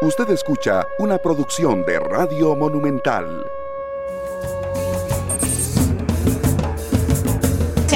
Usted 0.00 0.30
escucha 0.30 0.86
una 1.00 1.18
producción 1.18 1.84
de 1.84 1.98
Radio 1.98 2.54
Monumental. 2.54 3.44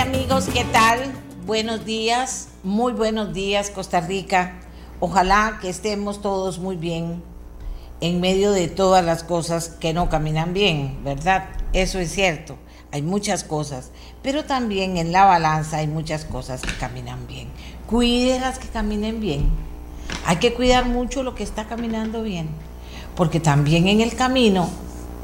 amigos, 0.01 0.49
¿qué 0.53 0.65
tal? 0.73 1.12
Buenos 1.46 1.85
días, 1.85 2.49
muy 2.65 2.93
buenos 2.93 3.33
días 3.33 3.71
Costa 3.71 4.01
Rica. 4.01 4.59
Ojalá 4.99 5.60
que 5.62 5.69
estemos 5.69 6.21
todos 6.21 6.58
muy 6.58 6.74
bien 6.74 7.22
en 8.01 8.21
medio 8.21 8.50
de 8.50 8.66
todas 8.66 9.04
las 9.04 9.22
cosas 9.22 9.69
que 9.69 9.92
no 9.92 10.08
caminan 10.08 10.53
bien, 10.53 11.04
¿verdad? 11.04 11.50
Eso 11.72 12.00
es 12.00 12.10
cierto. 12.10 12.56
Hay 12.90 13.03
muchas 13.03 13.44
cosas, 13.44 13.92
pero 14.24 14.44
también 14.44 14.96
en 14.96 15.12
la 15.12 15.24
balanza 15.24 15.76
hay 15.76 15.87
muchas 15.87 16.24
cosas 16.24 16.62
que 16.62 16.77
caminan 16.78 17.28
bien. 17.28 17.48
Cuide 17.87 18.41
las 18.41 18.59
que 18.59 18.66
caminen 18.66 19.20
bien 19.20 19.72
hay 20.27 20.37
que 20.37 20.55
cuidar 20.55 20.87
mucho 20.87 21.23
lo 21.23 21.35
que 21.35 21.43
está 21.43 21.67
caminando 21.67 22.23
bien, 22.23 22.49
porque 23.17 23.41
también 23.41 23.89
en 23.89 24.01
el 24.01 24.15
camino 24.15 24.69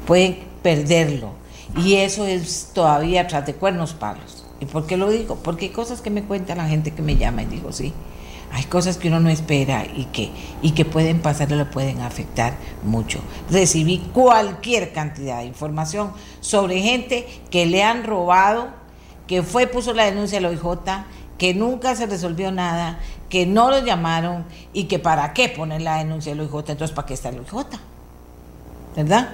pueden 0.05 0.39
perderlo. 0.61 1.31
Y 1.77 1.95
eso 1.95 2.25
es 2.25 2.71
todavía 2.73 3.27
tras 3.27 3.45
de 3.45 3.53
cuernos 3.53 3.93
palos. 3.93 4.45
¿Y 4.59 4.65
por 4.65 4.87
qué 4.87 4.97
lo 4.97 5.09
digo? 5.09 5.35
Porque 5.35 5.65
hay 5.65 5.71
cosas 5.71 6.01
que 6.01 6.09
me 6.09 6.23
cuenta 6.23 6.55
la 6.55 6.67
gente 6.67 6.91
que 6.91 7.01
me 7.01 7.15
llama 7.15 7.43
y 7.43 7.45
digo, 7.45 7.71
sí, 7.71 7.93
hay 8.51 8.63
cosas 8.63 8.97
que 8.97 9.07
uno 9.07 9.19
no 9.19 9.29
espera 9.29 9.85
y 9.85 10.05
que, 10.05 10.31
y 10.61 10.71
que 10.71 10.83
pueden 10.83 11.21
pasar 11.21 11.51
y 11.51 11.55
lo 11.55 11.69
pueden 11.69 12.01
afectar 12.01 12.55
mucho. 12.83 13.19
Recibí 13.49 13.99
cualquier 14.13 14.91
cantidad 14.91 15.39
de 15.39 15.45
información 15.45 16.11
sobre 16.41 16.81
gente 16.81 17.27
que 17.51 17.65
le 17.65 17.83
han 17.83 18.03
robado, 18.03 18.69
que 19.27 19.43
fue, 19.43 19.67
puso 19.67 19.93
la 19.93 20.05
denuncia 20.05 20.39
al 20.39 20.45
OIJ, 20.45 21.05
que 21.37 21.53
nunca 21.53 21.95
se 21.95 22.07
resolvió 22.07 22.51
nada, 22.51 22.99
que 23.29 23.45
no 23.45 23.69
lo 23.69 23.79
llamaron 23.83 24.45
y 24.73 24.85
que 24.85 24.99
para 24.99 25.33
qué 25.33 25.49
poner 25.49 25.81
la 25.81 25.97
denuncia 25.97 26.31
del 26.33 26.41
OIJ, 26.41 26.71
entonces 26.71 26.91
para 26.91 27.05
qué 27.07 27.13
está 27.13 27.29
el 27.29 27.39
OIJ, 27.39 27.65
¿verdad? 28.95 29.29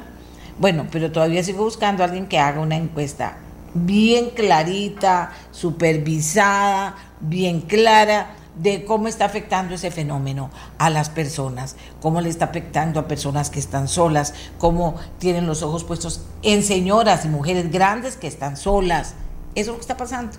Bueno, 0.60 0.88
pero 0.92 1.12
todavía 1.12 1.44
sigo 1.44 1.64
buscando 1.64 2.04
a 2.04 2.06
alguien 2.06 2.28
que 2.28 2.40
haga 2.40 2.60
una 2.60 2.76
encuesta 2.76 3.38
bien 3.76 4.30
clarita, 4.30 5.34
supervisada, 5.52 6.96
bien 7.20 7.62
clara 7.62 8.36
de 8.56 8.86
cómo 8.86 9.10
está 9.10 9.26
afectando 9.26 9.76
ese 9.76 9.92
fenómeno 9.92 10.50
a 10.78 10.90
las 10.90 11.10
personas, 11.10 11.76
cómo 12.02 12.22
le 12.22 12.30
está 12.30 12.46
afectando 12.46 13.02
a 13.02 13.08
personas 13.08 13.50
que 13.50 13.60
están 13.60 13.90
solas, 13.90 14.34
cómo 14.58 14.96
tienen 15.20 15.46
los 15.46 15.62
ojos 15.62 15.84
puestos 15.84 16.22
en 16.42 16.64
señoras 16.64 17.26
y 17.26 17.28
mujeres 17.28 17.70
grandes 17.70 18.16
que 18.16 18.28
están 18.28 18.56
solas. 18.56 19.16
Eso 19.56 19.62
es 19.62 19.68
lo 19.68 19.76
que 19.76 19.82
está 19.82 19.98
pasando. 19.98 20.38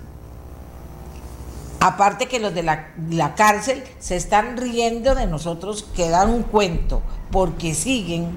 Aparte 1.87 2.27
que 2.27 2.41
los 2.41 2.53
de 2.53 2.65
la, 2.65 3.35
cárcel 3.37 3.85
se 4.01 4.17
están 4.17 4.57
riendo 4.57 5.15
de 5.15 5.29
nosotros 5.29 5.87
que 5.95 6.09
dan 6.09 6.31
un 6.31 6.43
cuento, 6.43 7.01
porque 7.31 7.75
siguen, 7.75 8.31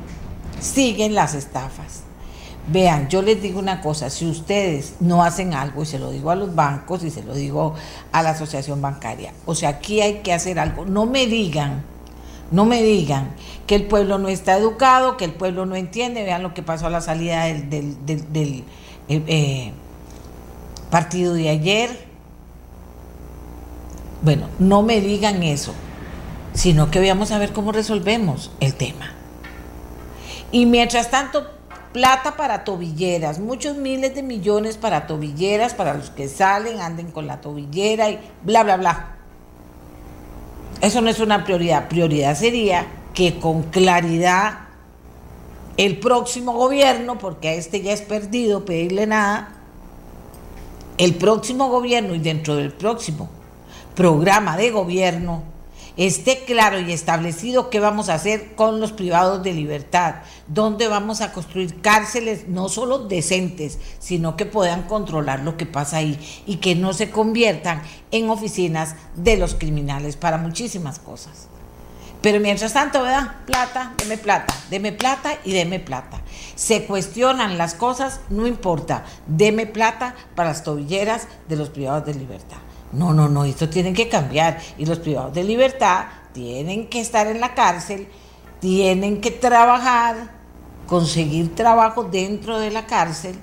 siguen 0.59 1.15
las 1.15 1.33
estafas. 1.33 2.03
Vean, 2.67 3.09
yo 3.09 3.23
les 3.23 3.41
digo 3.41 3.57
una 3.57 3.81
cosa, 3.81 4.11
si 4.11 4.27
ustedes 4.27 4.97
no 4.99 5.23
hacen 5.23 5.55
algo, 5.55 5.81
y 5.81 5.87
se 5.87 5.97
lo 5.97 6.11
digo 6.11 6.29
a 6.29 6.35
los 6.35 6.53
bancos 6.53 7.03
y 7.03 7.09
se 7.09 7.23
lo 7.23 7.33
digo 7.33 7.73
a 8.11 8.21
la 8.21 8.29
asociación 8.29 8.83
bancaria, 8.83 9.33
o 9.47 9.55
sea, 9.55 9.69
aquí 9.69 9.99
hay 10.01 10.19
que 10.19 10.31
hacer 10.31 10.59
algo, 10.59 10.85
no 10.85 11.07
me 11.07 11.25
digan, 11.25 11.83
no 12.51 12.65
me 12.65 12.83
digan 12.83 13.31
que 13.65 13.73
el 13.73 13.87
pueblo 13.87 14.19
no 14.19 14.27
está 14.27 14.55
educado, 14.57 15.17
que 15.17 15.25
el 15.25 15.33
pueblo 15.33 15.65
no 15.65 15.75
entiende, 15.75 16.23
vean 16.23 16.43
lo 16.43 16.53
que 16.53 16.61
pasó 16.61 16.85
a 16.85 16.91
la 16.91 17.01
salida 17.01 17.45
del, 17.45 17.95
eh, 18.05 18.63
eh, 19.07 19.71
partido 20.91 21.33
de 21.33 21.49
ayer, 21.49 22.08
bueno, 24.21 24.49
no 24.59 24.81
me 24.81 24.99
digan 24.99 25.43
eso, 25.43 25.73
sino 26.53 26.91
que 26.91 26.99
veamos 26.99 27.31
a 27.31 27.39
ver 27.39 27.53
cómo 27.53 27.71
resolvemos 27.71 28.51
el 28.59 28.73
tema. 28.73 29.13
Y 30.51 30.65
mientras 30.65 31.09
tanto, 31.09 31.47
plata 31.93 32.35
para 32.35 32.63
tobilleras, 32.63 33.39
muchos 33.39 33.77
miles 33.77 34.15
de 34.15 34.23
millones 34.23 34.77
para 34.77 35.07
tobilleras, 35.07 35.73
para 35.73 35.93
los 35.93 36.09
que 36.09 36.27
salen, 36.27 36.81
anden 36.81 37.11
con 37.11 37.27
la 37.27 37.39
tobillera 37.39 38.09
y 38.09 38.19
bla, 38.43 38.63
bla, 38.63 38.77
bla. 38.77 39.15
Eso 40.81 41.01
no 41.01 41.09
es 41.09 41.19
una 41.19 41.45
prioridad. 41.45 41.87
Prioridad 41.87 42.35
sería 42.35 42.87
que 43.13 43.39
con 43.39 43.63
claridad 43.63 44.59
el 45.77 45.97
próximo 45.99 46.53
gobierno, 46.53 47.17
porque 47.17 47.49
a 47.49 47.53
este 47.53 47.81
ya 47.81 47.93
es 47.93 48.01
perdido 48.01 48.65
pedirle 48.65 49.07
nada, 49.07 49.53
el 50.97 51.15
próximo 51.15 51.69
gobierno 51.69 52.15
y 52.15 52.19
dentro 52.19 52.57
del 52.57 52.73
próximo 52.73 53.29
programa 53.99 54.55
de 54.55 54.71
gobierno 54.71 55.43
esté 55.97 56.45
claro 56.45 56.79
y 56.79 56.93
establecido 56.93 57.69
qué 57.69 57.81
vamos 57.81 58.07
a 58.07 58.13
hacer 58.13 58.55
con 58.55 58.79
los 58.79 58.93
privados 58.93 59.43
de 59.43 59.51
libertad, 59.51 60.21
dónde 60.47 60.87
vamos 60.87 61.19
a 61.19 61.33
construir 61.33 61.81
cárceles 61.81 62.47
no 62.47 62.69
solo 62.69 62.99
decentes, 62.99 63.77
sino 63.99 64.37
que 64.37 64.45
puedan 64.45 64.83
controlar 64.83 65.41
lo 65.41 65.57
que 65.57 65.65
pasa 65.65 65.97
ahí 65.97 66.17
y 66.45 66.59
que 66.59 66.75
no 66.75 66.93
se 66.93 67.09
conviertan 67.09 67.81
en 68.11 68.29
oficinas 68.29 68.95
de 69.17 69.35
los 69.35 69.55
criminales 69.55 70.15
para 70.15 70.37
muchísimas 70.37 70.97
cosas. 70.97 71.49
Pero 72.21 72.39
mientras 72.39 72.71
tanto, 72.71 73.01
¿verdad? 73.01 73.35
Plata, 73.45 73.95
deme 73.97 74.17
plata, 74.17 74.53
deme 74.69 74.93
plata 74.93 75.37
y 75.43 75.51
deme 75.51 75.81
plata. 75.81 76.21
Se 76.55 76.85
cuestionan 76.85 77.57
las 77.57 77.73
cosas, 77.73 78.21
no 78.29 78.47
importa, 78.47 79.03
deme 79.27 79.65
plata 79.65 80.15
para 80.35 80.51
las 80.51 80.63
tobilleras 80.63 81.27
de 81.49 81.57
los 81.57 81.67
privados 81.67 82.05
de 82.05 82.13
libertad. 82.13 82.59
No, 82.91 83.13
no, 83.13 83.29
no, 83.29 83.45
esto 83.45 83.69
tiene 83.69 83.93
que 83.93 84.09
cambiar. 84.09 84.59
Y 84.77 84.85
los 84.85 84.99
privados 84.99 85.33
de 85.33 85.43
libertad 85.43 86.05
tienen 86.33 86.87
que 86.87 86.99
estar 86.99 87.27
en 87.27 87.39
la 87.39 87.53
cárcel, 87.53 88.07
tienen 88.59 89.21
que 89.21 89.31
trabajar, 89.31 90.31
conseguir 90.87 91.55
trabajo 91.55 92.03
dentro 92.03 92.59
de 92.59 92.71
la 92.71 92.85
cárcel. 92.85 93.35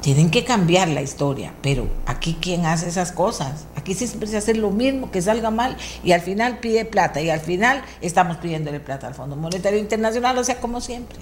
Tienen 0.00 0.30
que 0.30 0.44
cambiar 0.44 0.88
la 0.88 1.00
historia, 1.00 1.54
pero 1.62 1.86
aquí 2.06 2.36
quién 2.40 2.66
hace 2.66 2.88
esas 2.88 3.12
cosas? 3.12 3.66
Aquí 3.76 3.94
siempre 3.94 4.26
se 4.26 4.36
hace 4.36 4.52
lo 4.52 4.70
mismo, 4.70 5.12
que 5.12 5.22
salga 5.22 5.52
mal 5.52 5.76
y 6.02 6.10
al 6.10 6.20
final 6.20 6.58
pide 6.58 6.84
plata 6.84 7.20
y 7.20 7.30
al 7.30 7.38
final 7.38 7.82
estamos 8.00 8.38
pidiéndole 8.38 8.80
plata 8.80 9.06
al 9.06 9.14
Fondo 9.14 9.36
Monetario 9.36 9.78
Internacional, 9.78 10.36
o 10.38 10.42
sea, 10.42 10.60
como 10.60 10.80
siempre. 10.80 11.18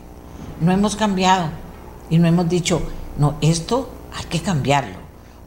No 0.63 0.73
hemos 0.73 0.97
cambiado 0.97 1.51
y 2.09 2.17
no 2.17 2.27
hemos 2.27 2.49
dicho, 2.49 2.81
no, 3.19 3.37
esto 3.43 3.91
hay 4.17 4.25
que 4.25 4.41
cambiarlo. 4.41 5.00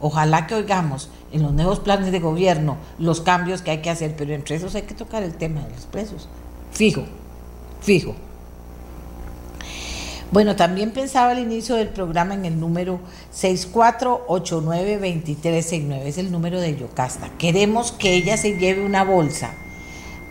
Ojalá 0.06 0.46
que 0.46 0.54
oigamos 0.54 1.08
en 1.32 1.42
los 1.42 1.54
nuevos 1.54 1.80
planes 1.80 2.12
de 2.12 2.20
gobierno 2.20 2.76
los 2.98 3.22
cambios 3.22 3.62
que 3.62 3.70
hay 3.70 3.78
que 3.78 3.88
hacer, 3.88 4.14
pero 4.18 4.34
entre 4.34 4.56
esos 4.56 4.74
hay 4.74 4.82
que 4.82 4.92
tocar 4.92 5.22
el 5.22 5.32
tema 5.32 5.62
de 5.62 5.70
los 5.70 5.86
presos. 5.86 6.28
Fijo, 6.72 7.04
fijo. 7.80 8.14
Bueno, 10.30 10.56
también 10.56 10.90
pensaba 10.90 11.30
al 11.30 11.38
inicio 11.38 11.76
del 11.76 11.88
programa 11.88 12.34
en 12.34 12.44
el 12.44 12.60
número 12.60 13.00
64892369, 13.34 16.02
es 16.04 16.18
el 16.18 16.30
número 16.30 16.60
de 16.60 16.76
Yocasta. 16.76 17.30
Queremos 17.38 17.90
que 17.90 18.12
ella 18.12 18.36
se 18.36 18.58
lleve 18.58 18.84
una 18.84 19.04
bolsa, 19.04 19.54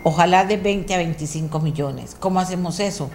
ojalá 0.04 0.44
de 0.44 0.56
20 0.56 0.94
a 0.94 0.98
25 0.98 1.58
millones. 1.58 2.14
¿Cómo 2.20 2.38
hacemos 2.38 2.78
eso? 2.78 3.10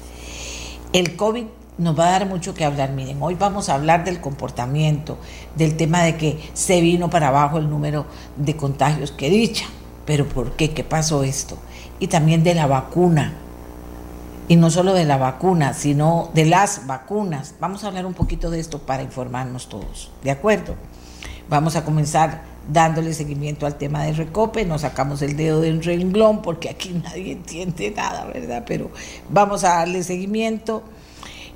El 0.94 1.16
COVID 1.16 1.46
nos 1.78 1.98
va 1.98 2.08
a 2.08 2.12
dar 2.12 2.26
mucho 2.26 2.54
que 2.54 2.66
hablar. 2.66 2.92
Miren, 2.92 3.22
hoy 3.22 3.36
vamos 3.36 3.70
a 3.70 3.76
hablar 3.76 4.04
del 4.04 4.20
comportamiento, 4.20 5.18
del 5.56 5.78
tema 5.78 6.04
de 6.04 6.18
que 6.18 6.40
se 6.54 6.82
vino 6.82 7.10
para 7.10 7.30
abajo 7.30 7.58
el 7.58 7.70
número 7.70 8.06
de 8.36 8.56
contagios 8.56 9.12
que 9.12 9.30
dicha. 9.30 9.66
Pero 10.06 10.28
¿por 10.28 10.54
qué? 10.54 10.72
¿Qué 10.72 10.84
pasó 10.84 11.24
esto? 11.24 11.58
Y 12.00 12.08
también 12.08 12.44
de 12.44 12.56
la 12.56 12.68
vacuna 12.68 13.34
y 14.48 14.56
no 14.56 14.70
solo 14.70 14.94
de 14.94 15.06
la 15.06 15.18
vacuna, 15.18 15.74
sino 15.74 16.30
de 16.34 16.46
las 16.46 16.88
vacunas. 16.88 17.56
Vamos 17.60 17.84
a 17.84 17.88
hablar 17.88 18.06
un 18.06 18.14
poquito 18.14 18.50
de 18.50 18.60
esto 18.60 18.80
para 18.80 19.04
informarnos 19.04 19.68
todos, 19.68 20.12
¿de 20.24 20.32
acuerdo? 20.32 20.76
Vamos 21.50 21.76
a 21.76 21.84
comenzar 21.84 22.44
dándole 22.72 23.14
seguimiento 23.14 23.66
al 23.66 23.76
tema 23.76 24.04
de 24.04 24.14
Recope, 24.14 24.66
nos 24.66 24.82
sacamos 24.82 25.22
el 25.22 25.38
dedo 25.38 25.62
del 25.62 25.84
renglón 25.84 26.42
porque 26.42 26.70
aquí 26.70 26.90
nadie 27.04 27.34
entiende 27.34 27.92
nada, 27.92 28.26
¿verdad? 28.26 28.64
Pero 28.66 28.92
vamos 29.30 29.64
a 29.64 29.76
darle 29.76 30.04
seguimiento. 30.04 30.84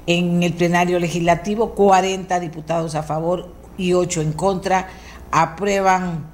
En 0.07 0.43
el 0.43 0.53
plenario 0.53 0.99
legislativo, 0.99 1.75
40 1.75 2.39
diputados 2.39 2.95
a 2.95 3.03
favor 3.03 3.53
y 3.77 3.93
8 3.93 4.21
en 4.21 4.33
contra 4.33 4.87
aprueban 5.31 6.25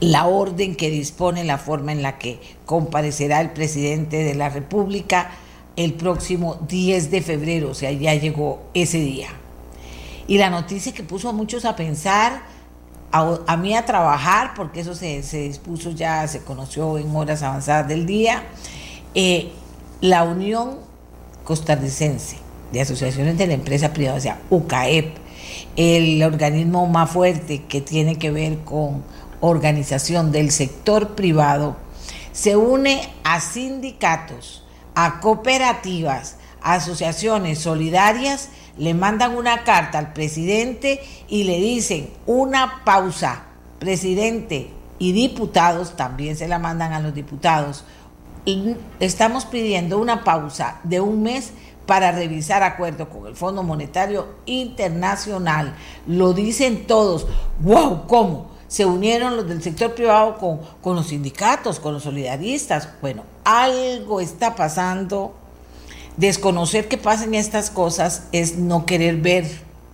la 0.00 0.26
orden 0.26 0.76
que 0.76 0.90
dispone 0.90 1.44
la 1.44 1.58
forma 1.58 1.92
en 1.92 2.02
la 2.02 2.18
que 2.18 2.40
comparecerá 2.64 3.40
el 3.40 3.50
presidente 3.50 4.22
de 4.22 4.34
la 4.34 4.48
República 4.48 5.30
el 5.76 5.94
próximo 5.94 6.56
10 6.68 7.10
de 7.12 7.22
febrero, 7.22 7.70
o 7.70 7.74
sea, 7.74 7.92
ya 7.92 8.12
llegó 8.14 8.62
ese 8.74 8.98
día. 8.98 9.28
Y 10.26 10.36
la 10.38 10.50
noticia 10.50 10.92
que 10.92 11.04
puso 11.04 11.28
a 11.28 11.32
muchos 11.32 11.64
a 11.64 11.76
pensar, 11.76 12.42
a, 13.12 13.56
mí 13.56 13.74
a 13.76 13.86
trabajar, 13.86 14.54
porque 14.56 14.80
eso 14.80 14.96
se, 14.96 15.22
dispuso 15.22 15.92
ya, 15.92 16.26
se 16.26 16.42
conoció 16.42 16.98
en 16.98 17.14
horas 17.14 17.44
avanzadas 17.44 17.86
del 17.86 18.06
día, 18.06 18.42
eh, 19.14 19.52
la 20.00 20.24
Unión 20.24 20.78
Costarricense 21.48 22.36
de 22.72 22.82
Asociaciones 22.82 23.38
de 23.38 23.46
la 23.46 23.54
Empresa 23.54 23.94
Privada, 23.94 24.18
o 24.18 24.20
sea, 24.20 24.38
UCAEP, 24.50 25.16
el 25.76 26.22
organismo 26.22 26.86
más 26.86 27.10
fuerte 27.10 27.62
que 27.62 27.80
tiene 27.80 28.16
que 28.16 28.30
ver 28.30 28.58
con 28.58 29.02
organización 29.40 30.30
del 30.30 30.50
sector 30.50 31.14
privado 31.14 31.78
se 32.32 32.54
une 32.54 33.00
a 33.24 33.40
sindicatos, 33.40 34.62
a 34.94 35.20
cooperativas, 35.20 36.36
a 36.60 36.74
asociaciones 36.74 37.60
solidarias, 37.60 38.50
le 38.76 38.92
mandan 38.92 39.34
una 39.34 39.64
carta 39.64 39.96
al 39.96 40.12
presidente 40.12 41.00
y 41.28 41.44
le 41.44 41.58
dicen 41.60 42.10
una 42.26 42.82
pausa, 42.84 43.44
presidente 43.78 44.68
y 44.98 45.12
diputados, 45.12 45.96
también 45.96 46.36
se 46.36 46.46
la 46.46 46.58
mandan 46.58 46.92
a 46.92 47.00
los 47.00 47.14
diputados. 47.14 47.86
Estamos 49.00 49.44
pidiendo 49.44 49.98
una 49.98 50.24
pausa 50.24 50.80
de 50.84 51.00
un 51.00 51.22
mes 51.22 51.52
para 51.86 52.12
revisar 52.12 52.62
acuerdo 52.62 53.08
con 53.08 53.26
el 53.26 53.36
Fondo 53.36 53.62
Monetario 53.62 54.26
Internacional. 54.46 55.74
Lo 56.06 56.32
dicen 56.32 56.86
todos. 56.86 57.26
¡Wow! 57.60 58.06
¿Cómo? 58.06 58.58
se 58.68 58.84
unieron 58.84 59.36
los 59.36 59.48
del 59.48 59.62
sector 59.62 59.94
privado 59.94 60.36
con, 60.36 60.60
con 60.82 60.94
los 60.94 61.08
sindicatos, 61.08 61.80
con 61.80 61.94
los 61.94 62.02
solidaristas. 62.02 62.90
Bueno, 63.00 63.24
algo 63.44 64.20
está 64.20 64.54
pasando. 64.54 65.34
Desconocer 66.16 66.86
que 66.88 66.98
pasen 66.98 67.34
estas 67.34 67.70
cosas 67.70 68.24
es 68.32 68.58
no 68.58 68.84
querer 68.84 69.16
ver, 69.16 69.46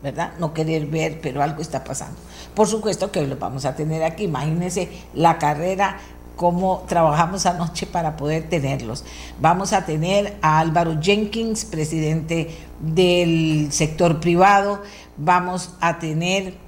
¿verdad? 0.02 0.32
No 0.38 0.52
querer 0.52 0.86
ver, 0.86 1.20
pero 1.20 1.42
algo 1.42 1.62
está 1.62 1.84
pasando. 1.84 2.18
Por 2.54 2.66
supuesto 2.66 3.12
que 3.12 3.24
lo 3.26 3.36
vamos 3.36 3.64
a 3.64 3.76
tener 3.76 4.02
aquí. 4.02 4.24
Imagínense 4.24 4.88
la 5.14 5.38
carrera 5.38 5.98
cómo 6.36 6.84
trabajamos 6.88 7.46
anoche 7.46 7.86
para 7.86 8.16
poder 8.16 8.48
tenerlos. 8.48 9.04
Vamos 9.40 9.72
a 9.72 9.84
tener 9.84 10.36
a 10.42 10.58
Álvaro 10.58 11.00
Jenkins, 11.00 11.64
presidente 11.64 12.56
del 12.81 13.69
sector 13.70 14.20
privado. 14.20 14.82
Vamos 15.16 15.70
a 15.81 15.98
tener 15.98 16.64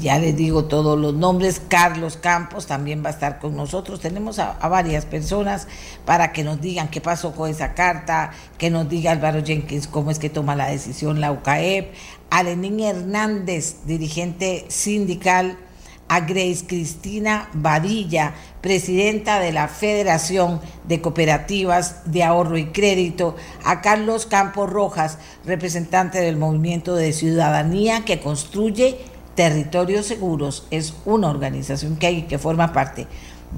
ya 0.00 0.18
les 0.18 0.34
digo 0.34 0.64
todos 0.64 0.98
los 0.98 1.12
nombres, 1.12 1.60
Carlos 1.68 2.16
Campos 2.16 2.66
también 2.66 3.04
va 3.04 3.08
a 3.08 3.12
estar 3.12 3.38
con 3.38 3.56
nosotros. 3.56 4.00
Tenemos 4.00 4.38
a, 4.38 4.52
varias 4.68 5.04
personas 5.04 5.68
para 6.06 6.32
que 6.32 6.44
nos 6.44 6.60
digan 6.60 6.88
qué 6.88 7.00
pasó 7.00 7.34
con 7.34 7.50
esa 7.50 7.74
carta, 7.74 8.32
que 8.56 8.70
nos 8.70 8.88
diga 8.88 9.12
Álvaro 9.12 9.44
Jenkins 9.44 9.86
cómo 9.86 10.10
es 10.10 10.18
que 10.18 10.30
toma 10.30 10.56
la 10.56 10.68
decisión 10.68 11.20
la 11.20 11.32
UCAEP, 11.32 11.92
a 12.30 12.42
Lenín 12.42 12.80
Hernández, 12.80 13.84
dirigente 13.84 14.64
sindical, 14.68 15.58
a 16.12 16.20
Grace 16.20 16.66
Cristina 16.66 17.48
Badilla, 17.54 18.34
presidenta 18.60 19.40
de 19.40 19.50
la 19.50 19.66
Federación 19.66 20.60
de 20.84 21.00
Cooperativas 21.00 22.02
de 22.04 22.22
Ahorro 22.22 22.58
y 22.58 22.66
Crédito, 22.66 23.34
a 23.64 23.80
Carlos 23.80 24.26
Campos 24.26 24.68
Rojas, 24.68 25.16
representante 25.46 26.20
del 26.20 26.36
Movimiento 26.36 26.96
de 26.96 27.14
Ciudadanía 27.14 28.04
que 28.04 28.20
construye 28.20 28.98
Territorios 29.34 30.04
Seguros. 30.04 30.66
Es 30.70 30.92
una 31.06 31.30
organización 31.30 31.96
que 31.96 32.08
hay 32.08 32.22
que 32.24 32.38
forma 32.38 32.74
parte 32.74 33.06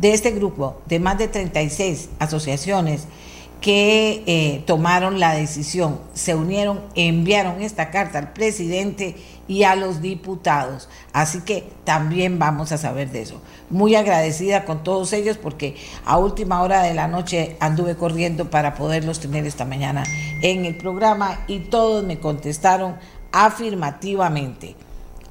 de 0.00 0.12
este 0.12 0.30
grupo 0.30 0.80
de 0.86 1.00
más 1.00 1.18
de 1.18 1.26
36 1.26 2.10
asociaciones 2.20 3.08
que 3.64 4.22
eh, 4.26 4.62
tomaron 4.66 5.18
la 5.18 5.34
decisión, 5.34 5.98
se 6.12 6.34
unieron, 6.34 6.82
enviaron 6.94 7.62
esta 7.62 7.90
carta 7.90 8.18
al 8.18 8.32
presidente 8.34 9.16
y 9.48 9.64
a 9.64 9.76
los 9.76 10.00
diputados. 10.00 10.88
Así 11.12 11.40
que 11.40 11.70
también 11.84 12.38
vamos 12.38 12.72
a 12.72 12.78
saber 12.78 13.10
de 13.10 13.22
eso. 13.22 13.40
Muy 13.70 13.94
agradecida 13.94 14.64
con 14.64 14.82
todos 14.82 15.12
ellos 15.12 15.36
porque 15.36 15.76
a 16.04 16.18
última 16.18 16.62
hora 16.62 16.82
de 16.82 16.94
la 16.94 17.08
noche 17.08 17.56
anduve 17.60 17.96
corriendo 17.96 18.50
para 18.50 18.74
poderlos 18.74 19.20
tener 19.20 19.46
esta 19.46 19.64
mañana 19.64 20.04
en 20.42 20.64
el 20.64 20.76
programa 20.76 21.44
y 21.46 21.60
todos 21.60 22.04
me 22.04 22.20
contestaron 22.20 22.96
afirmativamente. 23.32 24.76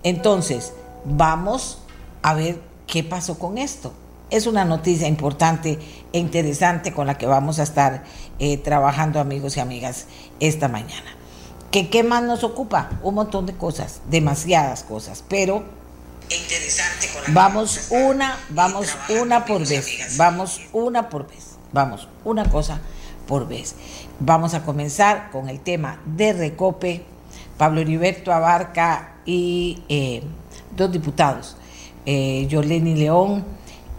Entonces, 0.04 0.74
vamos 1.06 1.80
a 2.22 2.34
ver 2.34 2.60
qué 2.88 3.04
pasó 3.04 3.40
con 3.40 3.58
esto. 3.58 3.94
Es 4.30 4.48
una 4.48 4.66
noticia 4.66 5.08
importante 5.08 5.80
e 6.12 6.20
interesante 6.20 6.92
con 6.92 7.08
la 7.08 7.18
que 7.18 7.28
vamos 7.28 7.60
a 7.60 7.64
estar 7.64 8.04
eh, 8.40 8.58
trabajando 8.58 9.20
amigos 9.20 9.58
y 9.58 9.60
amigas 9.60 10.08
esta 10.40 10.68
mañana. 10.68 11.23
¿Qué, 11.74 11.90
¿Qué 11.90 12.04
más 12.04 12.22
nos 12.22 12.44
ocupa? 12.44 12.92
Un 13.02 13.16
montón 13.16 13.48
de 13.48 13.58
cosas, 13.58 14.02
demasiadas 14.08 14.84
cosas, 14.84 15.24
pero 15.28 15.64
interesante 16.30 17.10
vamos 17.30 17.88
una, 17.90 18.38
vamos 18.50 18.96
una 19.10 19.44
por 19.44 19.68
vez, 19.68 20.16
vamos 20.16 20.62
una 20.72 21.10
por 21.10 21.28
vez, 21.28 21.58
vamos 21.72 22.08
una 22.26 22.48
cosa 22.48 22.80
por 23.28 23.48
vez. 23.48 23.74
Vamos 24.20 24.54
a 24.54 24.64
comenzar 24.64 25.32
con 25.32 25.50
el 25.50 25.62
tema 25.62 26.00
de 26.06 26.34
Recope. 26.34 27.06
Pablo 27.58 27.82
Heriberto 27.82 28.32
abarca 28.32 29.16
y 29.26 29.82
eh, 29.90 30.22
dos 30.78 30.92
diputados, 30.92 31.58
eh, 32.06 32.46
Yoleni 32.50 32.94
León, 32.94 33.46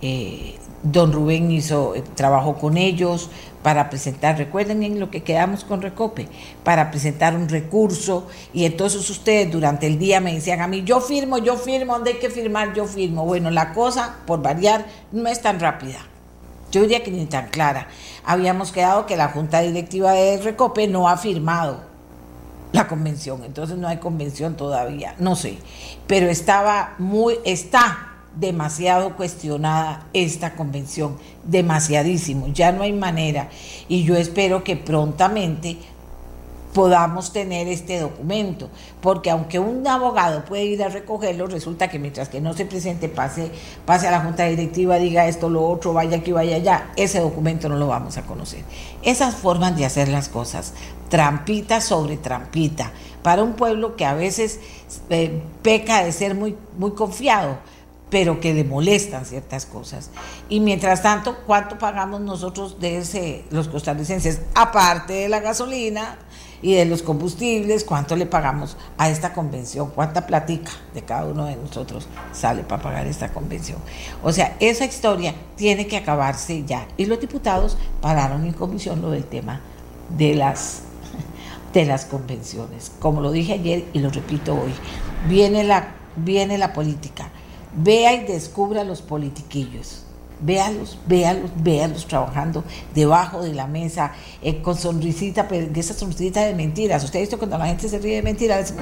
eh, 0.01 0.61
don 0.85 1.13
Rubén 1.13 1.51
hizo, 1.51 1.95
eh, 1.95 2.05
trabajó 2.15 2.57
con 2.57 2.77
ellos 2.77 3.31
para 3.63 3.89
presentar, 3.89 4.37
recuerden 4.37 4.83
en 4.83 5.01
lo 5.01 5.11
que 5.11 5.23
quedamos 5.23 5.65
con 5.65 5.81
Recope, 5.81 6.29
para 6.63 6.91
presentar 6.91 7.35
un 7.35 7.49
recurso 7.49 8.29
y 8.53 8.67
entonces 8.67 9.09
ustedes 9.09 9.51
durante 9.51 9.87
el 9.87 9.99
día 9.99 10.21
me 10.21 10.35
decían 10.35 10.61
a 10.61 10.69
mí, 10.69 10.85
yo 10.85 11.01
firmo, 11.01 11.39
yo 11.39 11.57
firmo, 11.57 11.95
¿dónde 11.95 12.13
hay 12.13 12.19
que 12.19 12.29
firmar? 12.29 12.75
Yo 12.75 12.85
firmo. 12.85 13.25
Bueno, 13.25 13.51
la 13.51 13.73
cosa, 13.73 14.17
por 14.27 14.43
variar, 14.43 14.85
no 15.13 15.29
es 15.29 15.41
tan 15.41 15.59
rápida. 15.59 15.99
Yo 16.71 16.83
diría 16.83 17.03
que 17.03 17.11
ni 17.11 17.25
tan 17.27 17.49
clara. 17.49 17.89
Habíamos 18.25 18.71
quedado 18.71 19.07
que 19.07 19.17
la 19.17 19.29
Junta 19.29 19.61
Directiva 19.61 20.13
de 20.13 20.39
Recope 20.39 20.87
no 20.87 21.09
ha 21.09 21.17
firmado 21.17 21.81
la 22.73 22.89
convención, 22.89 23.45
entonces 23.45 23.79
no 23.79 23.87
hay 23.87 23.99
convención 23.99 24.57
todavía, 24.57 25.15
no 25.21 25.37
sé, 25.37 25.59
pero 26.09 26.27
estaba 26.27 26.95
muy, 26.99 27.39
está 27.45 28.14
demasiado 28.37 29.17
cuestionada 29.17 30.07
esta 30.13 30.55
convención, 30.55 31.17
demasiadísimo, 31.45 32.49
ya 32.49 32.73
no 32.73 32.83
hay 32.83 32.93
manera 32.93 33.49
y 33.89 34.05
yo 34.05 34.17
espero 34.17 34.65
que 34.65 34.77
prontamente 34.77 35.79
podamos 36.75 37.33
tener 37.33 37.69
este 37.69 38.01
documento, 38.01 38.69
porque 39.01 39.31
aunque 39.31 39.61
un 39.61 39.87
abogado 39.87 40.45
puede 40.45 40.65
ir 40.65 40.83
a 40.83 40.89
recogerlo, 40.89 41.47
resulta 41.47 41.89
que 41.89 42.01
mientras 42.01 42.29
que 42.29 42.41
no 42.41 42.53
se 42.53 42.67
presente, 42.67 43.09
pase, 43.09 43.53
pase 43.87 44.09
a 44.09 44.11
la 44.11 44.21
junta 44.21 44.45
directiva, 44.45 44.97
diga 44.97 45.29
esto, 45.29 45.49
lo 45.49 45.65
otro, 45.67 45.93
vaya 45.93 46.19
aquí, 46.19 46.33
vaya 46.33 46.57
allá, 46.57 46.91
ese 46.97 47.21
documento 47.21 47.69
no 47.69 47.77
lo 47.77 47.87
vamos 47.87 48.17
a 48.19 48.23
conocer. 48.23 48.65
Esas 49.03 49.37
formas 49.37 49.77
de 49.77 49.85
hacer 49.87 50.09
las 50.09 50.29
cosas, 50.29 50.75
trampita 51.09 51.81
sobre 51.81 52.17
trampita, 52.17 52.91
para 53.23 53.45
un 53.45 53.53
pueblo 53.53 53.95
que 53.95 54.05
a 54.05 54.15
veces 54.15 54.59
eh, 55.11 55.43
peca 55.63 56.03
de 56.03 56.11
ser 56.11 56.35
muy, 56.35 56.57
muy 56.77 56.91
confiado, 56.91 57.59
pero 58.15 58.39
que 58.39 58.55
le 58.55 58.63
molestan 58.63 59.25
ciertas 59.25 59.67
cosas. 59.67 60.11
Y 60.49 60.61
mientras 60.61 61.03
tanto, 61.03 61.39
¿cuánto 61.47 61.79
pagamos 61.79 62.21
nosotros 62.21 62.79
de 62.79 62.99
ese, 62.99 63.45
los 63.51 63.67
costarricenses? 63.67 64.41
Aparte 64.55 65.15
de 65.15 65.29
la 65.29 65.41
gasolina, 65.41 66.17
y 66.63 66.75
de 66.75 66.85
los 66.85 67.03
combustibles, 67.03 67.83
cuánto 67.83 68.15
le 68.15 68.25
pagamos 68.25 68.77
a 68.99 69.11
esta 69.11 69.33
convención, 69.33 69.91
cuánta 69.91 70.29
platica 70.29 70.71
de 70.95 71.03
cada 71.03 71.27
uno 71.27 71.47
de 71.47 71.57
nosotros 71.57 72.07
sale 72.33 72.63
para 72.63 72.81
pagar 72.81 73.09
esta 73.09 73.33
convención. 73.33 73.79
O 74.23 74.31
sea, 74.31 74.57
esa 74.61 74.85
historia 74.85 75.35
tiene 75.57 75.89
que 75.89 75.97
acabarse 75.97 76.63
ya. 76.65 76.87
Y 76.97 77.07
los 77.07 77.21
diputados 77.21 77.77
pararon 78.01 78.47
en 78.47 78.53
comisión 78.53 79.03
lo 79.03 79.11
del 79.11 79.25
tema 79.25 79.61
de 80.17 80.37
las 80.37 80.83
de 81.73 81.85
las 81.85 82.05
convenciones. 82.05 82.93
Como 83.01 83.21
lo 83.21 83.33
dije 83.33 83.55
ayer 83.55 83.85
y 83.93 83.99
lo 83.99 84.09
repito 84.09 84.55
hoy, 84.55 84.73
viene 85.29 85.65
la, 85.65 85.89
viene 86.15 86.57
la 86.59 86.73
política. 86.73 87.29
Vea 87.77 88.15
y 88.15 88.25
descubra 88.25 88.85
los 88.85 89.03
politiquillos 89.03 90.05
Véalos, 90.41 90.99
véalos, 91.07 91.51
véalos 91.57 92.07
trabajando 92.07 92.65
debajo 92.93 93.43
de 93.43 93.55
la 93.55 93.69
mesa, 93.69 94.13
eh, 94.43 94.61
con 94.61 94.77
sonrisita, 94.77 95.47
pero 95.47 95.69
de 95.69 95.81
esa 95.81 95.95
sonrisita 95.95 96.45
de 96.45 96.55
mentiras. 96.55 97.05
Usted 97.05 97.21
ha 97.21 97.23
visto 97.23 97.39
cuando 97.39 97.57
la 97.57 97.67
gente 97.67 97.89
se 97.89 97.99
ríe 97.99 98.17
de 98.17 98.23
mentiras, 98.23 98.75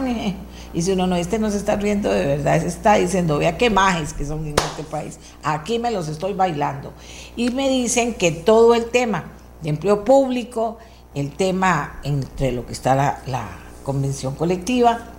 y 0.73 0.83
si 0.83 0.93
uno 0.93 1.07
no, 1.07 1.15
este 1.15 1.39
no 1.39 1.51
se 1.51 1.59
está 1.59 1.77
riendo 1.77 2.11
de 2.11 2.27
verdad, 2.27 2.61
se 2.61 2.69
está 2.69 2.95
diciendo, 2.95 3.39
vea 3.39 3.59
qué 3.59 3.69
majes 3.69 4.15
que 4.15 4.25
son 4.25 4.47
en 4.47 4.55
este 4.71 4.83
país, 4.83 5.19
aquí 5.45 5.79
me 5.79 5.91
los 5.91 6.09
estoy 6.09 6.33
bailando. 6.33 6.95
Y 7.37 7.51
me 7.51 7.69
dicen 7.69 8.15
que 8.15 8.33
todo 8.33 8.75
el 8.75 8.87
tema 8.87 9.27
de 9.63 9.69
empleo 9.69 10.05
público, 10.05 10.79
el 11.15 11.31
tema 11.31 12.01
entre 12.03 12.51
lo 12.51 12.67
que 12.67 12.73
está 12.73 13.21
la 13.27 13.49
convención 13.85 14.35
colectiva, 14.35 15.12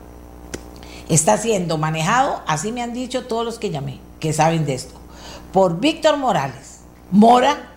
está 1.10 1.38
siendo 1.38 1.78
manejado, 1.78 2.42
así 2.48 2.72
me 2.72 2.82
han 2.82 2.94
dicho 2.94 3.26
todos 3.26 3.46
los 3.46 3.60
que 3.60 3.70
llamé, 3.70 4.00
que 4.20 4.34
saben 4.34 4.66
de 4.66 4.76
esto 4.76 5.04
por 5.54 5.80
Víctor 5.80 6.18
Morales, 6.18 6.80
Mora, 7.12 7.70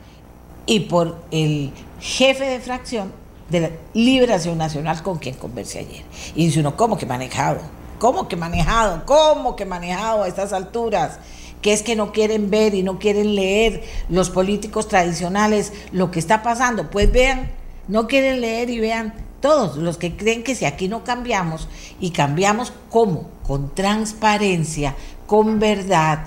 y 0.64 0.80
por 0.80 1.18
el 1.30 1.70
jefe 2.00 2.44
de 2.44 2.58
fracción 2.58 3.12
de 3.50 3.60
la 3.60 3.70
Liberación 3.94 4.58
Nacional 4.58 5.00
con 5.02 5.18
quien 5.18 5.36
conversé 5.36 5.80
ayer. 5.80 6.02
Y 6.34 6.46
dice 6.46 6.58
uno, 6.58 6.76
¿cómo 6.76 6.96
que 6.96 7.06
manejado? 7.06 7.60
¿Cómo 8.00 8.26
que 8.26 8.34
manejado? 8.34 9.04
¿Cómo 9.06 9.54
que 9.54 9.64
manejado 9.64 10.24
a 10.24 10.28
estas 10.28 10.52
alturas? 10.52 11.20
Que 11.62 11.72
es 11.72 11.82
que 11.82 11.94
no 11.94 12.12
quieren 12.12 12.50
ver 12.50 12.74
y 12.74 12.82
no 12.82 12.98
quieren 12.98 13.36
leer 13.36 13.84
los 14.08 14.30
políticos 14.30 14.88
tradicionales 14.88 15.72
lo 15.92 16.10
que 16.10 16.18
está 16.18 16.42
pasando. 16.42 16.90
Pues 16.90 17.12
vean, 17.12 17.52
no 17.86 18.08
quieren 18.08 18.40
leer 18.40 18.70
y 18.70 18.80
vean 18.80 19.14
todos 19.40 19.76
los 19.76 19.98
que 19.98 20.16
creen 20.16 20.42
que 20.42 20.54
si 20.54 20.64
aquí 20.64 20.88
no 20.88 21.04
cambiamos 21.04 21.68
y 22.00 22.10
cambiamos 22.10 22.72
cómo, 22.90 23.28
con 23.46 23.74
transparencia, 23.74 24.94
con 25.26 25.58
verdad, 25.58 26.24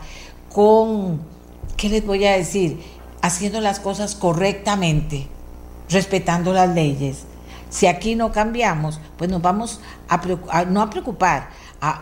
con 0.52 1.22
¿qué 1.80 1.90
les 1.90 2.06
voy 2.06 2.26
a 2.26 2.34
decir? 2.34 2.82
Haciendo 3.22 3.62
las 3.62 3.80
cosas 3.80 4.16
correctamente, 4.16 5.28
respetando 5.90 6.54
las 6.54 6.70
leyes. 6.70 7.24
Si 7.70 7.88
aquí 7.88 8.16
no 8.16 8.32
cambiamos, 8.32 9.00
pues 9.18 9.30
nos 9.30 9.42
vamos 9.42 9.80
a, 10.08 10.66
no 10.66 10.82
a 10.82 10.90
preocupar, 10.90 11.50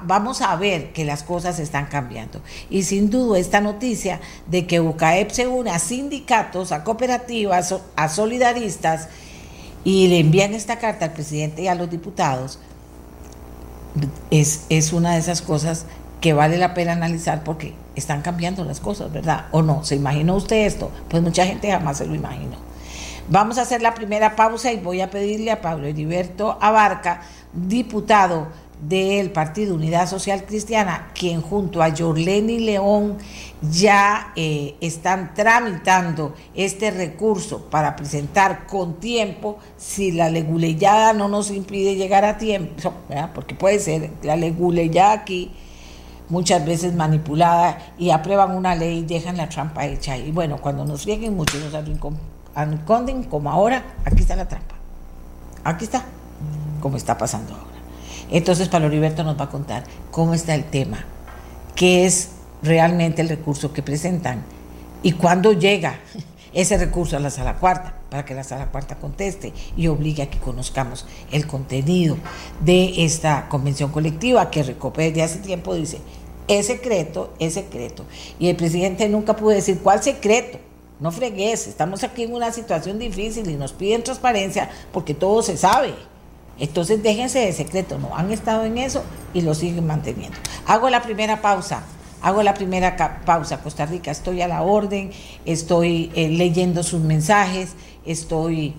vamos 0.04 0.42
a 0.42 0.56
ver 0.56 0.94
que 0.94 1.06
las 1.06 1.24
cosas 1.24 1.60
están 1.60 1.88
cambiando. 1.88 2.42
Y 2.70 2.84
sin 2.84 3.10
duda 3.10 3.38
esta 3.38 3.62
noticia 3.62 4.20
de 4.48 4.66
que 4.66 4.80
UCAEP 4.80 5.30
se 5.30 5.48
une 5.48 5.70
a 5.70 5.80
sindicatos, 5.80 6.72
a 6.72 6.84
cooperativas, 6.84 7.76
a 7.96 8.10
solidaristas 8.10 9.10
y 9.84 10.08
le 10.08 10.20
envían 10.20 10.54
esta 10.54 10.78
carta 10.80 11.06
al 11.06 11.14
presidente 11.14 11.62
y 11.62 11.68
a 11.68 11.76
los 11.76 11.90
diputados, 11.90 12.60
es, 14.32 14.66
es 14.70 14.94
una 14.94 15.14
de 15.14 15.20
esas 15.20 15.42
cosas 15.42 15.86
que 16.22 16.34
vale 16.34 16.58
la 16.58 16.74
pena 16.74 16.94
analizar 16.94 17.44
porque 17.44 17.74
están 17.96 18.22
cambiando 18.22 18.64
las 18.64 18.80
cosas, 18.80 19.12
¿verdad? 19.12 19.46
¿O 19.52 19.62
no? 19.62 19.84
¿Se 19.84 19.96
imaginó 19.96 20.36
usted 20.36 20.66
esto? 20.66 20.92
Pues 21.10 21.22
mucha 21.24 21.46
gente 21.46 21.72
jamás 21.72 21.98
se 21.98 22.06
lo 22.06 22.16
imaginó. 22.16 22.58
Vamos 23.30 23.58
a 23.58 23.64
hacer 23.64 23.82
la 23.82 23.94
primera 23.94 24.36
pausa 24.36 24.72
y 24.72 24.78
voy 24.78 25.02
a 25.02 25.10
pedirle 25.10 25.52
a 25.52 25.62
Pablo 25.62 25.88
Heriberto 25.88 26.58
Abarca, 26.62 27.22
diputado 27.54 28.48
del 28.82 29.32
Partido 29.32 29.76
Unidad 29.76 30.08
Social 30.08 30.46
Cristiana, 30.46 31.10
quien 31.14 31.42
junto 31.42 31.82
a 31.82 31.96
Jorleni 31.96 32.60
León 32.60 33.18
ya 33.72 34.32
eh, 34.36 34.76
están 34.82 35.34
tramitando 35.34 36.36
este 36.54 36.92
recurso 36.92 37.66
para 37.70 37.96
presentar 37.96 38.68
con 38.68 39.00
tiempo, 39.00 39.58
si 39.78 40.12
la 40.12 40.30
leguleyada 40.30 41.14
no 41.14 41.28
nos 41.28 41.50
impide 41.50 41.96
llegar 41.96 42.24
a 42.24 42.38
tiempo, 42.38 42.94
porque 43.34 43.56
puede 43.56 43.80
ser 43.80 44.12
la 44.22 44.36
leguleyada 44.36 45.14
aquí 45.14 45.52
muchas 46.30 46.66
veces 46.66 46.94
manipulada 46.94 47.78
y 47.98 48.12
aprueban 48.12 48.56
una 48.56 48.76
ley 48.76 49.00
y 49.00 49.04
dejan 49.06 49.38
la 49.38 49.50
trampa 49.50 49.86
hecha. 49.86 50.18
Y 50.18 50.32
bueno, 50.32 50.58
cuando 50.62 50.86
nos 50.86 51.04
frieguen 51.04 51.36
mucho 51.36 51.58
nos 51.60 51.74
arrinconden, 51.74 53.24
como 53.24 53.50
ahora, 53.50 53.84
aquí 54.06 54.22
está 54.22 54.36
la 54.36 54.48
trampa. 54.48 54.76
Aquí 55.64 55.86
está, 55.86 56.04
como 56.82 56.98
está 56.98 57.18
pasando 57.18 57.54
ahora. 57.54 57.67
Entonces, 58.32 58.70
Pablo 58.70 58.88
Heriberto 58.88 59.24
nos 59.24 59.40
va 59.40 59.46
a 59.46 59.50
contar 59.50 59.84
cómo 60.12 60.34
está 60.34 60.56
el 60.56 60.66
tema, 60.66 61.06
qué 61.76 62.06
es 62.06 62.30
realmente 62.62 63.22
el 63.22 63.30
recurso 63.30 63.74
que 63.74 63.82
presentan 63.82 64.44
y 65.04 65.14
cuándo 65.14 65.54
llega 65.54 66.00
ese 66.54 66.78
recurso 66.78 67.16
a 67.18 67.20
la 67.20 67.30
sala 67.30 67.56
cuarta, 67.58 67.94
para 68.10 68.26
que 68.26 68.34
la 68.34 68.44
sala 68.44 68.68
cuarta 68.68 68.96
conteste 68.96 69.54
y 69.76 69.88
obligue 69.88 70.24
a 70.24 70.30
que 70.30 70.40
conozcamos 70.40 71.06
el 71.32 71.46
contenido 71.46 72.18
de 72.62 73.06
esta 73.06 73.48
convención 73.50 73.92
colectiva 73.92 74.50
que 74.50 74.64
Recope 74.64 75.04
desde 75.04 75.24
hace 75.24 75.40
tiempo 75.40 75.76
dice, 75.76 76.00
es 76.48 76.68
secreto, 76.68 77.34
es 77.40 77.54
secreto. 77.56 78.06
Y 78.40 78.48
el 78.48 78.56
presidente 78.56 79.08
nunca 79.10 79.36
pudo 79.36 79.50
decir 79.50 79.80
cuál 79.84 80.02
secreto. 80.02 80.60
No 81.00 81.12
fregues, 81.12 81.68
estamos 81.68 82.04
aquí 82.04 82.24
en 82.24 82.34
una 82.34 82.52
situación 82.52 82.98
difícil 82.98 83.48
y 83.50 83.56
nos 83.56 83.74
piden 83.74 84.04
transparencia 84.04 84.70
porque 84.92 85.14
todo 85.14 85.44
se 85.44 85.58
sabe. 85.58 85.94
Entonces 86.60 87.04
déjense 87.04 87.40
de 87.40 87.54
secreto, 87.54 87.98
no 87.98 88.16
han 88.16 88.32
estado 88.32 88.66
en 88.66 88.78
eso 88.78 89.04
y 89.34 89.42
lo 89.42 89.54
siguen 89.54 89.86
manteniendo. 89.86 90.38
Hago 90.66 90.90
la 90.90 91.02
primera 91.02 91.42
pausa. 91.42 91.84
Hago 92.22 92.42
la 92.42 92.56
primera 92.56 93.22
pausa, 93.26 93.62
Costa 93.62 93.86
Rica, 93.86 94.10
estoy 94.10 94.42
a 94.42 94.48
la 94.48 94.64
orden, 94.64 95.12
estoy 95.46 96.12
eh, 96.16 96.30
leyendo 96.30 96.82
sus 96.82 97.00
mensajes, 97.02 97.74
estoy 98.08 98.74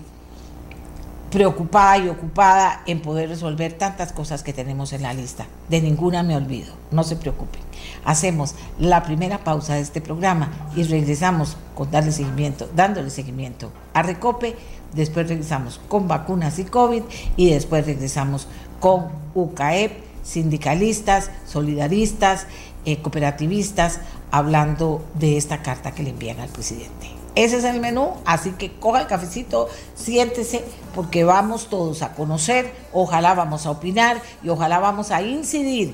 preocupada 1.29 1.97
y 1.97 2.09
ocupada 2.09 2.81
en 2.85 3.01
poder 3.01 3.29
resolver 3.29 3.73
tantas 3.73 4.11
cosas 4.11 4.43
que 4.43 4.53
tenemos 4.53 4.93
en 4.93 5.03
la 5.03 5.13
lista. 5.13 5.45
De 5.69 5.81
ninguna 5.81 6.23
me 6.23 6.35
olvido, 6.35 6.73
no 6.91 7.03
se 7.03 7.15
preocupen. 7.15 7.61
Hacemos 8.03 8.55
la 8.79 9.03
primera 9.03 9.43
pausa 9.43 9.75
de 9.75 9.81
este 9.81 10.01
programa 10.01 10.51
y 10.75 10.83
regresamos 10.83 11.55
con 11.75 11.91
darle 11.91 12.11
seguimiento, 12.11 12.69
dándole 12.75 13.09
seguimiento 13.09 13.71
a 13.93 14.01
Recope, 14.01 14.55
después 14.93 15.27
regresamos 15.27 15.79
con 15.87 16.07
vacunas 16.07 16.59
y 16.59 16.65
COVID 16.65 17.03
y 17.37 17.51
después 17.51 17.85
regresamos 17.85 18.47
con 18.79 19.07
UCAEP, 19.35 19.91
sindicalistas, 20.23 21.31
solidaristas, 21.45 22.47
eh, 22.85 23.01
cooperativistas, 23.01 23.99
hablando 24.31 25.03
de 25.15 25.37
esta 25.37 25.61
carta 25.61 25.91
que 25.91 26.03
le 26.03 26.11
envían 26.11 26.39
al 26.39 26.49
presidente. 26.49 27.07
Ese 27.35 27.57
es 27.57 27.63
el 27.63 27.79
menú, 27.79 28.13
así 28.25 28.51
que 28.51 28.71
coja 28.73 29.01
el 29.01 29.07
cafecito, 29.07 29.69
siéntese, 29.95 30.63
porque 30.95 31.23
vamos 31.23 31.69
todos 31.69 32.01
a 32.01 32.13
conocer, 32.13 32.73
ojalá 32.91 33.33
vamos 33.33 33.65
a 33.65 33.71
opinar 33.71 34.21
y 34.43 34.49
ojalá 34.49 34.79
vamos 34.79 35.11
a 35.11 35.21
incidir 35.21 35.93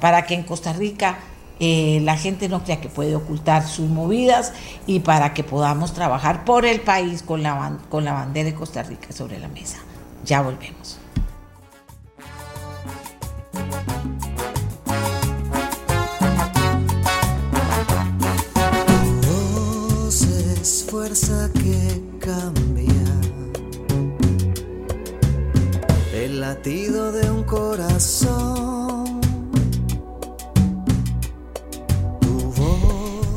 para 0.00 0.24
que 0.24 0.34
en 0.34 0.44
Costa 0.44 0.72
Rica 0.72 1.18
eh, 1.60 2.00
la 2.02 2.16
gente 2.16 2.48
no 2.48 2.62
crea 2.64 2.80
que 2.80 2.88
puede 2.88 3.16
ocultar 3.16 3.66
sus 3.66 3.88
movidas 3.88 4.52
y 4.86 5.00
para 5.00 5.34
que 5.34 5.44
podamos 5.44 5.92
trabajar 5.92 6.44
por 6.44 6.64
el 6.64 6.80
país 6.80 7.22
con 7.22 7.42
la, 7.42 7.78
con 7.88 8.04
la 8.04 8.12
bandera 8.12 8.50
de 8.50 8.54
Costa 8.54 8.82
Rica 8.82 9.12
sobre 9.12 9.38
la 9.38 9.48
mesa. 9.48 9.78
Ya 10.24 10.42
volvemos. 10.42 10.98
fuerza 20.90 21.50
que 21.52 22.02
cambia 22.18 23.12
el 26.14 26.40
latido 26.40 27.12
de 27.12 27.30
un 27.30 27.44
corazón. 27.44 28.77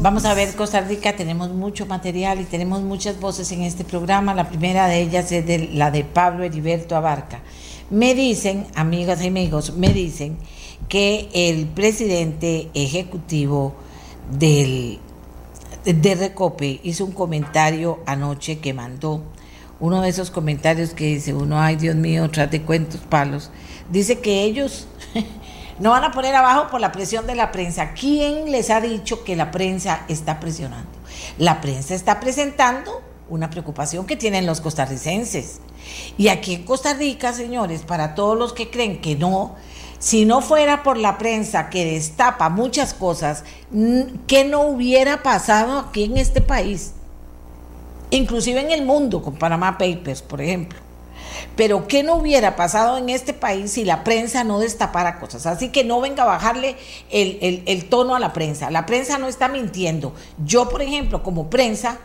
Vamos 0.02 0.26
a 0.26 0.34
ver 0.34 0.56
Costa 0.56 0.82
Rica, 0.82 1.16
tenemos 1.16 1.52
mucho 1.52 1.86
material 1.86 2.42
y 2.42 2.46
tenemos 2.46 2.82
muchas 2.82 3.20
voces 3.20 3.52
en 3.52 3.62
este 3.62 3.84
programa. 3.84 4.34
La 4.34 4.50
primera 4.50 4.88
de 4.88 5.00
ellas 5.00 5.32
es 5.32 5.46
de, 5.46 5.70
la 5.76 5.92
de 5.92 6.04
Pablo 6.04 6.44
Heriberto 6.44 6.96
Abarca. 6.96 7.42
Me 7.92 8.16
dicen, 8.16 8.66
amigas 8.74 9.24
y 9.24 9.28
amigos, 9.28 9.76
me 9.76 9.90
dicen 9.94 10.38
que 10.90 11.30
el 11.36 11.68
presidente 11.68 12.72
ejecutivo 12.74 13.76
del 14.32 14.98
de 15.86 16.16
Recope 16.16 16.80
hizo 16.82 17.06
un 17.06 17.12
comentario 17.12 18.00
anoche 18.08 18.58
que 18.58 18.74
mandó, 18.74 19.22
uno 19.80 20.02
de 20.02 20.10
esos 20.10 20.32
comentarios 20.32 20.96
que 20.96 21.06
dice 21.06 21.36
uno, 21.36 21.62
ay 21.62 21.76
Dios 21.76 21.96
mío, 21.96 22.28
tras 22.32 22.50
de 22.50 22.64
cuentos 22.64 23.02
palos, 23.02 23.52
dice 23.92 24.20
que 24.20 24.46
ellos 24.46 24.88
no 25.82 25.90
van 25.90 26.04
a 26.04 26.12
poner 26.12 26.36
abajo 26.36 26.68
por 26.70 26.80
la 26.80 26.92
presión 26.92 27.26
de 27.26 27.34
la 27.34 27.52
prensa. 27.52 27.94
¿Quién 27.94 28.52
les 28.52 28.70
ha 28.70 28.80
dicho 28.82 29.24
que 29.24 29.36
la 29.36 29.50
prensa 29.50 30.06
está 30.08 30.40
presionando? 30.40 30.92
La 31.40 31.60
prensa 31.60 31.96
está 31.96 32.20
presentando 32.20 33.02
una 33.30 33.50
preocupación 33.50 34.06
que 34.06 34.16
tienen 34.16 34.46
los 34.46 34.62
costarricenses. 34.62 35.60
Y 36.20 36.28
aquí 36.28 36.54
en 36.54 36.66
Costa 36.66 36.94
Rica, 36.94 37.34
señores, 37.34 37.82
para 37.82 38.14
todos 38.14 38.38
los 38.38 38.54
que 38.54 38.70
creen 38.70 39.02
que 39.02 39.16
no, 39.16 39.56
si 39.98 40.24
no 40.26 40.42
fuera 40.42 40.84
por 40.84 40.98
la 40.98 41.18
prensa 41.18 41.72
que 41.72 41.84
destapa 41.84 42.50
muchas 42.50 42.94
cosas, 42.94 43.44
¿qué 44.28 44.46
no 44.46 44.62
hubiera 44.62 45.24
pasado 45.24 45.80
aquí 45.80 46.04
en 46.04 46.18
este 46.18 46.42
país? 46.42 46.94
Inclusive 48.12 48.62
en 48.62 48.70
el 48.70 48.86
mundo, 48.86 49.24
con 49.24 49.34
Panama 49.34 49.80
Papers, 49.80 50.22
por 50.22 50.42
ejemplo. 50.42 50.78
Pero 51.56 51.88
¿qué 51.88 52.04
no 52.04 52.16
hubiera 52.16 52.56
pasado 52.56 52.98
en 52.98 53.10
este 53.10 53.34
país 53.34 53.72
si 53.72 53.86
la 53.86 54.04
prensa 54.04 54.44
no 54.44 54.60
destapara 54.60 55.20
cosas? 55.20 55.46
Así 55.46 55.70
que 55.70 55.84
no 55.84 56.02
venga 56.02 56.24
a 56.24 56.28
bajarle 56.28 56.76
el, 57.10 57.86
tono 57.90 58.16
a 58.16 58.20
la 58.20 58.34
prensa. 58.34 58.72
La 58.72 58.86
prensa 58.86 59.18
no 59.18 59.28
está 59.28 59.48
mintiendo. 59.48 60.14
Yo, 60.44 60.70
por 60.70 60.82
ejemplo, 60.82 61.24
como 61.24 61.50
prensa, 61.50 62.00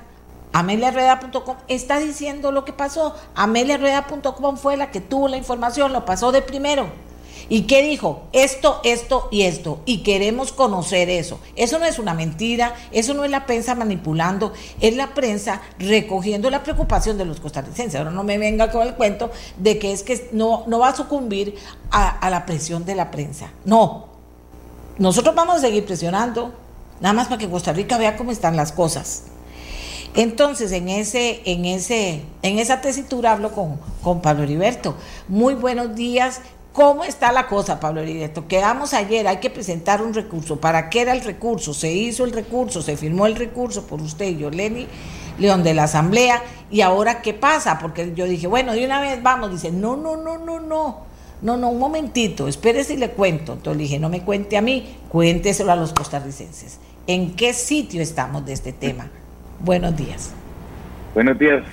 ameliarrueda.com 0.52 1.56
está 1.68 1.99
diciendo 1.99 2.52
lo 2.52 2.64
que 2.64 2.73
pasó. 2.73 3.14
ameliarrueda.com 3.35 4.56
fue 4.56 4.76
la 4.76 4.90
que 4.90 5.00
tuvo 5.00 5.28
la 5.28 5.37
información, 5.37 5.92
lo 5.92 6.04
pasó 6.04 6.33
de 6.33 6.42
primero. 6.42 7.06
¿Y 7.49 7.62
qué 7.62 7.83
dijo? 7.83 8.25
Esto, 8.33 8.81
esto 8.83 9.29
y 9.31 9.43
esto. 9.43 9.81
Y 9.87 9.99
queremos 9.99 10.53
conocer 10.53 11.09
eso. 11.09 11.38
Eso 11.55 11.79
no 11.79 11.85
es 11.85 11.99
una 11.99 12.12
mentira, 12.12 12.75
eso 12.91 13.15
no 13.15 13.25
es 13.25 13.31
la 13.31 13.47
prensa 13.47 13.75
manipulando, 13.76 14.53
es 14.81 14.97
la 14.97 15.15
prensa 15.15 15.62
recogiendo 15.79 16.50
la 16.50 16.65
preocupación 16.65 17.17
de 17.19 17.25
los 17.25 17.38
costarricenses. 17.38 17.97
Ahora 17.97 18.11
no 18.11 18.25
me 18.25 18.38
venga 18.38 18.71
con 18.73 18.87
el 18.87 18.95
cuento 18.95 19.31
de 19.59 19.79
que 19.79 19.93
es 19.93 20.03
que 20.03 20.29
no, 20.33 20.65
no 20.67 20.81
va 20.81 20.88
a 20.88 20.97
sucumbir 20.97 21.55
a, 21.91 22.29
la 22.31 22.47
presión 22.47 22.85
de 22.85 22.97
la 22.97 23.11
prensa. 23.12 23.53
No. 23.65 24.07
Nosotros 24.99 25.35
vamos 25.35 25.57
a 25.57 25.61
seguir 25.61 25.85
presionando, 25.85 26.53
nada 27.00 27.12
más 27.12 27.29
para 27.29 27.38
que 27.38 27.49
Costa 27.49 27.73
Rica 27.73 27.97
vea 27.97 28.17
cómo 28.17 28.33
están 28.33 28.57
las 28.57 28.73
cosas. 28.73 29.25
Entonces, 30.15 30.73
en 30.73 30.88
ese, 30.88 31.43
en 31.45 31.67
ese, 31.67 32.23
en 32.41 32.59
esa 32.59 32.81
tesitura 32.81 33.33
hablo 33.33 33.53
con, 33.53 33.79
con 34.03 34.23
Pablo 34.23 34.45
Heriberto. 34.45 34.97
Muy 35.29 35.53
buenos 35.53 35.95
días, 35.95 36.41
¿Cómo 36.76 37.04
está 37.04 37.33
la 37.33 37.47
cosa, 37.47 37.80
Pablo 37.80 38.02
Heriberto? 38.02 38.47
Quedamos 38.47 38.92
ayer, 38.92 39.26
hay 39.26 39.38
que 39.38 39.49
presentar 39.49 40.02
un 40.02 40.12
recurso. 40.12 40.61
¿Para 40.61 40.90
qué 40.90 41.00
era 41.00 41.12
el 41.14 41.23
recurso? 41.23 41.73
Se 41.73 41.90
hizo 41.90 42.26
el 42.26 42.33
recurso, 42.33 42.83
se 42.83 42.99
firmó 42.99 43.25
el 43.25 43.35
recurso 43.35 43.87
por 43.87 44.02
usted 44.02 44.26
y 44.26 44.50
Lenny 44.50 44.87
León 45.38 45.62
de 45.62 45.73
la 45.73 45.85
Asamblea. 45.85 46.42
¿Y 46.71 46.83
ahora 46.83 47.23
qué 47.23 47.33
pasa? 47.33 47.78
Porque 47.78 48.12
yo 48.14 48.26
dije, 48.26 48.47
bueno, 48.47 48.75
de 48.75 48.85
una 48.85 49.00
vez 49.00 49.23
vamos. 49.23 49.52
Dice, 49.52 49.73
no, 49.73 49.97
no, 49.97 50.18
no, 50.18 50.37
no, 50.37 50.61
no. 50.61 50.99
No, 51.40 51.56
no, 51.56 51.71
un 51.71 51.78
momentito, 51.78 52.47
espérese 52.47 52.92
y 52.92 52.99
le 52.99 53.09
cuento. 53.09 53.54
Entonces 53.54 53.78
le 53.78 53.83
dije, 53.85 53.99
no 53.99 54.11
me 54.11 54.21
cuente 54.21 54.59
a 54.59 54.61
mí, 54.61 54.99
cuénteselo 55.09 55.73
a 55.73 55.76
los 55.76 55.95
costarricenses. 55.95 56.78
¿En 57.06 57.37
qué 57.37 57.54
sitio 57.54 58.02
estamos 58.02 58.45
de 58.45 58.52
este 58.52 58.75
tema? 58.75 59.09
Buenos 59.61 59.97
días. 59.97 60.35
Buenos 61.14 61.38
días. 61.38 61.64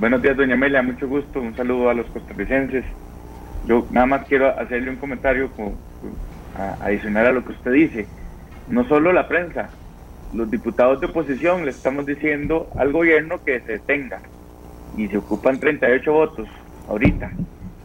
Buenos 0.00 0.20
días, 0.20 0.36
doña 0.36 0.54
Amelia. 0.54 0.82
Mucho 0.82 1.06
gusto. 1.06 1.40
Un 1.40 1.54
saludo 1.54 1.88
a 1.88 1.94
los 1.94 2.06
costarricenses. 2.06 2.84
Yo 3.66 3.86
nada 3.90 4.06
más 4.06 4.26
quiero 4.26 4.48
hacerle 4.58 4.90
un 4.90 4.96
comentario 4.96 5.50
con, 5.52 5.74
adicional 6.80 7.26
a 7.26 7.32
lo 7.32 7.44
que 7.44 7.52
usted 7.52 7.72
dice. 7.72 8.06
No 8.68 8.86
solo 8.88 9.12
la 9.12 9.28
prensa, 9.28 9.70
los 10.32 10.50
diputados 10.50 11.00
de 11.00 11.06
oposición 11.06 11.64
le 11.64 11.72
estamos 11.72 12.06
diciendo 12.06 12.68
al 12.76 12.92
gobierno 12.92 13.42
que 13.44 13.60
se 13.60 13.72
detenga 13.72 14.20
y 14.96 15.08
se 15.08 15.18
ocupan 15.18 15.58
38 15.58 16.12
votos 16.12 16.48
ahorita. 16.88 17.30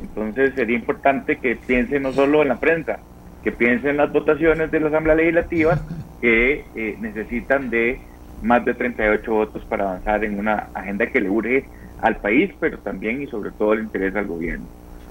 Entonces 0.01 0.53
sería 0.55 0.77
importante 0.77 1.37
que 1.37 1.55
piensen 1.55 2.03
no 2.03 2.13
solo 2.13 2.41
en 2.41 2.49
la 2.49 2.59
prensa, 2.59 2.99
que 3.43 3.51
piensen 3.51 3.91
en 3.91 3.97
las 3.97 4.11
votaciones 4.11 4.71
de 4.71 4.79
la 4.79 4.87
Asamblea 4.87 5.15
Legislativa 5.15 5.79
que 6.21 6.65
eh, 6.75 6.97
necesitan 6.99 7.69
de 7.69 7.99
más 8.41 8.63
de 8.65 8.73
38 8.73 9.31
votos 9.31 9.63
para 9.65 9.85
avanzar 9.85 10.23
en 10.23 10.37
una 10.37 10.69
agenda 10.73 11.07
que 11.07 11.21
le 11.21 11.29
urge 11.29 11.65
al 12.01 12.17
país, 12.17 12.51
pero 12.59 12.77
también 12.79 13.21
y 13.21 13.27
sobre 13.27 13.51
todo 13.51 13.75
le 13.75 13.83
interesa 13.83 14.19
al 14.19 14.27
gobierno. 14.27 14.65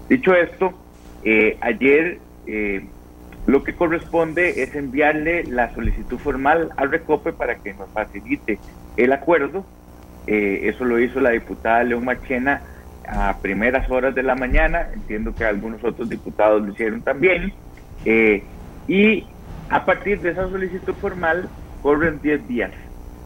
Dicho 0.08 0.34
esto, 0.34 0.73
eh, 1.25 1.56
ayer 1.61 2.18
eh, 2.46 2.87
lo 3.46 3.62
que 3.64 3.75
corresponde 3.75 4.62
es 4.62 4.74
enviarle 4.74 5.44
la 5.44 5.74
solicitud 5.74 6.18
formal 6.18 6.70
al 6.76 6.90
Recope 6.90 7.33
para 7.33 7.57
que 7.57 7.74
nos 7.74 7.88
facilite 7.90 8.59
el 8.96 9.12
acuerdo. 9.12 9.64
Eh, 10.26 10.62
eso 10.64 10.85
lo 10.85 10.98
hizo 10.98 11.20
la 11.20 11.31
diputada 11.31 11.85
León 11.85 12.05
Marchena 12.05 12.62
a 13.07 13.37
primeras 13.40 13.90
horas 13.90 14.14
de 14.14 14.22
la 14.22 14.35
mañana. 14.35 14.88
Entiendo 14.92 15.35
que 15.35 15.44
algunos 15.44 15.83
otros 15.85 16.09
diputados 16.09 16.62
lo 16.62 16.72
hicieron 16.72 17.02
también. 17.02 17.52
y 18.87 19.24
a 19.70 19.85
partir 19.87 20.20
de 20.20 20.31
esa 20.31 20.48
solicitud 20.50 20.94
formal 21.00 21.48
corren 21.83 22.20
10 22.20 22.46
días. 22.46 22.70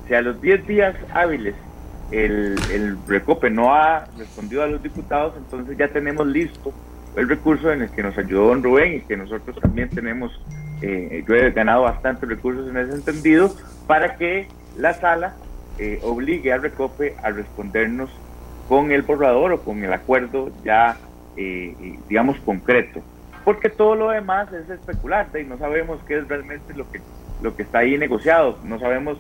O 0.05 0.09
sea, 0.09 0.22
los 0.22 0.40
10 0.40 0.66
días 0.66 0.94
hábiles 1.12 1.55
el, 2.11 2.99
Recope 3.07 3.51
no 3.51 3.75
ha 3.75 4.07
respondido 4.16 4.62
a 4.62 4.66
los 4.66 4.83
diputados, 4.83 5.35
entonces 5.37 5.77
ya 5.77 5.88
tenemos 5.88 6.27
listo 6.27 6.73
el 7.16 7.29
recurso 7.29 7.73
en 7.73 7.83
el 7.83 7.90
que 7.90 8.03
nos 8.03 8.16
ayudó 8.16 8.49
don 8.49 8.62
Rubén 8.62 8.94
y 8.94 9.01
que 9.01 9.16
nosotros 9.16 9.59
también 9.61 9.90
tenemos, 9.90 10.40
eh, 10.83 11.25
yo 11.27 11.35
he 11.35 11.51
ganado 11.51 11.83
bastantes 11.83 12.29
recursos 12.29 12.68
en 12.68 12.77
ese 12.77 12.94
entendido, 12.94 13.55
para 13.87 14.16
que 14.16 14.49
la 14.77 14.94
sala 14.94 15.35
eh, 15.79 16.01
obligue 16.03 16.53
al 16.53 16.62
Recope 16.62 17.16
a 17.23 17.31
respondernos 17.31 18.11
con 18.68 18.92
el 18.92 19.03
borrador 19.03 19.53
o 19.53 19.61
con 19.62 19.83
el 19.83 19.92
acuerdo 19.92 20.51
ya, 20.64 20.97
eh, 21.37 21.99
digamos, 22.09 22.38
concreto. 22.40 23.01
Porque 23.44 23.71
todo 23.71 23.94
lo 23.94 24.11
demás 24.11 24.53
es 24.53 24.68
especular 24.68 25.29
y 25.38 25.44
no 25.44 25.57
sabemos 25.59 26.01
qué 26.07 26.18
es 26.18 26.29
realmente 26.29 26.75
lo 26.75 26.90
que, 26.90 27.01
lo 27.42 27.57
que 27.57 27.62
está 27.62 27.79
ahí 27.79 27.97
negociado, 27.97 28.59
no 28.64 28.79
sabemos 28.79 29.18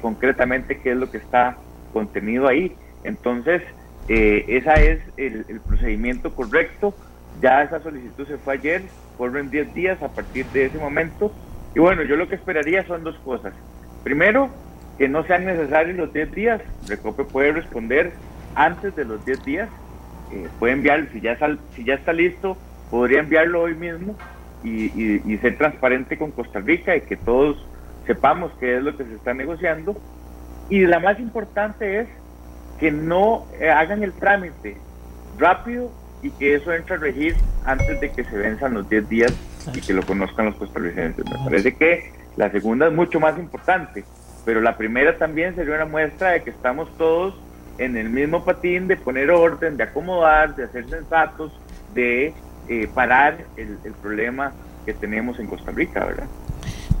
concretamente 0.00 0.78
qué 0.78 0.92
es 0.92 0.96
lo 0.96 1.10
que 1.10 1.16
está 1.16 1.56
contenido 1.92 2.48
ahí. 2.48 2.74
Entonces, 3.04 3.62
eh, 4.08 4.44
ese 4.48 4.92
es 4.92 5.00
el, 5.16 5.60
procedimiento 5.60 6.34
correcto. 6.34 6.94
Ya 7.40 7.62
esa 7.62 7.82
solicitud 7.82 8.26
se 8.26 8.38
fue 8.38 8.54
ayer, 8.54 8.82
corren 9.16 9.50
10 9.50 9.74
días 9.74 10.02
a 10.02 10.08
partir 10.08 10.46
de 10.46 10.66
ese 10.66 10.78
momento. 10.78 11.32
Y 11.74 11.80
bueno, 11.80 12.02
yo 12.02 12.16
lo 12.16 12.28
que 12.28 12.34
esperaría 12.34 12.86
son 12.86 13.04
dos 13.04 13.16
cosas. 13.24 13.54
Primero, 14.04 14.50
que 14.98 15.08
no 15.08 15.24
sean 15.24 15.44
necesarios 15.44 15.96
los 15.96 16.12
10 16.12 16.32
días. 16.32 16.60
Recope 16.88 17.24
puede 17.24 17.52
responder 17.52 18.12
antes 18.54 18.94
de 18.94 19.04
los 19.04 19.24
10 19.24 19.44
días. 19.44 19.68
Eh, 20.32 20.48
puede 20.58 20.74
enviar, 20.74 21.08
si 21.12 21.20
ya, 21.20 21.38
si 21.74 21.84
ya 21.84 21.94
está 21.94 22.12
listo, 22.12 22.56
podría 22.90 23.20
enviarlo 23.20 23.62
hoy 23.62 23.74
mismo 23.74 24.16
y 24.64 25.36
ser 25.38 25.58
transparente 25.58 26.16
con 26.16 26.30
Costa 26.30 26.60
Rica 26.60 26.94
y 26.94 27.00
que 27.00 27.16
todos 27.16 27.66
sepamos 28.06 28.52
qué 28.60 28.76
es 28.76 28.82
lo 28.82 28.96
que 28.96 29.04
se 29.04 29.14
está 29.14 29.34
negociando 29.34 29.96
y 30.72 30.86
la 30.86 31.00
más 31.00 31.20
importante 31.20 32.00
es 32.00 32.08
que 32.80 32.90
no 32.90 33.44
eh, 33.60 33.68
hagan 33.68 34.02
el 34.02 34.14
trámite 34.14 34.78
rápido 35.38 35.92
y 36.22 36.30
que 36.30 36.54
eso 36.54 36.72
entre 36.72 36.94
a 36.94 36.98
regir 36.98 37.36
antes 37.66 38.00
de 38.00 38.10
que 38.10 38.24
se 38.24 38.38
venzan 38.38 38.72
los 38.72 38.88
10 38.88 39.06
días 39.06 39.34
y 39.74 39.82
que 39.82 39.92
lo 39.92 40.02
conozcan 40.02 40.46
los 40.46 40.54
costarricenses. 40.54 41.26
Me 41.30 41.44
parece 41.44 41.76
que 41.76 42.10
la 42.38 42.50
segunda 42.50 42.86
es 42.86 42.94
mucho 42.94 43.20
más 43.20 43.38
importante, 43.38 44.02
pero 44.46 44.62
la 44.62 44.78
primera 44.78 45.18
también 45.18 45.54
sería 45.54 45.74
una 45.74 45.84
muestra 45.84 46.30
de 46.30 46.42
que 46.42 46.48
estamos 46.48 46.88
todos 46.96 47.38
en 47.76 47.98
el 47.98 48.08
mismo 48.08 48.42
patín 48.42 48.88
de 48.88 48.96
poner 48.96 49.30
orden, 49.30 49.76
de 49.76 49.82
acomodar, 49.82 50.56
de 50.56 50.64
hacer 50.64 50.88
sensatos, 50.88 51.52
de 51.92 52.32
eh, 52.70 52.88
parar 52.94 53.44
el, 53.58 53.76
el 53.84 53.92
problema 53.92 54.54
que 54.86 54.94
tenemos 54.94 55.38
en 55.38 55.48
Costa 55.48 55.70
Rica, 55.70 56.02
¿verdad? 56.06 56.28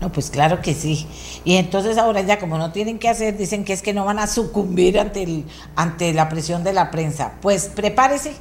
No, 0.02 0.10
pues 0.10 0.30
claro 0.30 0.60
que 0.60 0.74
sí. 0.74 1.06
Y 1.44 1.54
entonces 1.54 1.96
ahora 1.96 2.22
ya 2.22 2.40
como 2.40 2.58
no 2.58 2.72
tienen 2.72 2.98
que 2.98 3.08
hacer, 3.08 3.36
dicen 3.36 3.64
que 3.64 3.72
es 3.72 3.82
que 3.82 3.94
no 3.94 4.04
van 4.04 4.18
a 4.18 4.26
sucumbir 4.26 4.98
ante, 4.98 5.22
el, 5.22 5.44
ante 5.76 6.12
la 6.12 6.28
presión 6.28 6.64
de 6.64 6.72
la 6.72 6.90
prensa. 6.90 7.34
Pues 7.40 7.66
prepárese, 7.66 8.32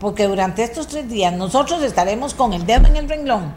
porque 0.00 0.26
durante 0.26 0.62
estos 0.62 0.86
tres 0.86 1.10
días 1.10 1.34
nosotros 1.34 1.82
estaremos 1.82 2.32
con 2.32 2.54
el 2.54 2.64
dedo 2.64 2.86
en 2.86 2.96
el 2.96 3.10
renglón. 3.10 3.54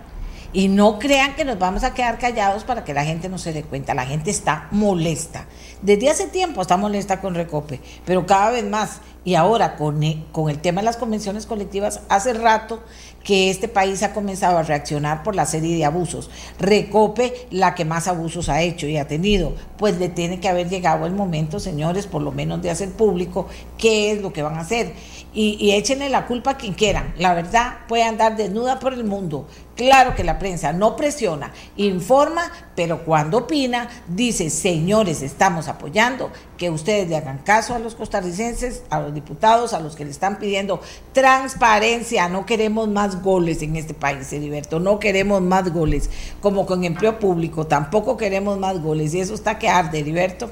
Y 0.52 0.68
no 0.68 1.00
crean 1.00 1.36
que 1.36 1.46
nos 1.46 1.58
vamos 1.58 1.86
a 1.86 1.94
quedar 1.94 2.18
callados 2.18 2.65
para 2.65 2.84
que 2.84 2.94
la 2.94 3.06
gente 3.06 3.30
no 3.30 3.38
se 3.38 3.54
dé 3.54 3.63
cuenta. 3.63 3.94
La 3.94 4.06
gente 4.06 4.32
está 4.32 4.68
molesta. 4.72 5.46
Desde 5.82 6.10
hace 6.10 6.28
tiempo 6.28 6.62
está 6.62 6.76
molesta 6.76 7.22
con 7.22 7.36
Recope, 7.36 7.80
pero 8.06 8.26
cada 8.26 8.52
vez 8.52 8.65
más. 8.65 9.00
Y 9.24 9.36
ahora 9.36 9.78
con 9.78 10.02
con 10.34 10.50
el 10.50 10.60
tema 10.60 10.82
de 10.82 10.86
las 10.86 10.98
convenciones 10.98 11.46
colectivas, 11.46 12.02
hace 12.10 12.34
rato 12.34 12.84
que 13.26 13.50
este 13.50 13.68
país 13.68 14.04
ha 14.04 14.14
comenzado 14.14 14.60
a 14.60 14.64
reaccionar 14.64 15.24
por 15.24 15.36
la 15.36 15.48
serie 15.48 15.76
de 15.76 15.84
abusos. 15.84 16.30
Recope 16.60 17.34
la 17.50 17.74
que 17.74 17.84
más 17.84 18.08
abusos 18.08 18.48
ha 18.50 18.62
hecho 18.62 18.88
y 18.88 18.98
ha 18.98 19.08
tenido, 19.08 19.56
pues 19.78 19.98
le 19.98 20.10
tiene 20.10 20.40
que 20.40 20.48
haber 20.48 20.70
llegado 20.70 21.08
el 21.08 21.14
momento, 21.14 21.60
señores, 21.60 22.06
por 22.06 22.22
lo 22.22 22.32
menos 22.32 22.62
de 22.62 22.70
hacer 22.70 22.92
público 22.92 23.48
qué 23.80 24.12
es 24.12 24.22
lo 24.22 24.32
que 24.32 24.44
van 24.44 24.56
a 24.56 24.62
hacer. 24.62 24.94
Y, 25.34 25.58
y 25.60 25.72
échenle 25.72 26.08
la 26.10 26.28
culpa 26.28 26.52
a 26.52 26.58
quien 26.58 26.74
quieran. 26.74 27.14
La 27.18 27.34
verdad 27.34 27.80
puede 27.88 28.04
andar 28.04 28.38
desnuda 28.38 28.80
por 28.80 28.94
el 28.94 29.04
mundo. 29.04 29.48
Claro 29.76 30.16
que 30.16 30.24
la 30.24 30.40
prensa 30.40 30.72
no 30.72 30.96
presiona, 30.96 31.52
informa, 31.76 32.50
pero 32.78 33.04
cuando 33.04 33.40
opina, 33.40 33.90
dice, 34.08 34.50
señores, 34.50 35.22
estamos 35.22 35.68
apoyando 35.68 36.32
que 36.58 36.70
ustedes 36.70 37.10
le 37.10 37.18
hagan 37.18 37.40
caso 37.40 37.76
a 37.76 37.80
los 37.80 37.94
costarricenses, 37.94 38.84
a 38.90 39.02
los 39.02 39.14
diputados, 39.14 39.74
a 39.74 39.82
los 39.82 39.98
que 39.98 40.06
le 40.06 40.12
están 40.12 40.40
pidiendo 40.40 40.80
transparencia. 41.12 42.30
No 42.30 42.46
queremos 42.46 42.88
más 42.88 43.22
goles 43.22 43.62
en 43.64 43.76
este 43.76 43.94
país, 43.94 44.32
Heriberto, 44.32 44.80
no 44.80 44.98
queremos 44.98 45.42
más 45.42 45.74
goles. 45.74 46.10
Como 46.40 46.66
con 46.66 46.86
empleo 46.86 47.20
público, 47.20 47.68
tampoco 47.68 48.16
queremos 48.16 48.58
más 48.58 48.82
goles. 48.82 49.14
Y 49.14 49.20
eso 49.20 49.34
está 49.34 49.60
que 49.60 49.68
arde, 49.68 50.00
Heriberto. 50.00 50.50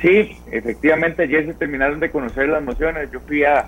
Sí, 0.00 0.36
efectivamente 0.52 1.22
ayer 1.22 1.46
se 1.46 1.54
terminaron 1.54 1.98
de 1.98 2.10
conocer 2.10 2.48
las 2.48 2.62
mociones. 2.62 3.10
Yo 3.10 3.20
fui 3.20 3.42
a, 3.42 3.66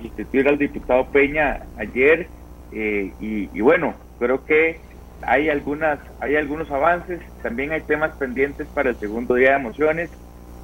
sustituir 0.00 0.46
al 0.46 0.56
diputado 0.56 1.06
Peña 1.06 1.62
ayer 1.76 2.28
eh, 2.72 3.12
y, 3.20 3.60
bueno, 3.60 3.94
creo 4.18 4.44
que 4.44 4.80
hay 5.22 5.48
algunas, 5.48 5.98
hay 6.20 6.36
algunos 6.36 6.70
avances. 6.70 7.20
También 7.42 7.72
hay 7.72 7.82
temas 7.82 8.12
pendientes 8.16 8.66
para 8.68 8.90
el 8.90 8.98
segundo 8.98 9.34
día 9.34 9.52
de 9.52 9.58
mociones 9.58 10.10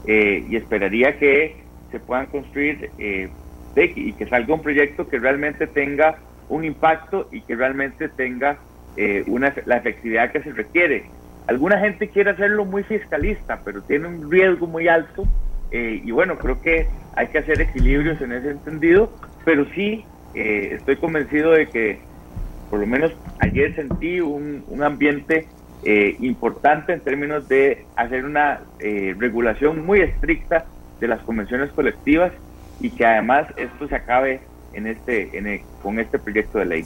eh, 0.06 0.44
y 0.48 0.56
esperaría 0.56 1.18
que 1.18 1.56
se 1.90 2.00
puedan 2.00 2.26
construir 2.26 2.90
eh, 2.98 3.30
y 3.76 4.12
que 4.14 4.26
salga 4.26 4.54
un 4.54 4.62
proyecto 4.62 5.06
que 5.06 5.18
realmente 5.18 5.66
tenga 5.66 6.18
un 6.48 6.64
impacto 6.64 7.28
y 7.30 7.42
que 7.42 7.54
realmente 7.54 8.08
tenga 8.08 8.58
una, 9.26 9.52
la 9.66 9.76
efectividad 9.76 10.32
que 10.32 10.42
se 10.42 10.52
requiere. 10.52 11.04
Alguna 11.46 11.78
gente 11.78 12.08
quiere 12.08 12.30
hacerlo 12.30 12.64
muy 12.64 12.82
fiscalista, 12.84 13.60
pero 13.62 13.82
tiene 13.82 14.08
un 14.08 14.30
riesgo 14.30 14.66
muy 14.66 14.88
alto 14.88 15.24
eh, 15.70 16.00
y 16.04 16.10
bueno, 16.10 16.38
creo 16.38 16.60
que 16.60 16.86
hay 17.14 17.26
que 17.28 17.38
hacer 17.38 17.60
equilibrios 17.60 18.20
en 18.20 18.32
ese 18.32 18.50
entendido, 18.50 19.10
pero 19.44 19.64
sí 19.74 20.04
eh, 20.36 20.74
estoy 20.74 20.96
convencido 20.96 21.52
de 21.52 21.68
que 21.68 21.98
por 22.70 22.80
lo 22.80 22.86
menos 22.86 23.12
ayer 23.40 23.74
sentí 23.74 24.20
un, 24.20 24.64
ambiente 24.82 25.46
eh, 25.82 26.16
importante 26.20 26.92
en 26.92 27.00
términos 27.00 27.48
de 27.48 27.84
hacer 27.96 28.24
una 28.24 28.60
regulación 28.78 29.84
muy 29.84 30.00
estricta 30.00 30.66
de 31.00 31.08
las 31.08 31.20
convenciones 31.22 31.70
colectivas 31.72 32.32
y 32.80 32.90
que 32.90 33.06
además 33.06 33.46
esto 33.56 33.88
se 33.88 33.94
acabe 33.94 34.40
en 34.72 34.86
este, 34.86 35.36
en 35.36 35.62
con 35.82 35.98
este 35.98 36.18
proyecto 36.18 36.58
de 36.58 36.66
ley. 36.66 36.84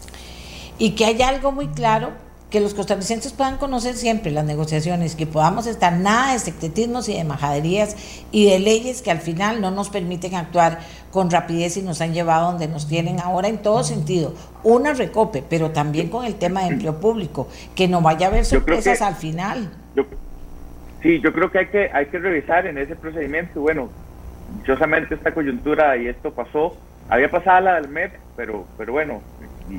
Y 0.78 0.94
que 0.94 1.04
haya 1.04 1.28
algo 1.28 1.52
muy 1.52 1.68
claro 1.68 2.12
que 2.50 2.60
los 2.60 2.74
costarricenses 2.74 3.32
puedan 3.32 3.58
conocer 3.58 3.94
siempre 3.94 4.32
las 4.32 4.44
negociaciones, 4.44 5.14
que 5.14 5.26
podamos 5.26 5.66
estar 5.68 5.92
nada 5.92 6.32
de 6.32 6.38
secretismos 6.40 7.08
y 7.08 7.14
de 7.14 7.24
majaderías 7.24 7.96
y 8.32 8.50
de 8.50 8.58
leyes 8.58 9.02
que 9.02 9.12
al 9.12 9.20
final 9.20 9.60
no 9.60 9.70
nos 9.70 9.88
permiten 9.88 10.34
actuar 10.34 10.80
con 11.12 11.30
rapidez 11.30 11.76
y 11.76 11.82
nos 11.82 12.00
han 12.00 12.12
llevado 12.12 12.50
donde 12.50 12.66
nos 12.66 12.88
tienen 12.88 13.20
ahora 13.20 13.48
en 13.48 13.58
todo 13.58 13.84
sentido. 13.84 14.34
Una 14.64 14.94
recope, 14.94 15.44
pero 15.48 15.70
también 15.70 16.08
con 16.08 16.24
el 16.24 16.34
tema 16.34 16.62
de 16.62 16.68
empleo 16.68 16.98
público, 16.98 17.48
que 17.76 17.86
no 17.86 18.02
vaya 18.02 18.26
a 18.26 18.30
haber 18.30 18.44
sorpresas 18.44 19.00
al 19.00 19.14
final. 19.14 19.70
sí, 21.02 21.20
yo 21.20 21.32
creo 21.32 21.50
que 21.52 21.58
hay 21.58 21.66
que 21.66 21.90
hay 21.92 22.06
que 22.06 22.18
revisar 22.18 22.66
en 22.66 22.78
ese 22.78 22.96
procedimiento. 22.96 23.60
Bueno, 23.60 23.90
dichosamente 24.58 25.14
esta 25.14 25.32
coyuntura 25.32 25.96
y 25.96 26.08
esto 26.08 26.32
pasó, 26.32 26.76
había 27.08 27.30
pasado 27.30 27.60
la 27.60 27.74
del 27.80 27.88
MEP, 27.88 28.12
pero 28.36 28.66
pero 28.76 28.92
bueno, 28.92 29.22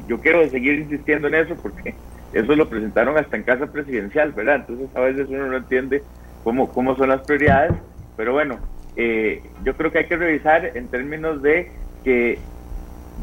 yo 0.08 0.22
quiero 0.22 0.50
seguir 0.50 0.80
insistiendo 0.80 1.28
en 1.28 1.36
eso 1.36 1.56
porque 1.56 1.94
eso 2.34 2.56
lo 2.56 2.70
presentaron 2.70 3.18
hasta 3.18 3.36
en 3.36 3.44
casa 3.44 3.68
presidencial, 3.68 4.32
¿verdad? 4.32 4.58
Entonces 4.58 4.90
a 4.96 5.02
veces 5.02 5.28
uno 5.30 5.48
no 5.48 5.58
entiende 5.58 6.04
cómo, 6.44 6.72
cómo 6.72 6.96
son 6.96 7.10
las 7.10 7.22
prioridades, 7.22 7.74
pero 8.16 8.34
bueno, 8.34 8.60
eh, 8.96 9.42
yo 9.64 9.76
creo 9.76 9.92
que 9.92 10.00
hay 10.00 10.08
que 10.08 10.18
revisar 10.18 10.78
en 10.78 10.88
términos 10.88 11.42
de 11.42 11.72
que, 12.04 12.40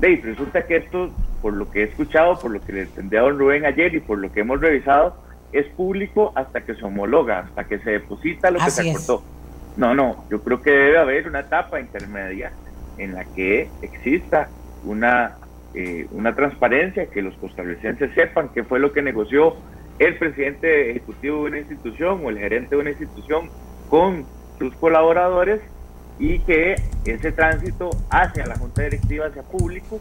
de, 0.01 0.21
resulta 0.23 0.67
que 0.67 0.77
esto, 0.77 1.11
por 1.43 1.55
lo 1.55 1.71
que 1.71 1.81
he 1.81 1.85
escuchado, 1.85 2.39
por 2.39 2.51
lo 2.51 2.61
que 2.61 2.73
le 2.73 2.83
entendí 2.83 3.17
a 3.17 3.23
don 3.23 3.39
Rubén 3.39 3.65
ayer 3.65 3.95
y 3.95 4.01
por 4.01 4.19
lo 4.19 4.33
que 4.33 4.41
hemos 4.41 4.61
revisado, 4.61 5.17
es 5.53 5.67
público 5.69 6.33
hasta 6.35 6.61
que 6.61 6.75
se 6.75 6.85
homologa, 6.85 7.41
hasta 7.41 7.65
que 7.65 7.79
se 7.79 7.93
deposita 7.93 8.51
lo 8.51 8.59
que 8.59 8.71
se 8.71 8.91
acordó. 8.91 9.23
No, 9.77 9.95
no, 9.95 10.25
yo 10.31 10.43
creo 10.43 10.61
que 10.61 10.71
debe 10.71 10.99
haber 10.99 11.29
una 11.29 11.41
etapa 11.41 11.81
intermedia 11.81 12.53
en 12.99 13.15
la 13.15 13.25
que 13.25 13.71
exista 13.81 14.49
una 14.85 15.37
eh, 15.75 16.07
una 16.13 16.35
transparencia, 16.35 17.07
que 17.07 17.23
los 17.23 17.35
costarricenses 17.35 18.13
sepan 18.15 18.51
qué 18.55 18.65
fue 18.65 18.81
lo 18.81 18.93
que 18.93 19.03
negoció 19.03 19.57
el 19.99 20.17
presidente 20.17 20.91
ejecutivo 20.91 21.43
de 21.43 21.51
una 21.51 21.59
institución 21.59 22.21
o 22.25 22.31
el 22.31 22.39
gerente 22.39 22.77
de 22.77 22.81
una 22.81 22.91
institución 22.91 23.51
con 23.89 24.25
sus 24.59 24.75
colaboradores 24.77 25.61
y 26.19 26.41
que 26.41 26.77
ese 27.05 27.33
tránsito 27.33 27.91
hacia 28.11 28.47
la 28.47 28.57
junta 28.57 28.83
directiva 28.83 29.31
sea 29.31 29.43
público, 29.43 30.01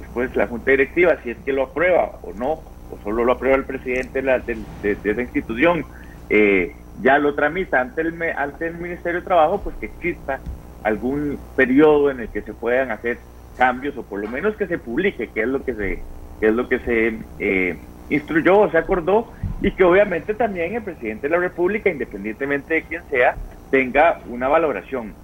después 0.00 0.34
la 0.36 0.46
junta 0.46 0.70
directiva, 0.70 1.16
si 1.22 1.30
es 1.30 1.38
que 1.44 1.52
lo 1.52 1.64
aprueba 1.64 2.18
o 2.22 2.32
no, 2.32 2.52
o 2.52 2.98
solo 3.02 3.24
lo 3.24 3.32
aprueba 3.32 3.56
el 3.56 3.64
presidente 3.64 4.22
de, 4.22 5.10
esa 5.10 5.22
institución, 5.22 5.84
eh, 6.30 6.74
ya 7.00 7.18
lo 7.18 7.34
tramita 7.34 7.80
ante 7.80 8.02
el, 8.02 8.20
ante 8.36 8.66
el 8.66 8.78
Ministerio 8.78 9.20
de 9.20 9.26
Trabajo, 9.26 9.60
pues 9.62 9.76
que 9.76 9.86
exista 9.86 10.40
algún 10.82 11.38
periodo 11.56 12.10
en 12.10 12.20
el 12.20 12.28
que 12.28 12.42
se 12.42 12.52
puedan 12.52 12.90
hacer 12.90 13.18
cambios 13.56 13.96
o 13.96 14.02
por 14.02 14.20
lo 14.20 14.28
menos 14.28 14.56
que 14.56 14.66
se 14.66 14.78
publique 14.78 15.30
qué 15.32 15.42
es 15.42 15.48
lo 15.48 15.64
que 15.64 15.74
se 15.74 16.02
es 16.40 16.52
lo 16.52 16.68
que 16.68 16.80
se 16.80 17.18
eh, 17.38 17.78
instruyó 18.08 18.60
o 18.60 18.70
se 18.70 18.78
acordó 18.78 19.32
y 19.60 19.70
que 19.70 19.84
obviamente 19.84 20.34
también 20.34 20.74
el 20.74 20.82
presidente 20.82 21.28
de 21.28 21.36
la 21.36 21.40
República, 21.40 21.88
independientemente 21.88 22.74
de 22.74 22.82
quién 22.82 23.02
sea, 23.08 23.36
tenga 23.70 24.20
una 24.26 24.48
valoración. 24.48 25.14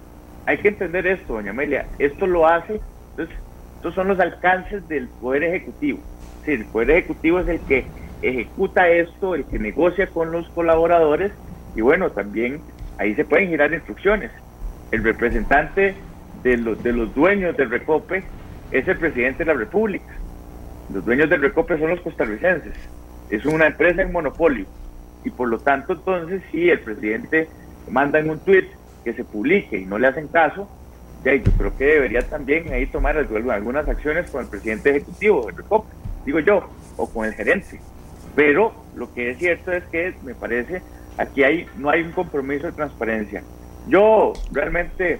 Hay 0.45 0.57
que 0.59 0.69
entender 0.69 1.05
esto, 1.05 1.33
doña 1.33 1.51
Amelia, 1.51 1.87
esto 1.99 2.25
lo 2.25 2.47
hace, 2.47 2.79
entonces, 3.11 3.35
estos 3.75 3.93
son 3.95 4.07
los 4.07 4.19
alcances 4.19 4.87
del 4.87 5.09
Poder 5.19 5.43
Ejecutivo. 5.43 5.99
Sí, 6.45 6.51
el 6.51 6.65
Poder 6.65 6.91
Ejecutivo 6.91 7.41
es 7.41 7.49
el 7.49 7.59
que 7.61 7.85
ejecuta 8.21 8.89
esto, 8.89 9.35
el 9.35 9.45
que 9.45 9.59
negocia 9.59 10.07
con 10.07 10.31
los 10.31 10.47
colaboradores 10.49 11.31
y 11.75 11.81
bueno, 11.81 12.09
también 12.11 12.61
ahí 12.97 13.13
se 13.15 13.25
pueden 13.25 13.49
girar 13.49 13.73
instrucciones. 13.73 14.31
El 14.91 15.03
representante 15.03 15.95
de 16.43 16.57
los, 16.57 16.81
de 16.83 16.93
los 16.93 17.13
dueños 17.13 17.55
del 17.57 17.69
Recope 17.69 18.23
es 18.71 18.87
el 18.87 18.97
presidente 18.97 19.39
de 19.43 19.53
la 19.53 19.57
República. 19.57 20.13
Los 20.93 21.05
dueños 21.05 21.29
del 21.29 21.41
Recope 21.41 21.77
son 21.77 21.89
los 21.89 22.01
costarricenses. 22.01 22.73
Es 23.29 23.45
una 23.45 23.67
empresa 23.67 24.01
en 24.01 24.11
monopolio. 24.11 24.65
Y 25.23 25.29
por 25.29 25.49
lo 25.49 25.59
tanto, 25.59 25.93
entonces, 25.93 26.41
si 26.51 26.69
el 26.69 26.79
presidente 26.79 27.47
manda 27.89 28.19
en 28.19 28.29
un 28.29 28.39
tuit 28.39 28.65
que 29.03 29.13
se 29.13 29.23
publique 29.23 29.77
y 29.77 29.85
no 29.85 29.99
le 29.99 30.07
hacen 30.07 30.27
caso, 30.27 30.69
yo 31.23 31.51
creo 31.57 31.77
que 31.77 31.85
debería 31.85 32.21
también 32.21 32.71
ahí 32.71 32.85
tomar 32.87 33.17
algunas 33.17 33.87
acciones 33.87 34.31
con 34.31 34.43
el 34.43 34.49
presidente 34.49 34.91
ejecutivo 34.91 35.45
del 35.47 35.57
Recope, 35.57 35.93
digo 36.25 36.39
yo, 36.39 36.69
o 36.95 37.09
con 37.09 37.25
el 37.25 37.33
gerente. 37.33 37.79
Pero 38.35 38.73
lo 38.95 39.13
que 39.13 39.31
es 39.31 39.37
cierto 39.37 39.71
es 39.71 39.83
que 39.85 40.13
me 40.23 40.33
parece 40.33 40.81
aquí 41.17 41.43
hay 41.43 41.67
no 41.77 41.89
hay 41.89 42.01
un 42.01 42.11
compromiso 42.11 42.67
de 42.67 42.71
transparencia. 42.71 43.43
Yo 43.87 44.33
realmente 44.51 45.19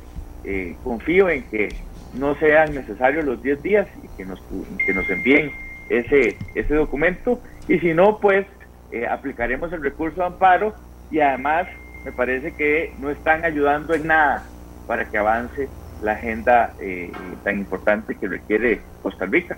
eh, 0.52 0.76
confío 0.84 1.30
en 1.30 1.44
que 1.44 1.70
no 2.16 2.34
sean 2.40 2.74
necesarios 2.74 3.24
los 3.24 3.44
10 3.44 3.62
días 3.62 3.88
y 4.04 4.08
que 4.18 4.26
nos, 4.26 4.42
que 4.84 4.94
nos 4.96 5.08
envíen 5.08 5.52
ese, 5.90 6.38
ese 6.56 6.74
documento 6.74 7.40
y 7.68 7.78
si 7.78 7.94
no, 7.94 8.18
pues 8.20 8.48
eh, 8.92 9.06
aplicaremos 9.06 9.72
el 9.74 9.84
recurso 9.84 10.22
de 10.22 10.26
amparo 10.26 10.74
y 11.12 11.20
además 11.20 11.68
me 12.04 12.12
parece 12.12 12.56
que 12.56 12.96
no 12.98 13.12
están 13.12 13.46
ayudando 13.46 13.94
en 13.94 14.08
nada 14.08 14.44
para 14.88 15.06
que 15.06 15.20
avance 15.20 15.70
la 16.02 16.14
agenda 16.14 16.74
eh, 16.80 17.12
tan 17.44 17.60
importante 17.60 18.16
que 18.16 18.28
requiere 18.28 18.82
Costa 19.04 19.28
Rica. 19.28 19.56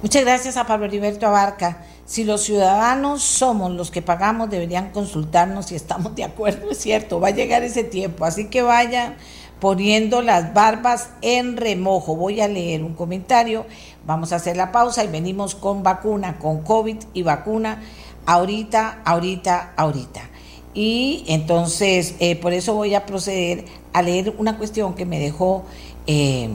Muchas 0.00 0.24
gracias 0.24 0.56
a 0.56 0.66
Pablo 0.66 0.86
Heriberto 0.86 1.26
Abarca. 1.26 1.84
Si 2.06 2.24
los 2.24 2.42
ciudadanos 2.42 3.22
somos 3.22 3.70
los 3.70 3.90
que 3.90 4.02
pagamos, 4.02 4.50
deberían 4.50 4.90
consultarnos 4.90 5.66
si 5.66 5.74
estamos 5.74 6.14
de 6.14 6.24
acuerdo. 6.24 6.70
Es 6.70 6.78
cierto, 6.78 7.18
va 7.18 7.28
a 7.28 7.32
llegar 7.32 7.62
ese 7.62 7.82
tiempo. 7.82 8.26
Así 8.26 8.46
que 8.46 8.60
vayan 8.60 9.16
poniendo 9.58 10.20
las 10.20 10.52
barbas 10.52 11.08
en 11.22 11.56
remojo. 11.56 12.14
Voy 12.14 12.42
a 12.42 12.48
leer 12.48 12.84
un 12.84 12.92
comentario. 12.92 13.64
Vamos 14.06 14.32
a 14.32 14.36
hacer 14.36 14.56
la 14.56 14.70
pausa 14.70 15.02
y 15.02 15.08
venimos 15.08 15.54
con 15.54 15.82
vacuna, 15.82 16.38
con 16.38 16.62
COVID 16.62 16.98
y 17.14 17.22
vacuna. 17.22 17.82
Ahorita, 18.26 19.00
ahorita, 19.06 19.72
ahorita. 19.76 20.28
Y 20.74 21.24
entonces, 21.28 22.16
eh, 22.18 22.36
por 22.36 22.52
eso 22.52 22.74
voy 22.74 22.94
a 22.94 23.06
proceder 23.06 23.64
a 23.94 24.02
leer 24.02 24.34
una 24.36 24.58
cuestión 24.58 24.94
que 24.94 25.06
me 25.06 25.18
dejó, 25.18 25.64
eh, 26.06 26.50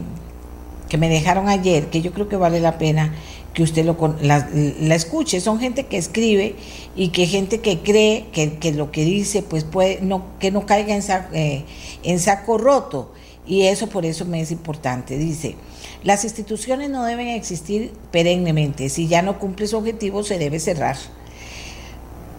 que 0.89 0.97
me 0.97 1.09
dejaron 1.09 1.49
ayer, 1.49 1.89
que 1.89 2.01
yo 2.01 2.11
creo 2.11 2.27
que 2.27 2.35
vale 2.35 2.59
la 2.59 2.77
pena 2.77 3.15
que 3.53 3.63
usted 3.63 3.85
lo, 3.85 4.15
la, 4.21 4.95
escuche. 4.95 5.41
Son 5.41 5.59
gente 5.59 5.85
que 5.85 5.97
escribe 5.97 6.55
y 6.95 7.09
que 7.09 7.25
gente 7.25 7.59
que 7.59 7.79
cree 7.79 8.27
que, 8.31 8.71
lo 8.71 8.91
que 8.91 9.03
dice, 9.03 9.41
pues 9.41 9.63
puede, 9.63 9.99
no, 10.01 10.37
que 10.39 10.51
no 10.51 10.65
caiga 10.65 10.95
en 10.95 11.01
saco, 11.01 11.33
eh, 11.33 11.65
en 12.03 12.19
saco 12.19 12.57
roto. 12.57 13.11
Y 13.45 13.63
eso 13.63 13.87
por 13.87 14.05
eso 14.05 14.25
me 14.25 14.41
es 14.41 14.51
importante. 14.51 15.17
Dice, 15.17 15.55
las 16.03 16.23
instituciones 16.23 16.89
no 16.89 17.03
deben 17.03 17.29
existir 17.29 17.91
perennemente. 18.11 18.89
Si 18.89 19.07
ya 19.07 19.21
no 19.21 19.39
cumple 19.39 19.67
su 19.67 19.77
objetivo, 19.77 20.23
se 20.23 20.37
debe 20.37 20.59
cerrar. 20.59 20.97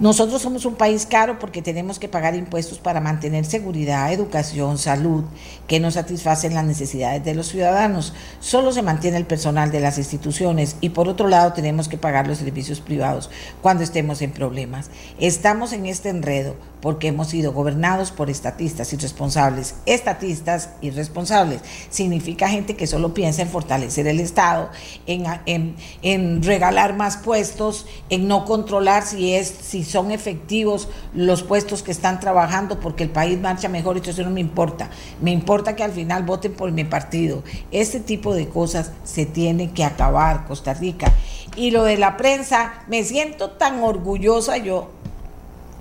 Nosotros 0.00 0.40
somos 0.40 0.64
un 0.64 0.76
país 0.76 1.04
caro 1.04 1.38
porque 1.38 1.60
tenemos 1.60 1.98
que 1.98 2.08
pagar 2.08 2.34
impuestos 2.34 2.78
para 2.78 3.02
mantener 3.02 3.44
seguridad, 3.44 4.10
educación, 4.10 4.78
salud, 4.78 5.24
que 5.66 5.78
no 5.78 5.90
satisfacen 5.90 6.54
las 6.54 6.64
necesidades 6.64 7.22
de 7.22 7.34
los 7.34 7.48
ciudadanos. 7.48 8.14
Solo 8.40 8.72
se 8.72 8.80
mantiene 8.80 9.18
el 9.18 9.26
personal 9.26 9.70
de 9.70 9.80
las 9.80 9.98
instituciones 9.98 10.76
y 10.80 10.88
por 10.88 11.06
otro 11.06 11.28
lado 11.28 11.52
tenemos 11.52 11.86
que 11.86 11.98
pagar 11.98 12.26
los 12.26 12.38
servicios 12.38 12.80
privados 12.80 13.28
cuando 13.60 13.84
estemos 13.84 14.22
en 14.22 14.32
problemas. 14.32 14.88
Estamos 15.18 15.74
en 15.74 15.84
este 15.84 16.08
enredo 16.08 16.56
porque 16.80 17.08
hemos 17.08 17.28
sido 17.28 17.52
gobernados 17.52 18.10
por 18.10 18.30
estatistas 18.30 18.94
irresponsables. 18.94 19.74
Estatistas 19.84 20.70
irresponsables 20.80 21.60
significa 21.90 22.48
gente 22.48 22.74
que 22.74 22.86
solo 22.86 23.12
piensa 23.12 23.42
en 23.42 23.48
fortalecer 23.48 24.06
el 24.06 24.18
Estado, 24.18 24.70
en, 25.06 25.24
en, 25.44 25.76
en 26.00 26.42
regalar 26.42 26.96
más 26.96 27.18
puestos, 27.18 27.84
en 28.08 28.28
no 28.28 28.46
controlar 28.46 29.04
si 29.04 29.34
es 29.34 29.48
si 29.48 29.84
son 29.90 30.10
efectivos 30.10 30.88
los 31.14 31.42
puestos 31.42 31.82
que 31.82 31.90
están 31.90 32.20
trabajando 32.20 32.80
porque 32.80 33.04
el 33.04 33.10
país 33.10 33.38
marcha 33.38 33.68
mejor, 33.68 33.98
eso 33.98 34.22
no 34.22 34.30
me 34.30 34.40
importa. 34.40 34.88
Me 35.20 35.30
importa 35.30 35.76
que 35.76 35.82
al 35.82 35.92
final 35.92 36.22
voten 36.22 36.54
por 36.54 36.72
mi 36.72 36.84
partido. 36.84 37.42
Este 37.70 38.00
tipo 38.00 38.34
de 38.34 38.48
cosas 38.48 38.92
se 39.04 39.26
tiene 39.26 39.72
que 39.72 39.84
acabar, 39.84 40.46
Costa 40.46 40.72
Rica. 40.74 41.12
Y 41.56 41.72
lo 41.72 41.84
de 41.84 41.98
la 41.98 42.16
prensa, 42.16 42.84
me 42.88 43.04
siento 43.04 43.50
tan 43.50 43.82
orgullosa 43.82 44.56
yo 44.56 44.90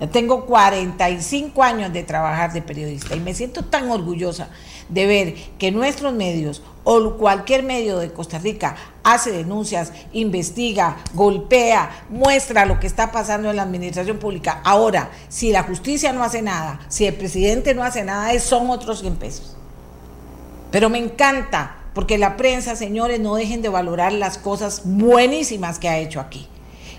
tengo 0.08 0.46
45 0.46 1.62
años 1.62 1.92
de 1.92 2.02
trabajar 2.02 2.52
de 2.52 2.62
periodista 2.62 3.14
y 3.14 3.20
me 3.20 3.34
siento 3.34 3.64
tan 3.64 3.90
orgullosa 3.90 4.48
de 4.88 5.06
ver 5.06 5.34
que 5.58 5.70
nuestros 5.70 6.14
medios 6.14 6.62
o 6.84 7.16
cualquier 7.16 7.62
medio 7.62 7.98
de 7.98 8.10
Costa 8.10 8.38
Rica 8.38 8.76
hace 9.04 9.30
denuncias, 9.30 9.92
investiga, 10.12 10.96
golpea, 11.12 12.04
muestra 12.08 12.64
lo 12.64 12.80
que 12.80 12.86
está 12.86 13.12
pasando 13.12 13.50
en 13.50 13.56
la 13.56 13.62
administración 13.62 14.18
pública. 14.18 14.62
Ahora, 14.64 15.10
si 15.28 15.52
la 15.52 15.64
justicia 15.64 16.12
no 16.12 16.24
hace 16.24 16.40
nada, 16.40 16.80
si 16.88 17.06
el 17.06 17.14
presidente 17.14 17.74
no 17.74 17.84
hace 17.84 18.02
nada, 18.02 18.36
son 18.40 18.70
otros 18.70 19.00
100 19.00 19.16
pesos. 19.16 19.56
Pero 20.70 20.88
me 20.88 20.98
encanta, 20.98 21.76
porque 21.94 22.16
la 22.16 22.36
prensa, 22.38 22.74
señores, 22.74 23.20
no 23.20 23.34
dejen 23.34 23.60
de 23.60 23.68
valorar 23.68 24.12
las 24.12 24.38
cosas 24.38 24.82
buenísimas 24.84 25.78
que 25.78 25.88
ha 25.88 25.98
hecho 25.98 26.20
aquí 26.20 26.48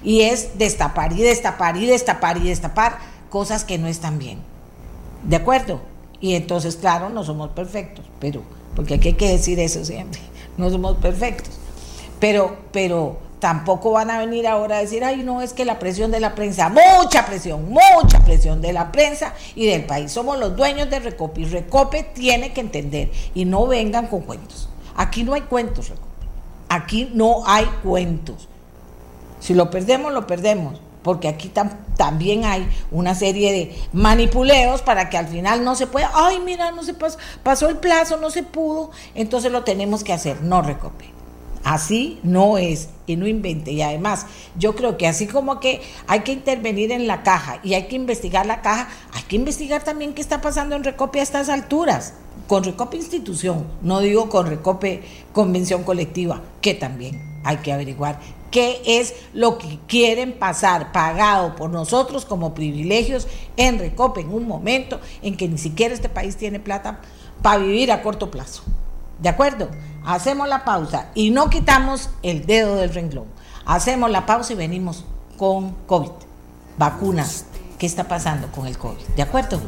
y 0.04 0.22
es 0.22 0.58
destapar 0.58 1.14
y 1.14 1.22
destapar 1.22 1.78
y 1.78 1.86
destapar 1.86 2.38
y 2.38 2.50
destapar 2.50 3.00
cosas 3.30 3.64
que 3.64 3.78
no 3.78 3.88
están 3.88 4.20
bien. 4.20 4.40
¿De 5.24 5.36
acuerdo? 5.36 5.82
Y 6.20 6.36
entonces, 6.36 6.76
claro, 6.76 7.10
no 7.10 7.24
somos 7.24 7.50
perfectos, 7.50 8.06
pero, 8.20 8.44
porque 8.76 8.96
aquí 8.96 9.10
hay 9.10 9.14
que 9.16 9.30
decir 9.30 9.60
eso 9.60 9.84
siempre, 9.86 10.22
no 10.58 10.70
somos 10.70 10.98
perfectos. 10.98 11.58
Pero, 12.20 12.58
pero 12.72 13.18
tampoco 13.40 13.92
van 13.92 14.12
a 14.12 14.20
venir 14.20 14.48
ahora 14.48 14.78
a 14.78 14.82
decir, 14.82 15.04
ay, 15.04 15.24
no, 15.24 15.42
es 15.42 15.54
que 15.54 15.66
la 15.66 15.80
presión 15.80 16.12
de 16.12 16.20
la 16.20 16.36
prensa, 16.36 16.70
mucha 16.70 17.26
presión, 17.26 17.70
mucha 17.70 18.20
presión 18.24 18.62
de 18.62 18.72
la 18.72 18.92
prensa 18.92 19.34
y 19.56 19.66
del 19.66 19.86
país. 19.86 20.12
Somos 20.12 20.38
los 20.38 20.56
dueños 20.56 20.90
de 20.90 21.00
Recope 21.00 21.42
y 21.42 21.46
Recope 21.46 22.04
tiene 22.04 22.54
que 22.54 22.62
entender 22.62 23.12
y 23.34 23.46
no 23.46 23.66
vengan 23.66 24.08
con 24.08 24.22
cuentos. 24.22 24.70
Aquí 24.96 25.24
no 25.24 25.34
hay 25.34 25.42
cuentos, 25.42 25.90
Recope. 25.90 26.08
Aquí 26.70 27.10
no 27.14 27.44
hay 27.48 27.66
cuentos. 27.84 28.48
Si 29.42 29.54
lo 29.56 29.70
perdemos, 29.70 30.14
lo 30.14 30.28
perdemos, 30.28 30.80
porque 31.04 31.28
aquí 31.28 31.52
también 31.98 32.46
hay 32.46 32.68
una 32.92 33.16
serie 33.16 33.52
de 33.52 33.76
manipuleos 33.92 34.84
para 34.84 35.10
que 35.10 35.18
al 35.18 35.28
final 35.28 35.66
no 35.66 35.76
se 35.76 35.88
pueda, 35.88 36.12
ay, 36.14 36.40
mira, 36.40 36.72
no 36.72 36.84
se 36.84 36.94
pasó, 36.94 37.18
pasó 37.44 37.68
el 37.68 37.78
plazo, 37.78 38.18
no 38.18 38.30
se 38.30 38.44
pudo, 38.44 38.92
entonces 39.16 39.52
lo 39.52 39.64
tenemos 39.64 40.04
que 40.04 40.14
hacer, 40.14 40.42
no 40.44 40.62
recope. 40.62 41.12
Así 41.64 42.20
no 42.24 42.58
es 42.58 42.90
y 43.06 43.16
no 43.16 43.28
invente. 43.28 43.72
Y 43.72 43.82
además, 43.82 44.26
yo 44.58 44.76
creo 44.76 44.98
que 44.98 45.08
así 45.08 45.28
como 45.28 45.60
que 45.60 45.82
hay 46.08 46.22
que 46.22 46.32
intervenir 46.32 46.92
en 46.92 47.08
la 47.08 47.22
caja 47.24 47.60
y 47.64 47.76
hay 47.76 47.88
que 47.88 47.96
investigar 47.96 48.46
la 48.46 48.62
caja, 48.62 48.88
hay 49.14 49.24
que 49.24 49.36
investigar 49.36 49.84
también 49.84 50.14
qué 50.14 50.22
está 50.22 50.42
pasando 50.42 50.76
en 50.76 50.84
Recope 50.84 51.20
a 51.20 51.24
estas 51.24 51.50
alturas. 51.50 52.14
Con 52.48 52.64
Recope 52.64 52.98
institución, 52.98 53.68
no 53.82 54.00
digo 54.00 54.30
con 54.30 54.48
Recope 54.48 55.04
convención 55.34 55.84
colectiva, 55.84 56.42
que 56.62 56.74
también 56.74 57.22
hay 57.44 57.58
que 57.58 57.72
averiguar 57.72 58.20
qué 58.52 58.82
es 58.86 59.16
lo 59.34 59.58
que 59.58 59.80
quieren 59.88 60.34
pasar 60.38 60.92
pagado 60.92 61.56
por 61.56 61.70
nosotros 61.70 62.26
como 62.26 62.54
privilegios 62.54 63.28
en 63.58 63.80
Recope 63.80 64.22
en 64.22 64.34
un 64.34 64.48
momento 64.48 65.00
en 65.22 65.38
que 65.38 65.48
ni 65.48 65.58
siquiera 65.58 65.94
este 65.94 66.10
país 66.10 66.38
tiene 66.38 66.60
plata 66.60 67.00
para 67.42 67.58
vivir 67.58 67.92
a 67.92 68.04
corto 68.04 68.30
plazo. 68.30 68.64
¿De 69.20 69.30
acuerdo? 69.30 69.70
Hacemos 70.04 70.48
la 70.48 70.66
pausa 70.66 71.10
y 71.14 71.32
no 71.32 71.50
quitamos 71.50 72.10
el 72.24 72.46
dedo 72.46 72.76
del 72.76 72.94
renglón. 72.94 73.26
Hacemos 73.66 74.10
la 74.10 74.26
pausa 74.26 74.54
y 74.54 74.56
venimos 74.56 75.06
con 75.38 75.72
COVID, 75.88 76.12
vacunas. 76.78 77.46
¿Qué 77.78 77.86
está 77.86 78.04
pasando 78.04 78.48
con 78.52 78.68
el 78.68 78.78
COVID? 78.78 79.04
¿De 79.16 79.24
acuerdo? 79.24 79.60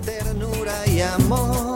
y 0.86 1.02
amor. 1.02 1.73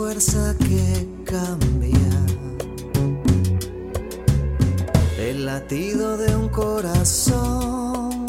Que 0.00 1.06
cambia 1.26 2.24
el 5.18 5.44
latido 5.44 6.16
de 6.16 6.34
un 6.34 6.48
corazón. 6.48 8.24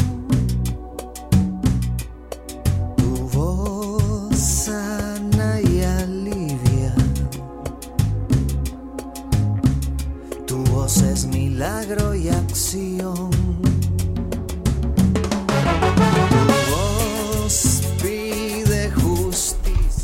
Tu 2.98 3.30
voz 3.32 4.38
sana 4.38 5.62
y 5.62 5.82
alivia. 5.82 6.94
Tu 10.46 10.58
voz 10.66 10.98
es 10.98 11.26
milagro 11.26 12.14
y 12.14 12.28
acción. 12.28 13.41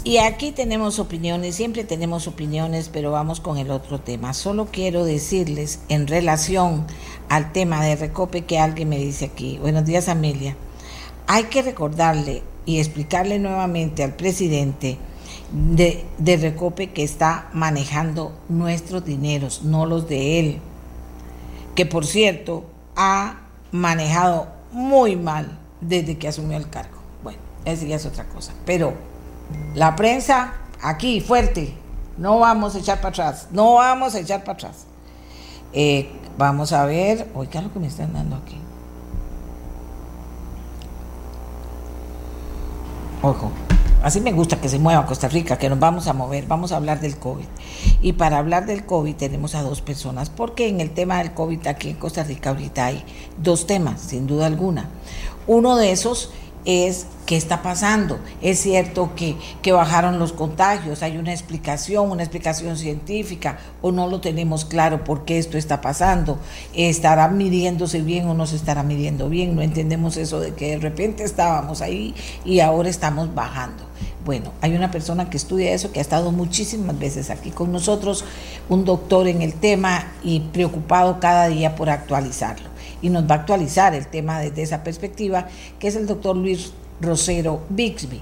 Y 0.07 0.19
aquí 0.19 0.53
tenemos 0.53 0.99
opiniones, 0.99 1.55
siempre 1.55 1.83
tenemos 1.83 2.27
opiniones, 2.27 2.87
pero 2.87 3.11
vamos 3.11 3.41
con 3.41 3.57
el 3.57 3.69
otro 3.69 3.99
tema. 3.99 4.33
Solo 4.33 4.67
quiero 4.71 5.03
decirles 5.03 5.81
en 5.89 6.07
relación 6.07 6.87
al 7.27 7.51
tema 7.51 7.83
de 7.83 7.97
Recope 7.97 8.45
que 8.45 8.57
alguien 8.57 8.87
me 8.87 8.99
dice 8.99 9.25
aquí. 9.25 9.57
Buenos 9.57 9.83
días, 9.83 10.07
Amelia. 10.07 10.55
Hay 11.27 11.43
que 11.47 11.61
recordarle 11.61 12.41
y 12.65 12.79
explicarle 12.79 13.37
nuevamente 13.37 14.01
al 14.01 14.15
presidente 14.15 14.97
de, 15.51 16.05
de 16.17 16.37
Recope 16.37 16.93
que 16.93 17.03
está 17.03 17.49
manejando 17.51 18.31
nuestros 18.47 19.03
dineros, 19.03 19.63
no 19.63 19.85
los 19.85 20.07
de 20.07 20.39
él. 20.39 20.59
Que 21.75 21.85
por 21.85 22.05
cierto, 22.05 22.63
ha 22.95 23.41
manejado 23.73 24.47
muy 24.71 25.17
mal 25.17 25.59
desde 25.81 26.17
que 26.17 26.29
asumió 26.29 26.55
el 26.55 26.69
cargo. 26.69 26.95
Bueno, 27.23 27.39
esa 27.65 27.85
ya 27.85 27.97
es 27.97 28.05
otra 28.05 28.23
cosa. 28.23 28.53
Pero 28.65 28.93
la 29.75 29.95
prensa, 29.95 30.53
aquí, 30.81 31.21
fuerte. 31.21 31.75
No 32.17 32.39
vamos 32.39 32.75
a 32.75 32.79
echar 32.79 32.97
para 32.97 33.09
atrás. 33.09 33.47
No 33.51 33.75
vamos 33.75 34.15
a 34.15 34.19
echar 34.19 34.41
para 34.43 34.53
atrás. 34.53 34.85
Eh, 35.73 36.09
vamos 36.37 36.73
a 36.73 36.85
ver. 36.85 37.27
Oiga 37.35 37.61
lo 37.61 37.71
que 37.71 37.79
me 37.79 37.87
están 37.87 38.13
dando 38.13 38.37
aquí. 38.37 38.57
Ojo. 43.21 43.51
Así 44.03 44.21
me 44.21 44.31
gusta 44.31 44.61
que 44.61 44.69
se 44.69 44.77
mueva 44.77 45.07
Costa 45.07 45.27
Rica, 45.27 45.57
que 45.57 45.69
nos 45.69 45.79
vamos 45.79 46.07
a 46.07 46.13
mover, 46.13 46.45
vamos 46.45 46.71
a 46.71 46.77
hablar 46.77 47.01
del 47.01 47.17
COVID. 47.17 47.45
Y 47.99 48.13
para 48.13 48.37
hablar 48.37 48.67
del 48.67 48.85
COVID 48.85 49.15
tenemos 49.15 49.55
a 49.55 49.63
dos 49.63 49.81
personas, 49.81 50.29
porque 50.29 50.67
en 50.67 50.81
el 50.81 50.91
tema 50.91 51.17
del 51.17 51.33
COVID 51.33 51.65
aquí 51.65 51.89
en 51.89 51.95
Costa 51.95 52.23
Rica 52.23 52.51
ahorita 52.51 52.85
hay 52.85 53.03
dos 53.37 53.65
temas, 53.65 53.99
sin 53.99 54.27
duda 54.27 54.45
alguna. 54.45 54.89
Uno 55.47 55.75
de 55.75 55.91
esos 55.91 56.31
es 56.67 57.07
qué 57.25 57.37
está 57.37 57.63
pasando. 57.63 58.19
Es 58.41 58.59
cierto 58.59 59.15
que, 59.15 59.37
que, 59.61 59.71
bajaron 59.71 60.19
los 60.19 60.33
contagios, 60.33 61.01
hay 61.01 61.17
una 61.17 61.31
explicación, 61.31 62.11
una 62.11 62.23
explicación 62.23 62.77
científica, 62.77 63.57
o 63.81 63.93
no 63.93 64.07
lo 64.07 64.19
tenemos 64.19 64.65
claro 64.65 65.05
por 65.05 65.23
qué 65.23 65.37
esto 65.37 65.57
está 65.57 65.79
pasando. 65.79 66.39
¿Estará 66.73 67.29
midiéndose 67.29 68.01
bien 68.01 68.27
o 68.27 68.33
no 68.33 68.45
se 68.45 68.57
estará 68.57 68.83
midiendo 68.83 69.29
bien? 69.29 69.55
No 69.55 69.61
entendemos 69.61 70.17
eso 70.17 70.41
de 70.41 70.53
que 70.53 70.71
de 70.71 70.79
repente 70.79 71.23
estábamos 71.23 71.81
ahí 71.81 72.13
y 72.43 72.59
ahora 72.59 72.89
estamos 72.89 73.33
bajando. 73.33 73.85
Bueno, 74.25 74.51
hay 74.59 74.75
una 74.75 74.91
persona 74.91 75.29
que 75.29 75.37
estudia 75.37 75.71
eso, 75.71 75.93
que 75.93 75.99
ha 75.99 76.01
estado 76.01 76.33
muchísimas 76.33 76.99
veces 76.99 77.29
aquí 77.29 77.49
con 77.49 77.71
nosotros, 77.71 78.25
un 78.67 78.83
doctor 78.83 79.29
en 79.29 79.41
el 79.41 79.53
tema 79.53 80.11
y 80.21 80.41
preocupado 80.41 81.21
cada 81.21 81.47
día 81.47 81.77
por 81.77 81.89
actualizarlo 81.89 82.76
y 83.01 83.09
nos 83.09 83.29
va 83.29 83.35
a 83.35 83.37
actualizar 83.39 83.93
el 83.93 84.07
tema 84.07 84.39
desde 84.39 84.63
esa 84.63 84.83
perspectiva, 84.83 85.47
que 85.79 85.87
es 85.87 85.95
el 85.95 86.07
doctor 86.07 86.35
Luis 86.35 86.73
Rosero 87.01 87.61
Bixby. 87.69 88.21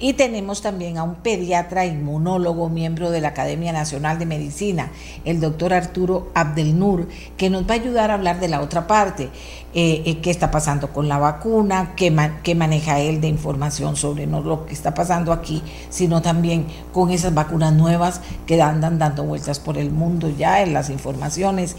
Y 0.00 0.14
tenemos 0.14 0.60
también 0.60 0.98
a 0.98 1.04
un 1.04 1.14
pediatra 1.14 1.86
inmunólogo, 1.86 2.68
miembro 2.68 3.10
de 3.10 3.20
la 3.20 3.28
Academia 3.28 3.72
Nacional 3.72 4.18
de 4.18 4.26
Medicina, 4.26 4.90
el 5.24 5.40
doctor 5.40 5.72
Arturo 5.72 6.30
Abdelnur, 6.34 7.08
que 7.36 7.48
nos 7.48 7.62
va 7.62 7.74
a 7.74 7.78
ayudar 7.78 8.10
a 8.10 8.14
hablar 8.14 8.40
de 8.40 8.48
la 8.48 8.60
otra 8.60 8.86
parte, 8.88 9.30
eh, 9.74 10.02
eh, 10.06 10.18
qué 10.20 10.30
está 10.30 10.50
pasando 10.50 10.92
con 10.92 11.08
la 11.08 11.18
vacuna, 11.18 11.94
qué, 11.96 12.14
qué 12.42 12.54
maneja 12.54 13.00
él 13.00 13.20
de 13.20 13.28
información 13.28 13.96
sobre 13.96 14.26
no 14.26 14.40
lo 14.40 14.66
que 14.66 14.72
está 14.72 14.94
pasando 14.94 15.32
aquí, 15.32 15.62
sino 15.90 16.22
también 16.22 16.66
con 16.92 17.10
esas 17.10 17.34
vacunas 17.34 17.72
nuevas 17.72 18.20
que 18.46 18.60
andan 18.62 18.98
dando 18.98 19.24
vueltas 19.24 19.58
por 19.58 19.78
el 19.78 19.90
mundo 19.90 20.30
ya 20.30 20.62
en 20.62 20.72
las 20.72 20.90
informaciones 20.90 21.76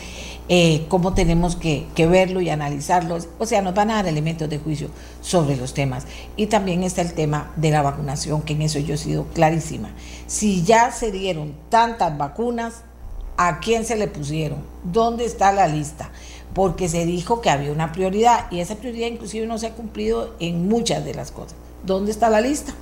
eh, 0.47 0.85
cómo 0.89 1.15
tenemos 1.15 1.55
que, 1.55 1.87
verlo 1.97 2.39
y 2.39 2.49
analizarlo. 2.49 3.17
O 3.39 3.45
sea, 3.45 3.61
nos 3.61 3.73
van 3.73 3.89
a 3.89 3.95
dar 3.95 4.07
elementos 4.07 4.49
de 4.49 4.59
juicio 4.59 4.89
sobre 5.21 5.57
los 5.57 5.73
temas. 5.73 6.05
Y 6.35 6.47
también 6.47 6.83
está 6.83 7.01
el 7.01 7.13
tema 7.13 7.51
de 7.55 7.71
la 7.71 7.81
vacunación, 7.81 8.43
que 8.43 8.53
en 8.53 8.61
eso 8.61 8.79
yo 8.79 8.93
he 8.93 8.97
sido 8.97 9.25
clarísima. 9.33 9.89
Si 10.27 10.63
ya 10.63 10.91
se 10.91 11.11
dieron 11.11 11.53
tantas 11.69 12.15
vacunas, 12.17 12.83
¿A 13.37 13.59
quién 13.59 13.83
se 13.83 13.97
le 13.97 14.07
pusieron? 14.07 14.59
¿Dónde 14.81 15.25
está 15.25 15.51
la 15.51 15.67
lista? 15.67 16.09
Porque 16.55 16.89
se 16.89 17.05
dijo 17.05 17.41
que 17.41 17.51
había 17.51 17.71
una 17.71 17.91
prioridad 17.91 18.49
y 18.49 18.61
esa 18.61 18.75
prioridad 18.75 19.07
inclusive 19.07 19.45
no 19.45 19.59
se 19.59 19.67
ha 19.67 19.73
cumplido 19.73 20.33
en 20.39 20.67
muchas 20.67 21.05
de 21.05 21.13
las 21.13 21.29
cosas. 21.29 21.55
¿Dónde 21.83 22.11
está 22.11 22.29
la 22.29 22.41
lista? 22.41 22.73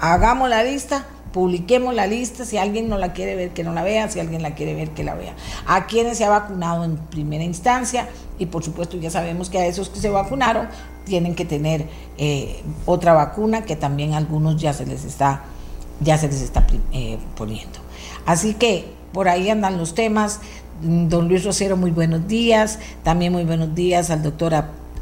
Hagamos 0.00 0.50
la 0.50 0.62
lista, 0.62 1.06
publiquemos 1.32 1.94
la 1.94 2.06
lista, 2.06 2.44
si 2.44 2.58
alguien 2.58 2.88
no 2.88 2.98
la 2.98 3.12
quiere 3.12 3.36
ver, 3.36 3.50
que 3.50 3.62
no 3.64 3.72
la 3.72 3.82
vea, 3.82 4.08
si 4.10 4.20
alguien 4.20 4.42
la 4.42 4.54
quiere 4.54 4.74
ver, 4.74 4.90
que 4.90 5.04
la 5.04 5.14
vea. 5.14 5.34
A 5.66 5.86
quienes 5.86 6.18
se 6.18 6.24
ha 6.24 6.30
vacunado 6.30 6.84
en 6.84 6.96
primera 6.96 7.44
instancia, 7.44 8.08
y 8.38 8.46
por 8.46 8.64
supuesto 8.64 8.96
ya 8.96 9.10
sabemos 9.10 9.48
que 9.48 9.58
a 9.58 9.66
esos 9.66 9.88
que 9.90 10.00
se 10.00 10.08
vacunaron 10.10 10.68
tienen 11.04 11.34
que 11.34 11.44
tener 11.44 11.86
eh, 12.18 12.62
otra 12.86 13.12
vacuna 13.12 13.64
que 13.64 13.76
también 13.76 14.14
a 14.14 14.16
algunos 14.16 14.60
ya 14.60 14.72
se 14.72 14.86
les 14.86 15.04
está, 15.04 15.44
ya 16.00 16.18
se 16.18 16.28
les 16.28 16.40
está 16.40 16.66
eh, 16.92 17.18
poniendo. 17.36 17.78
Así 18.26 18.54
que 18.54 18.92
por 19.12 19.28
ahí 19.28 19.50
andan 19.50 19.76
los 19.76 19.94
temas. 19.94 20.40
Don 20.82 21.28
Luis 21.28 21.44
Rosero, 21.44 21.76
muy 21.76 21.90
buenos 21.90 22.26
días. 22.26 22.78
También 23.02 23.32
muy 23.32 23.44
buenos 23.44 23.74
días 23.74 24.10
al 24.10 24.22
doctor 24.22 24.54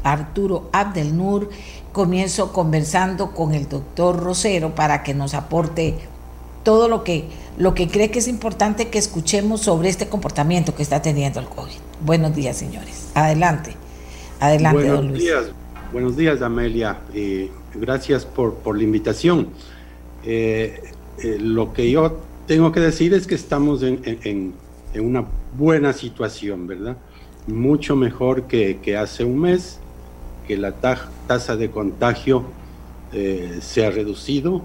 Arturo 0.03 0.69
Abdelnur. 0.73 1.49
Comienzo 1.93 2.51
conversando 2.51 3.31
con 3.31 3.53
el 3.53 3.69
doctor 3.69 4.21
Rosero 4.21 4.75
para 4.75 5.03
que 5.03 5.13
nos 5.13 5.33
aporte 5.33 5.95
todo 6.63 6.89
lo 6.89 7.03
que, 7.03 7.25
lo 7.57 7.73
que 7.73 7.87
cree 7.87 8.11
que 8.11 8.19
es 8.19 8.27
importante 8.27 8.89
que 8.89 8.97
escuchemos 8.97 9.61
sobre 9.61 9.89
este 9.89 10.07
comportamiento 10.09 10.75
que 10.75 10.83
está 10.83 11.01
teniendo 11.01 11.39
el 11.39 11.47
COVID. 11.47 11.77
Buenos 12.05 12.35
días, 12.35 12.57
señores. 12.57 13.11
Adelante. 13.13 13.73
Adelante, 14.41 14.79
buenos 14.79 14.97
don 14.97 15.07
Luis. 15.09 15.23
Días. 15.23 15.45
Buenos 15.93 16.17
días, 16.17 16.41
Amelia. 16.41 16.99
gracias 17.73 18.25
por, 18.25 18.55
por, 18.55 18.77
la 18.77 18.83
invitación. 18.83 19.47
Eh, 20.25 20.83
eh, 21.23 21.37
lo 21.39 21.73
que 21.73 21.89
yo 21.89 22.19
tengo 22.47 22.71
que 22.71 22.81
decir 22.81 23.13
es 23.13 23.25
que 23.25 23.35
estamos 23.35 23.81
en, 23.81 24.01
en, 24.03 24.19
en 24.23 24.53
una 24.95 25.25
buena 25.57 25.93
situación, 25.93 26.67
¿verdad? 26.67 26.97
Mucho 27.47 27.95
mejor 27.95 28.43
que, 28.43 28.79
que 28.81 28.97
hace 28.97 29.23
un 29.23 29.39
mes, 29.39 29.79
que 30.47 30.57
la 30.57 30.73
tasa 31.27 31.55
de 31.55 31.69
contagio 31.69 32.45
eh, 33.11 33.59
se 33.61 33.85
ha 33.85 33.91
reducido 33.91 34.63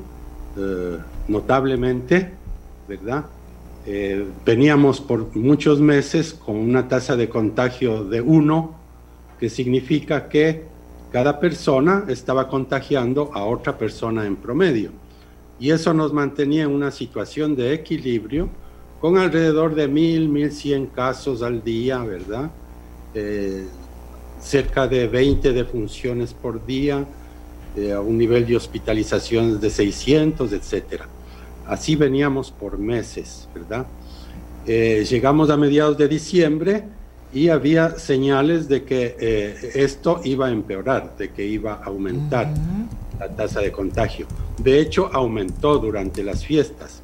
eh, 0.56 0.98
notablemente, 1.28 2.30
¿verdad? 2.88 3.26
Eh, 3.86 4.26
veníamos 4.46 5.00
por 5.00 5.36
muchos 5.36 5.80
meses 5.80 6.32
con 6.32 6.56
una 6.56 6.88
tasa 6.88 7.16
de 7.16 7.28
contagio 7.28 8.04
de 8.04 8.20
1, 8.22 8.74
que 9.38 9.50
significa 9.50 10.28
que 10.28 10.64
cada 11.12 11.38
persona 11.38 12.04
estaba 12.08 12.48
contagiando 12.48 13.30
a 13.34 13.44
otra 13.44 13.76
persona 13.76 14.26
en 14.26 14.36
promedio 14.36 14.90
y 15.58 15.70
eso 15.70 15.94
nos 15.94 16.12
mantenía 16.12 16.64
en 16.64 16.70
una 16.70 16.90
situación 16.90 17.54
de 17.54 17.72
equilibrio 17.72 18.48
con 19.04 19.18
alrededor 19.18 19.74
de 19.74 19.86
mil, 19.86 20.30
mil 20.30 20.50
cien 20.50 20.86
casos 20.86 21.42
al 21.42 21.62
día, 21.62 21.98
¿verdad? 21.98 22.50
Eh, 23.12 23.66
cerca 24.40 24.88
de 24.88 25.08
20 25.08 25.52
defunciones 25.52 26.32
por 26.32 26.64
día, 26.64 27.04
eh, 27.76 27.92
a 27.92 28.00
un 28.00 28.16
nivel 28.16 28.46
de 28.46 28.56
hospitalizaciones 28.56 29.60
de 29.60 29.68
600, 29.68 30.54
etcétera. 30.54 31.06
Así 31.66 31.96
veníamos 31.96 32.50
por 32.50 32.78
meses, 32.78 33.46
¿verdad? 33.54 33.84
Eh, 34.66 35.04
llegamos 35.06 35.50
a 35.50 35.58
mediados 35.58 35.98
de 35.98 36.08
diciembre 36.08 36.84
y 37.30 37.50
había 37.50 37.98
señales 37.98 38.70
de 38.70 38.84
que 38.84 39.54
esto 39.74 40.22
iba 40.24 40.46
a 40.46 40.50
empeorar, 40.50 41.14
de 41.18 41.30
que 41.30 41.44
iba 41.44 41.74
a 41.74 41.84
aumentar 41.88 42.54
la 43.20 43.28
tasa 43.28 43.60
de 43.60 43.70
contagio. 43.70 44.26
De 44.56 44.80
hecho, 44.80 45.10
aumentó 45.12 45.76
durante 45.78 46.24
las 46.24 46.46
fiestas. 46.46 47.03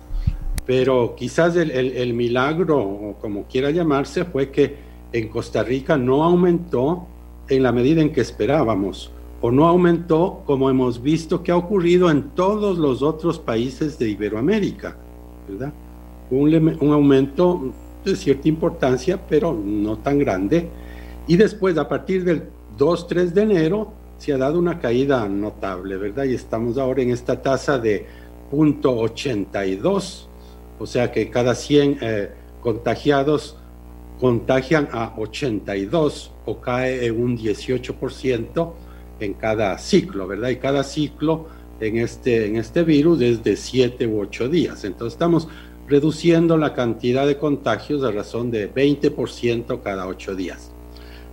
Pero 0.67 1.15
quizás 1.17 1.57
el, 1.57 2.15
milagro, 2.15 2.79
o 2.79 3.17
como 3.21 3.45
quiera 3.45 3.71
llamarse, 3.71 4.25
fue 4.25 4.51
que 4.51 4.77
en 5.13 5.29
Costa 5.29 5.63
Rica 5.63 5.97
no 5.97 6.23
aumentó 6.23 7.07
en 7.49 7.63
la 7.63 7.73
medida 7.73 8.01
en 8.01 8.13
que 8.13 8.21
esperábamos, 8.21 9.11
o 9.41 9.51
no 9.51 9.67
aumentó 9.67 10.43
como 10.47 10.71
hemos 10.71 11.03
visto 11.03 11.43
que 11.43 11.51
ha 11.51 11.57
ocurrido 11.57 12.11
en 12.11 12.31
todos 12.31 12.79
los 12.79 13.03
otros 13.03 13.39
países 13.39 13.99
de 13.99 14.11
Iberoamérica, 14.11 14.97
¿verdad? 15.49 15.73
Un, 16.31 16.77
un 16.81 16.93
aumento 16.93 17.73
de 18.05 18.15
cierta 18.15 18.49
importancia, 18.49 19.21
pero 19.29 19.53
no 19.53 19.99
tan 19.99 20.19
grande. 20.19 20.69
Y 21.27 21.37
después, 21.37 21.77
a 21.79 21.89
partir 21.89 22.25
del 22.25 22.45
2-3 22.79 23.33
de 23.33 23.43
enero, 23.43 23.93
se 24.19 24.33
ha 24.33 24.39
dado 24.39 24.59
una 24.59 24.79
caída 24.79 25.27
notable, 25.29 25.97
¿verdad? 25.97 26.25
Y 26.25 26.35
estamos 26.35 26.77
ahora 26.77 27.03
en 27.03 27.11
esta 27.11 27.41
tasa 27.41 27.79
de 27.79 28.07
0.82, 28.53 30.27
o 30.81 30.87
sea 30.87 31.13
que 31.13 31.31
cada 31.31 31.55
100 31.55 31.99
eh, 32.01 32.31
contagiados 32.63 33.57
contagian 34.19 34.89
a 34.93 35.15
82 35.17 36.33
o 36.47 36.61
cae 36.61 37.07
en 37.07 37.23
un 37.23 37.39
18% 37.39 38.73
en 39.21 39.35
cada 39.35 39.79
ciclo, 39.79 40.27
¿verdad? 40.27 40.49
Y 40.49 40.57
cada 40.57 40.83
ciclo 40.83 41.47
en 41.81 41.99
este, 41.99 42.47
en 42.47 42.57
este 42.57 42.83
virus 42.83 43.21
es 43.21 43.45
de 43.45 43.57
7 43.57 44.07
u 44.07 44.21
8 44.21 44.49
días. 44.49 44.85
Entonces 44.85 45.15
estamos 45.15 45.49
reduciendo 45.87 46.57
la 46.57 46.75
cantidad 46.75 47.27
de 47.27 47.37
contagios 47.37 48.03
a 48.03 48.11
razón 48.11 48.51
de 48.51 48.73
20% 48.73 49.83
cada 49.83 50.07
8 50.07 50.35
días. 50.35 50.73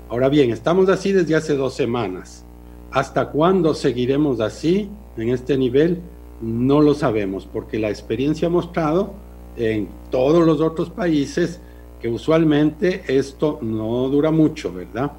Ahora 0.09 0.29
bien, 0.29 0.51
estamos 0.51 0.89
así 0.89 1.11
desde 1.11 1.35
hace 1.35 1.55
dos 1.55 1.73
semanas. 1.73 2.45
¿Hasta 2.91 3.29
cuándo 3.29 3.73
seguiremos 3.73 4.39
así, 4.39 4.89
en 5.17 5.29
este 5.29 5.57
nivel? 5.57 5.99
No 6.41 6.81
lo 6.81 6.93
sabemos, 6.93 7.45
porque 7.45 7.79
la 7.79 7.89
experiencia 7.89 8.47
ha 8.47 8.51
mostrado 8.51 9.13
en 9.57 9.87
todos 10.11 10.45
los 10.45 10.61
otros 10.61 10.89
países 10.89 11.59
que 11.99 12.07
usualmente 12.07 13.03
esto 13.07 13.59
no 13.61 14.07
dura 14.09 14.31
mucho, 14.31 14.71
¿verdad? 14.71 15.11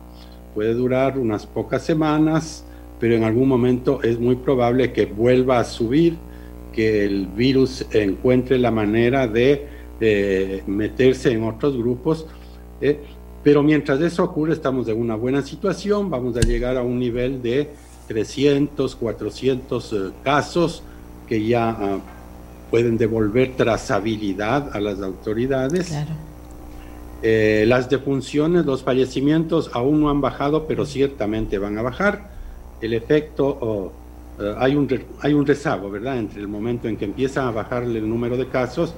Puede 0.55 0.75
durar 0.75 1.19
unas 1.19 1.47
pocas 1.47 1.83
semanas, 1.83 2.65
pero 3.01 3.15
en 3.15 3.25
algún 3.25 3.49
momento 3.49 4.03
es 4.03 4.19
muy 4.19 4.37
probable 4.37 4.93
que 4.93 5.07
vuelva 5.07 5.59
a 5.59 5.65
subir, 5.65 6.17
que 6.73 7.05
el 7.05 7.27
virus 7.27 7.85
encuentre 7.91 8.59
la 8.59 8.71
manera 8.71 9.27
de, 9.27 9.67
meterse 10.67 11.33
en 11.33 11.43
otros 11.43 11.77
grupos. 11.77 12.27
¿eh? 12.81 13.01
Pero 13.43 13.63
mientras 13.65 14.01
eso 14.01 14.23
ocurre, 14.23 14.53
estamos 14.53 14.87
en 14.89 15.01
una 15.01 15.17
buena 15.17 15.43
situación, 15.43 16.09
vamos 16.11 16.37
a 16.37 16.41
llegar 16.41 16.77
a 16.77 16.83
un 16.83 16.99
nivel 16.99 17.43
de 17.43 17.71
300, 18.07 18.95
400 18.95 19.93
eh, 19.93 19.97
casos 20.23 20.83
que 21.27 21.45
ya 21.45 21.71
ah, 21.71 21.99
pueden 22.71 22.99
devolver 22.99 23.57
trazabilidad 23.57 24.71
a 24.75 24.81
las 24.81 25.01
autoridades. 25.01 25.95
Eh, 27.23 27.65
las 27.67 27.91
defunciones, 27.91 28.65
los 28.65 28.83
fallecimientos 28.83 29.71
aún 29.73 30.01
no 30.01 30.11
han 30.11 30.21
bajado, 30.21 30.67
pero 30.67 30.87
ciertamente 30.87 31.59
van 31.59 31.79
a 31.79 31.83
bajar. 31.83 32.31
El 32.81 32.95
efecto, 32.95 33.93
eh, 34.39 34.55
hay, 34.59 34.77
un, 34.77 34.89
hay 35.21 35.35
un 35.35 35.47
rezago, 35.47 35.91
¿verdad?, 35.91 36.19
entre 36.19 36.41
el 36.41 36.49
momento 36.49 36.89
en 36.89 36.97
que 36.97 37.05
empieza 37.05 37.49
a 37.49 37.51
bajar 37.51 37.83
el 37.83 38.09
número 38.09 38.37
de 38.37 38.47
casos 38.47 38.95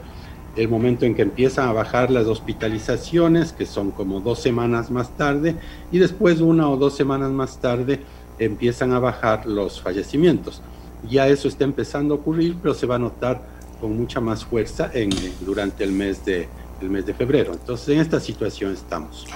el 0.56 0.68
momento 0.68 1.04
en 1.04 1.14
que 1.14 1.22
empiezan 1.22 1.68
a 1.68 1.72
bajar 1.72 2.10
las 2.10 2.26
hospitalizaciones, 2.26 3.52
que 3.52 3.66
son 3.66 3.90
como 3.92 4.20
dos 4.20 4.40
semanas 4.40 4.90
más 4.90 5.16
tarde, 5.16 5.56
y 5.92 5.98
después 5.98 6.40
una 6.40 6.68
o 6.68 6.76
dos 6.76 6.96
semanas 6.96 7.30
más 7.30 7.60
tarde 7.60 8.00
empiezan 8.38 8.92
a 8.92 8.98
bajar 8.98 9.46
los 9.46 9.80
fallecimientos. 9.80 10.60
Ya 11.08 11.28
eso 11.28 11.48
está 11.48 11.64
empezando 11.64 12.14
a 12.14 12.16
ocurrir, 12.18 12.56
pero 12.60 12.74
se 12.74 12.86
va 12.86 12.96
a 12.96 12.98
notar 12.98 13.42
con 13.80 13.96
mucha 13.96 14.20
más 14.20 14.44
fuerza 14.44 14.90
en, 14.92 15.10
durante 15.40 15.84
el 15.84 15.92
mes, 15.92 16.24
de, 16.24 16.48
el 16.80 16.90
mes 16.90 17.06
de 17.06 17.14
febrero. 17.14 17.52
Entonces, 17.52 17.88
en 17.88 18.00
esta 18.00 18.20
situación 18.20 18.72
estamos. 18.72 19.26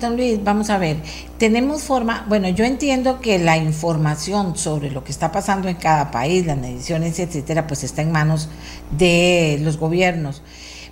Don 0.00 0.16
Luis, 0.16 0.42
vamos 0.44 0.70
a 0.70 0.78
ver, 0.78 0.98
tenemos 1.38 1.82
forma, 1.82 2.24
bueno, 2.28 2.48
yo 2.48 2.64
entiendo 2.64 3.20
que 3.20 3.40
la 3.40 3.56
información 3.56 4.56
sobre 4.56 4.92
lo 4.92 5.02
que 5.02 5.10
está 5.10 5.32
pasando 5.32 5.68
en 5.68 5.74
cada 5.74 6.12
país, 6.12 6.46
las 6.46 6.56
mediciones, 6.56 7.18
etcétera, 7.18 7.66
pues 7.66 7.82
está 7.82 8.02
en 8.02 8.12
manos 8.12 8.48
de 8.96 9.58
los 9.60 9.76
gobiernos. 9.76 10.42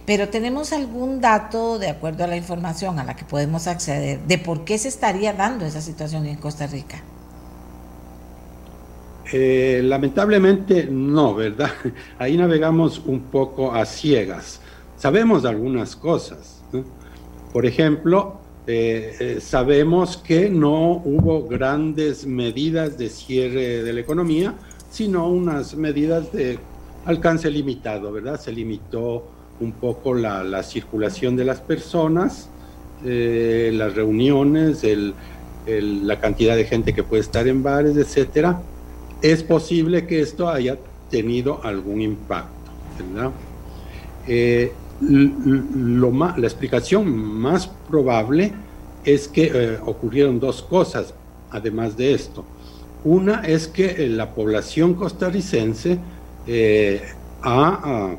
Pero 0.07 0.29
tenemos 0.29 0.73
algún 0.73 1.21
dato, 1.21 1.79
de 1.79 1.89
acuerdo 1.89 2.25
a 2.25 2.27
la 2.27 2.37
información 2.37 2.99
a 2.99 3.05
la 3.05 3.15
que 3.15 3.25
podemos 3.25 3.69
acceder, 3.69 4.21
de 4.27 4.39
por 4.39 4.65
qué 4.65 4.77
se 4.77 4.89
estaría 4.89 5.33
dando 5.33 5.65
esa 5.67 5.81
situación 5.81 6.27
en 6.27 6.37
Costa 6.37 6.67
Rica. 6.67 7.01
Eh, 9.33 9.81
lamentablemente 9.83 10.87
no, 10.89 11.35
¿verdad? 11.35 11.71
Ahí 12.19 12.37
navegamos 12.37 13.03
un 13.05 13.21
poco 13.23 13.73
a 13.73 13.85
ciegas. 13.85 14.61
Sabemos 14.97 15.45
algunas 15.45 15.97
cosas. 15.97 16.63
Por 17.53 17.67
ejemplo, 17.67 18.39
eh, 18.67 19.17
eh, 19.19 19.39
sabemos 19.41 20.17
que 20.17 20.49
no 20.49 21.03
hubo 21.05 21.47
grandes 21.47 22.27
medidas 22.27 22.99
de 22.99 23.09
cierre 23.09 23.83
de 23.83 23.93
la 23.93 24.01
economía, 24.01 24.55
sino 24.91 25.29
unas 25.29 25.75
medidas 25.75 26.33
de 26.33 26.59
alcance 27.05 27.51
limitado, 27.51 28.13
¿verdad? 28.13 28.41
Se 28.41 28.53
limitó 28.53 29.27
un 29.61 29.73
poco 29.73 30.15
la, 30.15 30.63
circulación 30.63 31.37
de 31.37 31.45
las 31.45 31.61
personas, 31.61 32.49
las 33.03 33.95
reuniones, 33.95 34.83
la 35.67 36.21
cantidad 36.21 36.57
de 36.57 36.65
gente 36.65 36.95
que 36.95 37.03
puede 37.03 37.23
estar 37.23 37.47
en 37.47 37.63
bares, 37.63 37.97
etcétera. 37.97 38.61
Es 39.23 39.43
posible 39.43 40.07
que 40.07 40.21
esto 40.21 40.49
haya 40.49 40.79
tenido 41.11 41.61
algún 41.65 42.03
impacto, 42.03 42.71
¿verdad? 42.99 43.33
lo 45.01 46.11
más, 46.11 46.39
la 46.39 46.47
explicación 46.47 47.15
más 47.15 47.69
probable 47.89 48.53
es 49.05 49.29
que 49.29 49.51
eh, 49.55 49.79
ocurrieron 49.85 50.41
dos 50.41 50.63
cosas, 50.63 51.15
además 51.51 51.97
de 51.97 52.13
esto. 52.13 52.45
Una 53.05 53.43
es 53.47 53.69
que 53.69 53.87
eh, 53.87 54.09
la 54.09 54.35
población 54.35 54.95
costarricense 54.95 55.99
eh, 56.47 57.03
ha, 57.43 58.17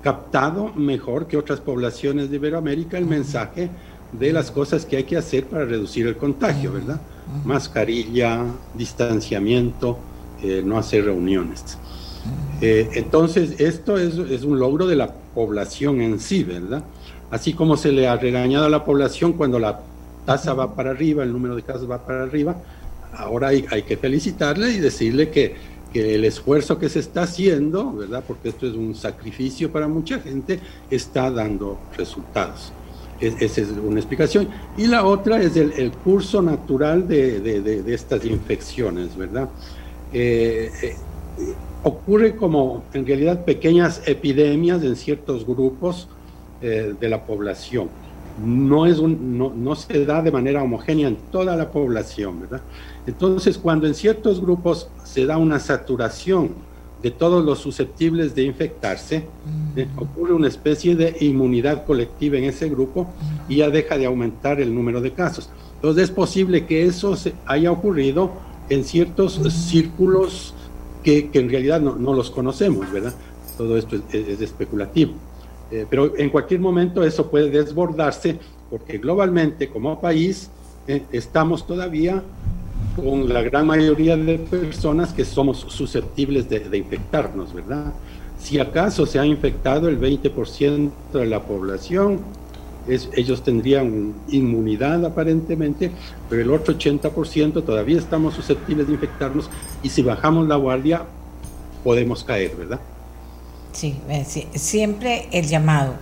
captado 0.00 0.72
mejor 0.74 1.26
que 1.26 1.36
otras 1.36 1.60
poblaciones 1.60 2.30
de 2.30 2.36
Iberoamérica 2.36 2.96
el 2.96 3.04
mensaje 3.04 3.68
de 4.12 4.32
las 4.32 4.52
cosas 4.52 4.86
que 4.86 4.96
hay 4.96 5.04
que 5.04 5.16
hacer 5.16 5.46
para 5.46 5.64
reducir 5.64 6.06
el 6.06 6.16
contagio, 6.16 6.72
¿verdad? 6.72 7.00
Mascarilla, 7.44 8.44
distanciamiento, 8.74 9.98
no 10.64 10.78
hacer 10.78 11.04
reuniones. 11.04 11.78
entonces, 12.60 13.60
esto 13.60 13.98
es, 13.98 14.16
es, 14.16 14.44
un 14.44 14.58
logro 14.58 14.86
de 14.86 14.96
la 14.96 15.12
población 15.34 16.00
en 16.00 16.20
sí, 16.20 16.44
¿verdad? 16.44 16.84
Así 17.30 17.52
como 17.52 17.76
se 17.76 17.92
le 17.92 18.08
ha 18.08 18.16
regañado 18.16 18.66
a 18.66 18.70
la 18.70 18.84
población 18.84 19.34
cuando 19.34 19.58
la 19.58 19.80
tasa 20.24 20.54
va 20.54 20.74
para 20.74 20.90
arriba, 20.90 21.22
el 21.22 21.32
número 21.32 21.56
de 21.56 21.62
casos 21.62 21.90
va 21.90 22.04
para 22.04 22.22
arriba, 22.22 22.56
ahora 23.16 23.48
hay, 23.48 23.82
que 23.82 23.96
felicitarle 23.96 24.72
y 24.72 24.78
decirle 24.78 25.30
que, 25.30 25.78
el 25.94 26.24
esfuerzo 26.26 26.78
que 26.78 26.90
se 26.90 27.00
está 27.00 27.22
haciendo, 27.22 27.92
¿verdad? 27.94 28.22
Porque 28.24 28.50
esto 28.50 28.66
es 28.66 28.74
un 28.74 28.94
sacrificio 28.94 29.72
para 29.72 29.88
mucha 29.88 30.20
gente, 30.20 30.60
está 30.90 31.30
dando 31.30 31.78
resultados. 31.96 32.72
esa 33.20 33.60
es 33.62 33.68
una 33.70 33.98
explicación. 33.98 34.48
Y 34.76 34.86
la 34.86 35.06
otra 35.06 35.40
es 35.40 35.56
el, 35.56 35.90
curso 35.92 36.42
natural 36.42 37.08
de, 37.08 37.40
de, 37.40 37.94
estas 37.94 38.24
infecciones, 38.26 39.16
¿verdad? 39.16 39.48
Eh, 40.12 40.70
eh, 40.82 40.96
ocurre 41.82 42.34
como 42.36 42.82
en 42.92 43.06
realidad 43.06 43.44
pequeñas 43.44 44.02
epidemias 44.06 44.82
en 44.82 44.96
ciertos 44.96 45.46
grupos 45.46 46.08
eh, 46.60 46.94
de 46.98 47.08
la 47.08 47.24
población 47.24 47.88
no, 48.44 48.86
es 48.86 48.98
un, 48.98 49.38
no, 49.38 49.52
no, 49.54 49.74
se 49.74 50.04
da 50.04 50.22
de 50.22 50.30
manera 50.30 50.62
homogénea 50.62 51.08
en 51.08 51.16
toda 51.30 51.56
la 51.56 51.70
población, 51.70 52.40
¿verdad? 52.40 52.60
Entonces, 53.06 53.58
cuando 53.58 53.86
en 53.86 53.94
ciertos 53.94 54.40
grupos 54.40 54.88
se 55.04 55.26
da 55.26 55.38
una 55.38 55.58
saturación 55.58 56.50
de 57.02 57.10
todos 57.10 57.44
los 57.44 57.60
susceptibles 57.60 58.34
de 58.34 58.42
infectarse, 58.42 59.24
eh, 59.76 59.88
ocurre 59.96 60.32
una 60.32 60.48
especie 60.48 60.96
de 60.96 61.16
inmunidad 61.20 61.84
colectiva 61.84 62.38
en 62.38 62.44
ese 62.44 62.68
grupo 62.68 63.08
y 63.48 63.56
ya 63.56 63.70
deja 63.70 63.96
de 63.96 64.06
aumentar 64.06 64.60
el 64.60 64.74
número 64.74 65.00
de 65.00 65.12
casos. 65.12 65.50
Entonces, 65.76 66.04
es 66.04 66.10
posible 66.10 66.66
que 66.66 66.86
eso 66.86 67.16
se 67.16 67.34
haya 67.46 67.70
ocurrido 67.70 68.32
en 68.68 68.84
ciertos 68.84 69.40
círculos 69.52 70.54
que, 71.02 71.30
que 71.30 71.38
en 71.38 71.48
realidad 71.48 71.80
no, 71.80 71.96
no, 71.96 72.12
los 72.14 72.30
conocemos, 72.30 72.90
¿verdad? 72.92 73.14
Todo 73.56 73.76
esto 73.76 73.96
es, 73.96 74.14
es 74.14 74.40
especulativo. 74.40 75.12
Eh, 75.70 75.86
pero 75.88 76.16
en 76.16 76.30
cualquier 76.30 76.60
momento 76.60 77.04
eso 77.04 77.30
puede 77.30 77.50
desbordarse 77.50 78.38
porque 78.70 78.98
globalmente 78.98 79.68
como 79.68 80.00
país 80.00 80.50
eh, 80.86 81.02
estamos 81.12 81.66
todavía 81.66 82.22
con 82.96 83.28
la 83.28 83.42
gran 83.42 83.66
mayoría 83.66 84.16
de 84.16 84.38
personas 84.38 85.12
que 85.12 85.24
somos 85.24 85.58
susceptibles 85.68 86.48
de, 86.48 86.60
de 86.60 86.78
infectarnos, 86.78 87.52
¿verdad? 87.52 87.92
Si 88.38 88.58
acaso 88.58 89.04
se 89.04 89.18
ha 89.18 89.26
infectado 89.26 89.88
el 89.88 90.00
20% 90.00 90.90
de 91.12 91.26
la 91.26 91.42
población, 91.42 92.20
es, 92.88 93.08
ellos 93.14 93.42
tendrían 93.42 94.14
inmunidad 94.28 95.04
aparentemente, 95.04 95.90
pero 96.28 96.42
el 96.42 96.50
otro 96.50 96.76
80% 96.76 97.64
todavía 97.64 97.98
estamos 97.98 98.34
susceptibles 98.34 98.86
de 98.86 98.94
infectarnos 98.94 99.50
y 99.82 99.90
si 99.90 100.02
bajamos 100.02 100.48
la 100.48 100.56
guardia 100.56 101.04
podemos 101.84 102.24
caer, 102.24 102.56
¿verdad? 102.56 102.80
Eh, 103.82 104.24
sí, 104.26 104.46
siempre 104.54 105.28
el 105.32 105.46
llamado. 105.46 105.94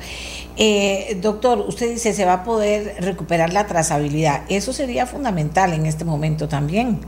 Eh, 0.57 1.19
doctor, 1.21 1.59
usted 1.61 1.91
dice 1.91 2.15
se 2.15 2.25
va 2.25 2.35
a 2.35 2.45
poder 2.45 2.97
recuperar 3.01 3.53
la 3.53 3.67
trazabilidad. 3.67 4.45
Eso 4.49 4.73
sería 4.73 5.07
fundamental 5.07 5.73
en 5.75 5.85
este 5.85 6.05
momento 6.05 6.49
también. 6.49 7.01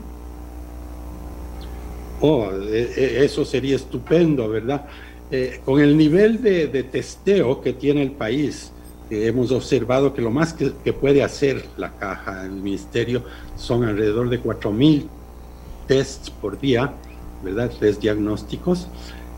Oh, 2.21 2.51
e, 2.53 3.25
eso 3.25 3.45
sería 3.45 3.77
estupendo, 3.77 4.49
¿verdad? 4.49 4.85
Eh, 5.31 5.61
con 5.65 5.81
el 5.81 5.97
nivel 5.97 6.43
de, 6.43 6.67
de, 6.67 6.83
testeo 6.83 7.61
que 7.61 7.73
tiene 7.73 8.03
el 8.03 8.13
país, 8.13 8.73
hemos 9.11 9.51
observado 9.51 10.15
que 10.15 10.23
lo 10.23 10.31
más 10.31 10.53
que, 10.53 10.93
puede 10.93 11.23
hacer 11.23 11.65
la 11.77 11.93
caja, 11.93 12.45
el 12.45 12.53
ministerio, 12.53 13.23
son 13.57 13.85
alrededor 13.85 14.29
de 14.29 14.43
4.000 14.43 15.07
tests 15.87 16.31
por 16.31 16.61
día, 16.61 16.93
¿verdad? 17.43 17.71
Test 17.79 18.01
diagnósticos. 18.01 18.89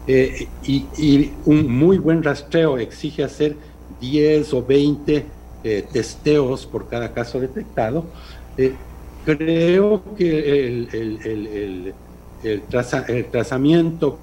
Eh, 0.06 0.48
y, 0.64 0.86
y, 0.96 1.32
un 1.44 1.70
muy 1.70 1.98
buen 1.98 2.22
rastreo 2.22 2.78
exige 2.78 3.22
hacer 3.22 3.56
10 4.00 4.54
o 4.54 4.64
20 4.64 5.26
eh, 5.62 5.86
testeos 5.92 6.66
por 6.66 6.88
cada 6.88 7.12
caso 7.12 7.38
detectado. 7.38 8.04
Eh, 8.56 8.74
creo 9.24 10.02
que 10.16 10.66
el, 10.66 10.88
el, 10.92 11.26
el, 11.26 11.94
el 12.42 12.62
traza, 12.62 13.04
trazamiento 13.30 14.18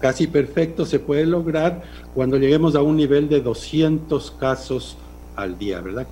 casi 0.00 0.26
perfecto 0.26 0.86
se 0.86 0.98
puede 0.98 1.26
lograr 1.26 1.82
cuando 2.14 2.36
lleguemos 2.36 2.74
a 2.74 2.82
un 2.82 2.96
nivel 2.96 3.28
de 3.28 3.40
200 3.40 4.30
casos 4.32 4.96
al 5.36 5.58
día, 5.58 5.80
¿verdad? 5.80 6.06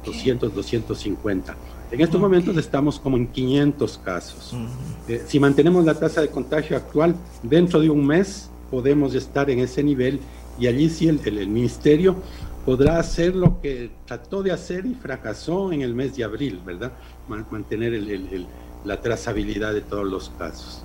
Okay. 0.00 0.12
200, 0.12 0.54
250. 0.54 1.56
En 1.90 2.00
estos 2.00 2.16
okay. 2.16 2.20
momentos 2.20 2.56
estamos 2.56 2.98
como 2.98 3.16
en 3.16 3.26
500 3.28 3.98
casos. 3.98 4.52
Uh 4.52 4.56
-huh. 4.56 4.68
eh, 5.08 5.22
si 5.26 5.40
mantenemos 5.40 5.84
la 5.84 5.94
tasa 5.94 6.20
de 6.20 6.28
contagio 6.28 6.76
actual, 6.76 7.14
dentro 7.42 7.80
de 7.80 7.90
un 7.90 8.06
mes 8.06 8.50
podemos 8.70 9.14
estar 9.14 9.48
en 9.50 9.60
ese 9.60 9.82
nivel 9.82 10.20
y 10.58 10.66
allí 10.66 10.88
sí 10.88 11.08
el, 11.08 11.20
el, 11.24 11.38
el, 11.38 11.48
ministerio 11.48 12.16
podrá 12.64 12.98
hacer 12.98 13.36
lo 13.36 13.60
que 13.60 13.90
trató 14.06 14.42
de 14.42 14.50
hacer 14.50 14.84
y 14.86 14.94
fracasó 14.94 15.70
en 15.72 15.82
el 15.82 15.94
mes 15.94 16.16
de 16.16 16.24
abril, 16.24 16.60
¿verdad? 16.66 16.92
mantener 17.28 17.94
el, 17.94 18.46
la 18.84 19.00
trazabilidad 19.00 19.72
de 19.72 19.80
todos 19.80 20.04
los 20.04 20.30
casos. 20.30 20.82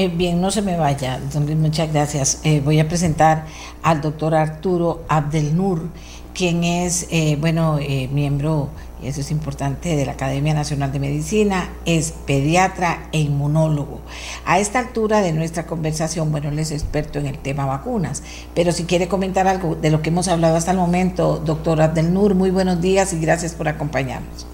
Eh, 0.00 0.08
bien, 0.08 0.40
no 0.40 0.50
se 0.50 0.62
me 0.62 0.78
vaya, 0.78 1.20
muchas 1.58 1.92
gracias. 1.92 2.40
Eh, 2.42 2.62
voy 2.64 2.80
a 2.80 2.88
presentar 2.88 3.44
al 3.82 4.00
doctor 4.00 4.34
Arturo 4.34 5.02
Abdelnur, 5.08 5.90
quien 6.32 6.64
es, 6.64 7.06
eh, 7.10 7.36
bueno, 7.38 7.78
miembro 8.10 8.70
y 9.02 9.08
eso 9.08 9.20
es 9.20 9.30
importante, 9.30 9.96
de 9.96 10.06
la 10.06 10.12
Academia 10.12 10.54
Nacional 10.54 10.90
de 10.90 11.00
Medicina, 11.00 11.68
es 11.84 12.12
pediatra 12.12 13.10
e 13.12 13.20
inmunólogo. 13.20 14.00
A 14.46 14.58
esta 14.58 14.78
altura 14.78 15.20
de 15.20 15.34
nuestra 15.34 15.66
conversación, 15.66 16.32
bueno, 16.32 16.48
él 16.48 16.58
es 16.58 16.70
experto 16.70 17.18
en 17.18 17.26
el 17.26 17.36
tema 17.36 17.66
vacunas, 17.66 18.22
pero 18.54 18.72
si 18.72 18.84
quiere 18.84 19.06
comentar 19.06 19.46
algo 19.48 19.74
de 19.74 19.90
lo 19.90 20.00
que 20.00 20.08
hemos 20.08 20.28
hablado 20.28 20.56
hasta 20.56 20.70
el 20.70 20.78
momento, 20.78 21.42
doctor 21.44 21.82
Abdelnur, 21.82 22.34
muy 22.34 22.50
buenos 22.50 22.80
días 22.80 23.12
y 23.12 23.20
gracias 23.20 23.52
por 23.52 23.68
acompañarnos. 23.68 24.46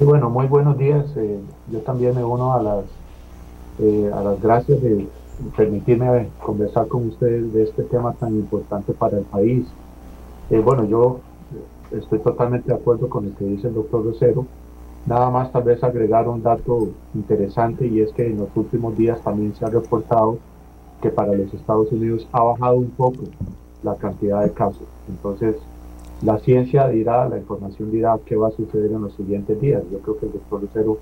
Bueno, 0.00 0.30
muy 0.30 0.46
buenos 0.46 0.78
días. 0.78 1.04
Yo 1.70 1.80
también 1.80 2.14
me 2.14 2.24
uno 2.24 2.54
a 2.54 2.62
las, 2.62 2.84
eh, 3.78 4.10
a 4.14 4.22
las 4.22 4.40
gracias 4.40 4.80
de 4.82 5.08
permitirme 5.56 6.28
conversar 6.44 6.86
con 6.86 7.08
ustedes 7.08 7.52
de 7.52 7.64
este 7.64 7.82
tema 7.84 8.12
tan 8.14 8.34
importante 8.34 8.92
para 8.92 9.18
el 9.18 9.24
país. 9.24 9.66
Eh, 10.50 10.58
bueno, 10.58 10.84
yo 10.84 11.20
estoy 11.90 12.18
totalmente 12.20 12.68
de 12.68 12.74
acuerdo 12.74 13.08
con 13.08 13.26
lo 13.26 13.36
que 13.36 13.44
dice 13.44 13.68
el 13.68 13.74
doctor 13.74 14.04
Rosero. 14.04 14.46
Nada 15.06 15.28
más 15.30 15.52
tal 15.52 15.64
vez 15.64 15.82
agregar 15.84 16.28
un 16.28 16.42
dato 16.42 16.88
interesante 17.14 17.86
y 17.86 18.00
es 18.00 18.12
que 18.12 18.26
en 18.26 18.38
los 18.38 18.48
últimos 18.54 18.96
días 18.96 19.20
también 19.22 19.54
se 19.54 19.64
ha 19.64 19.68
reportado 19.68 20.38
que 21.02 21.10
para 21.10 21.34
los 21.34 21.52
Estados 21.52 21.92
Unidos 21.92 22.26
ha 22.32 22.42
bajado 22.42 22.76
un 22.76 22.90
poco 22.90 23.24
la 23.82 23.96
cantidad 23.96 24.42
de 24.42 24.52
casos. 24.52 24.86
Entonces, 25.08 25.56
la 26.22 26.38
ciencia 26.38 26.88
dirá, 26.88 27.28
la 27.28 27.36
información 27.36 27.90
dirá 27.90 28.18
qué 28.24 28.36
va 28.36 28.48
a 28.48 28.52
suceder 28.52 28.92
en 28.92 29.02
los 29.02 29.12
siguientes 29.14 29.60
días. 29.60 29.82
Yo 29.92 29.98
creo 29.98 30.18
que 30.18 30.26
el 30.26 30.32
doctor 30.32 30.62
Rosero 30.62 30.96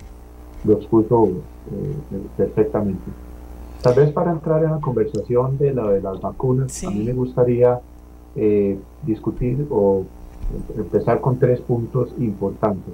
lo 0.63 0.73
expuso 0.73 1.27
eh, 1.71 1.95
perfectamente. 2.37 3.03
Tal 3.81 3.95
vez 3.95 4.11
para 4.11 4.31
entrar 4.31 4.63
en 4.63 4.71
la 4.71 4.79
conversación 4.79 5.57
de 5.57 5.73
la 5.73 5.89
de 5.89 6.01
las 6.01 6.21
vacunas, 6.21 6.71
sí. 6.71 6.85
a 6.85 6.89
mí 6.89 7.03
me 7.03 7.13
gustaría 7.13 7.79
eh, 8.35 8.79
discutir 9.03 9.67
o 9.69 10.03
empezar 10.75 11.19
con 11.21 11.37
tres 11.37 11.59
puntos 11.61 12.09
importantes. 12.17 12.93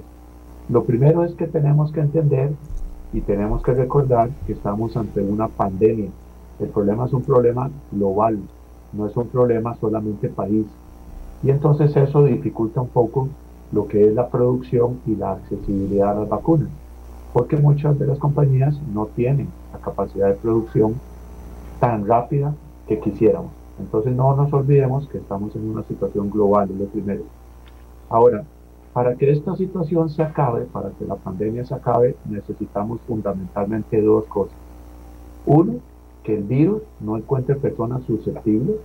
Lo 0.68 0.84
primero 0.84 1.24
es 1.24 1.34
que 1.34 1.46
tenemos 1.46 1.92
que 1.92 2.00
entender 2.00 2.52
y 3.12 3.20
tenemos 3.20 3.62
que 3.62 3.72
recordar 3.72 4.30
que 4.46 4.52
estamos 4.52 4.96
ante 4.96 5.20
una 5.20 5.48
pandemia. 5.48 6.10
El 6.60 6.68
problema 6.68 7.06
es 7.06 7.12
un 7.12 7.22
problema 7.22 7.70
global, 7.90 8.38
no 8.92 9.06
es 9.06 9.16
un 9.16 9.28
problema 9.28 9.76
solamente 9.76 10.28
país. 10.28 10.66
Y 11.42 11.50
entonces 11.50 11.96
eso 11.96 12.24
dificulta 12.24 12.80
un 12.80 12.88
poco 12.88 13.28
lo 13.72 13.88
que 13.88 14.06
es 14.06 14.14
la 14.14 14.28
producción 14.28 15.00
y 15.06 15.16
la 15.16 15.32
accesibilidad 15.32 16.10
a 16.10 16.20
las 16.20 16.28
vacunas, 16.28 16.68
porque 17.32 17.56
muchas 17.56 17.98
de 17.98 18.06
las 18.06 18.18
compañías 18.18 18.78
no 18.92 19.06
tienen 19.06 19.48
la 19.72 19.78
capacidad 19.78 20.28
de 20.28 20.34
producción 20.34 20.94
tan 21.78 22.06
rápida 22.06 22.54
que 22.86 22.98
quisiéramos. 22.98 23.50
Entonces 23.78 24.14
no 24.14 24.34
nos 24.36 24.52
olvidemos 24.52 25.08
que 25.08 25.18
estamos 25.18 25.54
en 25.56 25.70
una 25.70 25.82
situación 25.84 26.30
global, 26.30 26.70
es 26.70 26.76
lo 26.76 26.86
primero. 26.86 27.22
Ahora, 28.08 28.44
para 28.92 29.14
que 29.14 29.30
esta 29.30 29.56
situación 29.56 30.10
se 30.10 30.22
acabe, 30.22 30.62
para 30.62 30.90
que 30.90 31.04
la 31.04 31.14
pandemia 31.14 31.64
se 31.64 31.74
acabe, 31.74 32.16
necesitamos 32.28 33.00
fundamentalmente 33.06 34.02
dos 34.02 34.24
cosas. 34.26 34.56
Uno, 35.46 35.74
que 36.24 36.36
el 36.36 36.42
virus 36.42 36.82
no 37.00 37.16
encuentre 37.16 37.54
personas 37.54 38.02
susceptibles 38.02 38.76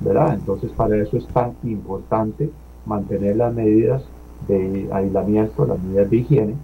¿verdad? 0.00 0.34
Entonces 0.34 0.70
para 0.72 0.96
eso 0.96 1.16
es 1.16 1.26
tan 1.28 1.54
importante 1.64 2.50
mantener 2.86 3.36
las 3.36 3.52
medidas 3.54 4.02
de 4.46 4.88
aislamiento, 4.92 5.66
las 5.66 5.80
medidas 5.82 6.10
de 6.10 6.16
higiene, 6.16 6.54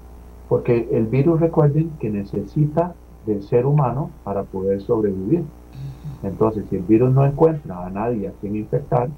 porque 0.55 0.89
el 0.93 1.07
virus 1.07 1.41
recuerden 1.41 1.91
que 1.99 2.09
necesita 2.09 2.95
del 3.27 3.43
ser 3.43 3.67
humano 3.67 4.13
para 4.23 4.45
poder 4.45 4.81
sobrevivir. 4.83 5.43
Entonces, 6.23 6.65
si 6.71 6.77
el 6.77 6.83
virus 6.83 7.13
no 7.13 7.27
encuentra 7.27 7.85
a 7.85 7.91
nadie 7.91 8.29
a 8.29 8.33
quien 8.41 8.55
infectar, 8.55 9.09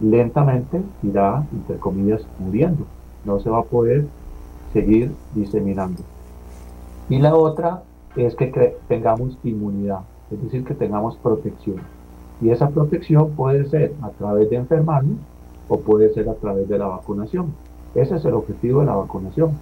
lentamente 0.00 0.80
irá, 1.02 1.44
entre 1.52 1.76
comillas, 1.76 2.26
muriendo. 2.38 2.86
No 3.26 3.40
se 3.40 3.50
va 3.50 3.58
a 3.58 3.64
poder 3.64 4.06
seguir 4.72 5.12
diseminando. 5.34 6.00
Y 7.10 7.18
la 7.18 7.34
otra 7.34 7.82
es 8.16 8.34
que 8.34 8.74
tengamos 8.88 9.36
inmunidad, 9.44 10.00
es 10.30 10.42
decir, 10.42 10.64
que 10.64 10.72
tengamos 10.72 11.14
protección. 11.18 11.76
Y 12.40 12.48
esa 12.48 12.70
protección 12.70 13.32
puede 13.32 13.66
ser 13.66 13.92
a 14.00 14.08
través 14.12 14.48
de 14.48 14.56
enfermarnos 14.56 15.18
o 15.68 15.78
puede 15.78 16.10
ser 16.14 16.26
a 16.30 16.34
través 16.36 16.70
de 16.70 16.78
la 16.78 16.86
vacunación. 16.86 17.52
Ese 17.94 18.16
es 18.16 18.24
el 18.24 18.32
objetivo 18.32 18.80
de 18.80 18.86
la 18.86 18.94
vacunación, 18.94 19.58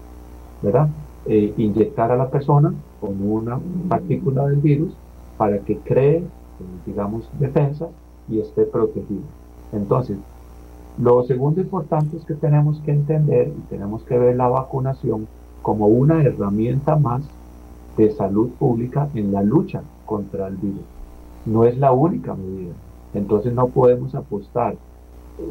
¿verdad? 0.62 0.88
Eh, 1.26 1.52
inyectar 1.58 2.10
a 2.10 2.16
la 2.16 2.30
persona 2.30 2.72
con 3.00 3.20
una 3.20 3.60
partícula 3.88 4.46
del 4.46 4.60
virus 4.60 4.94
para 5.36 5.58
que 5.58 5.76
cree, 5.78 6.18
eh, 6.18 6.24
digamos, 6.86 7.28
defensa 7.38 7.88
y 8.28 8.40
esté 8.40 8.64
protegido. 8.64 9.22
Entonces, 9.72 10.16
lo 10.98 11.22
segundo 11.24 11.60
importante 11.60 12.16
es 12.16 12.24
que 12.24 12.34
tenemos 12.34 12.80
que 12.80 12.92
entender 12.92 13.48
y 13.48 13.60
tenemos 13.68 14.02
que 14.04 14.18
ver 14.18 14.36
la 14.36 14.48
vacunación 14.48 15.26
como 15.60 15.86
una 15.86 16.22
herramienta 16.22 16.96
más 16.96 17.22
de 17.96 18.10
salud 18.10 18.50
pública 18.58 19.08
en 19.14 19.32
la 19.32 19.42
lucha 19.42 19.82
contra 20.06 20.46
el 20.46 20.56
virus. 20.56 20.86
No 21.44 21.64
es 21.64 21.76
la 21.78 21.92
única 21.92 22.34
medida. 22.34 22.72
Entonces 23.12 23.52
no 23.52 23.68
podemos 23.68 24.14
apostar 24.14 24.76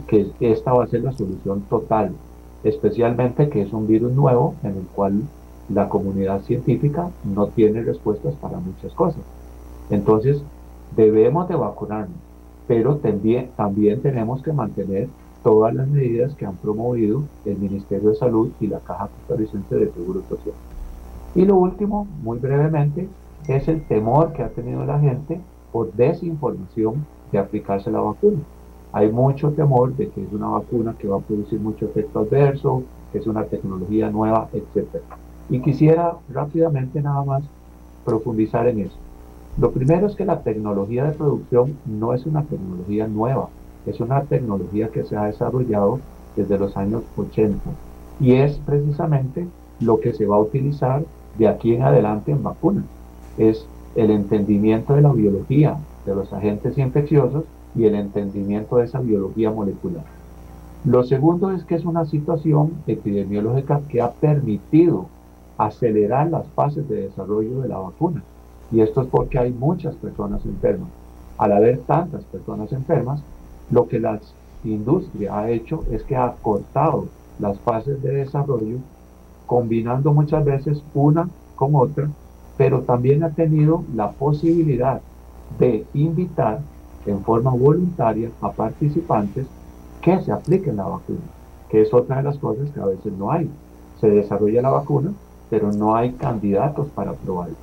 que 0.07 0.31
esta 0.39 0.73
va 0.73 0.85
a 0.85 0.87
ser 0.87 1.03
la 1.03 1.11
solución 1.11 1.61
total, 1.69 2.13
especialmente 2.63 3.49
que 3.49 3.61
es 3.61 3.73
un 3.73 3.87
virus 3.87 4.11
nuevo 4.13 4.55
en 4.63 4.77
el 4.77 4.87
cual 4.95 5.21
la 5.69 5.89
comunidad 5.89 6.41
científica 6.41 7.09
no 7.23 7.47
tiene 7.47 7.81
respuestas 7.81 8.35
para 8.35 8.59
muchas 8.59 8.93
cosas. 8.93 9.21
Entonces, 9.89 10.41
debemos 10.95 11.47
de 11.47 11.55
vacunarnos, 11.55 12.17
pero 12.67 12.97
también, 12.97 13.51
tenemos 14.01 14.41
que 14.41 14.53
mantener 14.53 15.07
todas 15.43 15.73
las 15.73 15.87
medidas 15.87 16.33
que 16.35 16.45
han 16.45 16.55
promovido 16.55 17.23
el 17.45 17.57
Ministerio 17.57 18.09
de 18.09 18.15
Salud 18.15 18.51
y 18.59 18.67
la 18.67 18.79
Caja 18.79 19.07
Costarricense 19.07 19.75
de 19.75 19.91
Seguro 19.91 20.21
Social. 20.27 20.55
Y 21.35 21.45
lo 21.45 21.55
último, 21.55 22.07
muy 22.23 22.39
brevemente, 22.39 23.07
es 23.47 23.67
el 23.67 23.81
temor 23.83 24.33
que 24.33 24.43
ha 24.43 24.49
tenido 24.49 24.83
la 24.85 24.99
gente 24.99 25.39
por 25.71 25.93
desinformación 25.93 27.05
de 27.31 27.39
aplicarse 27.39 27.91
la 27.91 27.99
vacuna. 27.99 28.39
Hay 28.91 29.11
mucho 29.11 29.51
temor 29.51 29.95
de 29.95 30.09
que 30.09 30.23
es 30.23 30.33
una 30.33 30.47
vacuna 30.47 30.95
que 30.97 31.07
va 31.07 31.17
a 31.17 31.21
producir 31.21 31.59
mucho 31.59 31.85
efecto 31.85 32.19
adverso, 32.19 32.83
que 33.11 33.19
es 33.19 33.27
una 33.27 33.43
tecnología 33.45 34.09
nueva, 34.09 34.49
etc. 34.53 35.01
Y 35.49 35.59
quisiera 35.61 36.17
rápidamente 36.29 37.01
nada 37.01 37.23
más 37.23 37.43
profundizar 38.05 38.67
en 38.67 38.81
eso. 38.81 38.95
Lo 39.57 39.71
primero 39.71 40.07
es 40.07 40.15
que 40.15 40.25
la 40.25 40.41
tecnología 40.41 41.05
de 41.05 41.13
producción 41.13 41.77
no 41.85 42.13
es 42.13 42.25
una 42.25 42.43
tecnología 42.43 43.07
nueva, 43.07 43.49
es 43.85 43.99
una 43.99 44.21
tecnología 44.21 44.89
que 44.89 45.03
se 45.03 45.15
ha 45.15 45.25
desarrollado 45.25 45.99
desde 46.35 46.59
los 46.59 46.77
años 46.77 47.03
80 47.17 47.59
y 48.19 48.33
es 48.33 48.59
precisamente 48.65 49.47
lo 49.79 49.99
que 49.99 50.13
se 50.13 50.25
va 50.25 50.35
a 50.35 50.41
utilizar 50.41 51.03
de 51.37 51.47
aquí 51.47 51.73
en 51.73 51.83
adelante 51.83 52.31
en 52.31 52.43
vacunas. 52.43 52.85
Es 53.37 53.65
el 53.95 54.11
entendimiento 54.11 54.93
de 54.93 55.01
la 55.01 55.11
biología 55.11 55.77
de 56.05 56.15
los 56.15 56.31
agentes 56.33 56.77
infecciosos 56.77 57.45
y 57.75 57.85
el 57.85 57.95
entendimiento 57.95 58.77
de 58.77 58.85
esa 58.85 58.99
biología 58.99 59.51
molecular. 59.51 60.03
Lo 60.85 61.03
segundo 61.03 61.51
es 61.51 61.63
que 61.63 61.75
es 61.75 61.85
una 61.85 62.05
situación 62.05 62.73
epidemiológica 62.87 63.81
que 63.89 64.01
ha 64.01 64.11
permitido 64.11 65.07
acelerar 65.57 66.29
las 66.29 66.45
fases 66.55 66.87
de 66.87 67.03
desarrollo 67.03 67.61
de 67.61 67.69
la 67.69 67.77
vacuna. 67.77 68.23
Y 68.71 68.81
esto 68.81 69.01
es 69.01 69.07
porque 69.07 69.39
hay 69.39 69.51
muchas 69.51 69.95
personas 69.95 70.45
enfermas. 70.45 70.89
Al 71.37 71.51
haber 71.51 71.79
tantas 71.79 72.23
personas 72.25 72.71
enfermas, 72.71 73.21
lo 73.71 73.87
que 73.87 73.99
la 73.99 74.19
industria 74.63 75.37
ha 75.37 75.49
hecho 75.49 75.83
es 75.91 76.03
que 76.03 76.15
ha 76.15 76.33
cortado 76.41 77.05
las 77.39 77.59
fases 77.59 78.01
de 78.01 78.11
desarrollo, 78.11 78.77
combinando 79.45 80.13
muchas 80.13 80.43
veces 80.43 80.83
una 80.93 81.29
con 81.55 81.75
otra, 81.75 82.09
pero 82.57 82.81
también 82.81 83.23
ha 83.23 83.29
tenido 83.29 83.83
la 83.95 84.11
posibilidad 84.11 85.01
de 85.59 85.85
invitar 85.93 86.59
en 87.05 87.23
forma 87.23 87.51
voluntaria 87.51 88.29
a 88.41 88.51
participantes 88.51 89.45
que 90.01 90.21
se 90.21 90.31
apliquen 90.31 90.77
la 90.77 90.85
vacuna, 90.85 91.19
que 91.69 91.81
es 91.81 91.93
otra 91.93 92.17
de 92.17 92.23
las 92.23 92.37
cosas 92.37 92.69
que 92.71 92.79
a 92.79 92.85
veces 92.85 93.13
no 93.13 93.31
hay. 93.31 93.49
Se 94.01 94.09
desarrolla 94.09 94.61
la 94.61 94.69
vacuna, 94.69 95.13
pero 95.49 95.71
no 95.71 95.95
hay 95.95 96.17
candidatos 96.17 96.91
para 96.91 97.17
probarla. 97.17 97.57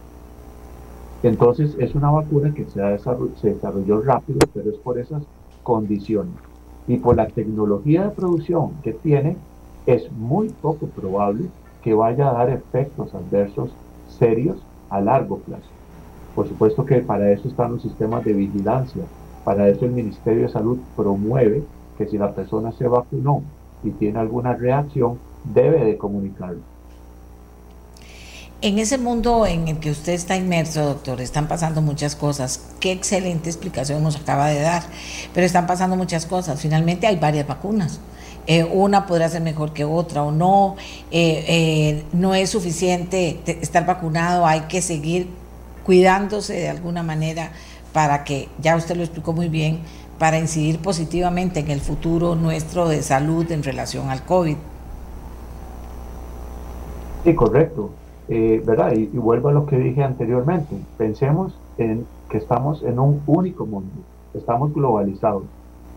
Entonces 1.23 1.75
es 1.79 1.95
una 1.95 2.11
vacuna 2.11 2.53
que 2.55 2.67
se, 2.67 2.81
se 3.35 3.49
desarrolló 3.55 4.01
rápido, 4.03 4.51
pero 4.53 4.71
es 4.71 4.79
por 4.81 4.99
esas 4.99 5.27
condiciones. 5.63 6.41
Y 6.87 6.99
por 6.99 7.17
la 7.17 7.33
tecnología 7.33 8.05
de 8.05 8.11
producción 8.15 8.81
que 8.83 8.93
tiene, 8.95 9.43
es 9.87 10.13
muy 10.13 10.51
poco 10.51 10.93
probable 10.93 11.53
que 11.81 11.95
vaya 11.95 12.29
a 12.31 12.35
dar 12.35 12.51
efectos 12.51 13.15
adversos 13.15 13.79
serios 14.07 14.69
a 14.89 15.01
largo 15.01 15.43
plazo. 15.43 15.75
Por 16.35 16.49
supuesto 16.49 16.85
que 16.85 17.03
para 17.03 17.33
eso 17.33 17.49
están 17.49 17.73
los 17.73 17.83
sistemas 17.83 18.25
de 18.25 18.35
vigilancia. 18.35 19.09
Para 19.45 19.69
eso 19.69 19.87
el 19.87 19.93
Ministerio 19.93 20.45
de 20.45 20.49
Salud 20.51 20.89
promueve 20.95 21.71
que 21.97 22.07
si 22.09 22.19
la 22.19 22.35
persona 22.35 22.73
se 22.73 22.89
vacunó 22.89 23.53
y 23.83 23.95
tiene 23.95 24.19
alguna 24.21 24.55
reacción, 24.57 25.23
debe 25.43 25.85
de 25.85 25.99
comunicarlo. 25.99 26.67
En 28.65 28.79
ese 28.79 28.97
mundo 28.97 29.45
en 29.45 29.69
el 29.69 29.77
que 29.77 29.91
usted 29.91 30.15
está 30.15 30.37
inmerso, 30.37 30.87
doctor, 30.87 31.21
están 31.21 31.49
pasando 31.49 31.83
muchas 31.83 32.17
cosas. 32.17 32.63
Qué 32.81 32.93
excelente 32.93 33.51
explicación 33.51 34.03
nos 34.03 34.17
acaba 34.17 34.47
de 34.47 34.59
dar. 34.63 34.83
Pero 35.35 35.45
están 35.45 35.67
pasando 35.67 35.97
muchas 35.97 36.25
cosas. 36.25 36.63
Finalmente 36.63 37.07
hay 37.07 37.17
varias 37.17 37.47
vacunas. 37.47 38.01
Eh, 38.47 38.65
una 38.65 39.05
podrá 39.05 39.29
ser 39.29 39.43
mejor 39.43 39.75
que 39.75 39.85
otra 39.85 40.23
o 40.23 40.33
no. 40.33 40.77
Eh, 41.11 41.45
eh, 41.47 42.05
no 42.15 42.35
es 42.35 42.49
suficiente 42.49 43.39
estar 43.61 43.85
vacunado, 43.85 44.47
hay 44.47 44.61
que 44.63 44.81
seguir 44.81 45.29
cuidándose 45.85 46.55
de 46.55 46.71
alguna 46.71 47.03
manera 47.03 47.53
para 47.93 48.25
que, 48.25 48.49
ya 48.63 48.77
usted 48.77 48.97
lo 48.97 49.03
explicó 49.03 49.35
muy 49.35 49.51
bien, 49.51 49.81
para 50.19 50.39
incidir 50.39 50.79
positivamente 50.79 51.61
en 51.61 51.71
el 51.71 51.83
futuro 51.83 52.35
nuestro 52.35 52.89
de 52.89 53.03
salud 53.03 53.53
en 53.53 53.63
relación 53.63 54.09
al 54.09 54.25
COVID. 54.25 54.57
Sí, 57.25 57.35
correcto. 57.35 57.91
Eh, 58.29 58.63
¿verdad? 58.65 58.93
Y, 58.93 59.07
vuelvo 59.07 59.49
a 59.49 59.53
lo 59.53 59.67
que 59.67 59.79
dije 59.79 60.03
anteriormente, 60.03 60.77
pensemos 60.97 61.55
en 61.77 62.07
que 62.31 62.39
estamos 62.39 62.83
en 62.83 62.99
un 62.99 63.21
único 63.27 63.67
mundo, 63.67 63.93
estamos 64.33 64.73
globalizados. 64.73 65.45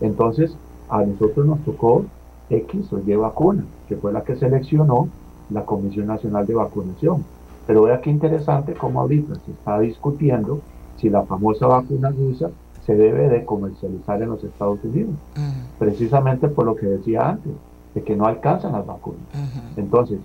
Entonces, 0.00 0.54
a 0.90 1.02
nosotros 1.04 1.46
nos 1.46 1.60
tocó 1.64 2.04
X 2.50 2.92
o 2.92 2.98
Y 2.98 3.14
vacuna, 3.16 3.64
que 3.88 3.96
fue 3.96 4.12
la 4.12 4.22
que 4.22 4.36
seleccionó 4.36 5.08
la 5.50 5.64
Comisión 5.64 6.06
Nacional 6.06 6.46
de 6.46 6.54
Vacunación. 6.54 7.24
Pero 7.66 7.82
vea 7.82 8.00
qué 8.00 8.10
interesante 8.10 8.74
cómo 8.74 9.00
ahorita 9.00 9.34
se 9.46 9.52
está 9.52 9.78
discutiendo 9.80 10.60
si 10.96 11.10
la 11.10 11.22
famosa 11.22 11.66
vacuna 11.66 12.10
rusa 12.10 12.50
se 12.84 12.94
debe 12.94 13.28
de 13.28 13.44
comercializar 13.44 14.22
en 14.22 14.30
los 14.30 14.42
Estados 14.42 14.82
Unidos, 14.82 15.14
precisamente 15.78 16.48
por 16.48 16.64
lo 16.64 16.74
que 16.74 16.86
decía 16.86 17.28
antes, 17.28 17.52
de 17.94 18.02
que 18.02 18.16
no 18.16 18.26
alcanzan 18.26 18.72
las 18.72 18.86
vacunas. 18.86 19.20
Entonces, 19.76 20.18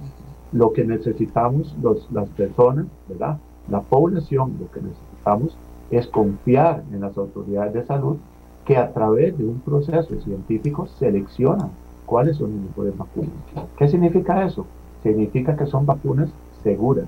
lo 0.53 0.71
que 0.71 0.85
necesitamos 0.85 1.75
los, 1.81 2.07
las 2.11 2.29
personas, 2.29 2.85
¿verdad? 3.09 3.37
La 3.69 3.81
población, 3.81 4.53
lo 4.59 4.71
que 4.71 4.81
necesitamos 4.81 5.57
es 5.89 6.07
confiar 6.07 6.83
en 6.91 7.01
las 7.01 7.17
autoridades 7.17 7.73
de 7.73 7.85
salud 7.85 8.17
que 8.65 8.77
a 8.77 8.93
través 8.93 9.37
de 9.37 9.45
un 9.45 9.59
proceso 9.59 10.15
científico 10.21 10.87
seleccionan 10.99 11.71
cuáles 12.05 12.37
son 12.37 12.51
las 12.51 12.69
mejores 12.69 12.97
vacunas. 12.97 13.31
¿Qué 13.77 13.87
significa 13.87 14.45
eso? 14.45 14.65
Significa 15.01 15.57
que 15.57 15.65
son 15.65 15.85
vacunas 15.85 16.29
seguras. 16.63 17.05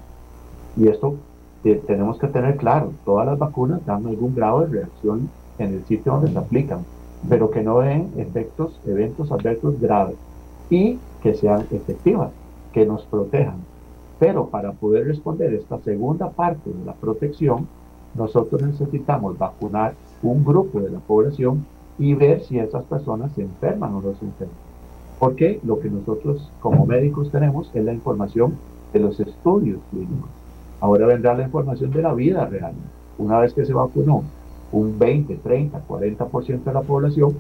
Y 0.76 0.88
esto 0.88 1.16
eh, 1.64 1.82
tenemos 1.88 2.20
que 2.20 2.28
tener 2.28 2.58
claro, 2.58 2.92
todas 3.06 3.26
las 3.26 3.40
vacunas 3.40 3.86
dan 3.86 4.06
algún 4.06 4.36
grado 4.36 4.62
de 4.62 4.68
reacción 4.68 5.30
en 5.60 5.74
el 5.74 5.86
sitio 5.86 6.14
donde 6.14 6.32
se 6.32 6.38
aplican, 6.38 6.80
pero 7.30 7.50
que 7.50 7.64
no 7.64 7.80
den 7.80 8.12
efectos, 8.18 8.80
eventos 8.86 9.32
adversos 9.32 9.80
graves 9.80 10.16
y 10.70 11.00
que 11.22 11.36
sean 11.36 11.62
efectivas 11.72 12.32
que 12.76 12.86
nos 12.86 13.04
protejan. 13.04 13.64
Pero 14.20 14.48
para 14.50 14.74
poder 14.74 15.08
responder 15.08 15.54
esta 15.54 15.80
segunda 15.80 16.30
parte 16.30 16.70
de 16.70 16.86
la 16.86 16.94
protección, 16.94 17.70
nosotros 18.16 18.62
necesitamos 18.62 19.38
vacunar 19.38 19.94
un 20.22 20.44
grupo 20.44 20.82
de 20.82 20.90
la 20.90 21.00
población 21.00 21.66
y 21.98 22.14
ver 22.16 22.42
si 22.42 22.60
esas 22.60 22.84
personas 22.84 23.32
se 23.32 23.44
enferman 23.44 23.96
o 23.96 24.02
no 24.02 24.14
se 24.16 24.26
enferman. 24.26 24.58
Porque 25.20 25.62
lo 25.64 25.80
que 25.80 25.90
nosotros 25.90 26.52
como 26.60 26.86
médicos 26.86 27.32
tenemos 27.32 27.72
es 27.74 27.86
la 27.86 27.94
información 27.94 28.58
de 28.92 29.00
los 29.00 29.22
estudios 29.22 29.80
clínicos. 29.92 30.30
Ahora 30.82 31.08
vendrá 31.08 31.34
la 31.34 31.44
información 31.44 31.92
de 31.92 32.02
la 32.02 32.14
vida 32.14 32.46
real. 32.46 32.74
Una 33.18 33.40
vez 33.40 33.54
que 33.54 33.66
se 33.66 33.74
vacunó 33.74 34.24
un 34.74 35.00
20, 35.00 35.36
30, 35.38 35.82
40% 35.88 36.64
de 36.66 36.74
la 36.74 36.82
población, 36.82 37.38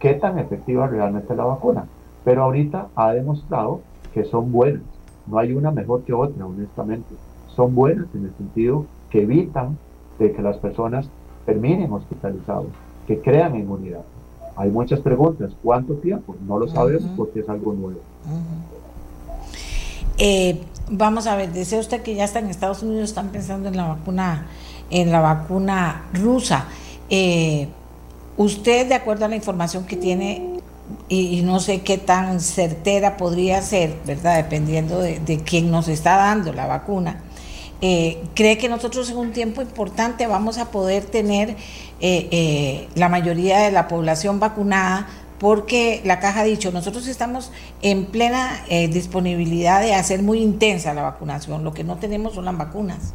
qué 0.00 0.14
tan 0.14 0.40
efectiva 0.40 0.88
realmente 0.88 1.32
es 1.32 1.36
la 1.36 1.44
vacuna. 1.44 1.86
Pero 2.24 2.42
ahorita 2.42 2.88
ha 2.96 3.12
demostrado 3.12 3.80
que 4.12 4.24
son 4.24 4.52
buenas. 4.52 4.82
No 5.26 5.38
hay 5.38 5.52
una 5.52 5.70
mejor 5.70 6.02
que 6.02 6.12
otra, 6.12 6.46
honestamente. 6.46 7.14
Son 7.54 7.74
buenas 7.74 8.06
en 8.14 8.24
el 8.24 8.34
sentido 8.36 8.86
que 9.10 9.22
evitan 9.22 9.76
de 10.18 10.32
que 10.32 10.42
las 10.42 10.56
personas 10.58 11.08
terminen 11.44 11.92
hospitalizados, 11.92 12.66
que 13.06 13.20
crean 13.20 13.56
inmunidad. 13.56 14.02
Hay 14.56 14.70
muchas 14.70 15.00
preguntas. 15.00 15.52
¿Cuánto 15.62 15.94
tiempo? 15.94 16.36
No 16.46 16.58
lo 16.58 16.68
sabemos 16.68 17.10
porque 17.16 17.40
es 17.40 17.48
algo 17.48 17.72
nuevo. 17.72 18.00
Eh, 20.18 20.60
vamos 20.90 21.26
a 21.26 21.36
ver, 21.36 21.52
dice 21.52 21.78
usted 21.78 22.02
que 22.02 22.14
ya 22.14 22.24
está 22.24 22.38
en 22.38 22.46
Estados 22.46 22.82
Unidos, 22.82 23.10
están 23.10 23.28
pensando 23.28 23.68
en 23.68 23.76
la 23.76 23.88
vacuna, 23.88 24.46
en 24.90 25.10
la 25.10 25.20
vacuna 25.20 26.04
rusa. 26.12 26.66
Eh, 27.08 27.68
usted, 28.36 28.88
de 28.88 28.94
acuerdo 28.94 29.24
a 29.24 29.28
la 29.28 29.36
información 29.36 29.84
que 29.84 29.96
tiene, 29.96 30.51
y, 31.08 31.42
no 31.42 31.60
sé 31.60 31.82
qué 31.82 31.98
tan 31.98 32.40
certera 32.40 33.16
podría 33.16 33.62
ser, 33.62 33.96
¿verdad? 34.06 34.36
Dependiendo 34.36 35.00
de, 35.00 35.42
quién 35.44 35.70
nos 35.70 35.88
está 35.88 36.16
dando 36.16 36.52
la 36.52 36.66
vacuna. 36.66 37.20
Eh, 37.80 38.22
cree 38.34 38.58
que 38.58 38.68
nosotros 38.68 39.10
en 39.10 39.16
un 39.16 39.32
tiempo 39.32 39.60
importante 39.60 40.26
vamos 40.26 40.58
a 40.58 40.70
poder 40.70 41.04
tener 41.04 41.56
la 42.94 43.08
mayoría 43.08 43.60
de 43.60 43.70
la 43.70 43.86
población 43.86 44.40
vacunada 44.40 45.06
porque 45.42 46.00
la 46.04 46.20
caja 46.20 46.42
ha 46.42 46.44
dicho, 46.44 46.70
nosotros 46.70 47.08
estamos 47.08 47.50
en 47.82 48.06
plena 48.06 48.50
eh, 48.68 48.86
disponibilidad 48.86 49.80
de 49.80 49.92
hacer 49.92 50.22
muy 50.22 50.38
intensa 50.38 50.94
la 50.94 51.02
vacunación, 51.02 51.64
lo 51.64 51.74
que 51.74 51.82
no 51.82 51.96
tenemos 51.96 52.34
son 52.34 52.44
las 52.44 52.56
vacunas. 52.56 53.12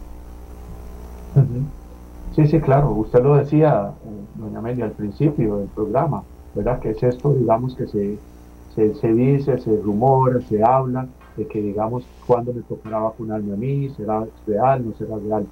Sí, 2.36 2.46
sí, 2.48 2.60
claro, 2.60 2.92
usted 2.92 3.24
lo 3.24 3.38
decía, 3.38 3.94
eh, 4.04 4.26
doña 4.36 4.60
Amelia, 4.60 4.84
al 4.84 4.92
principio 4.92 5.56
del 5.56 5.70
programa, 5.70 6.24
¿verdad? 6.58 6.80
Que 6.80 6.92
es 6.92 7.04
esto, 7.04 7.34
digamos, 7.34 7.76
que 7.76 7.88
se, 7.88 8.18
se, 8.76 9.14
dice, 9.14 9.58
se 9.58 9.78
rumora, 9.78 10.42
se 10.42 10.64
habla, 10.64 11.08
de 11.36 11.48
que, 11.48 11.62
digamos, 11.62 12.06
cuándo 12.26 12.54
me 12.54 12.62
tocará 12.64 13.00
vacunarme 13.00 13.54
a 13.54 13.56
mí, 13.56 13.90
será 13.96 14.26
real, 14.46 14.86
no 14.86 14.94
será 14.96 15.18
real. 15.18 15.46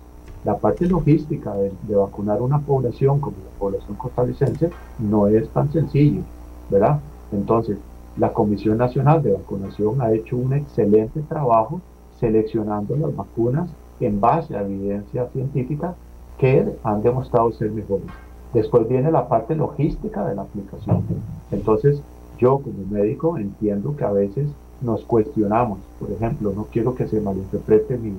La 0.43 0.57
parte 0.57 0.85
logística 0.85 1.53
de, 1.55 1.71
de 1.83 1.95
vacunar 1.95 2.41
una 2.41 2.59
población 2.59 3.19
como 3.19 3.37
la 3.37 3.59
población 3.59 3.95
costarricense 3.95 4.69
no 4.99 5.27
es 5.27 5.47
tan 5.49 5.71
sencillo 5.71 6.21
¿verdad? 6.69 6.99
Entonces, 7.31 7.77
la 8.17 8.33
Comisión 8.33 8.77
Nacional 8.77 9.21
de 9.21 9.33
Vacunación 9.33 10.01
ha 10.01 10.11
hecho 10.13 10.37
un 10.37 10.53
excelente 10.53 11.21
trabajo 11.21 11.81
seleccionando 12.19 12.95
las 12.95 13.15
vacunas 13.15 13.69
en 13.99 14.19
base 14.19 14.55
a 14.55 14.61
evidencia 14.61 15.27
científica 15.29 15.95
que 16.37 16.65
han 16.83 17.01
demostrado 17.01 17.51
ser 17.53 17.71
mejores. 17.71 18.24
Después 18.55 18.87
viene 18.87 19.11
la 19.11 19.27
parte 19.27 19.53
logística 19.53 20.25
de 20.25 20.33
la 20.33 20.43
aplicación. 20.43 21.03
Entonces, 21.51 22.01
yo 22.37 22.59
como 22.59 22.85
médico 22.89 23.37
entiendo 23.37 23.97
que 23.97 24.05
a 24.05 24.13
veces 24.13 24.47
nos 24.79 25.03
cuestionamos. 25.03 25.79
Por 25.99 26.09
ejemplo, 26.09 26.53
no 26.55 26.65
quiero 26.71 26.95
que 26.95 27.05
se 27.05 27.19
malinterprete 27.19 27.97
mi, 27.97 28.13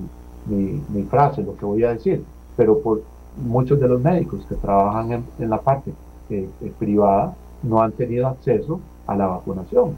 mi, 0.47 1.03
frase, 1.05 1.41
lo 1.41 1.57
que 1.57 1.65
voy 1.65 1.83
a 1.83 1.93
decir, 1.93 2.23
pero 2.55 2.77
por 2.81 3.01
muchos 3.43 3.79
de 3.79 3.87
los 3.87 3.99
médicos 3.99 4.45
que 4.47 4.53
trabajan 4.53 5.23
en, 5.39 5.49
la 5.49 5.59
parte 5.59 5.91
eh, 6.29 6.47
eh, 6.61 6.73
privada 6.77 7.35
no 7.63 7.81
han 7.81 7.93
tenido 7.93 8.27
acceso 8.27 8.79
a 9.07 9.15
la 9.15 9.25
vacunación, 9.25 9.95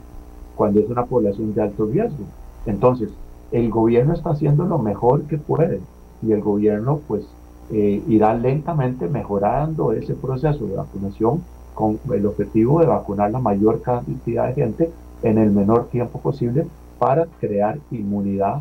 cuando 0.56 0.80
es 0.80 0.88
una 0.88 1.04
población 1.04 1.52
de 1.52 1.60
alto 1.60 1.84
riesgo. 1.84 2.24
Entonces, 2.64 3.10
el 3.52 3.68
gobierno 3.68 4.14
está 4.14 4.30
haciendo 4.30 4.64
lo 4.64 4.78
mejor 4.78 5.24
que 5.24 5.36
puede 5.36 5.80
y 6.22 6.32
el 6.32 6.40
gobierno 6.40 7.00
pues 7.06 7.26
eh, 7.72 8.02
irá 8.08 8.34
lentamente 8.34 9.08
mejorando 9.08 9.92
ese 9.92 10.14
proceso 10.14 10.66
de 10.66 10.76
vacunación 10.76 11.42
con 11.74 11.98
el 12.12 12.26
objetivo 12.26 12.80
de 12.80 12.86
vacunar 12.86 13.30
la 13.30 13.38
mayor 13.38 13.80
cantidad 13.80 14.48
de 14.48 14.54
gente 14.54 14.90
en 15.22 15.38
el 15.38 15.50
menor 15.50 15.88
tiempo 15.88 16.20
posible 16.20 16.66
para 16.98 17.26
crear 17.40 17.78
inmunidad 17.90 18.60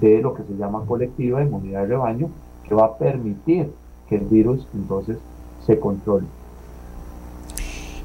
de 0.00 0.20
lo 0.20 0.34
que 0.34 0.42
se 0.42 0.56
llama 0.56 0.84
colectiva, 0.86 1.42
inmunidad 1.42 1.82
de 1.82 1.86
rebaño, 1.86 2.30
que 2.68 2.74
va 2.74 2.86
a 2.86 2.98
permitir 2.98 3.72
que 4.08 4.16
el 4.16 4.24
virus 4.24 4.66
entonces 4.74 5.18
se 5.64 5.78
controle. 5.78 6.26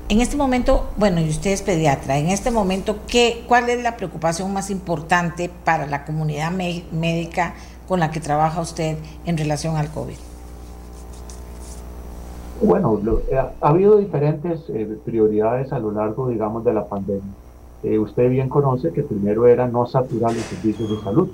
En 0.10 0.22
este 0.22 0.38
momento, 0.38 0.86
bueno, 0.98 1.22
y 1.22 1.30
usted 1.30 1.52
es 1.52 1.62
pediatra, 1.62 2.18
en 2.18 2.28
este 2.28 2.52
momento, 2.52 2.98
¿qué, 3.08 3.44
¿cuál 3.48 3.70
es 3.70 3.82
la 3.82 3.98
preocupación 3.98 4.54
más 4.54 4.70
importante 4.70 5.50
para 5.64 5.88
la 5.88 6.06
comunidad 6.06 6.52
médica 6.52 7.56
con 7.88 8.00
la 8.00 8.12
que 8.12 8.20
trabaja 8.20 8.62
usted 8.62 8.98
en 9.26 9.38
relación 9.38 9.78
al 9.78 9.90
COVID? 9.90 10.33
Bueno, 12.66 12.98
eh, 13.30 13.38
ha, 13.38 13.52
habido 13.60 13.98
diferentes 13.98 14.70
eh, 14.70 14.98
prioridades 15.04 15.74
a 15.74 15.80
lo 15.80 15.92
largo, 15.92 16.30
digamos, 16.30 16.64
de 16.64 16.74
la 16.74 16.88
pandemia. 16.88 17.34
Eh, 17.84 18.00
usted 18.00 18.30
bien 18.30 18.48
conoce 18.48 18.94
que 18.94 19.04
primero 19.04 19.48
era 19.48 19.68
no 19.68 19.86
saturar 19.86 20.34
los 20.34 20.44
servicios 20.44 20.90
de 20.90 20.98
salud, 21.04 21.30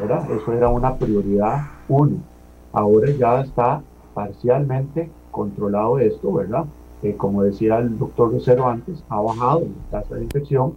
¿verdad? 0.00 0.26
Eso 0.30 0.50
era 0.54 0.70
una 0.70 0.96
prioridad 0.96 1.66
uno. 1.90 2.16
Ahora 2.72 3.10
ya 3.10 3.42
está 3.42 3.82
parcialmente 4.14 5.10
controlado 5.30 5.98
esto, 5.98 6.32
¿verdad? 6.32 6.64
como 7.16 7.42
decía 7.42 7.78
el 7.78 7.98
doctor 7.98 8.30
Rosero 8.30 8.68
antes, 8.68 9.02
ha 9.08 9.20
bajado 9.20 9.62
la 9.90 10.00
tasa 10.00 10.14
de 10.14 10.22
infección, 10.22 10.74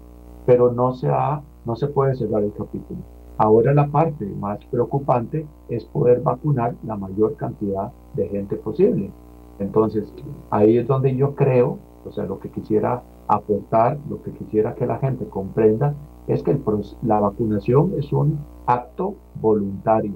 pero 0.48 0.72
no 0.72 0.96
se, 0.96 1.08
ha, 1.08 1.40
no 1.66 1.76
se 1.76 1.86
puede 1.86 2.16
cerrar 2.16 2.42
el 2.42 2.52
capítulo. 2.52 3.00
Ahora 3.38 3.74
la 3.74 3.86
parte 3.86 4.26
más 4.26 4.58
preocupante 4.72 5.46
es 5.70 5.86
poder 5.86 6.22
vacunar 6.22 6.74
la 6.84 6.96
mayor 6.96 7.36
cantidad 7.36 7.92
de 8.16 8.28
gente 8.28 8.56
posible. 8.56 9.12
Entonces, 9.60 10.12
ahí 10.50 10.78
es 10.78 10.88
donde 10.88 11.16
yo 11.16 11.36
creo, 11.36 11.80
o 12.06 12.12
sea, 12.12 12.26
lo 12.26 12.40
que 12.40 12.50
quisiera 12.50 13.04
aportar, 13.28 13.98
lo 14.10 14.22
que 14.22 14.32
quisiera 14.32 14.76
que 14.76 14.86
la 14.86 14.98
gente 14.98 15.26
comprenda, 15.26 15.96
es 16.28 16.44
que 16.44 16.58
la 17.04 17.20
vacunación 17.20 17.94
es 17.98 18.12
un 18.12 18.40
acto 18.66 19.16
voluntario. 19.42 20.14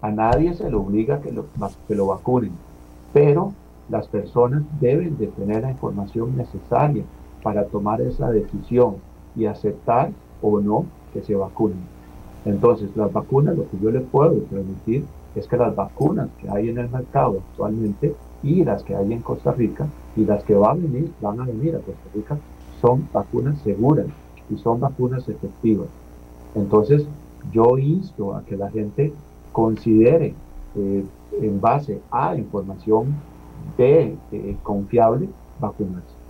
A 0.00 0.10
nadie 0.10 0.54
se 0.54 0.68
le 0.68 0.76
obliga 0.76 1.20
que 1.20 1.32
lo, 1.32 1.46
que 1.86 1.94
lo 1.94 2.06
vacunen, 2.08 2.52
pero 3.12 3.52
las 3.88 4.08
personas 4.08 4.62
deben 4.80 5.16
de 5.18 5.28
tener 5.28 5.62
la 5.62 5.70
información 5.70 6.36
necesaria 6.36 7.04
para 7.42 7.64
tomar 7.66 8.00
esa 8.00 8.30
decisión 8.30 8.96
y 9.36 9.46
aceptar 9.46 10.10
o 10.40 10.60
no 10.60 10.86
que 11.12 11.22
se 11.22 11.34
vacunen. 11.34 11.78
Entonces, 12.44 12.90
las 12.96 13.12
vacunas, 13.12 13.56
lo 13.56 13.68
que 13.70 13.78
yo 13.80 13.90
les 13.90 14.02
puedo 14.02 14.36
permitir 14.44 15.04
es 15.34 15.46
que 15.46 15.56
las 15.56 15.74
vacunas 15.74 16.28
que 16.40 16.48
hay 16.50 16.68
en 16.68 16.78
el 16.78 16.88
mercado 16.88 17.40
actualmente 17.50 18.14
y 18.42 18.64
las 18.64 18.82
que 18.82 18.94
hay 18.96 19.12
en 19.12 19.20
Costa 19.20 19.52
Rica 19.52 19.86
y 20.16 20.24
las 20.24 20.42
que 20.44 20.54
van 20.54 20.78
a 20.78 20.82
venir, 20.82 21.12
van 21.20 21.40
a 21.40 21.44
venir 21.44 21.76
a 21.76 21.80
Costa 21.80 22.08
Rica 22.14 22.38
son 22.80 23.08
vacunas 23.12 23.58
seguras 23.62 24.06
y 24.50 24.58
son 24.58 24.80
vacunas 24.80 25.28
efectivas. 25.28 25.88
Entonces, 26.54 27.06
yo 27.52 27.78
insto 27.78 28.34
a 28.34 28.44
que 28.44 28.56
la 28.56 28.70
gente 28.70 29.12
considere 29.52 30.34
eh, 30.76 31.04
en 31.40 31.60
base 31.60 32.00
a 32.10 32.34
información 32.36 33.14
de 33.78 34.16
eh, 34.32 34.56
confiable 34.62 35.28
vacunarse. 35.60 36.22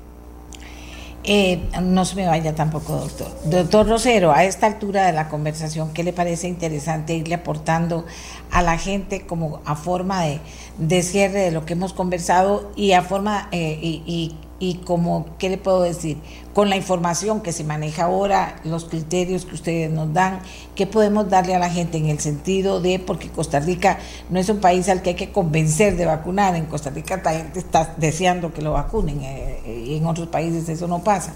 Eh, 1.24 1.62
no 1.80 2.04
se 2.04 2.16
me 2.16 2.26
vaya 2.26 2.52
tampoco, 2.52 2.96
doctor. 2.96 3.28
Doctor 3.44 3.88
Rosero, 3.88 4.32
a 4.32 4.42
esta 4.42 4.66
altura 4.66 5.06
de 5.06 5.12
la 5.12 5.28
conversación, 5.28 5.92
¿qué 5.94 6.02
le 6.02 6.12
parece 6.12 6.48
interesante 6.48 7.14
irle 7.14 7.36
aportando 7.36 8.04
a 8.50 8.60
la 8.60 8.76
gente 8.76 9.24
como 9.24 9.60
a 9.64 9.76
forma 9.76 10.22
de, 10.22 10.40
de 10.78 11.02
cierre 11.02 11.40
de 11.40 11.50
lo 11.50 11.64
que 11.66 11.74
hemos 11.74 11.92
conversado 11.92 12.70
y 12.76 12.92
a 12.92 13.02
forma 13.02 13.48
eh, 13.52 13.78
y 13.80 14.34
y 14.62 14.74
como, 14.74 15.26
¿qué 15.38 15.50
le 15.50 15.58
puedo 15.58 15.82
decir? 15.82 16.18
Con 16.54 16.70
la 16.70 16.76
información 16.76 17.40
que 17.40 17.50
se 17.50 17.64
maneja 17.64 18.04
ahora, 18.04 18.60
los 18.62 18.84
criterios 18.84 19.44
que 19.44 19.56
ustedes 19.56 19.90
nos 19.90 20.12
dan, 20.12 20.38
¿qué 20.76 20.86
podemos 20.86 21.28
darle 21.28 21.56
a 21.56 21.58
la 21.58 21.68
gente 21.68 21.98
en 21.98 22.06
el 22.06 22.20
sentido 22.20 22.80
de, 22.80 23.00
porque 23.00 23.28
Costa 23.28 23.58
Rica 23.58 23.98
no 24.30 24.38
es 24.38 24.48
un 24.48 24.60
país 24.60 24.88
al 24.88 25.02
que 25.02 25.10
hay 25.10 25.16
que 25.16 25.32
convencer 25.32 25.96
de 25.96 26.06
vacunar, 26.06 26.54
en 26.54 26.66
Costa 26.66 26.90
Rica 26.90 27.20
la 27.24 27.32
gente 27.32 27.58
está 27.58 27.92
deseando 27.96 28.54
que 28.54 28.62
lo 28.62 28.74
vacunen 28.74 29.22
eh, 29.22 29.84
y 29.84 29.96
en 29.96 30.06
otros 30.06 30.28
países 30.28 30.68
eso 30.68 30.86
no 30.86 31.02
pasa, 31.02 31.34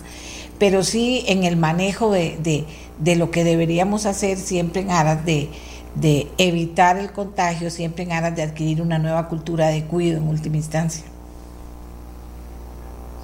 pero 0.60 0.84
sí 0.84 1.24
en 1.26 1.42
el 1.42 1.56
manejo 1.56 2.12
de, 2.12 2.64
de, 3.00 3.16
lo 3.16 3.32
que 3.32 3.42
deberíamos 3.42 4.06
hacer 4.06 4.38
siempre 4.38 4.82
en 4.82 4.92
aras 4.92 5.26
de 5.26 5.48
de 6.00 6.28
evitar 6.36 6.98
el 6.98 7.10
contagio, 7.10 7.70
siempre 7.70 8.04
en 8.04 8.12
aras 8.12 8.36
de 8.36 8.42
adquirir 8.42 8.82
una 8.82 8.98
nueva 8.98 9.28
cultura 9.28 9.68
de 9.68 9.84
cuidado 9.84 10.22
en 10.22 10.28
última 10.28 10.56
instancia. 10.56 11.06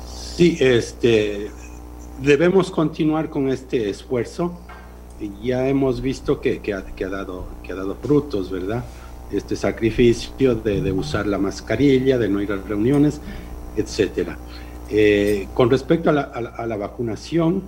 Sí, 0.06 0.56
este, 0.60 1.50
debemos 2.22 2.70
continuar 2.70 3.28
con 3.28 3.48
este 3.48 3.90
esfuerzo. 3.90 4.58
Ya 5.42 5.68
hemos 5.68 6.00
visto 6.00 6.40
que, 6.40 6.60
que, 6.60 6.72
ha, 6.72 6.82
dado, 7.08 7.46
que 7.62 7.72
ha 7.72 7.76
dado 7.76 7.94
frutos, 7.94 8.50
¿verdad? 8.50 8.84
Este 9.30 9.54
sacrificio 9.54 10.54
de, 10.54 10.90
usar 10.92 11.26
la 11.26 11.38
mascarilla, 11.38 12.18
de 12.18 12.28
no 12.28 12.40
ir 12.40 12.50
a 12.52 12.56
reuniones, 12.56 13.20
etcétera. 13.76 14.38
Eh, 14.88 15.46
con 15.54 15.70
respecto 15.70 16.10
a 16.10 16.12
la, 16.12 16.76
vacunación, 16.76 17.62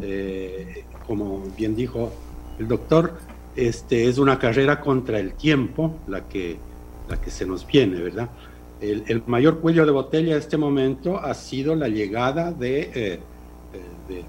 eh, 0.00 0.84
como 1.06 1.42
bien 1.56 1.76
dijo 1.76 2.12
el 2.58 2.68
doctor, 2.68 3.18
este, 3.56 4.08
es 4.08 4.18
una 4.18 4.38
carrera 4.38 4.80
contra 4.80 5.18
el 5.18 5.34
tiempo 5.34 5.96
la 6.08 6.28
que, 6.28 6.56
la 7.08 7.20
que 7.20 7.30
se 7.30 7.46
nos 7.46 7.66
viene, 7.66 8.00
¿verdad? 8.00 8.28
El, 8.80 9.22
mayor 9.26 9.60
cuello 9.60 9.86
de 9.86 9.92
botella 9.92 10.32
en 10.32 10.38
este 10.38 10.58
momento 10.58 11.18
ha 11.18 11.32
sido 11.32 11.74
la 11.74 11.88
llegada 11.88 12.52
de, 12.52 12.90
eh, 12.94 13.20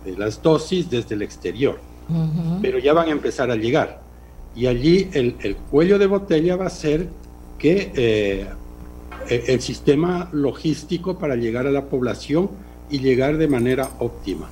de, 0.05 0.17
las 0.17 0.41
dosis 0.41 0.89
desde 0.89 1.15
el 1.15 1.23
exterior, 1.23 1.77
pero 2.61 2.79
ya 2.79 2.93
van 2.93 3.09
a 3.09 3.11
empezar 3.11 3.51
a 3.51 3.55
llegar. 3.55 4.01
Y 4.55 4.67
allí 4.67 5.09
el, 5.11 5.35
el 5.41 5.57
cuello 5.57 5.99
de 5.99 6.07
botella 6.07 6.55
va 6.55 6.67
a 6.67 6.69
ser 6.69 7.09
que 7.57 7.91
eh, 7.95 8.47
el 9.29 9.61
sistema 9.61 10.29
logístico 10.31 11.17
para 11.17 11.35
llegar 11.35 11.67
a 11.67 11.71
la 11.71 11.85
población 11.85 12.49
y 12.89 12.99
llegar 12.99 13.37
de 13.37 13.47
manera 13.47 13.89
óptima. 13.99 14.49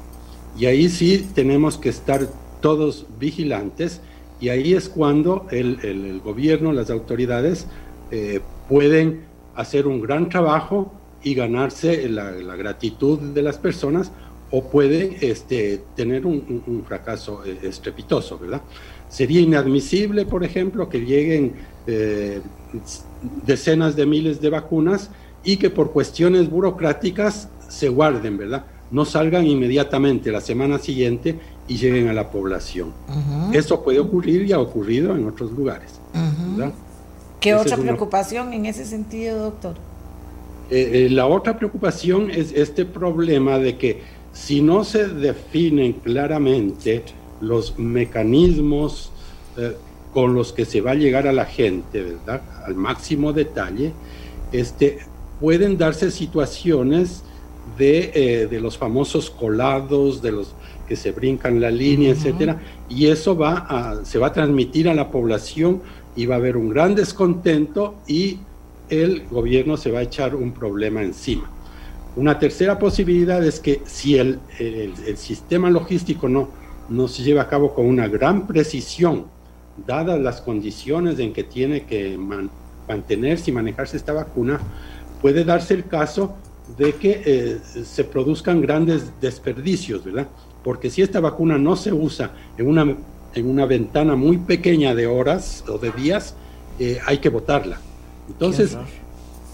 Y 0.57 0.65
ahí 0.65 0.89
sí 0.89 1.29
tenemos 1.33 1.77
que 1.77 1.89
estar 1.89 2.27
todos 2.61 3.05
vigilantes 3.19 4.01
y 4.43 4.49
ahí 4.49 4.73
es 4.73 4.89
cuando 4.89 5.47
el, 5.51 6.19
gobierno, 6.21 6.73
las 6.73 6.89
autoridades 6.89 7.65
eh, 8.11 8.41
pueden 8.67 9.21
hacer 9.55 9.87
un 9.87 10.01
gran 10.01 10.27
trabajo 10.27 10.91
y 11.23 11.33
ganarse 11.33 12.09
la, 12.09 12.29
gratitud 12.57 13.19
de 13.19 13.41
las 13.41 13.57
personas 13.57 14.11
o 14.51 14.69
pueden 14.69 15.15
este, 15.21 15.83
tener 15.95 16.25
un, 16.25 16.83
fracaso 16.85 17.45
eh, 17.45 17.57
estrepitoso, 17.63 18.37
¿verdad? 18.37 18.61
Sería 19.07 19.39
inadmisible, 19.39 20.25
por 20.25 20.43
ejemplo, 20.43 20.89
que 20.89 20.99
lleguen 21.05 21.53
eh, 21.87 22.41
decenas 23.45 23.95
de 23.95 24.05
miles 24.05 24.41
de 24.41 24.49
vacunas 24.49 25.09
y 25.45 25.55
que 25.55 25.69
por 25.69 25.93
cuestiones 25.93 26.49
burocráticas 26.49 27.47
se 27.69 27.87
guarden, 27.87 28.37
¿verdad? 28.37 28.65
No 28.91 29.05
salgan 29.05 29.47
inmediatamente 29.47 30.33
la 30.33 30.41
semana 30.41 30.79
siguiente 30.79 31.39
y 31.67 31.77
lleguen 31.77 32.07
a 32.09 32.13
la 32.13 32.29
población. 32.29 32.91
Eso 33.53 33.83
puede 33.83 33.99
ocurrir 33.99 34.45
y 34.45 34.51
ha 34.51 34.59
ocurrido 34.59 35.15
en 35.15 35.27
otros 35.27 35.51
lugares. 35.51 35.99
¿Qué 37.39 37.55
otra 37.55 37.77
preocupación 37.77 38.53
en 38.53 38.65
ese 38.65 38.85
sentido, 38.85 39.43
doctor? 39.43 39.75
Eh, 40.69 41.05
eh, 41.05 41.09
la 41.09 41.27
otra 41.27 41.57
preocupación 41.57 42.31
es 42.31 42.53
este 42.53 42.85
problema 42.85 43.59
de 43.59 43.77
que 43.77 44.01
si 44.31 44.61
no 44.61 44.83
se 44.83 45.07
definen 45.07 45.93
claramente 45.93 47.03
los 47.41 47.77
mecanismos 47.77 49.11
eh, 49.57 49.75
con 50.13 50.33
los 50.33 50.53
que 50.53 50.65
se 50.65 50.79
va 50.81 50.91
a 50.91 50.95
llegar 50.95 51.27
a 51.27 51.33
la 51.33 51.45
gente, 51.45 52.01
¿verdad? 52.01 52.41
Al 52.65 52.75
máximo 52.75 53.33
detalle, 53.33 53.91
este, 54.51 54.99
pueden 55.41 55.77
darse 55.77 56.11
situaciones 56.11 57.23
de, 57.77 58.47
de 58.49 58.59
los 58.61 58.77
famosos 58.77 59.29
colados, 59.29 60.21
de 60.21 60.31
los 60.31 60.53
que 60.87 60.95
se 60.95 61.11
brincan 61.11 61.61
la 61.61 61.71
línea, 61.71 62.11
etcétera, 62.11 62.59
y 62.89 63.07
eso 63.07 63.37
va 63.37 63.65
a, 63.69 64.05
se 64.05 64.19
va 64.19 64.27
a 64.27 64.33
transmitir 64.33 64.89
a 64.89 64.93
la 64.93 65.09
población 65.09 65.81
y 66.15 66.25
va 66.25 66.35
a 66.35 66.37
haber 66.37 66.57
un 66.57 66.69
gran 66.69 66.95
descontento 66.95 67.95
y 68.07 68.39
el 68.89 69.23
gobierno 69.29 69.77
se 69.77 69.91
va 69.91 69.99
a 69.99 70.03
echar 70.03 70.35
un 70.35 70.51
problema 70.51 71.01
encima. 71.01 71.49
Una 72.15 72.37
tercera 72.37 72.77
posibilidad 72.77 73.43
es 73.43 73.59
que 73.59 73.81
si 73.85 74.17
el, 74.17 74.39
el, 74.59 75.17
sistema 75.17 75.71
logístico 75.71 76.29
no, 76.29 76.49
no 76.89 77.07
se 77.07 77.23
lleva 77.23 77.43
a 77.43 77.47
cabo 77.47 77.73
con 77.73 77.87
una 77.87 78.07
gran 78.07 78.45
precisión, 78.45 79.25
dadas 79.87 80.19
las 80.19 80.41
condiciones 80.41 81.17
en 81.17 81.33
que 81.33 81.43
tiene 81.43 81.85
que 81.85 82.15
mantenerse 82.87 83.49
y 83.49 83.53
manejarse 83.53 83.97
esta 83.97 84.13
vacuna, 84.13 84.59
puede 85.21 85.43
darse 85.43 85.73
el 85.73 85.85
caso 85.85 86.35
de 86.77 86.93
que 86.93 87.21
eh, 87.25 87.57
se 87.83 88.03
produzcan 88.03 88.61
grandes 88.61 89.19
desperdicios, 89.19 90.03
¿verdad? 90.03 90.27
Porque 90.63 90.89
si 90.89 91.01
esta 91.01 91.19
vacuna 91.19 91.57
no 91.57 91.75
se 91.75 91.91
usa 91.91 92.31
en 92.57 92.67
una, 92.67 92.95
en 93.33 93.49
una 93.49 93.65
ventana 93.65 94.15
muy 94.15 94.37
pequeña 94.37 94.95
de 94.95 95.07
horas 95.07 95.63
o 95.67 95.77
de 95.77 95.91
días, 95.91 96.35
eh, 96.79 96.99
hay 97.05 97.17
que 97.17 97.29
votarla. 97.29 97.79
Entonces, 98.27 98.77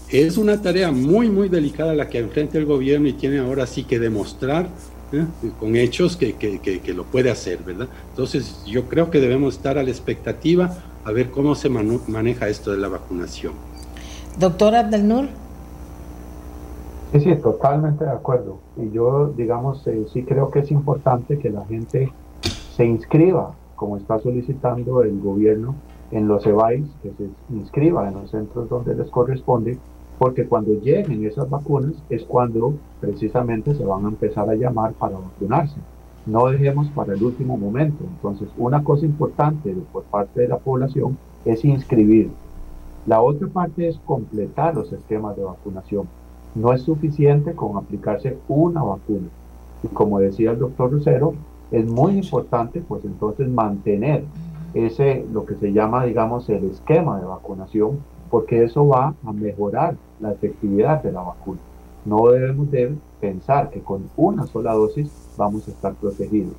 es 0.08 0.36
una 0.36 0.60
tarea 0.60 0.90
muy, 0.90 1.28
muy 1.28 1.48
delicada 1.48 1.94
la 1.94 2.08
que 2.08 2.18
enfrenta 2.18 2.58
el 2.58 2.66
gobierno 2.66 3.08
y 3.08 3.12
tiene 3.12 3.38
ahora 3.38 3.66
sí 3.66 3.84
que 3.84 3.98
demostrar 3.98 4.68
¿eh? 5.12 5.24
con 5.58 5.76
hechos 5.76 6.16
que, 6.16 6.34
que, 6.34 6.94
lo 6.94 7.04
puede 7.04 7.30
hacer, 7.30 7.58
¿verdad? 7.64 7.88
Entonces, 8.10 8.62
yo 8.66 8.84
creo 8.84 9.10
que 9.10 9.20
debemos 9.20 9.54
estar 9.54 9.78
a 9.78 9.82
la 9.82 9.90
expectativa 9.90 10.76
a 11.04 11.12
ver 11.12 11.30
cómo 11.30 11.54
se 11.54 11.68
maneja 11.68 12.48
esto 12.48 12.72
de 12.72 12.78
la 12.78 12.88
vacunación. 12.88 13.52
Doctora 14.38 14.80
Abdelnur. 14.80 15.28
Sí, 17.12 17.18
sí, 17.18 17.34
totalmente 17.34 18.04
de 18.04 18.10
acuerdo. 18.10 18.58
Y 18.76 18.90
yo, 18.92 19.32
digamos, 19.36 19.84
eh, 19.88 20.06
sí 20.12 20.22
creo 20.22 20.48
que 20.50 20.60
es 20.60 20.70
importante 20.70 21.40
que 21.40 21.50
la 21.50 21.64
gente 21.64 22.12
se 22.76 22.84
inscriba, 22.86 23.52
como 23.74 23.96
está 23.96 24.20
solicitando 24.20 25.02
el 25.02 25.20
gobierno 25.20 25.74
en 26.12 26.28
los 26.28 26.46
EVAIS, 26.46 26.86
que 27.02 27.10
se 27.10 27.28
inscriba 27.52 28.06
en 28.06 28.14
los 28.14 28.30
centros 28.30 28.68
donde 28.68 28.94
les 28.94 29.10
corresponde, 29.10 29.76
porque 30.20 30.46
cuando 30.46 30.74
lleguen 30.74 31.24
esas 31.24 31.50
vacunas 31.50 31.94
es 32.10 32.22
cuando 32.22 32.74
precisamente 33.00 33.74
se 33.74 33.84
van 33.84 34.04
a 34.04 34.08
empezar 34.10 34.48
a 34.48 34.54
llamar 34.54 34.92
para 34.92 35.16
vacunarse. 35.18 35.80
No 36.26 36.46
dejemos 36.46 36.88
para 36.90 37.14
el 37.14 37.22
último 37.24 37.56
momento. 37.56 38.04
Entonces, 38.04 38.48
una 38.56 38.84
cosa 38.84 39.04
importante 39.04 39.74
por 39.92 40.04
parte 40.04 40.42
de 40.42 40.48
la 40.48 40.58
población 40.58 41.18
es 41.44 41.64
inscribir. 41.64 42.30
La 43.06 43.20
otra 43.20 43.48
parte 43.48 43.88
es 43.88 43.98
completar 44.04 44.76
los 44.76 44.92
esquemas 44.92 45.34
de 45.36 45.42
vacunación 45.42 46.06
no 46.54 46.72
es 46.72 46.82
suficiente 46.82 47.54
con 47.54 47.76
aplicarse 47.76 48.38
una 48.48 48.82
vacuna. 48.82 49.28
Y 49.82 49.88
como 49.88 50.18
decía 50.18 50.52
el 50.52 50.58
doctor 50.58 50.92
Lucero, 50.92 51.34
es 51.70 51.86
muy 51.86 52.18
importante 52.18 52.82
pues 52.86 53.04
entonces 53.04 53.48
mantener 53.48 54.24
ese, 54.74 55.24
lo 55.32 55.44
que 55.44 55.54
se 55.56 55.72
llama, 55.72 56.04
digamos, 56.04 56.48
el 56.48 56.64
esquema 56.64 57.20
de 57.20 57.26
vacunación, 57.26 57.98
porque 58.30 58.64
eso 58.64 58.86
va 58.86 59.14
a 59.24 59.32
mejorar 59.32 59.96
la 60.20 60.32
efectividad 60.32 61.02
de 61.02 61.12
la 61.12 61.22
vacuna. 61.22 61.60
No 62.04 62.28
debemos 62.28 62.70
de 62.70 62.94
pensar 63.20 63.70
que 63.70 63.80
con 63.80 64.08
una 64.16 64.46
sola 64.46 64.72
dosis 64.72 65.10
vamos 65.36 65.66
a 65.68 65.70
estar 65.70 65.94
protegidos. 65.94 66.54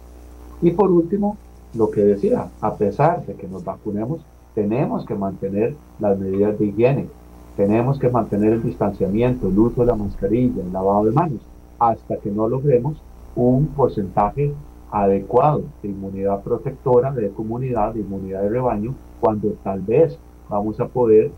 Y 0.62 0.72
por 0.72 0.92
último, 0.92 1.38
lo 1.74 1.90
que 1.90 2.02
decía, 2.02 2.50
a 2.60 2.76
pesar 2.76 3.26
de 3.26 3.34
que 3.36 3.48
nos 3.48 3.64
vacunemos, 3.64 4.22
tenemos 4.54 5.06
que 5.06 5.16
mantener 5.16 5.76
las 6.00 6.20
medidas 6.20 6.60
de 6.60 6.66
higiene, 6.66 7.08
tenemos 7.56 8.00
que 8.00 8.10
mantener 8.10 8.54
el 8.54 8.64
distanciamiento, 8.64 9.48
el 9.50 9.60
uso 9.60 9.82
de 9.82 9.88
la 9.88 9.96
mascarilla, 9.96 10.62
el 10.64 10.72
lavado 10.72 11.06
de 11.06 11.12
manos, 11.12 11.42
hasta 11.80 12.18
que 12.18 12.32
no 12.32 12.48
logremos 12.48 13.02
un 13.36 13.68
porcentaje 13.68 14.54
adecuado 14.92 15.64
de 15.82 15.90
inmunidad 15.90 16.42
protectora 16.42 17.12
de 17.12 17.30
comunidad, 17.30 17.94
de 17.94 18.02
inmunidad 18.02 18.44
de 18.44 18.50
rebaño, 18.50 18.94
cuando 19.20 19.50
tal 19.64 19.82
vez 19.82 20.18
vamos 20.50 20.80
a 20.80 20.88
poder 20.88 21.32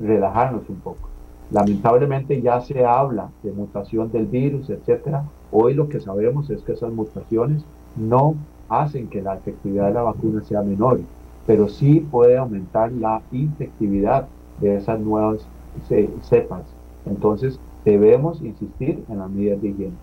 relajarnos 0.00 0.68
un 0.68 0.76
poco. 0.76 1.08
Lamentablemente 1.50 2.40
ya 2.40 2.60
se 2.60 2.84
habla 2.84 3.28
de 3.42 3.52
mutación 3.52 4.10
del 4.10 4.26
virus, 4.26 4.70
etcétera. 4.70 5.24
Hoy 5.52 5.74
lo 5.74 5.88
que 5.88 6.00
sabemos 6.00 6.50
es 6.50 6.62
que 6.62 6.72
esas 6.72 6.92
mutaciones 6.92 7.64
no 7.96 8.34
hacen 8.68 9.08
que 9.08 9.22
la 9.22 9.34
efectividad 9.34 9.88
de 9.88 9.94
la 9.94 10.02
vacuna 10.02 10.42
sea 10.42 10.62
menor, 10.62 11.00
pero 11.46 11.68
sí 11.68 12.00
puede 12.00 12.38
aumentar 12.38 12.90
la 12.92 13.20
infectividad 13.30 14.26
de 14.60 14.76
esas 14.76 15.00
nuevas 15.00 15.40
se, 15.88 16.08
sepas. 16.28 16.62
Entonces, 17.06 17.58
debemos 17.84 18.40
insistir 18.42 19.04
en 19.08 19.18
las 19.18 19.30
medidas 19.30 19.60
de 19.60 19.68
higiene. 19.68 19.94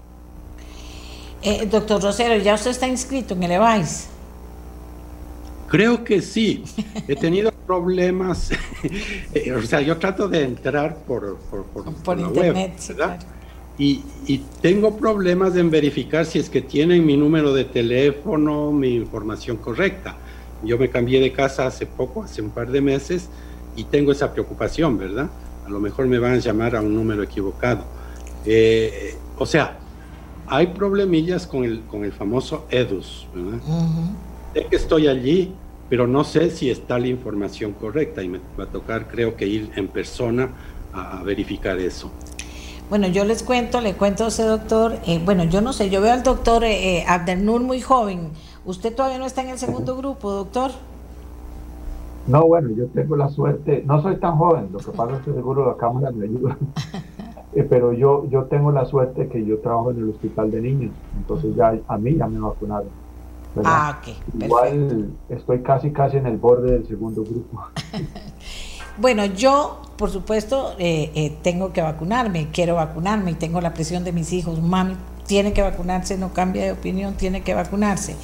Eh, 1.44 1.66
doctor 1.66 2.02
Rosero, 2.02 2.38
¿ya 2.38 2.54
usted 2.54 2.72
está 2.72 2.88
inscrito 2.88 3.34
en 3.34 3.44
el 3.44 3.52
EVAIS? 3.52 4.10
Creo 5.68 6.04
que 6.04 6.22
sí. 6.22 6.64
He 7.08 7.16
tenido 7.16 7.52
problemas. 7.68 8.52
Eh, 9.34 9.54
o 9.54 9.62
sea, 9.62 9.80
yo 9.80 9.98
trato 9.98 10.28
de 10.28 10.44
entrar 10.44 10.98
por, 11.06 11.38
por, 12.04 12.20
internet, 12.20 12.74
y, 13.78 14.04
y, 14.28 14.40
tengo 14.60 14.98
problemas 14.98 15.56
en 15.56 15.70
verificar 15.70 16.26
si 16.26 16.40
es 16.40 16.50
que 16.50 16.62
tienen 16.62 17.06
mi 17.06 17.16
número 17.16 17.54
de 17.54 17.64
teléfono, 17.64 18.72
mi 18.72 18.96
información 18.96 19.56
correcta. 19.58 20.18
Yo 20.64 20.78
me 20.78 20.90
cambié 20.90 21.22
de 21.22 21.32
casa 21.32 21.66
hace 21.66 21.86
poco, 21.86 22.24
hace 22.24 22.42
un 22.42 22.50
par 22.50 22.72
de 22.72 22.82
meses, 22.82 23.30
y 23.76 23.86
tengo 23.86 24.12
esa 24.12 24.32
preocupación, 24.32 24.98
¿verdad? 24.98 25.30
a 25.66 25.70
lo 25.70 25.80
mejor 25.80 26.08
me 26.08 26.20
van 26.20 26.34
a 26.34 26.38
llamar 26.38 26.76
a 26.76 26.82
un 26.82 26.94
número 26.94 27.24
equivocado. 27.24 27.84
Eh, 28.46 29.16
o 29.38 29.46
sea, 29.46 29.78
hay 30.48 30.68
problemillas 30.68 31.48
con 31.48 31.64
el, 31.64 31.82
con 31.82 32.04
el 32.04 32.12
famoso 32.12 32.66
EDUS. 32.70 33.28
Sé 34.54 34.66
que 34.70 34.76
estoy 34.76 35.08
allí, 35.08 35.54
pero 35.90 36.08
no 36.08 36.24
sé 36.24 36.50
si 36.50 36.70
está 36.70 37.00
la 37.00 37.08
información 37.08 37.74
correcta 37.74 38.22
y 38.24 38.30
me 38.30 38.40
va 38.60 38.66
a 38.66 38.68
tocar, 38.68 39.08
creo 39.08 39.36
que 39.36 39.48
ir 39.48 39.72
en 39.76 39.88
persona 39.88 40.50
a, 40.94 41.24
verificar 41.24 41.80
eso. 41.80 42.12
Bueno, 42.90 43.08
yo 43.08 43.24
les 43.24 43.42
cuento, 43.44 43.80
le 43.80 43.94
cuento 43.94 44.26
a 44.26 44.28
ese 44.28 44.44
doctor, 44.44 45.00
eh, 45.08 45.22
bueno, 45.24 45.46
yo 45.46 45.62
no 45.62 45.72
sé, 45.72 45.90
yo 45.90 46.02
veo 46.02 46.12
al 46.12 46.24
doctor 46.24 46.66
eh, 46.66 47.06
Abdelnur 47.08 47.62
muy 47.62 47.80
joven. 47.80 48.32
¿Usted 48.66 48.94
todavía 48.94 49.18
no 49.18 49.26
está 49.26 49.42
en 49.42 49.50
el 49.50 49.58
segundo 49.58 49.96
grupo, 49.96 50.32
doctor? 50.32 50.72
No, 52.28 52.48
bueno, 52.48 52.70
yo 52.76 52.88
tengo 52.88 53.16
la 53.16 53.30
suerte, 53.30 53.84
no 53.86 54.02
soy 54.02 54.18
tan 54.18 54.38
joven, 54.38 54.70
lo 54.72 54.80
que 54.80 54.92
pasa 54.92 55.18
es 55.18 55.24
que 55.24 55.34
seguro 55.34 55.66
la 55.66 55.78
cámara 55.78 56.12
me 56.12 56.26
ayuda, 56.26 56.58
eh, 57.54 57.66
pero 57.68 57.94
yo, 57.94 58.26
yo 58.30 58.44
tengo 58.46 58.72
la 58.72 58.86
suerte 58.86 59.28
que 59.28 59.44
yo 59.44 59.60
trabajo 59.60 59.92
en 59.92 59.98
el 59.98 60.10
hospital 60.10 60.52
de 60.52 60.62
niños, 60.62 60.92
entonces 61.18 61.56
ya 61.56 61.78
a 61.88 61.98
mí 61.98 62.16
ya 62.16 62.28
me 62.28 62.40
vacunaron. 62.40 62.90
Ah, 63.66 64.00
ok. 64.00 64.44
Igual 64.44 65.10
estoy 65.28 65.62
casi, 65.62 65.92
casi 65.92 66.18
en 66.18 66.26
el 66.26 66.38
borde 66.38 66.72
del 66.72 66.88
segundo 66.88 67.24
grupo. 67.24 67.64
bueno, 68.98 69.26
yo 69.26 69.82
por 70.02 70.10
supuesto, 70.10 70.74
eh, 70.80 71.12
eh, 71.14 71.38
tengo 71.44 71.74
que 71.74 71.82
vacunarme, 71.84 72.48
quiero 72.52 72.74
vacunarme 72.74 73.30
y 73.30 73.34
tengo 73.36 73.62
la 73.62 73.72
presión 73.72 74.04
de 74.04 74.12
mis 74.12 74.34
hijos. 74.34 74.60
Mami, 74.60 74.98
tiene 75.28 75.54
que 75.54 75.62
vacunarse, 75.62 76.18
no 76.18 76.34
cambia 76.34 76.66
de 76.66 76.72
opinión, 76.72 77.14
tiene 77.14 77.44
que 77.44 77.54
vacunarse. 77.54 78.16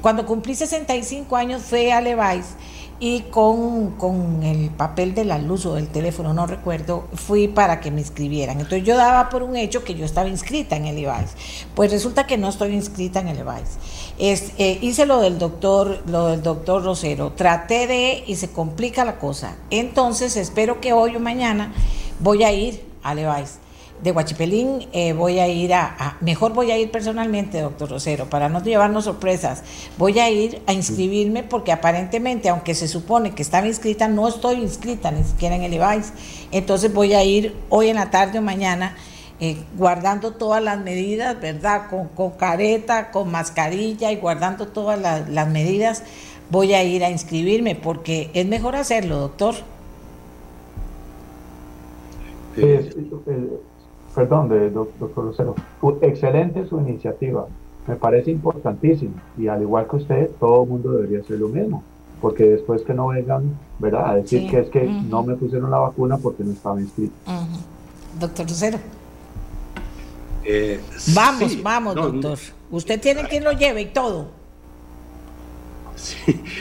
Cuando 0.00 0.24
cumplí 0.24 0.54
65 0.54 1.34
años 1.34 1.62
fui 1.62 1.90
a 1.90 2.00
Levi's 2.00 2.54
y 3.00 3.20
con, 3.30 3.92
con, 3.92 4.42
el 4.42 4.70
papel 4.70 5.14
de 5.14 5.24
la 5.24 5.38
luz 5.38 5.66
o 5.66 5.74
del 5.74 5.88
teléfono, 5.88 6.34
no 6.34 6.46
recuerdo, 6.46 7.04
fui 7.14 7.46
para 7.46 7.80
que 7.80 7.90
me 7.90 8.00
inscribieran. 8.00 8.58
Entonces 8.58 8.84
yo 8.84 8.96
daba 8.96 9.28
por 9.28 9.42
un 9.42 9.56
hecho 9.56 9.84
que 9.84 9.94
yo 9.94 10.04
estaba 10.04 10.28
inscrita 10.28 10.76
en 10.76 10.86
el 10.86 10.98
IVAIS. 10.98 11.30
Pues 11.74 11.92
resulta 11.92 12.26
que 12.26 12.36
no 12.36 12.48
estoy 12.48 12.74
inscrita 12.74 13.20
en 13.20 13.28
el 13.28 13.38
IVAIS. 13.38 13.68
Es, 14.18 14.52
eh, 14.58 14.78
hice 14.82 15.06
lo 15.06 15.20
del 15.20 15.38
doctor, 15.38 16.02
lo 16.06 16.26
del 16.26 16.42
doctor 16.42 16.82
Rosero, 16.82 17.32
traté 17.32 17.86
de 17.86 18.24
y 18.26 18.34
se 18.36 18.50
complica 18.50 19.04
la 19.04 19.18
cosa. 19.18 19.56
Entonces 19.70 20.36
espero 20.36 20.80
que 20.80 20.92
hoy 20.92 21.14
o 21.14 21.20
mañana 21.20 21.72
voy 22.18 22.42
a 22.42 22.52
ir 22.52 22.84
al 23.02 23.20
IVAIS 23.20 23.58
de 24.02 24.12
Huachipelín 24.12 24.88
eh, 24.92 25.12
voy 25.12 25.38
a 25.38 25.48
ir 25.48 25.74
a, 25.74 26.16
mejor 26.20 26.52
voy 26.52 26.70
a 26.70 26.78
ir 26.78 26.90
personalmente, 26.90 27.60
doctor 27.60 27.90
Rosero, 27.90 28.26
para 28.26 28.48
no 28.48 28.62
llevarnos 28.62 29.04
sorpresas. 29.04 29.62
Voy 29.96 30.18
a 30.18 30.30
ir 30.30 30.62
a 30.66 30.72
inscribirme 30.72 31.42
porque 31.42 31.72
aparentemente, 31.72 32.48
aunque 32.48 32.74
se 32.74 32.88
supone 32.88 33.34
que 33.34 33.42
estaba 33.42 33.66
inscrita, 33.66 34.08
no 34.08 34.28
estoy 34.28 34.56
inscrita 34.56 35.10
ni 35.10 35.24
siquiera 35.24 35.56
en 35.56 35.62
el 35.62 35.74
IVAIS. 35.74 36.12
Entonces 36.52 36.92
voy 36.92 37.14
a 37.14 37.24
ir 37.24 37.54
hoy 37.68 37.88
en 37.88 37.96
la 37.96 38.10
tarde 38.10 38.38
o 38.38 38.42
mañana. 38.42 38.96
Eh, 39.40 39.56
guardando 39.76 40.32
todas 40.32 40.60
las 40.60 40.80
medidas, 40.80 41.40
¿verdad? 41.40 41.82
Con, 41.88 42.30
careta, 42.30 43.12
con 43.12 43.30
mascarilla 43.30 44.10
y 44.10 44.16
guardando 44.16 44.66
todas 44.66 44.98
las 45.28 45.48
medidas, 45.48 46.02
voy 46.50 46.74
a 46.74 46.82
ir 46.82 47.04
a 47.04 47.10
inscribirme 47.10 47.76
porque 47.76 48.30
es 48.34 48.46
mejor 48.46 48.74
hacerlo, 48.74 49.16
doctor. 49.18 49.54
Perdón, 54.18 54.48
de 54.48 54.70
doctor 54.70 55.24
Lucero, 55.24 55.54
excelente 56.00 56.66
su 56.66 56.80
iniciativa, 56.80 57.46
me 57.86 57.94
parece 57.94 58.32
importantísimo 58.32 59.12
y 59.38 59.46
al 59.46 59.62
igual 59.62 59.86
que 59.86 59.94
usted, 59.94 60.30
todo 60.40 60.64
el 60.64 60.68
mundo 60.70 60.90
debería 60.90 61.20
hacer 61.20 61.38
lo 61.38 61.46
mismo, 61.46 61.84
porque 62.20 62.42
después 62.42 62.82
que 62.82 62.94
no 62.94 63.06
vengan, 63.06 63.56
¿verdad? 63.78 64.10
A 64.10 64.14
decir 64.16 64.50
que 64.50 64.58
es 64.58 64.70
que 64.70 64.82
no 64.82 65.22
me 65.22 65.36
pusieron 65.36 65.70
la 65.70 65.78
vacuna 65.78 66.16
porque 66.16 66.42
no 66.42 66.50
estaba 66.50 66.80
inscrito. 66.80 67.14
Doctor 68.18 68.48
Lucero. 68.48 68.78
Eh, 70.44 70.80
vamos, 71.14 71.62
vamos, 71.62 71.94
doctor. 71.94 72.38
Usted 72.72 73.00
tiene 73.00 73.22
quien 73.28 73.44
lo 73.44 73.52
lleve 73.52 73.82
y 73.82 73.86
todo. 73.86 74.37
Sí. 75.98 76.16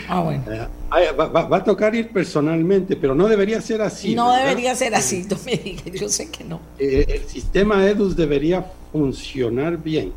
Ah, 0.07 0.21
bueno. 0.21 0.43
Eh, 0.49 1.11
va, 1.11 1.57
a 1.57 1.63
tocar 1.63 1.93
ir 1.93 2.09
personalmente, 2.09 2.95
pero 2.95 3.13
no 3.13 3.27
debería 3.27 3.61
ser 3.61 3.81
así. 3.81 4.15
No 4.15 4.33
debería 4.33 4.75
ser 4.75 4.95
así, 4.95 5.25
me 5.45 5.75
yo 5.97 6.09
sé 6.09 6.29
que 6.29 6.43
no. 6.43 6.59
Eh, 6.79 7.05
el 7.07 7.27
sistema 7.27 7.85
EDUS 7.85 8.15
debería 8.15 8.65
funcionar 8.91 9.77
bien. 9.77 10.11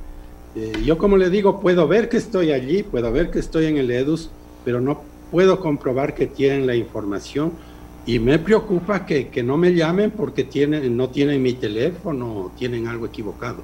Eh, 0.57 0.73
yo 0.85 0.97
como 0.97 1.17
le 1.17 1.29
digo, 1.31 1.61
puedo 1.61 1.87
ver 1.87 2.09
que 2.09 2.17
estoy 2.17 2.53
allí, 2.53 2.83
puedo 2.83 3.13
ver 3.13 3.31
que 3.31 3.39
estoy 3.39 3.67
en 3.67 3.77
el 3.77 3.91
EDUS, 3.91 4.31
pero 4.65 4.81
no 4.81 5.03
puedo 5.31 5.61
comprobar 5.61 6.15
que 6.15 6.27
tienen 6.27 6.67
la 6.67 6.75
información 6.75 7.53
y 8.07 8.19
me 8.19 8.39
preocupa 8.39 9.07
que, 9.07 9.29
que 9.29 9.43
no 9.43 9.57
me 9.57 9.75
llamen 9.75 10.11
porque 10.11 10.45
tienen, 10.45 10.97
no 10.97 11.11
tienen 11.11 11.43
mi 11.43 11.53
teléfono 11.53 12.33
o 12.33 12.53
tienen 12.57 12.89
algo 12.89 13.07
equivocado. 13.07 13.63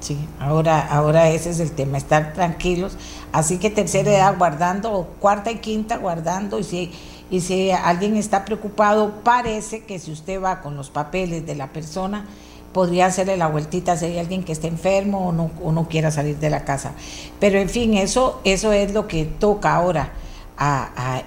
Sí, 0.00 0.18
ahora, 0.38 0.80
ahora 0.80 1.28
ese 1.28 1.50
es 1.50 1.60
el 1.60 1.72
tema, 1.72 1.98
estar 1.98 2.32
tranquilos. 2.32 2.96
Así 3.32 3.58
que 3.58 3.68
tercera 3.68 4.10
edad 4.10 4.38
guardando, 4.38 5.14
cuarta 5.20 5.50
y 5.50 5.56
quinta 5.56 5.98
guardando, 5.98 6.58
y 6.58 6.64
si, 6.64 6.92
y 7.30 7.40
si 7.42 7.70
alguien 7.70 8.16
está 8.16 8.44
preocupado, 8.46 9.22
parece 9.22 9.84
que 9.84 9.98
si 9.98 10.10
usted 10.10 10.42
va 10.42 10.62
con 10.62 10.74
los 10.74 10.90
papeles 10.90 11.46
de 11.46 11.54
la 11.54 11.68
persona, 11.68 12.24
podría 12.72 13.06
hacerle 13.06 13.36
la 13.36 13.48
vueltita 13.48 13.96
si 13.96 14.06
hay 14.06 14.18
alguien 14.18 14.42
que 14.42 14.52
esté 14.52 14.68
enfermo 14.68 15.28
o 15.28 15.32
no, 15.32 15.50
o 15.62 15.70
no 15.70 15.86
quiera 15.86 16.10
salir 16.10 16.38
de 16.38 16.48
la 16.48 16.64
casa. 16.64 16.92
Pero 17.38 17.58
en 17.58 17.68
fin, 17.68 17.94
eso, 17.94 18.40
eso 18.44 18.72
es 18.72 18.94
lo 18.94 19.06
que 19.06 19.26
toca 19.26 19.74
ahora. 19.74 20.12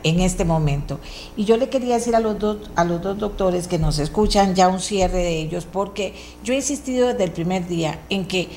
En 0.03 0.19
este 0.19 0.45
momento. 0.45 0.99
Y 1.35 1.45
yo 1.45 1.57
le 1.57 1.69
quería 1.69 1.95
decir 1.95 2.15
a 2.15 2.19
los, 2.19 2.37
dos, 2.37 2.69
a 2.75 2.83
los 2.83 3.01
dos 3.01 3.17
doctores 3.17 3.67
que 3.67 3.79
nos 3.79 3.97
escuchan 3.97 4.53
ya 4.53 4.67
un 4.67 4.79
cierre 4.79 5.17
de 5.17 5.39
ellos, 5.39 5.65
porque 5.65 6.13
yo 6.43 6.53
he 6.53 6.57
insistido 6.57 7.07
desde 7.07 7.23
el 7.23 7.31
primer 7.31 7.67
día 7.67 7.99
en 8.09 8.27
que 8.27 8.49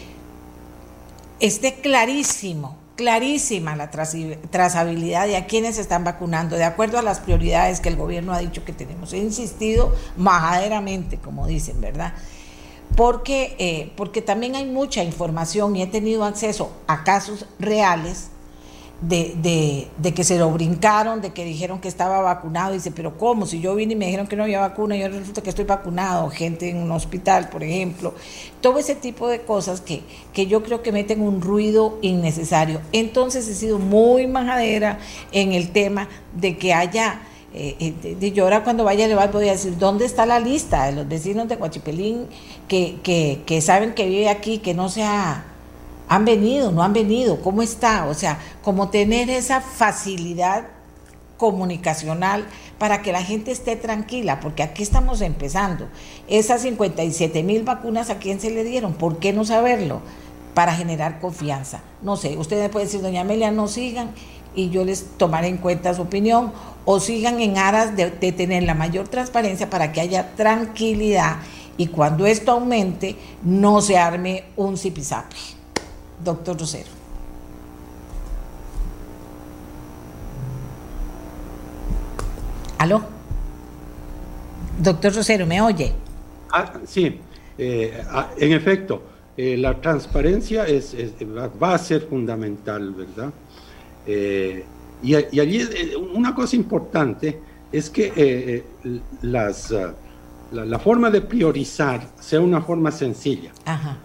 esté 1.41 1.77
clarísimo, 1.81 2.77
clarísima 2.95 3.75
la 3.75 3.91
trazabilidad 3.91 5.27
de 5.27 5.37
a 5.37 5.47
quienes 5.47 5.79
están 5.79 6.05
vacunando, 6.05 6.57
de 6.57 6.65
acuerdo 6.65 6.99
a 6.99 7.03
las 7.03 7.21
prioridades 7.21 7.81
que 7.81 7.89
el 7.89 7.97
gobierno 7.97 8.35
ha 8.35 8.39
dicho 8.39 8.65
que 8.65 8.73
tenemos. 8.73 9.15
He 9.15 9.19
insistido 9.19 9.95
majaderamente, 10.19 11.17
como 11.17 11.47
dicen, 11.47 11.81
¿verdad? 11.81 12.13
Porque, 12.97 13.57
eh, 13.59 13.93
porque 13.97 14.21
también 14.21 14.57
hay 14.57 14.67
mucha 14.67 15.03
información 15.03 15.75
y 15.75 15.83
he 15.83 15.87
tenido 15.87 16.25
acceso 16.25 16.71
a 16.87 17.03
casos 17.03 17.47
reales 17.59 18.29
de, 19.01 19.89
de, 19.99 20.15
que 20.15 20.25
se 20.25 20.39
lo 20.39 20.51
brincaron, 20.51 21.21
de 21.21 21.31
que 21.31 21.45
dijeron 21.45 21.81
que 21.81 21.89
estaba 21.89 22.21
vacunado. 22.21 22.73
Dice, 22.73 22.91
pero 22.91 23.17
¿cómo? 23.19 23.47
Si 23.47 23.61
yo 23.61 23.75
vine 23.75 23.93
y 23.93 23.97
me 23.97 24.07
dijeron 24.07 24.27
que 24.27 24.37
no 24.37 24.45
había 24.45 24.61
vacuna, 24.61 24.97
yo 24.97 25.09
resulta 25.09 25.43
que 25.43 25.51
estoy 25.51 25.67
vacunado, 25.67 26.31
gente 26.31 26.71
en 26.71 26.79
un 26.79 26.91
hospital, 26.91 27.49
por 27.51 27.63
ejemplo. 27.63 28.15
Todo 28.61 28.79
ese 28.79 28.95
tipo 28.95 29.29
de 29.29 29.43
cosas 29.43 29.81
que, 29.81 30.03
que 30.33 30.47
yo 30.47 30.63
creo 30.63 30.83
que 30.83 30.93
meten 30.93 31.21
un 31.21 31.43
ruido 31.43 31.99
innecesario. 32.01 32.81
Entonces 32.93 33.47
he 33.49 33.55
sido 33.55 33.79
muy 33.79 34.27
majadera 34.27 34.99
en 35.33 35.53
el 35.53 35.71
tema 35.71 36.09
de 36.35 36.57
que 36.57 36.73
haya... 36.73 37.21
Eh, 37.59 37.95
eh 38.03 38.33
yo 38.33 38.45
ahora 38.45 38.65
cuando 38.65 38.85
vaya 38.85 39.07
a 39.07 39.09
llevar 39.09 39.33
voy 39.33 39.49
a 39.49 39.53
decir, 39.53 39.79
¿dónde 39.79 40.05
está 40.05 40.27
la 40.27 40.41
lista 40.41 40.87
de 40.87 40.93
los 40.93 41.09
vecinos 41.09 41.49
de 41.49 41.59
Coachipelín 41.59 42.27
que, 42.69 42.97
que, 43.03 43.43
que 43.47 43.61
saben 43.61 43.95
que 43.95 44.07
vive 44.07 44.29
aquí, 44.29 44.59
que 44.59 44.75
no 44.75 44.89
sea 44.89 45.56
han 46.09 46.25
venido, 46.25 46.73
no 46.73 46.83
han 46.83 46.93
venido, 46.93 47.41
¿cómo 47.41 47.63
está? 47.63 48.07
O 48.07 48.15
sea, 48.15 48.39
como 48.63 48.89
tener 48.91 49.31
esa 49.31 49.61
facilidad 49.61 50.67
comunicacional 51.37 52.47
para 52.79 53.03
que 53.03 53.13
la 53.13 53.23
gente 53.23 53.51
esté 53.51 53.77
tranquila, 53.77 54.41
porque 54.41 54.63
aquí 54.63 54.83
estamos 54.83 55.21
empezando. 55.21 55.89
Esas 56.29 56.63
57 56.63 57.43
mil 57.43 57.63
vacunas, 57.63 58.11
¿a 58.11 58.19
quién 58.19 58.41
se 58.41 58.51
le 58.51 58.65
dieron? 58.65 58.95
¿Por 58.95 59.19
qué 59.19 59.33
no 59.33 59.45
saberlo? 59.45 60.01
Para 60.55 60.75
generar 60.75 61.21
confianza. 61.21 61.83
No 62.03 62.17
sé, 62.17 62.37
ustedes 62.37 62.71
pueden 62.71 62.89
decir, 62.89 63.03
doña 63.03 63.23
Amelia, 63.23 63.51
no 63.51 63.69
sigan 63.69 64.11
y 64.55 64.71
yo 64.71 64.85
les 64.85 65.05
tomaré 65.19 65.49
en 65.49 65.59
cuenta 65.59 65.95
su 65.95 66.03
opinión, 66.03 66.51
o 66.87 66.99
sigan 66.99 67.41
en 67.41 67.59
aras 67.59 67.95
de, 67.97 68.11
tener 68.11 68.63
la 68.63 68.75
mayor 68.75 69.09
transparencia 69.09 69.69
para 69.69 69.93
que 69.93 70.01
haya 70.01 70.35
tranquilidad 70.35 71.37
y 71.77 71.89
cuando 71.89 72.25
esto 72.27 72.53
aumente 72.53 73.17
no 73.43 73.83
se 73.83 73.99
arme 73.99 74.45
un 74.57 74.79
zipizape 74.79 75.37
doctor 76.25 76.59
Rosero. 76.59 76.89
¿Aló? 82.79 83.03
Doctor 84.79 85.15
Rosero, 85.15 85.47
¿me 85.47 85.61
oye? 85.61 85.93
Ah, 86.53 86.73
sí, 86.87 87.19
eh, 87.59 88.03
ah, 88.11 88.31
en 88.37 88.53
efecto, 88.53 89.03
eh, 89.37 89.57
la 89.57 89.81
transparencia 89.81 90.67
es, 90.67 90.95
va 91.63 91.75
a 91.75 91.79
ser 91.79 92.03
fundamental, 92.03 92.93
¿verdad? 92.93 93.33
Eh, 94.07 94.65
y, 95.03 95.15
allí 95.15 95.67
una 96.13 96.35
cosa 96.35 96.57
importante 96.57 97.41
es 97.73 97.91
que 97.91 98.65
las, 99.23 99.73
ah, 99.73 99.95
la, 100.53 100.65
la, 100.65 100.79
forma 100.79 101.11
de 101.11 101.23
priorizar 101.23 102.09
sea 102.21 102.41
una 102.41 102.61
forma 102.61 102.91
sencilla. 102.91 103.53
Ajá 103.65 103.99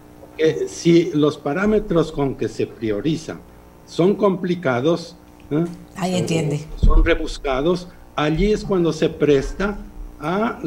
si 0.68 1.10
los 1.12 1.38
parámetros 1.38 2.12
con 2.12 2.36
que 2.36 2.48
se 2.48 2.66
priorizan 2.66 3.40
son 3.86 4.14
complicados, 4.14 5.16
¿eh? 5.50 5.64
Ahí 5.96 6.16
entiende. 6.16 6.60
son 6.76 7.04
rebuscados, 7.04 7.88
allí 8.16 8.52
es 8.52 8.64
cuando 8.64 8.92
se 8.92 9.08
presta 9.08 9.76
a, 10.20 10.58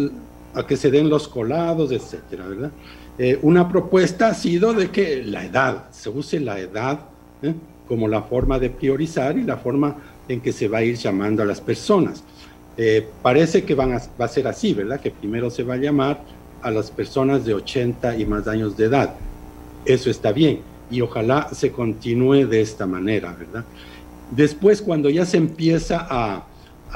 que 0.67 0.77
se 0.77 0.91
den 0.91 1.09
los 1.09 1.27
colados, 1.27 1.91
etcétera, 1.91 2.47
¿verdad? 2.47 2.71
Eh, 3.17 3.39
una 3.41 3.67
propuesta 3.67 4.27
ha 4.27 4.33
sido 4.33 4.73
de 4.73 4.91
que 4.91 5.23
la 5.23 5.45
edad, 5.45 5.89
se 5.91 6.09
use 6.09 6.39
la 6.39 6.59
edad 6.59 6.99
¿eh? 7.41 7.53
como 7.87 8.07
la 8.07 8.21
forma 8.23 8.59
de 8.59 8.69
priorizar 8.69 9.37
y 9.37 9.43
la 9.43 9.57
forma 9.57 9.95
en 10.27 10.41
que 10.41 10.51
se 10.51 10.67
va 10.67 10.79
a 10.79 10.83
ir 10.83 10.97
llamando 10.97 11.43
a 11.43 11.45
las 11.45 11.61
personas. 11.61 12.23
parece 13.21 13.63
que 13.63 13.73
van 13.73 13.91
va 13.91 14.25
a 14.25 14.27
ser 14.27 14.47
así, 14.47 14.73
¿verdad? 14.73 14.99
Que 14.99 15.11
primero 15.11 15.49
se 15.49 15.63
va 15.63 15.75
a 15.75 15.77
llamar 15.77 16.21
a 16.61 16.71
las 16.71 16.91
personas 16.91 17.45
de 17.45 17.53
80 17.53 18.17
y 18.17 18.25
más 18.25 18.47
años 18.47 18.75
de 18.75 18.85
edad 18.85 19.15
eso 19.85 20.09
está 20.09 20.31
bien 20.31 20.59
y 20.89 21.01
ojalá 21.01 21.49
se 21.51 21.71
continúe 21.71 22.45
de 22.45 22.61
esta 22.61 22.85
manera, 22.85 23.35
¿verdad? 23.37 23.65
Después, 24.31 24.81
cuando 24.81 25.09
ya 25.09 25.25
se 25.25 25.37
empieza 25.37 26.05
a, 26.09 26.47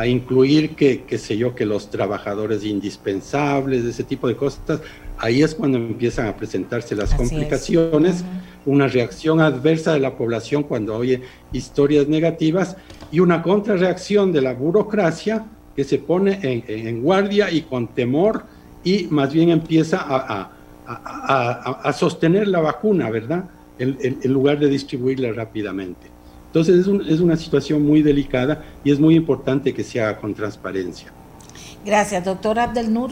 incluir 0.06 0.76
que, 0.76 1.04
qué 1.04 1.18
sé 1.18 1.38
yo, 1.38 1.54
que 1.56 1.66
los 1.66 1.90
trabajadores 1.90 2.64
indispensables, 2.64 3.84
ese 3.84 4.06
tipo 4.06 4.30
de 4.30 4.36
cosas, 4.38 4.80
ahí 5.18 5.42
es 5.42 5.54
cuando 5.54 5.78
empiezan 5.78 6.28
a 6.28 6.38
presentarse 6.38 6.96
las 6.96 7.14
complicaciones, 7.14 8.24
una 8.66 8.88
reacción 8.88 9.42
adversa 9.42 9.92
de 9.92 10.00
la 10.00 10.16
población 10.16 10.64
cuando 10.64 10.96
oye 10.96 11.22
historias 11.52 12.08
negativas 12.08 12.78
y 13.12 13.20
una 13.20 13.42
contrarreacción 13.42 14.32
de 14.32 14.42
la 14.42 14.54
burocracia 14.54 15.46
que 15.76 15.84
se 15.84 15.98
pone 15.98 16.40
en, 16.44 17.02
guardia 17.02 17.52
y 17.52 17.64
con 17.64 17.90
temor 17.90 18.46
y 18.86 19.08
más 19.10 19.34
bien 19.34 19.50
empieza 19.50 19.98
a, 19.98 20.42
a, 20.42 20.52
sostener 21.94 22.48
la 22.48 22.60
vacuna, 22.60 23.10
¿verdad? 23.10 23.46
En, 23.78 24.34
lugar 24.34 24.60
de 24.60 24.68
distribuirla 24.68 25.32
rápidamente. 25.32 26.08
Entonces 26.48 26.88
es, 26.88 27.08
es 27.08 27.20
una 27.20 27.36
situación 27.36 27.86
muy 27.86 28.02
delicada 28.02 28.64
y 28.84 28.92
es 28.92 29.00
muy 29.00 29.16
importante 29.16 29.74
que 29.74 29.84
se 29.84 30.02
haga 30.02 30.18
con 30.18 30.34
transparencia. 30.34 31.12
Gracias, 31.86 32.26
doctor 32.26 32.60
Abdelnur. 32.60 33.12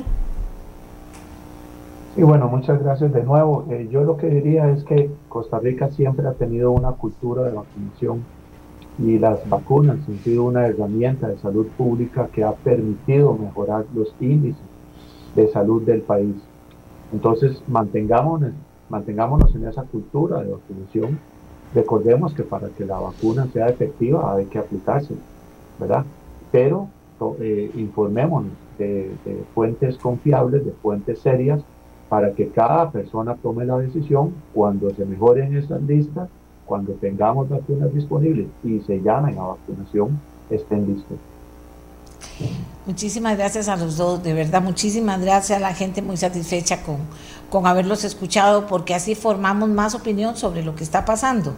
Y 2.17 2.23
bueno, 2.23 2.47
muchas 2.47 2.81
gracias 2.81 3.13
de 3.13 3.23
nuevo. 3.23 3.67
Eh, 3.69 3.87
yo 3.91 4.03
lo 4.03 4.17
que 4.17 4.27
diría 4.27 4.71
es 4.71 4.83
que 4.83 5.11
Costa 5.29 5.59
Rica 5.59 5.91
siempre 5.91 6.27
ha 6.27 6.33
tenido 6.33 6.71
una 6.71 6.93
cultura 6.93 7.43
de 7.43 7.51
vacunación 7.51 8.23
y 8.97 9.19
las 9.19 9.47
vacunas 9.47 9.97
han 10.07 10.17
sido 10.23 10.45
una 10.45 10.65
herramienta 10.65 11.27
de 11.27 11.37
salud 11.37 11.67
pública 11.77 12.27
que 12.33 12.43
ha 12.43 12.53
permitido 12.53 13.37
mejorar 13.37 13.85
los 13.93 14.15
índices 14.19 14.63
de 15.35 15.47
salud 15.49 15.83
del 15.83 16.01
país. 16.01 16.35
Entonces, 17.13 17.61
mantengámonos, 17.67 18.51
mantengámonos 18.89 19.53
en 19.55 19.67
esa 19.67 19.83
cultura 19.83 20.41
de 20.41 20.51
vacunación. 20.51 21.19
Recordemos 21.73 22.33
que 22.33 22.43
para 22.43 22.69
que 22.69 22.85
la 22.85 22.99
vacuna 22.99 23.47
sea 23.51 23.67
efectiva 23.67 24.33
hay 24.35 24.45
que 24.45 24.59
aplicarse, 24.59 25.15
¿verdad? 25.79 26.05
Pero 26.51 26.87
eh, 27.39 27.71
informémonos 27.75 28.51
de, 28.77 29.11
fuentes 29.53 29.97
confiables, 29.97 30.65
de 30.65 30.71
fuentes 30.71 31.19
serias, 31.19 31.61
para 32.09 32.31
que 32.33 32.47
cada 32.49 32.89
persona 32.91 33.35
tome 33.35 33.65
la 33.65 33.77
decisión 33.77 34.33
cuando 34.53 34.89
se 34.91 35.05
mejoren 35.05 35.57
esas 35.57 35.81
listas, 35.81 36.29
cuando 36.65 36.93
tengamos 36.93 37.49
vacunas 37.49 37.93
disponibles 37.93 38.47
y 38.63 38.79
se 38.81 39.01
llamen 39.01 39.37
a 39.37 39.47
vacunación, 39.47 40.19
estén 40.49 40.87
listos. 40.87 41.17
Muchísimas 42.85 43.37
gracias 43.37 43.67
a 43.67 43.75
los 43.75 43.97
dos, 43.97 44.23
de 44.23 44.33
verdad, 44.33 44.61
muchísimas 44.61 45.19
gracias 45.19 45.57
a 45.57 45.61
la 45.61 45.73
gente 45.73 46.01
muy 46.01 46.15
satisfecha 46.15 46.83
con, 46.83 46.99
con 47.49 47.67
haberlos 47.67 48.05
escuchado, 48.05 48.65
porque 48.65 48.95
así 48.95 49.13
formamos 49.13 49.67
más 49.69 49.93
opinión 49.93 50.37
sobre 50.37 50.63
lo 50.63 50.73
que 50.73 50.85
está 50.85 51.03
pasando. 51.03 51.57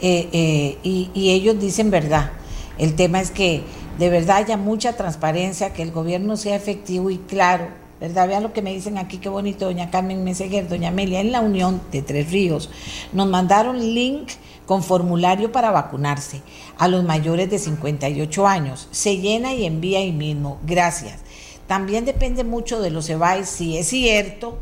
Eh, 0.00 0.28
eh, 0.32 0.78
y, 0.84 1.10
y 1.14 1.30
ellos 1.30 1.58
dicen 1.58 1.90
verdad. 1.90 2.30
El 2.78 2.94
tema 2.94 3.20
es 3.20 3.32
que 3.32 3.64
de 3.98 4.08
verdad 4.08 4.36
haya 4.36 4.56
mucha 4.56 4.92
transparencia, 4.96 5.72
que 5.72 5.82
el 5.82 5.90
gobierno 5.90 6.36
sea 6.36 6.54
efectivo 6.54 7.10
y 7.10 7.18
claro 7.18 7.87
¿verdad? 8.00 8.28
Vean 8.28 8.42
lo 8.42 8.52
que 8.52 8.62
me 8.62 8.72
dicen 8.72 8.98
aquí, 8.98 9.18
qué 9.18 9.28
bonito, 9.28 9.66
doña 9.66 9.90
Carmen 9.90 10.24
Meseguer, 10.24 10.68
doña 10.68 10.88
Amelia, 10.88 11.20
en 11.20 11.32
la 11.32 11.40
Unión 11.40 11.80
de 11.90 12.02
Tres 12.02 12.30
Ríos, 12.30 12.70
nos 13.12 13.28
mandaron 13.28 13.78
link 13.78 14.30
con 14.66 14.82
formulario 14.82 15.50
para 15.50 15.70
vacunarse 15.70 16.42
a 16.76 16.88
los 16.88 17.02
mayores 17.02 17.50
de 17.50 17.58
58 17.58 18.46
años. 18.46 18.88
Se 18.90 19.16
llena 19.16 19.54
y 19.54 19.64
envía 19.64 20.00
ahí 20.00 20.12
mismo. 20.12 20.58
Gracias. 20.64 21.20
También 21.66 22.04
depende 22.04 22.44
mucho 22.44 22.80
de 22.80 22.90
los 22.90 23.08
EBAIS, 23.08 23.48
si 23.48 23.76
es 23.76 23.88
cierto 23.88 24.58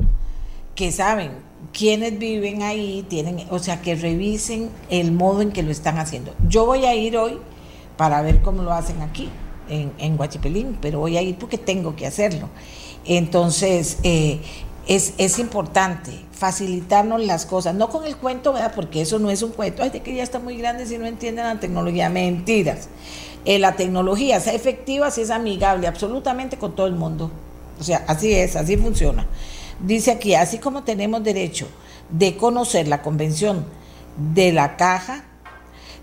que 0.75 0.93
saben 0.93 1.33
quiénes 1.73 2.19
viven 2.19 2.63
ahí, 2.63 3.05
tienen, 3.09 3.47
o 3.51 3.59
sea, 3.59 3.81
que 3.81 3.95
revisen 3.95 4.71
el 4.91 5.13
modo 5.13 5.43
en 5.43 5.53
que 5.53 5.63
lo 5.63 5.71
están 5.71 5.99
haciendo. 5.99 6.35
Yo 6.49 6.67
voy 6.67 6.85
a 6.85 6.95
ir 6.95 7.17
hoy 7.17 7.39
para 7.97 8.23
ver 8.23 8.43
cómo 8.43 8.63
lo 8.63 8.73
hacen 8.73 9.01
aquí, 9.03 9.31
en, 9.69 9.93
en 9.99 10.17
Guachipelín, 10.17 10.79
pero 10.81 11.01
voy 11.01 11.17
a 11.17 11.23
ir 11.23 11.37
porque 11.37 11.59
tengo 11.59 11.97
que 11.97 12.07
hacerlo. 12.07 12.49
Entonces, 13.07 13.99
eh, 14.03 14.41
es, 14.87 15.39
importante 15.39 16.13
facilitarnos 16.33 17.25
las 17.25 17.47
cosas, 17.47 17.75
no 17.75 17.89
con 17.89 18.05
el 18.05 18.17
cuento, 18.17 18.53
¿verdad? 18.53 18.73
porque 18.75 19.01
eso 19.01 19.19
no 19.19 19.31
es 19.31 19.43
un 19.43 19.53
cuento, 19.53 19.83
ay, 19.83 19.91
de 19.91 20.03
que 20.03 20.15
ya 20.15 20.23
está 20.23 20.39
muy 20.39 20.57
grande 20.57 20.87
si 20.87 20.99
no 20.99 21.07
entienden 21.07 21.47
la 21.47 21.59
tecnología, 21.59 22.11
mentiras. 22.11 22.89
Eh, 23.45 23.59
la 23.59 23.77
tecnología 23.77 24.41
sea 24.41 24.53
efectiva, 24.53 25.11
si 25.11 25.23
es 25.23 25.31
amigable 25.31 25.87
absolutamente 25.87 26.59
con 26.59 26.75
todo 26.75 26.87
el 26.87 26.95
mundo. 26.95 27.31
O 27.81 27.85
sea, 27.85 28.05
así 28.07 28.33
es, 28.33 28.57
así 28.57 28.77
funciona. 28.77 29.27
Dice 29.81 30.11
aquí, 30.11 30.35
así 30.35 30.59
como 30.59 30.83
tenemos 30.83 31.23
derecho 31.23 31.69
de 32.11 32.37
conocer 32.37 32.89
la 32.89 33.03
convención 33.03 33.65
de 34.35 34.53
la 34.53 34.77
caja, 34.77 35.25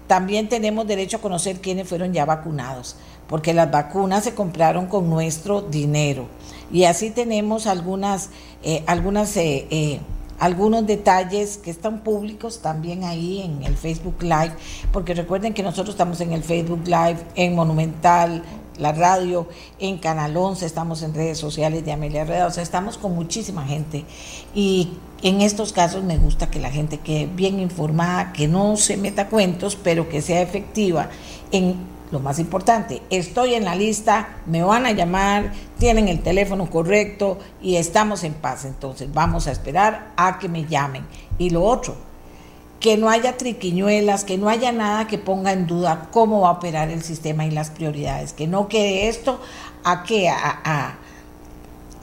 también 0.07 0.49
tenemos 0.49 0.85
derecho 0.85 1.17
a 1.17 1.21
conocer 1.21 1.59
quiénes 1.59 1.87
fueron 1.87 2.13
ya 2.13 2.25
vacunados, 2.25 2.95
porque 3.27 3.53
las 3.53 3.71
vacunas 3.71 4.23
se 4.23 4.35
compraron 4.35 4.87
con 4.87 5.09
nuestro 5.09 5.61
dinero. 5.61 6.27
Y 6.71 6.85
así 6.85 7.09
tenemos 7.09 7.67
algunas, 7.67 8.29
eh, 8.63 8.83
algunas, 8.87 9.35
eh, 9.37 9.67
eh, 9.69 9.99
algunos 10.39 10.85
detalles 10.85 11.57
que 11.57 11.71
están 11.71 11.99
públicos 11.99 12.61
también 12.61 13.03
ahí 13.03 13.41
en 13.41 13.63
el 13.63 13.77
Facebook 13.77 14.21
Live, 14.21 14.53
porque 14.91 15.13
recuerden 15.13 15.53
que 15.53 15.63
nosotros 15.63 15.93
estamos 15.93 16.19
en 16.21 16.33
el 16.33 16.43
Facebook 16.43 16.81
Live, 16.85 17.17
en 17.35 17.55
Monumental, 17.55 18.43
la 18.77 18.91
radio, 18.91 19.47
en 19.79 19.97
Canal 19.99 20.35
11, 20.35 20.65
estamos 20.65 21.03
en 21.03 21.13
redes 21.13 21.37
sociales 21.37 21.85
de 21.85 21.91
Amelia 21.91 22.25
Reda, 22.25 22.47
o 22.47 22.51
sea, 22.51 22.63
estamos 22.63 22.97
con 22.97 23.13
muchísima 23.13 23.65
gente. 23.65 24.05
Y 24.55 24.89
en 25.21 25.41
estos 25.41 25.73
casos 25.73 26.03
me 26.03 26.17
gusta 26.17 26.49
que 26.49 26.59
la 26.59 26.71
gente 26.71 26.97
quede 26.97 27.27
bien 27.27 27.59
informada, 27.59 28.33
que 28.33 28.47
no 28.47 28.75
se 28.75 28.97
meta 28.97 29.29
cuentos, 29.29 29.77
pero 29.81 30.09
que 30.09 30.21
sea 30.21 30.41
efectiva 30.41 31.09
en 31.51 31.75
lo 32.13 32.19
más 32.19 32.39
importante, 32.39 33.01
estoy 33.09 33.55
en 33.55 33.65
la 33.65 33.75
lista, 33.75 34.37
me 34.45 34.63
van 34.63 34.85
a 34.85 34.91
llamar, 34.91 35.51
tienen 35.79 36.07
el 36.07 36.21
teléfono 36.21 36.69
correcto 36.69 37.39
y 37.61 37.75
estamos 37.75 38.23
en 38.23 38.33
paz. 38.33 38.65
Entonces 38.65 39.11
vamos 39.11 39.47
a 39.47 39.51
esperar 39.51 40.13
a 40.15 40.37
que 40.37 40.47
me 40.47 40.65
llamen. 40.65 41.05
Y 41.39 41.49
lo 41.49 41.63
otro, 41.63 41.95
que 42.79 42.97
no 42.97 43.09
haya 43.09 43.35
triquiñuelas, 43.35 44.23
que 44.23 44.37
no 44.37 44.47
haya 44.47 44.71
nada 44.71 45.07
que 45.07 45.17
ponga 45.17 45.51
en 45.51 45.65
duda 45.65 46.09
cómo 46.11 46.41
va 46.41 46.49
a 46.49 46.51
operar 46.51 46.89
el 46.89 47.01
sistema 47.01 47.45
y 47.45 47.51
las 47.51 47.71
prioridades, 47.71 48.31
que 48.31 48.45
no 48.47 48.67
quede 48.67 49.09
esto 49.09 49.41
a 49.83 50.03
que 50.03 50.29
a, 50.29 50.99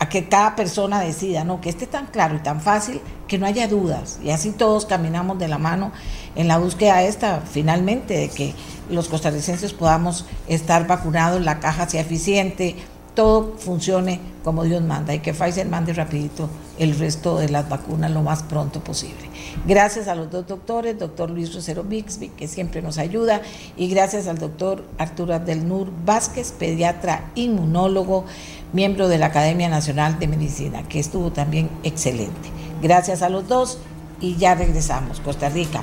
a 0.00 0.08
que 0.08 0.28
cada 0.28 0.56
persona 0.56 0.98
decida, 1.00 1.44
no, 1.44 1.60
que 1.60 1.68
esté 1.68 1.86
tan 1.86 2.06
claro 2.06 2.34
y 2.34 2.40
tan 2.40 2.60
fácil 2.60 3.00
que 3.28 3.38
no 3.38 3.46
haya 3.46 3.68
dudas. 3.68 4.18
Y 4.24 4.30
así 4.30 4.50
todos 4.50 4.86
caminamos 4.86 5.38
de 5.38 5.46
la 5.46 5.58
mano 5.58 5.92
en 6.36 6.48
la 6.48 6.58
búsqueda 6.58 7.02
esta, 7.02 7.40
finalmente, 7.40 8.16
de 8.16 8.28
que 8.28 8.54
los 8.88 9.08
costarricenses 9.08 9.72
podamos 9.72 10.26
estar 10.48 10.86
vacunados, 10.86 11.40
la 11.42 11.60
caja 11.60 11.88
sea 11.88 12.00
eficiente, 12.00 12.76
todo 13.14 13.54
funcione 13.58 14.20
como 14.44 14.64
Dios 14.64 14.82
manda 14.82 15.14
y 15.14 15.18
que 15.18 15.34
Pfizer 15.34 15.68
mande 15.68 15.92
rapidito 15.92 16.48
el 16.78 16.98
resto 16.98 17.36
de 17.38 17.48
las 17.48 17.68
vacunas 17.68 18.10
lo 18.10 18.22
más 18.22 18.42
pronto 18.42 18.80
posible. 18.82 19.28
Gracias 19.66 20.08
a 20.08 20.14
los 20.14 20.30
dos 20.30 20.46
doctores, 20.46 20.98
doctor 20.98 21.28
Luis 21.30 21.54
Rosero 21.54 21.82
Bixby, 21.82 22.28
que 22.28 22.48
siempre 22.48 22.80
nos 22.80 22.98
ayuda, 22.98 23.42
y 23.76 23.88
gracias 23.88 24.26
al 24.26 24.38
doctor 24.38 24.84
Arturo 24.96 25.34
Abdelnur 25.34 25.90
Vázquez, 26.04 26.52
pediatra 26.52 27.30
inmunólogo, 27.34 28.24
miembro 28.72 29.08
de 29.08 29.18
la 29.18 29.26
Academia 29.26 29.68
Nacional 29.68 30.18
de 30.18 30.28
Medicina, 30.28 30.84
que 30.88 31.00
estuvo 31.00 31.32
también 31.32 31.68
excelente. 31.82 32.48
Gracias 32.80 33.22
a 33.22 33.28
los 33.28 33.46
dos 33.48 33.78
y 34.20 34.36
ya 34.36 34.54
regresamos, 34.54 35.20
Costa 35.20 35.48
Rica. 35.48 35.82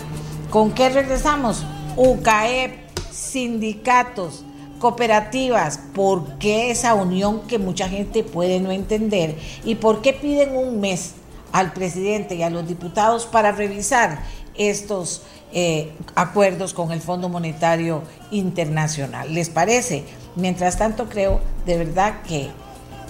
¿Con 0.50 0.72
qué 0.72 0.90
regresamos? 0.90 1.66
UCAEP 1.98 2.88
sindicatos, 3.12 4.46
cooperativas, 4.80 5.80
¿por 5.94 6.38
qué 6.38 6.72
esa 6.72 6.94
unión 6.94 7.42
que 7.48 7.60
mucha 7.60 7.90
gente 7.90 8.24
puede 8.24 8.62
no 8.62 8.72
entender? 8.72 9.36
¿Y 9.66 9.76
por 9.76 10.02
qué 10.02 10.14
piden 10.14 10.56
un 10.56 10.80
mes 10.80 11.16
al 11.52 11.74
presidente 11.74 12.36
y 12.36 12.44
a 12.44 12.50
los 12.50 12.68
diputados 12.68 13.26
para 13.26 13.52
revisar 13.52 14.20
estos 14.56 15.24
eh, 15.52 15.92
acuerdos 16.16 16.74
con 16.74 16.92
el 16.92 17.02
Fondo 17.02 17.28
Monetario 17.28 18.04
Internacional? 18.32 19.34
¿Les 19.34 19.50
parece? 19.50 20.06
Mientras 20.38 20.78
tanto, 20.78 21.10
creo 21.10 21.42
de 21.66 21.78
verdad 21.78 22.22
que, 22.22 22.50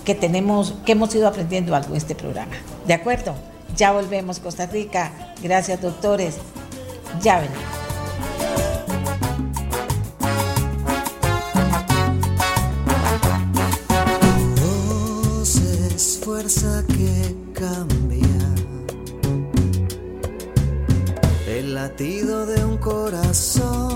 que 0.06 0.16
tenemos, 0.16 0.74
que 0.86 0.94
hemos 0.94 1.14
ido 1.14 1.28
aprendiendo 1.28 1.76
algo 1.76 1.90
en 1.90 1.98
este 1.98 2.16
programa. 2.16 2.54
¿De 2.88 2.96
acuerdo? 2.96 3.36
Ya 3.76 3.92
volvemos, 3.92 4.40
Costa 4.40 4.66
Rica. 4.66 5.12
Gracias, 5.44 5.82
doctores. 5.82 6.38
Ya 7.22 7.40
venimos. 7.40 7.78
que 16.88 17.36
cambia 17.54 18.22
el 21.48 21.74
latido 21.74 22.46
de 22.46 22.64
un 22.64 22.78
corazón. 22.78 23.87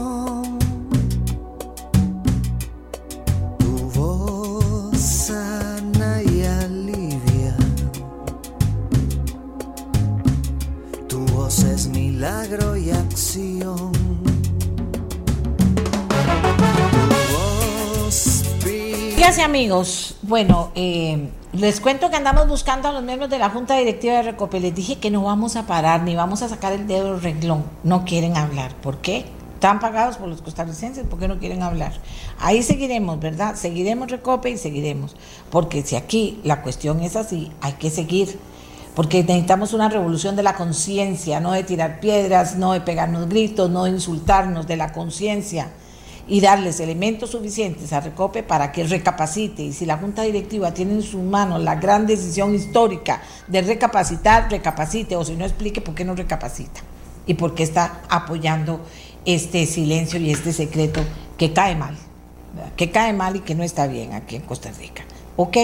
Amigas 19.32 19.48
y 19.48 19.50
amigos, 19.50 20.16
bueno, 20.24 20.72
eh, 20.76 21.30
les 21.54 21.80
cuento 21.80 22.10
que 22.10 22.18
andamos 22.18 22.50
buscando 22.50 22.90
a 22.90 22.92
los 22.92 23.02
miembros 23.02 23.30
de 23.30 23.40
la 23.40 23.50
Junta 23.50 23.78
Directiva 23.78 24.16
de 24.16 24.24
Recope. 24.24 24.60
Les 24.60 24.76
dije 24.76 24.98
que 24.98 25.10
no 25.10 25.24
vamos 25.24 25.56
a 25.56 25.66
parar 25.68 26.04
ni 26.04 26.16
vamos 26.16 26.42
a 26.42 26.50
sacar 26.50 26.74
el 26.74 26.86
dedo 26.86 27.14
del 27.14 27.22
renglón. 27.22 27.64
No 27.86 28.04
quieren 28.04 28.36
hablar. 28.36 28.76
¿Por 28.82 28.98
qué? 28.98 29.24
Están 29.54 29.80
pagados 29.80 30.18
por 30.18 30.28
los 30.28 30.42
costarricenses 30.42 31.06
porque 31.10 31.30
no 31.30 31.40
quieren 31.40 31.64
hablar. 31.64 31.94
Ahí 32.40 32.62
seguiremos, 32.62 33.22
¿verdad? 33.22 33.56
Seguiremos 33.56 34.12
Recope 34.12 34.50
y 34.50 34.58
seguiremos. 34.58 35.16
Porque 35.50 35.82
si 35.84 35.96
aquí 35.96 36.42
la 36.44 36.62
cuestión 36.62 37.00
es 37.00 37.16
así, 37.16 37.54
hay 37.62 37.74
que 37.74 37.90
seguir. 37.90 38.38
Porque 38.96 39.24
necesitamos 39.24 39.72
una 39.72 39.88
revolución 39.88 40.36
de 40.36 40.44
la 40.44 40.56
conciencia, 40.56 41.40
no 41.40 41.54
de 41.54 41.64
tirar 41.64 42.02
piedras, 42.02 42.58
no 42.58 42.74
de 42.74 42.82
pegarnos 42.82 43.30
gritos, 43.30 43.70
no 43.70 43.86
de 43.86 43.92
insultarnos, 43.92 44.68
de 44.68 44.76
la 44.76 44.92
conciencia 44.92 45.72
y 46.28 46.42
darles 46.42 46.80
elementos 46.80 47.32
suficientes 47.32 47.92
a 47.94 48.00
Recope 48.00 48.44
para 48.44 48.72
que 48.72 48.84
recapacite. 48.84 49.64
Y 49.64 49.74
si 49.74 49.86
la 49.86 49.98
Junta 49.98 50.24
Directiva 50.24 50.74
tiene 50.74 50.94
en 50.94 51.02
sus 51.02 51.22
manos 51.22 51.62
la 51.62 51.76
gran 51.76 52.08
decisión 52.08 52.56
histórica 52.56 53.22
de 53.48 53.62
recapacitar, 53.62 54.50
recapacite, 54.50 55.16
o 55.16 55.26
si 55.26 55.36
no 55.36 55.46
explique 55.46 55.82
por 55.82 55.96
qué 55.96 56.06
no 56.06 56.16
recapacita 56.16 56.82
y 57.26 57.34
por 57.34 57.54
qué 57.56 57.64
está 57.64 58.02
apoyando 58.10 58.82
este 59.26 59.66
silencio 59.66 60.20
y 60.20 60.32
este 60.32 60.54
secreto 60.54 61.02
que 61.38 61.54
cae 61.54 61.76
mal, 61.76 61.98
que 62.76 62.92
cae 62.92 63.14
mal 63.14 63.36
y 63.36 63.40
que 63.40 63.56
no 63.56 63.64
está 63.64 63.88
bien 63.88 64.14
aquí 64.14 64.36
en 64.36 64.42
Costa 64.44 64.72
Rica. 64.72 65.04
¿Ok? 65.38 65.58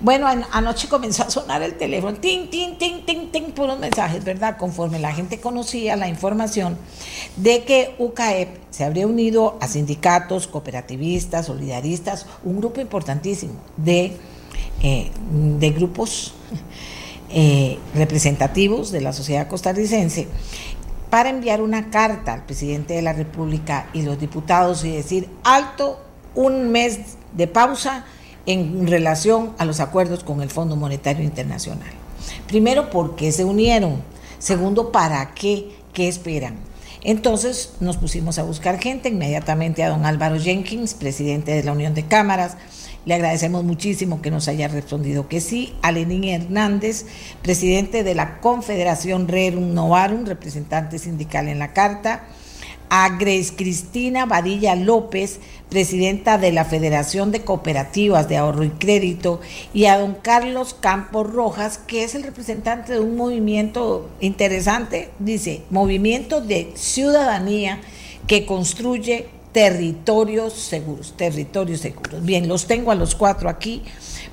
Bueno, 0.00 0.26
anoche 0.52 0.88
comenzó 0.88 1.22
a 1.22 1.30
sonar 1.30 1.62
el 1.62 1.74
teléfono, 1.78 2.18
ting, 2.18 2.50
ting, 2.50 2.76
ting, 2.76 3.06
ting, 3.06 3.30
ting, 3.32 3.44
puros 3.52 3.78
mensajes, 3.78 4.22
¿verdad? 4.24 4.58
Conforme 4.58 4.98
la 4.98 5.14
gente 5.14 5.40
conocía 5.40 5.96
la 5.96 6.06
información 6.06 6.76
de 7.36 7.64
que 7.64 7.94
UCAEP 7.98 8.58
se 8.70 8.84
habría 8.84 9.06
unido 9.06 9.56
a 9.62 9.68
sindicatos, 9.68 10.48
cooperativistas, 10.48 11.46
solidaristas, 11.46 12.26
un 12.44 12.58
grupo 12.58 12.82
importantísimo 12.82 13.54
de, 13.78 14.12
eh, 14.82 15.10
de 15.30 15.70
grupos 15.70 16.34
eh, 17.30 17.78
representativos 17.94 18.92
de 18.92 19.00
la 19.00 19.14
sociedad 19.14 19.48
costarricense 19.48 20.28
para 21.08 21.30
enviar 21.30 21.62
una 21.62 21.88
carta 21.88 22.34
al 22.34 22.44
presidente 22.44 22.92
de 22.92 23.00
la 23.00 23.14
República 23.14 23.88
y 23.94 24.02
los 24.02 24.20
diputados 24.20 24.84
y 24.84 24.92
decir, 24.92 25.30
alto, 25.42 25.98
un 26.34 26.70
mes 26.70 26.98
de 27.32 27.46
pausa 27.46 28.04
en 28.46 28.86
relación 28.86 29.52
a 29.58 29.64
los 29.64 29.80
acuerdos 29.80 30.24
con 30.24 30.40
el 30.40 30.50
Fondo 30.50 30.76
Monetario 30.76 31.24
Internacional. 31.24 31.90
Primero, 32.46 32.90
¿por 32.90 33.16
qué 33.16 33.32
se 33.32 33.44
unieron? 33.44 34.02
Segundo, 34.38 34.92
¿para 34.92 35.34
qué? 35.34 35.70
¿Qué 35.92 36.08
esperan? 36.08 36.56
Entonces 37.02 37.74
nos 37.80 37.96
pusimos 37.96 38.38
a 38.38 38.42
buscar 38.42 38.80
gente, 38.80 39.10
inmediatamente 39.10 39.84
a 39.84 39.90
don 39.90 40.06
Álvaro 40.06 40.40
Jenkins, 40.40 40.94
presidente 40.94 41.52
de 41.52 41.62
la 41.62 41.72
Unión 41.72 41.94
de 41.94 42.04
Cámaras, 42.04 42.56
le 43.06 43.14
agradecemos 43.14 43.62
muchísimo 43.62 44.20
que 44.20 44.32
nos 44.32 44.48
haya 44.48 44.66
respondido 44.66 45.28
que 45.28 45.40
sí. 45.40 45.74
A 45.80 45.92
Lenín 45.92 46.24
Hernández, 46.24 47.06
presidente 47.40 48.02
de 48.02 48.16
la 48.16 48.40
Confederación 48.40 49.28
Rerum 49.28 49.74
Novarum, 49.74 50.24
representante 50.24 50.98
sindical 50.98 51.46
en 51.46 51.60
la 51.60 51.72
carta. 51.72 52.24
A 52.88 53.16
Grace 53.18 53.52
Cristina 53.56 54.26
Vadilla 54.26 54.74
López, 54.74 55.40
presidenta 55.68 56.38
de 56.38 56.52
la 56.52 56.64
Federación 56.64 57.32
de 57.32 57.44
Cooperativas 57.44 58.28
de 58.28 58.36
Ahorro 58.36 58.64
y 58.64 58.70
Crédito. 58.70 59.40
Y 59.74 59.86
a 59.86 59.98
don 59.98 60.14
Carlos 60.14 60.74
Campos 60.78 61.30
Rojas, 61.32 61.78
que 61.78 62.04
es 62.04 62.14
el 62.14 62.22
representante 62.22 62.92
de 62.92 63.00
un 63.00 63.16
movimiento 63.16 64.08
interesante, 64.20 65.10
dice, 65.18 65.62
movimiento 65.70 66.40
de 66.40 66.72
ciudadanía 66.74 67.80
que 68.26 68.46
construye 68.46 69.28
territorios 69.56 70.52
seguros, 70.52 71.14
territorios 71.16 71.80
seguros. 71.80 72.22
Bien, 72.22 72.46
los 72.46 72.66
tengo 72.66 72.90
a 72.90 72.94
los 72.94 73.14
cuatro 73.14 73.48
aquí 73.48 73.82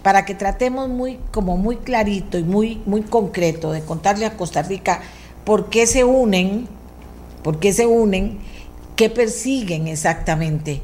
para 0.02 0.26
que 0.26 0.36
tratemos 0.36 0.90
muy, 0.90 1.18
como 1.32 1.56
muy 1.56 1.78
clarito 1.78 2.38
y 2.38 2.44
muy, 2.44 2.82
muy 2.86 3.04
concreto 3.04 3.72
de 3.72 3.86
contarle 3.86 4.26
a 4.26 4.36
Costa 4.36 4.64
Rica 4.64 5.02
por 5.46 5.70
qué 5.70 5.88
se 5.88 6.04
unen, 6.04 6.68
por 7.44 7.60
qué 7.60 7.74
se 7.74 7.86
unen, 7.86 8.40
qué 8.96 9.10
persiguen 9.10 9.88
exactamente. 9.88 10.82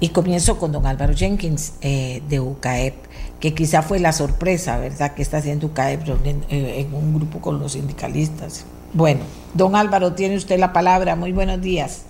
Y 0.00 0.10
comienzo 0.10 0.58
con 0.58 0.70
don 0.70 0.86
Álvaro 0.86 1.14
Jenkins 1.14 1.72
eh, 1.80 2.22
de 2.28 2.38
UCAEP, 2.38 2.94
que 3.40 3.54
quizá 3.54 3.82
fue 3.82 3.98
la 3.98 4.12
sorpresa, 4.12 4.78
¿verdad?, 4.78 5.14
que 5.14 5.22
está 5.22 5.38
haciendo 5.38 5.66
UCAEP 5.68 6.08
en, 6.24 6.44
eh, 6.50 6.80
en 6.80 6.94
un 6.94 7.14
grupo 7.14 7.40
con 7.40 7.58
los 7.58 7.72
sindicalistas. 7.72 8.64
Bueno, 8.92 9.20
don 9.54 9.74
Álvaro, 9.74 10.12
tiene 10.12 10.36
usted 10.36 10.58
la 10.58 10.72
palabra. 10.72 11.16
Muy 11.16 11.32
buenos 11.32 11.60
días. 11.60 12.02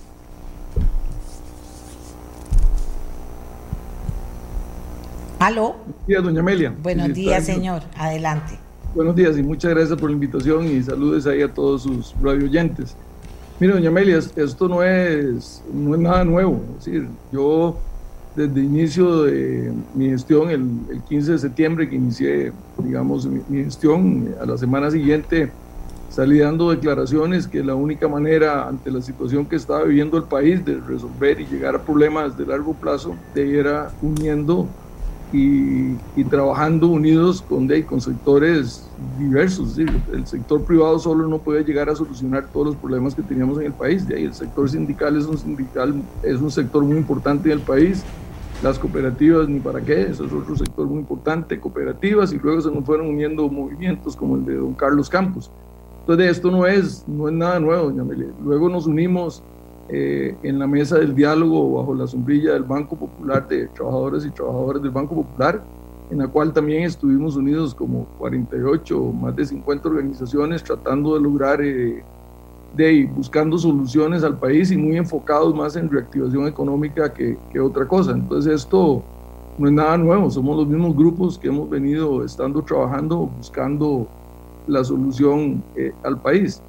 Aló. 5.39 5.77
Buenos 5.87 6.07
días, 6.07 6.23
doña 6.23 6.41
Amelia. 6.41 6.75
Buenos 6.83 7.15
días, 7.15 7.45
señor. 7.45 7.83
Adelante. 7.97 8.59
Buenos 8.95 9.15
días 9.15 9.37
y 9.37 9.43
muchas 9.43 9.73
gracias 9.73 9.99
por 9.99 10.09
la 10.09 10.15
invitación 10.15 10.65
y 10.65 10.83
saludos 10.83 11.27
ahí 11.27 11.43
a 11.43 11.53
todos 11.53 11.83
sus 11.83 12.15
radio 12.23 12.47
oyentes. 12.47 12.97
Mire, 13.61 13.75
doña 13.75 13.91
Amelia, 13.91 14.17
esto 14.17 14.67
no 14.67 14.83
es, 14.83 15.63
no 15.71 15.95
es 15.95 16.01
nada 16.01 16.25
nuevo. 16.25 16.63
Es 16.79 16.87
decir, 16.87 17.07
yo 17.31 17.77
desde 18.35 18.59
el 18.59 18.65
inicio 18.65 19.25
de 19.25 19.75
mi 19.95 20.09
gestión, 20.09 20.49
el, 20.49 21.03
15 21.07 21.33
de 21.33 21.39
septiembre 21.39 21.89
que 21.89 21.97
inicié, 21.97 22.51
digamos, 22.79 23.27
mi, 23.27 23.43
mi, 23.51 23.65
gestión, 23.65 24.35
a 24.41 24.47
la 24.47 24.57
semana 24.57 24.91
siguiente 24.91 25.53
salí 26.09 26.39
dando 26.39 26.71
declaraciones 26.71 27.47
que 27.47 27.63
la 27.63 27.75
única 27.75 28.09
manera 28.09 28.67
ante 28.67 28.91
la 28.91 29.03
situación 29.03 29.45
que 29.45 29.57
estaba 29.57 29.85
viviendo 29.85 30.17
el 30.17 30.25
país 30.25 30.65
de 30.65 30.81
resolver 30.81 31.39
y 31.39 31.47
llegar 31.47 31.75
a 31.75 31.83
problemas 31.83 32.39
de 32.39 32.47
largo 32.47 32.73
plazo 32.73 33.15
era 33.35 33.91
uniendo 34.01 34.67
y, 35.33 36.25
trabajando 36.25 36.89
unidos 36.89 37.43
con, 37.43 37.69
con 37.83 38.01
sectores 38.01 38.89
diversos. 39.19 39.79
El 39.79 40.27
sector 40.27 40.63
privado 40.63 40.99
solo 40.99 41.27
no 41.27 41.39
puede 41.39 41.65
llegar 41.65 41.89
a 41.89 41.97
solucionar 41.97 42.49
todos 42.53 42.69
los 42.69 42.77
problemas 42.77 43.15
que 43.15 43.23
teníamos 43.23 43.59
en 43.59 43.67
el 43.67 43.73
país. 43.73 44.07
Ahí 44.09 44.25
el 44.25 44.35
sector 44.35 44.69
sindical 44.69 45.17
es 45.17 45.27
un, 45.27 45.39
sindical, 45.39 46.03
es 46.23 46.41
un 46.41 46.51
sector 46.51 46.83
muy 46.83 46.97
importante 46.97 47.51
en 47.51 47.59
el 47.59 47.65
país. 47.65 48.03
Las 48.63 48.79
cooperativas, 48.79 49.49
ni 49.49 49.61
para 49.61 49.81
qué, 49.81 50.03
eso 50.03 50.25
es 50.25 50.33
otro 50.33 50.57
sector 50.57 50.87
muy 50.87 50.99
importante, 50.99 51.61
cooperativas, 51.61 52.33
y 52.33 52.39
luego 52.39 52.61
se 52.61 52.73
nos 52.73 52.85
fueron 52.85 53.07
uniendo 53.07 53.49
movimientos 53.49 54.17
como 54.17 54.35
el 54.35 54.45
de 54.45 54.57
don 54.57 54.75
Carlos 54.75 55.09
Campos. 55.09 55.49
Entonces, 56.01 56.39
esto 56.39 56.51
no 56.51 56.67
es, 56.67 57.05
no 57.07 57.29
es 57.29 57.35
nada 57.35 57.61
nuevo, 57.61 57.91
doña. 57.91 58.03
Luego 58.43 58.69
nos 58.69 58.87
unimos 58.87 59.45
eh, 59.89 60.37
en 60.43 60.59
la 60.59 60.67
mesa 60.67 60.99
del 60.99 61.15
diálogo 61.15 61.79
bajo 61.79 61.95
la 61.95 62.07
sombrilla 62.07 62.53
del 62.53 62.65
Banco 62.65 62.97
Popular 62.97 63.49
de 63.49 63.69
Trabajadores 63.69 64.27
y 64.27 64.31
Trabajadoras 64.31 64.83
del 64.83 64.91
Banco 64.91 65.15
Popular, 65.15 65.63
en 66.11 66.19
la 66.19 66.29
cual 66.29 66.53
también 66.53 66.85
estuvimos 66.85 67.37
unidos 67.37 67.75
como 67.75 68.05
48 68.19 69.03
o 69.03 69.13
más 69.13 69.35
de 69.35 69.47
50 69.47 69.89
organizaciones 69.89 70.63
tratando 70.63 71.15
de 71.15 71.21
lograr, 71.21 71.61
eh, 71.63 72.03
de 72.77 73.11
buscando 73.15 73.57
soluciones 73.57 74.25
al 74.25 74.39
país 74.39 74.71
y 74.71 74.77
muy 74.77 74.97
enfocados 74.97 75.55
más 75.55 75.75
en 75.77 75.91
reactivación 75.91 76.47
económica 76.47 77.13
que, 77.13 77.39
que 77.51 77.61
otra 77.61 77.87
cosa. 77.87 78.13
Entonces 78.13 78.55
esto 78.63 79.03
no 79.59 79.67
es 79.67 79.73
nada 79.73 79.97
nuevo, 79.97 80.31
somos 80.31 80.57
los 80.57 80.69
mismos 80.69 80.95
grupos 80.95 81.39
que 81.39 81.49
hemos 81.49 81.69
venido 81.69 82.25
estando 82.25 82.63
trabajando, 82.63 83.31
buscando 83.37 84.07
la 84.69 84.85
solución 84.85 85.63
eh, 85.75 85.93
al 86.05 86.21
país. 86.21 86.63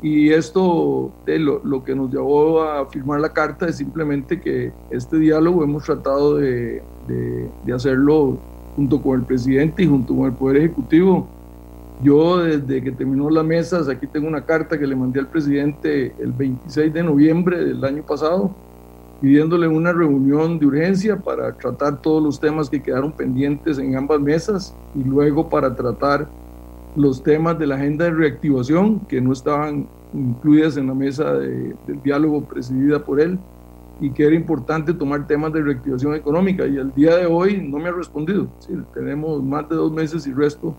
Y 0.00 0.30
esto, 0.30 1.10
de 1.26 1.40
lo, 1.40 1.60
lo, 1.64 1.82
que 1.82 1.94
nos 1.94 2.12
llevó 2.12 2.62
a 2.62 2.86
firmar 2.86 3.20
la 3.20 3.32
carta 3.32 3.66
es 3.66 3.76
simplemente 3.76 4.40
que 4.40 4.72
este 4.90 5.18
diálogo 5.18 5.64
hemos 5.64 5.84
tratado 5.84 6.36
de, 6.36 6.82
de, 7.08 7.72
hacerlo 7.72 8.38
junto 8.76 9.02
con 9.02 9.18
el 9.18 9.26
presidente 9.26 9.82
y 9.82 9.86
junto 9.86 10.14
con 10.14 10.26
el 10.26 10.32
Poder 10.32 10.58
Ejecutivo. 10.58 11.26
Yo 12.00 12.38
desde 12.38 12.80
que 12.80 12.92
terminó 12.92 13.28
las 13.28 13.44
mesas, 13.44 13.88
aquí 13.88 14.06
tengo 14.06 14.28
una 14.28 14.44
carta 14.44 14.78
que 14.78 14.86
le 14.86 14.94
mandé 14.94 15.18
al 15.18 15.26
presidente 15.26 16.14
el 16.20 16.30
26 16.30 16.92
de 16.94 17.02
noviembre 17.02 17.64
del 17.64 17.84
año 17.84 18.04
pasado, 18.04 18.52
pidiéndole 19.20 19.66
una 19.66 19.92
reunión 19.92 20.60
de 20.60 20.66
urgencia 20.66 21.16
para 21.16 21.52
tratar 21.54 22.00
todos 22.00 22.22
los 22.22 22.38
temas 22.38 22.70
que 22.70 22.80
quedaron 22.80 23.10
pendientes 23.10 23.78
en 23.78 23.96
ambas 23.96 24.20
mesas 24.20 24.72
y 24.94 25.02
luego 25.02 25.48
para 25.48 25.74
tratar 25.74 26.28
los 26.98 27.22
temas 27.22 27.58
de 27.58 27.66
la 27.66 27.76
agenda 27.76 28.06
de 28.06 28.10
reactivación 28.10 29.00
que 29.00 29.20
no 29.20 29.32
estaban 29.32 29.86
incluidas 30.12 30.76
en 30.76 30.88
la 30.88 30.94
mesa 30.94 31.32
de, 31.34 31.74
del 31.86 32.02
diálogo 32.02 32.42
presidida 32.42 33.04
por 33.04 33.20
él 33.20 33.38
y 34.00 34.10
que 34.10 34.26
era 34.26 34.34
importante 34.34 34.92
tomar 34.92 35.26
temas 35.26 35.52
de 35.52 35.62
reactivación 35.62 36.14
económica 36.14 36.66
y 36.66 36.76
al 36.76 36.92
día 36.94 37.16
de 37.16 37.26
hoy 37.26 37.62
no 37.62 37.78
me 37.78 37.88
ha 37.88 37.92
respondido. 37.92 38.48
tenemos 38.94 39.42
más 39.42 39.68
de 39.68 39.76
dos 39.76 39.92
meses 39.92 40.26
y 40.26 40.32
resto 40.32 40.74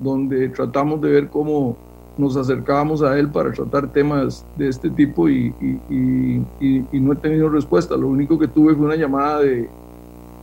donde 0.00 0.48
tratamos 0.50 1.00
de 1.00 1.10
ver 1.10 1.28
cómo 1.28 1.76
nos 2.18 2.36
acercábamos 2.36 3.02
a 3.02 3.18
él 3.18 3.28
para 3.28 3.52
tratar 3.52 3.90
temas 3.92 4.44
de 4.58 4.68
este 4.68 4.90
tipo 4.90 5.28
y, 5.28 5.54
y 5.88 7.00
no 7.00 7.12
he 7.14 7.16
tenido 7.16 7.48
respuesta. 7.48 7.96
Lo 7.96 8.08
único 8.08 8.38
que 8.38 8.46
tuve 8.46 8.74
fue 8.74 8.84
una 8.84 8.96
llamada 8.96 9.40
de, 9.40 9.70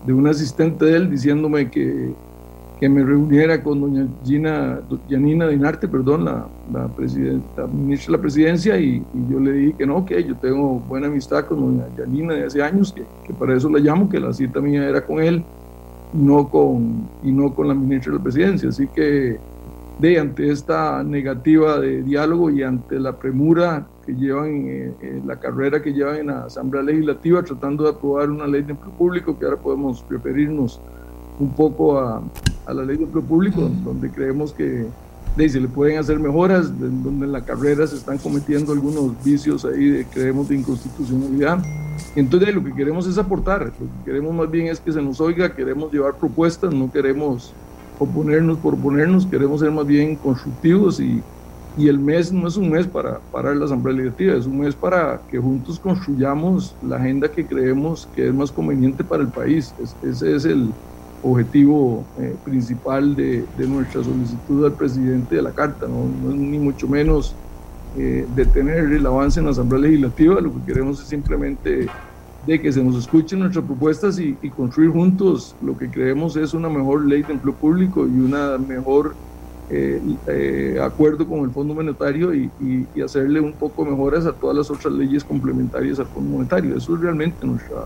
de 0.05 0.13
un 0.13 0.27
asistente 0.27 0.85
de 0.85 0.95
él 0.95 1.09
diciéndome 1.09 1.69
que 1.69 2.13
que 2.79 2.87
me 2.87 3.03
reuniera 3.03 3.61
con 3.61 3.81
doña 3.81 4.07
Gina, 4.23 4.79
Dinarte, 5.09 5.87
perdón, 5.87 6.25
la, 6.25 6.47
presidenta, 6.95 7.67
ministra 7.67 8.13
de 8.13 8.17
la 8.17 8.21
presidencia, 8.21 8.79
y, 8.79 9.03
yo 9.29 9.39
le 9.39 9.51
dije 9.51 9.75
que 9.79 9.85
no, 9.85 10.05
que 10.05 10.23
yo 10.23 10.35
tengo 10.37 10.79
buena 10.79 11.07
amistad 11.07 11.45
con 11.45 11.59
doña 11.59 11.89
Janina 11.97 12.35
de 12.35 12.45
hace 12.45 12.63
años, 12.63 12.93
que, 12.93 13.33
para 13.33 13.57
eso 13.57 13.69
la 13.69 13.79
llamo, 13.79 14.07
que 14.07 14.19
la 14.19 14.31
cita 14.31 14.61
mía 14.61 14.87
era 14.87 15.05
con 15.05 15.21
él, 15.21 15.43
no 16.13 16.47
con, 16.47 17.09
y 17.21 17.31
no 17.33 17.53
con 17.53 17.67
la 17.67 17.73
ministra 17.73 18.13
de 18.13 18.17
la 18.17 18.23
presidencia. 18.23 18.69
Así 18.69 18.87
que 18.87 19.37
ante 20.17 20.49
esta 20.49 21.03
negativa 21.03 21.77
de 21.79 22.01
diálogo 22.03 22.49
y 22.49 22.63
ante 22.63 22.97
la 22.97 23.17
premura 23.19 23.85
que 24.05 24.13
llevan 24.13 24.63
eh, 24.65 25.21
la 25.25 25.37
carrera 25.37 25.81
que 25.81 25.91
llevan 25.91 26.15
en 26.15 26.27
la 26.27 26.45
Asamblea 26.45 26.83
Legislativa 26.83 27.43
tratando 27.43 27.83
de 27.83 27.89
aprobar 27.89 28.29
una 28.29 28.47
ley 28.47 28.61
de 28.61 28.71
empleo 28.71 28.93
público 28.93 29.37
que 29.37 29.43
ahora 29.43 29.57
podemos 29.57 30.05
referirnos 30.09 30.79
un 31.39 31.51
poco 31.51 31.99
a, 31.99 32.21
a 32.69 32.73
la 32.73 32.83
ley 32.83 32.97
de 32.97 33.03
empleo 33.03 33.23
público, 33.23 33.69
donde 33.83 34.09
creemos 34.09 34.53
que 34.53 34.85
de, 35.35 35.49
se 35.49 35.59
le 35.59 35.67
pueden 35.67 35.97
hacer 35.97 36.19
mejoras, 36.19 36.71
donde 36.79 37.25
en 37.25 37.31
la 37.31 37.41
carrera 37.41 37.87
se 37.87 37.95
están 37.95 38.17
cometiendo 38.17 38.73
algunos 38.73 39.11
vicios 39.23 39.65
ahí, 39.65 39.89
de, 39.89 40.05
creemos, 40.05 40.49
de 40.49 40.55
inconstitucionalidad. 40.55 41.63
Entonces 42.15 42.53
lo 42.53 42.63
que 42.63 42.73
queremos 42.73 43.07
es 43.07 43.17
aportar, 43.17 43.65
lo 43.65 43.71
que 43.71 44.05
queremos 44.05 44.33
más 44.33 44.49
bien 44.49 44.67
es 44.67 44.79
que 44.79 44.91
se 44.91 45.01
nos 45.01 45.19
oiga, 45.19 45.55
queremos 45.55 45.91
llevar 45.91 46.15
propuestas, 46.15 46.73
no 46.73 46.91
queremos 46.91 47.53
oponernos 47.97 48.57
por 48.59 48.75
oponernos, 48.75 49.25
queremos 49.25 49.59
ser 49.59 49.71
más 49.71 49.85
bien 49.85 50.15
constructivos 50.15 50.99
y, 50.99 51.21
y 51.77 51.87
el 51.87 51.99
mes 51.99 52.31
no 52.31 52.47
es 52.47 52.55
un 52.55 52.69
mes 52.69 52.87
para 52.87 53.19
parar 53.31 53.55
la 53.57 53.65
Asamblea 53.65 53.95
Legislativa, 53.95 54.35
es 54.35 54.45
un 54.45 54.59
mes 54.59 54.75
para 54.75 55.21
que 55.29 55.37
juntos 55.37 55.79
construyamos 55.79 56.75
la 56.85 56.97
agenda 56.97 57.29
que 57.29 57.45
creemos 57.45 58.07
que 58.15 58.27
es 58.27 58.33
más 58.33 58.51
conveniente 58.51 59.03
para 59.03 59.23
el 59.23 59.29
país. 59.29 59.73
ese 60.03 60.35
es 60.35 60.45
el, 60.45 60.69
objetivo 61.21 62.05
eh, 62.19 62.35
principal 62.43 63.15
de, 63.15 63.45
nuestra 63.67 64.03
solicitud 64.03 64.65
al 64.65 64.73
presidente 64.73 65.35
de 65.35 65.41
la 65.41 65.51
Carta, 65.51 65.87
no, 65.87 66.05
es 66.29 66.35
ni 66.35 66.59
mucho 66.59 66.87
menos 66.87 67.35
eh, 67.97 68.25
detener 68.35 68.91
el 68.91 69.05
avance 69.05 69.39
en 69.39 69.45
la 69.45 69.51
Asamblea 69.51 69.81
Legislativa, 69.81 70.39
lo 70.39 70.53
que 70.53 70.73
queremos 70.73 71.01
es 71.01 71.07
simplemente 71.07 71.87
de 72.45 72.61
que 72.61 72.71
se 72.71 72.83
nos 72.83 72.95
escuchen 72.95 73.39
nuestras 73.39 73.65
propuestas 73.65 74.19
y, 74.19 74.33
construir 74.49 74.91
juntos. 74.91 75.55
Lo 75.61 75.77
que 75.77 75.89
creemos 75.89 76.35
es 76.37 76.53
una 76.53 76.69
mejor 76.69 77.05
ley 77.05 77.21
de 77.23 77.33
empleo 77.33 77.53
público 77.53 78.07
y 78.07 78.19
una 78.19 78.57
mejor 78.57 79.13
eh, 79.69 80.79
acuerdo 80.81 81.27
con 81.27 81.41
el 81.41 81.51
Fondo 81.51 81.75
Monetario 81.75 82.33
y, 82.33 82.49
y, 82.95 83.01
hacerle 83.01 83.39
un 83.39 83.53
poco 83.53 83.85
mejoras 83.85 84.25
a 84.25 84.33
todas 84.33 84.55
las 84.55 84.71
otras 84.71 84.93
leyes 84.93 85.23
complementarias 85.23 85.99
al 85.99 86.07
Fondo 86.07 86.37
Monetario. 86.37 86.77
Eso 86.77 86.95
es 86.95 87.01
realmente 87.01 87.45
nuestra, 87.45 87.85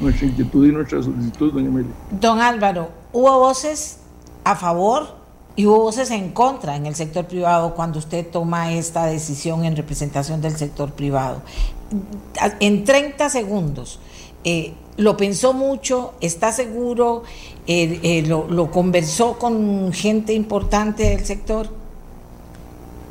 nuestra 0.00 0.26
inquietud 0.26 0.66
y 0.66 0.72
nuestra 0.72 1.02
solicitud, 1.02 1.52
doña 1.52 1.68
Amelia. 1.68 1.90
Don 2.10 2.40
Álvaro, 2.40 2.90
hubo 3.12 3.38
voces 3.38 3.98
a 4.44 4.54
favor 4.56 5.18
y 5.56 5.66
hubo 5.66 5.80
voces 5.80 6.10
en 6.10 6.30
contra 6.30 6.76
en 6.76 6.86
el 6.86 6.94
sector 6.94 7.26
privado 7.26 7.74
cuando 7.74 7.98
usted 7.98 8.26
toma 8.30 8.72
esta 8.72 9.06
decisión 9.06 9.64
en 9.64 9.76
representación 9.76 10.40
del 10.40 10.56
sector 10.56 10.92
privado. 10.92 11.42
En 12.60 12.84
30 12.84 13.28
segundos, 13.28 13.98
eh, 14.44 14.74
¿lo 14.96 15.16
pensó 15.16 15.52
mucho? 15.52 16.14
¿Está 16.20 16.52
seguro? 16.52 17.24
Eh, 17.66 17.98
eh, 18.02 18.22
lo, 18.26 18.70
conversó 18.70 19.38
con 19.38 19.92
gente 19.92 20.32
importante 20.32 21.02
del 21.10 21.24
sector? 21.24 21.68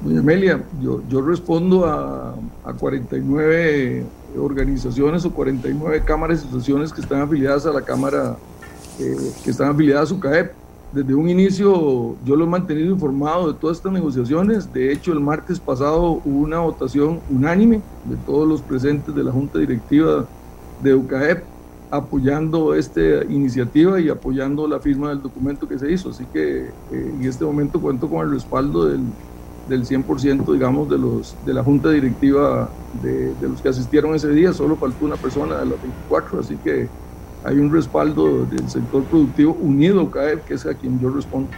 Doña 0.03 0.19
Amelia, 0.19 0.63
yo, 0.81 1.01
yo 1.09 1.21
respondo 1.21 1.85
a, 1.85 2.35
a 2.63 2.73
49 2.73 4.05
organizaciones 4.37 5.25
o 5.25 5.31
49 5.31 6.03
cámaras 6.03 6.43
y 6.43 6.47
asociaciones 6.47 6.91
que 6.91 7.01
están 7.01 7.21
afiliadas 7.21 7.65
a 7.65 7.71
la 7.71 7.81
Cámara, 7.81 8.37
eh, 8.99 9.15
que 9.43 9.51
están 9.51 9.71
afiliadas 9.71 10.11
a 10.11 10.13
UCAEP. 10.15 10.51
Desde 10.91 11.13
un 11.13 11.29
inicio 11.29 12.15
yo 12.23 12.35
lo 12.35 12.45
he 12.45 12.47
mantenido 12.47 12.91
informado 12.91 13.51
de 13.51 13.59
todas 13.59 13.77
estas 13.77 13.91
negociaciones. 13.91 14.71
De 14.71 14.91
hecho, 14.91 15.11
el 15.11 15.19
martes 15.19 15.59
pasado 15.59 16.21
hubo 16.23 16.39
una 16.39 16.59
votación 16.59 17.19
unánime 17.29 17.81
de 18.05 18.15
todos 18.25 18.47
los 18.47 18.61
presentes 18.61 19.13
de 19.13 19.23
la 19.23 19.31
Junta 19.31 19.59
Directiva 19.59 20.25
de 20.81 20.95
UCAEP 20.95 21.43
apoyando 21.89 22.73
esta 22.75 23.01
iniciativa 23.29 23.99
y 23.99 24.09
apoyando 24.09 24.67
la 24.67 24.79
firma 24.79 25.09
del 25.09 25.21
documento 25.21 25.67
que 25.67 25.79
se 25.79 25.91
hizo. 25.91 26.09
Así 26.09 26.25
que 26.25 26.67
eh, 26.67 26.71
en 26.91 27.23
este 27.23 27.45
momento 27.45 27.79
cuento 27.79 28.09
con 28.09 28.25
el 28.25 28.33
respaldo 28.33 28.85
del 28.85 29.01
del 29.67 29.85
100%, 29.85 30.51
digamos, 30.53 30.89
de, 30.89 30.97
los, 30.97 31.35
de 31.45 31.53
la 31.53 31.63
junta 31.63 31.89
directiva 31.89 32.69
de, 33.01 33.33
los 33.41 33.61
que 33.61 33.69
asistieron 33.69 34.15
ese 34.15 34.29
día, 34.29 34.53
solo 34.53 34.75
faltó 34.75 35.05
una 35.05 35.15
persona 35.15 35.57
de 35.57 35.65
las 35.65 35.81
24, 35.81 36.39
así 36.39 36.55
que 36.57 36.87
hay 37.43 37.57
un 37.57 37.71
respaldo 37.71 38.45
del 38.45 38.69
sector 38.69 39.03
productivo 39.03 39.57
unido, 39.61 40.09
CAEF, 40.09 40.43
que 40.45 40.53
es 40.55 40.65
a 40.65 40.73
quien 40.73 40.99
yo 40.99 41.09
respondo. 41.09 41.49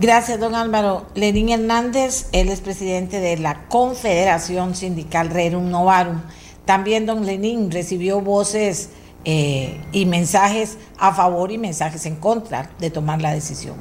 Gracias, 0.00 0.38
don 0.38 0.54
Álvaro. 0.54 1.06
Lenín 1.14 1.48
Hernández, 1.48 2.28
él 2.32 2.50
es 2.50 2.60
presidente 2.60 3.18
de 3.18 3.36
la 3.36 3.66
Confederación 3.66 4.76
Sindical 4.76 5.28
Rerum 5.30 5.70
Novarum. 5.70 6.20
También 6.64 7.04
don 7.04 7.26
Lenín 7.26 7.70
recibió 7.72 8.20
voces 8.20 8.90
eh, 9.24 9.80
y 9.90 10.06
mensajes 10.06 10.78
a 10.98 11.12
favor 11.12 11.50
y 11.50 11.58
mensajes 11.58 12.06
en 12.06 12.14
contra 12.14 12.70
de 12.78 12.90
tomar 12.90 13.20
la 13.20 13.32
decisión. 13.32 13.74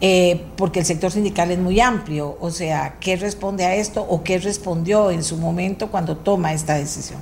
Eh, 0.00 0.46
porque 0.56 0.80
el 0.80 0.86
sector 0.86 1.10
sindical 1.10 1.50
es 1.50 1.58
muy 1.58 1.80
amplio. 1.80 2.36
O 2.40 2.50
sea, 2.50 2.96
¿qué 3.00 3.16
responde 3.16 3.64
a 3.64 3.74
esto 3.74 4.02
o 4.02 4.22
qué 4.22 4.38
respondió 4.38 5.10
en 5.10 5.22
su 5.22 5.36
momento 5.36 5.88
cuando 5.90 6.16
toma 6.16 6.54
esta 6.54 6.74
decisión? 6.74 7.20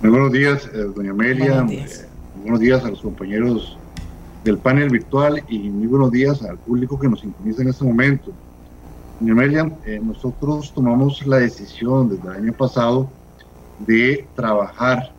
Muy 0.00 0.10
buenos 0.10 0.32
días, 0.32 0.68
eh, 0.72 0.78
doña 0.94 1.10
Amelia. 1.10 1.52
Buenos 1.62 1.70
días. 1.70 2.00
Eh, 2.00 2.06
buenos 2.42 2.60
días 2.60 2.84
a 2.84 2.88
los 2.88 3.00
compañeros 3.02 3.76
del 4.42 4.58
panel 4.58 4.88
virtual 4.88 5.42
y 5.48 5.58
muy 5.58 5.86
buenos 5.86 6.10
días 6.10 6.42
al 6.42 6.58
público 6.58 6.98
que 6.98 7.08
nos 7.08 7.20
sintoniza 7.20 7.62
en 7.62 7.68
este 7.68 7.84
momento. 7.84 8.32
Doña 9.20 9.32
Amelia, 9.32 9.72
nosotros 10.02 10.72
tomamos 10.74 11.26
la 11.26 11.38
decisión 11.38 12.08
desde 12.08 12.22
el 12.28 12.44
año 12.44 12.52
pasado 12.52 13.08
de 13.86 14.26
trabajar 14.34 15.12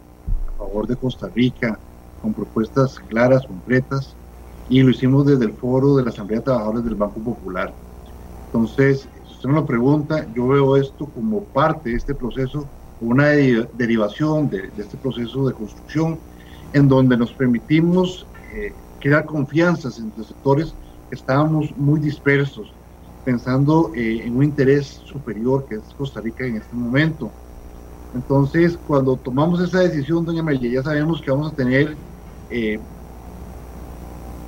a 0.48 0.58
favor 0.58 0.88
de 0.88 0.96
Costa 0.96 1.30
Rica 1.34 1.80
con 2.22 2.34
propuestas 2.34 3.00
claras, 3.10 3.46
concretas, 3.46 4.16
y 4.68 4.82
lo 4.82 4.90
hicimos 4.90 5.26
desde 5.26 5.46
el 5.46 5.54
foro 5.54 5.96
de 5.96 6.04
la 6.04 6.10
Asamblea 6.10 6.40
de 6.40 6.46
Trabajadores 6.46 6.84
del 6.84 6.96
Banco 6.96 7.22
Popular. 7.22 7.74
Entonces, 8.48 9.08
si 9.28 9.34
usted 9.34 9.50
me 9.50 9.56
lo 9.56 9.66
pregunta, 9.66 10.26
yo 10.34 10.48
veo 10.48 10.76
esto 10.78 11.06
como 11.06 11.44
parte 11.46 11.90
de 11.90 11.98
este 11.98 12.16
proceso, 12.16 12.68
una 13.00 13.28
derivación 13.28 14.50
de, 14.50 14.72
este 14.78 14.98
proceso 14.98 15.48
de 15.48 15.54
construcción, 15.54 16.20
en 16.74 16.88
donde 16.88 17.18
nos 17.18 17.32
permitimos 17.34 18.26
eh, 18.54 18.74
crear 19.00 19.26
confianzas 19.26 20.00
entre 20.00 20.24
sectores 20.24 20.74
que 21.10 21.16
estábamos 21.16 21.76
muy 21.78 22.00
dispersos, 22.00 22.74
pensando 23.24 23.92
eh, 23.94 24.22
en 24.24 24.36
un 24.36 24.44
interés 24.44 25.02
superior 25.06 25.66
que 25.68 25.76
es 25.76 25.94
Costa 25.96 26.22
Rica 26.22 26.46
en 26.46 26.58
este 26.58 26.76
momento. 26.76 27.32
Entonces, 28.14 28.80
cuando 28.88 29.18
tomamos 29.18 29.62
esa 29.62 29.80
decisión, 29.80 30.26
doña 30.26 30.40
Amelia, 30.40 30.72
ya 30.72 30.84
sabemos 30.84 31.22
que 31.22 31.32
vamos 31.32 31.52
a 31.52 31.56
tener 31.56 31.98
eh, 32.50 32.80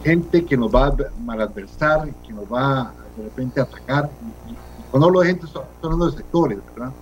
gente 0.08 0.46
que 0.46 0.56
nos 0.56 0.74
va 0.74 0.88
a 0.88 0.96
maladversar, 1.26 2.10
que 2.26 2.32
nos 2.32 2.46
va 2.46 2.94
de 3.18 3.24
repente 3.24 3.60
a 3.60 3.64
atacar. 3.64 4.10
Y, 4.50 4.56
cuando 4.90 5.08
hablo 5.08 5.20
de 5.20 5.28
gente, 5.28 5.46
estoy 5.46 5.64
hablando 5.84 6.10
de 6.10 6.18
sectores, 6.18 6.60
¿verdad? 6.74 6.94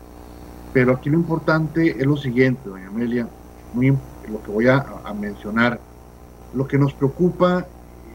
Pero 0.74 0.94
aquí 0.94 1.12
lo 1.12 1.18
importante 1.18 1.92
es 1.92 2.06
lo 2.06 2.18
siguiente, 2.18 2.68
doña 2.68 2.88
Amelia, 2.88 3.28
lo 3.76 4.42
que 4.42 4.52
voy 4.52 4.68
a 4.68 4.84
mencionar. 5.20 5.80
Lo 6.56 6.68
que 6.68 6.80
nos 6.80 6.94
preocupa 6.94 7.68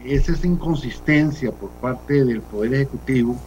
es 0.03 0.27
esa 0.27 0.45
inconsistencia 0.45 1.51
por 1.51 1.69
parte 1.69 2.25
del 2.25 2.41
Poder 2.41 2.73
Ejecutivo 2.73 3.37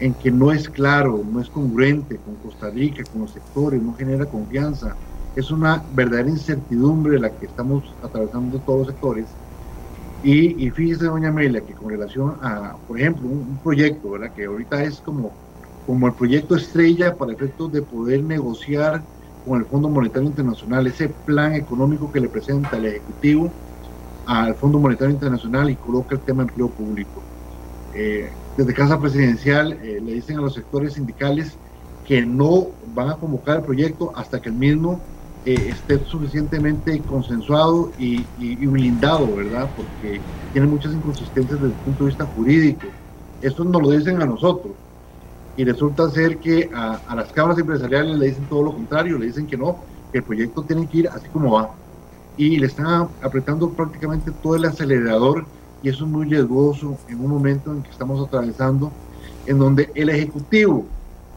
en 0.00 0.14
que 0.14 0.30
no 0.30 0.52
es 0.52 0.70
claro, 0.70 1.22
no 1.30 1.40
es 1.40 1.50
congruente 1.50 2.16
con 2.16 2.36
Costa 2.36 2.70
Rica, 2.70 3.04
con 3.12 3.22
los 3.22 3.32
sectores, 3.32 3.82
no 3.82 3.94
genera 3.94 4.24
confianza. 4.24 4.96
Es 5.36 5.50
una 5.50 5.82
verdadera 5.94 6.30
incertidumbre 6.30 7.20
la 7.20 7.30
que 7.30 7.46
estamos 7.46 7.84
atravesando 8.02 8.58
todos 8.60 8.78
los 8.78 8.88
sectores 8.88 9.26
y, 10.24 10.70
fíjese, 10.70 11.06
doña 11.06 11.28
Amelia, 11.28 11.60
que 11.62 11.74
con 11.74 11.90
relación 11.90 12.36
a, 12.42 12.76
por 12.86 12.98
ejemplo, 12.98 13.28
un, 13.28 13.58
proyecto, 13.62 14.10
¿verdad? 14.10 14.32
que 14.32 14.44
ahorita 14.44 14.84
es 14.84 15.00
como, 15.00 15.32
como 15.84 16.06
el 16.06 16.14
proyecto 16.14 16.54
estrella 16.54 17.16
para 17.16 17.32
efectos 17.32 17.72
de 17.72 17.82
poder 17.82 18.22
negociar 18.22 19.02
con 19.44 19.58
el 19.58 19.66
Fondo 19.66 19.88
Monetario 19.88 20.28
Internacional, 20.28 20.86
ese 20.86 21.08
plan 21.08 21.54
económico 21.54 22.12
que 22.12 22.20
le 22.20 22.28
presenta 22.28 22.76
el 22.76 22.86
Ejecutivo 22.86 23.52
al 24.26 24.54
Fondo 24.54 24.78
Monetario 24.78 25.12
Internacional 25.12 25.70
y 25.70 25.76
coloca 25.76 26.14
el 26.14 26.20
tema 26.20 26.44
de 26.44 26.50
empleo 26.50 26.68
público. 26.68 27.22
Eh, 27.94 28.30
desde 28.56 28.74
Casa 28.74 29.00
Presidencial 29.00 29.72
eh, 29.72 30.00
le 30.00 30.14
dicen 30.14 30.38
a 30.38 30.42
los 30.42 30.54
sectores 30.54 30.94
sindicales 30.94 31.58
que 32.06 32.24
no 32.24 32.68
van 32.94 33.10
a 33.10 33.16
convocar 33.16 33.58
el 33.58 33.64
proyecto 33.64 34.12
hasta 34.14 34.40
que 34.40 34.50
el 34.50 34.54
mismo 34.54 35.00
eh, 35.44 35.70
esté 35.70 35.98
suficientemente 36.04 37.00
consensuado 37.00 37.90
y, 37.98 38.24
blindado, 38.66 39.34
¿verdad? 39.34 39.68
Porque 39.76 40.20
tiene 40.52 40.68
muchas 40.68 40.92
inconsistencias 40.92 41.60
desde 41.60 41.74
el 41.74 41.80
punto 41.80 42.04
de 42.04 42.10
vista 42.10 42.26
jurídico. 42.26 42.86
Esto 43.40 43.64
nos 43.64 43.82
lo 43.82 43.90
dicen 43.90 44.22
a 44.22 44.26
nosotros. 44.26 44.72
Y 45.56 45.64
resulta 45.64 46.08
ser 46.10 46.38
que 46.38 46.70
a, 46.74 47.00
a, 47.06 47.14
las 47.14 47.32
cámaras 47.32 47.58
empresariales 47.58 48.16
le 48.16 48.26
dicen 48.26 48.46
todo 48.48 48.62
lo 48.62 48.72
contrario, 48.72 49.18
le 49.18 49.26
dicen 49.26 49.46
que 49.46 49.56
no, 49.56 49.76
que 50.10 50.18
el 50.18 50.24
proyecto 50.24 50.62
tiene 50.62 50.86
que 50.86 50.98
ir 50.98 51.08
así 51.08 51.28
como 51.28 51.52
va. 51.52 51.70
Y 52.36 52.58
le 52.58 52.66
están 52.66 53.08
apretando 53.20 53.68
prácticamente 53.70 54.30
todo 54.42 54.56
el 54.56 54.64
acelerador 54.64 55.44
y 55.82 55.88
eso 55.88 56.04
es 56.04 56.10
muy 56.10 56.26
riesgoso 56.26 56.96
en 57.08 57.20
un 57.20 57.30
momento 57.30 57.72
en 57.72 57.82
que 57.82 57.90
estamos 57.90 58.24
atravesando, 58.26 58.92
en 59.46 59.58
donde 59.58 59.90
el 59.94 60.08
Ejecutivo 60.08 60.86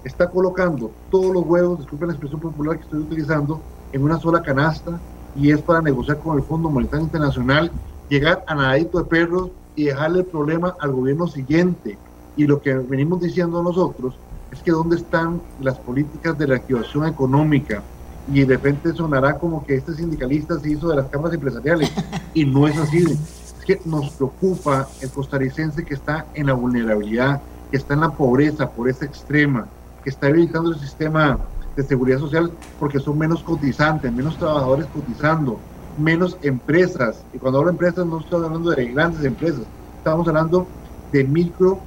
está 0.04 0.30
colocando 0.30 0.92
todos 1.10 1.34
los 1.34 1.46
huevos, 1.46 1.80
disculpen 1.80 2.10
la 2.10 2.14
expresión 2.14 2.40
popular 2.40 2.78
que 2.78 2.84
estoy 2.84 3.00
utilizando, 3.00 3.60
en 3.96 4.04
una 4.04 4.20
sola 4.20 4.42
canasta 4.42 5.00
y 5.38 5.52
es 5.52 5.62
para 5.62 5.82
negociar 5.82 6.20
con 6.20 6.38
el 6.38 6.44
Fondo 6.44 6.70
Monetario 6.70 7.06
Internacional, 7.06 7.72
llegar 8.10 8.44
a 8.46 8.54
nadadito 8.54 8.98
de 8.98 9.06
perros 9.06 9.52
y 9.74 9.86
dejarle 9.86 10.20
el 10.20 10.26
problema 10.26 10.76
al 10.82 10.92
gobierno 10.92 11.28
siguiente. 11.28 11.98
Y 12.36 12.46
lo 12.46 12.62
que 12.62 12.74
venimos 12.74 13.22
diciendo 13.22 13.64
nosotros 13.64 14.16
es 14.52 14.62
que 14.62 14.72
dónde 14.72 14.98
están 14.98 15.42
las 15.62 15.78
políticas 15.78 16.38
de 16.38 16.46
reactivación 16.46 17.08
económica. 17.08 17.84
Y 18.34 18.42
de 18.42 18.56
repente 18.56 18.92
sonará 18.92 19.38
como 19.38 19.66
que 19.66 19.76
este 19.76 19.94
sindicalista 19.94 20.60
se 20.60 20.72
hizo 20.72 20.90
de 20.90 20.98
las 20.98 21.08
cámaras 21.08 21.36
empresariales. 21.36 21.90
Y 22.34 22.44
no 22.44 22.68
es 22.68 22.78
así. 22.78 22.98
Es 22.98 23.66
que 23.66 23.80
nos 23.86 24.10
preocupa 24.10 24.90
el 25.00 25.10
costarricense 25.10 25.86
que 25.86 25.94
está 25.94 26.26
en 26.34 26.48
la 26.48 26.54
vulnerabilidad, 26.54 27.42
que 27.72 27.78
está 27.78 27.94
en 27.94 28.02
la 28.02 28.12
pobreza, 28.12 28.70
pobreza 28.70 29.06
extrema, 29.06 29.68
que 30.04 30.10
está 30.10 30.28
debilitando 30.28 30.72
el 30.72 30.80
sistema 30.80 31.40
de 31.76 31.84
seguridad 31.84 32.20
social 32.20 32.52
porque 32.80 33.00
son 33.00 33.18
menos 33.18 33.44
cotizantes, 33.44 34.12
menos 34.12 34.38
trabajadores 34.38 34.86
cotizando, 34.88 35.60
menos 35.98 36.38
empresas. 36.42 37.24
Y 37.34 37.38
cuando 37.38 37.60
hablo 37.60 37.72
de 37.72 37.76
empresas 37.76 38.06
no 38.06 38.20
estoy 38.20 38.46
hablando 38.46 38.72
de 38.72 38.86
grandes 38.92 39.24
empresas, 39.24 39.64
estamos 39.98 40.28
hablando 40.28 40.68
de 41.12 41.24
micro, 41.24 41.80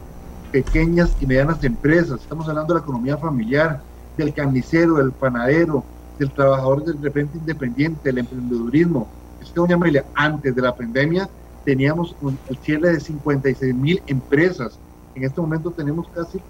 pequeñas 0.53 1.15
y 1.21 1.27
medianas 1.27 1.63
empresas, 1.65 2.21
estamos 2.21 2.49
hablando 2.49 2.75
de 2.75 2.81
la 2.81 2.85
economía 2.85 3.17
familiar, 3.17 3.83
del 4.17 4.35
carnicero, 4.35 4.97
del 4.97 5.13
panadero, 5.13 5.85
del 6.19 6.31
trabajador 6.33 6.85
de 6.85 6.93
repente 7.01 7.39
independiente, 7.39 8.01
del 8.05 8.19
emprendedurismo. 8.19 9.09
Es 9.41 9.49
que, 9.51 9.61
doña 9.61 9.79
antes 10.15 10.55
de 10.55 10.63
la 10.63 10.75
pandemia 10.75 11.29
teníamos 11.65 12.17
el 12.49 12.57
cierre 12.59 12.93
de 12.93 13.01
56 13.01 13.75
mil 13.75 14.03
empresas. 14.07 14.79
En 15.15 15.25
este 15.25 15.41
momento 15.41 15.71
tenemos 15.71 16.09
casi 16.15 16.41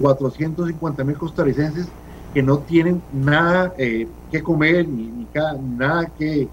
450 0.00 1.04
mil 1.04 1.18
costarricenses 1.18 1.88
que 2.32 2.42
no 2.42 2.58
tienen 2.58 3.02
nada 3.12 3.72
eh, 3.78 4.06
que 4.30 4.42
comer 4.42 4.88
ni, 4.88 5.26
nada 5.76 6.12
que, 6.18 6.48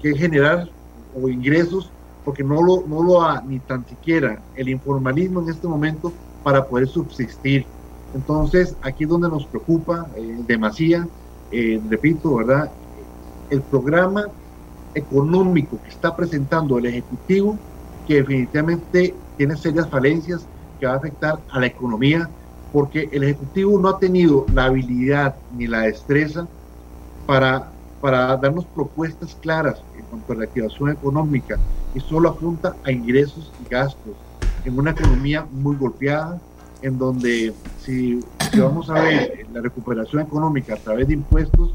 generar 0.00 0.68
o 1.14 1.28
ingresos 1.28 1.90
porque 2.24 2.44
no 2.44 2.62
lo, 2.62 2.86
no 2.86 3.02
lo 3.02 3.22
ha 3.22 3.40
ni 3.42 3.58
tan 3.60 3.86
siquiera 3.86 4.42
el 4.54 4.68
informalismo 4.68 5.42
en 5.42 5.48
este 5.48 5.66
momento 5.66 6.12
para 6.42 6.66
poder 6.66 6.88
subsistir. 6.88 7.66
Entonces, 8.14 8.76
aquí 8.82 9.04
es 9.04 9.10
donde 9.10 9.28
nos 9.28 9.46
preocupa 9.46 10.06
eh, 10.16 10.36
demasiado, 10.46 11.08
eh, 11.50 11.80
repito, 11.88 12.36
¿verdad? 12.36 12.70
El 13.50 13.62
programa 13.62 14.26
económico 14.94 15.80
que 15.82 15.88
está 15.88 16.14
presentando 16.14 16.78
el 16.78 16.86
Ejecutivo, 16.86 17.58
que 18.06 18.16
definitivamente 18.16 19.14
tiene 19.36 19.56
serias 19.56 19.88
falencias, 19.90 20.46
que 20.78 20.86
va 20.86 20.92
a 20.92 20.96
afectar 20.96 21.40
a 21.50 21.60
la 21.60 21.66
economía, 21.66 22.30
porque 22.74 23.08
el 23.12 23.22
Ejecutivo 23.22 23.78
no 23.78 23.88
ha 23.88 24.00
tenido 24.00 24.46
la 24.52 24.64
habilidad 24.64 25.36
ni 25.56 25.68
la 25.68 25.82
destreza 25.82 26.48
para, 27.24 27.70
para 28.00 28.36
darnos 28.36 28.64
propuestas 28.64 29.36
claras 29.40 29.80
en 29.96 30.04
cuanto 30.06 30.32
a 30.32 30.36
la 30.36 30.44
activación 30.46 30.90
económica. 30.90 31.56
Y 31.94 32.00
solo 32.00 32.30
apunta 32.30 32.74
a 32.82 32.90
ingresos 32.90 33.52
y 33.64 33.68
gastos 33.68 34.16
en 34.64 34.76
una 34.76 34.90
economía 34.90 35.46
muy 35.52 35.76
golpeada, 35.76 36.40
en 36.82 36.98
donde 36.98 37.54
si, 37.78 38.18
vamos 38.58 38.90
a 38.90 38.94
ver 38.94 39.46
la 39.52 39.60
recuperación 39.60 40.22
económica 40.22 40.74
a 40.74 40.78
través 40.78 41.06
de 41.06 41.14
impuestos, 41.14 41.70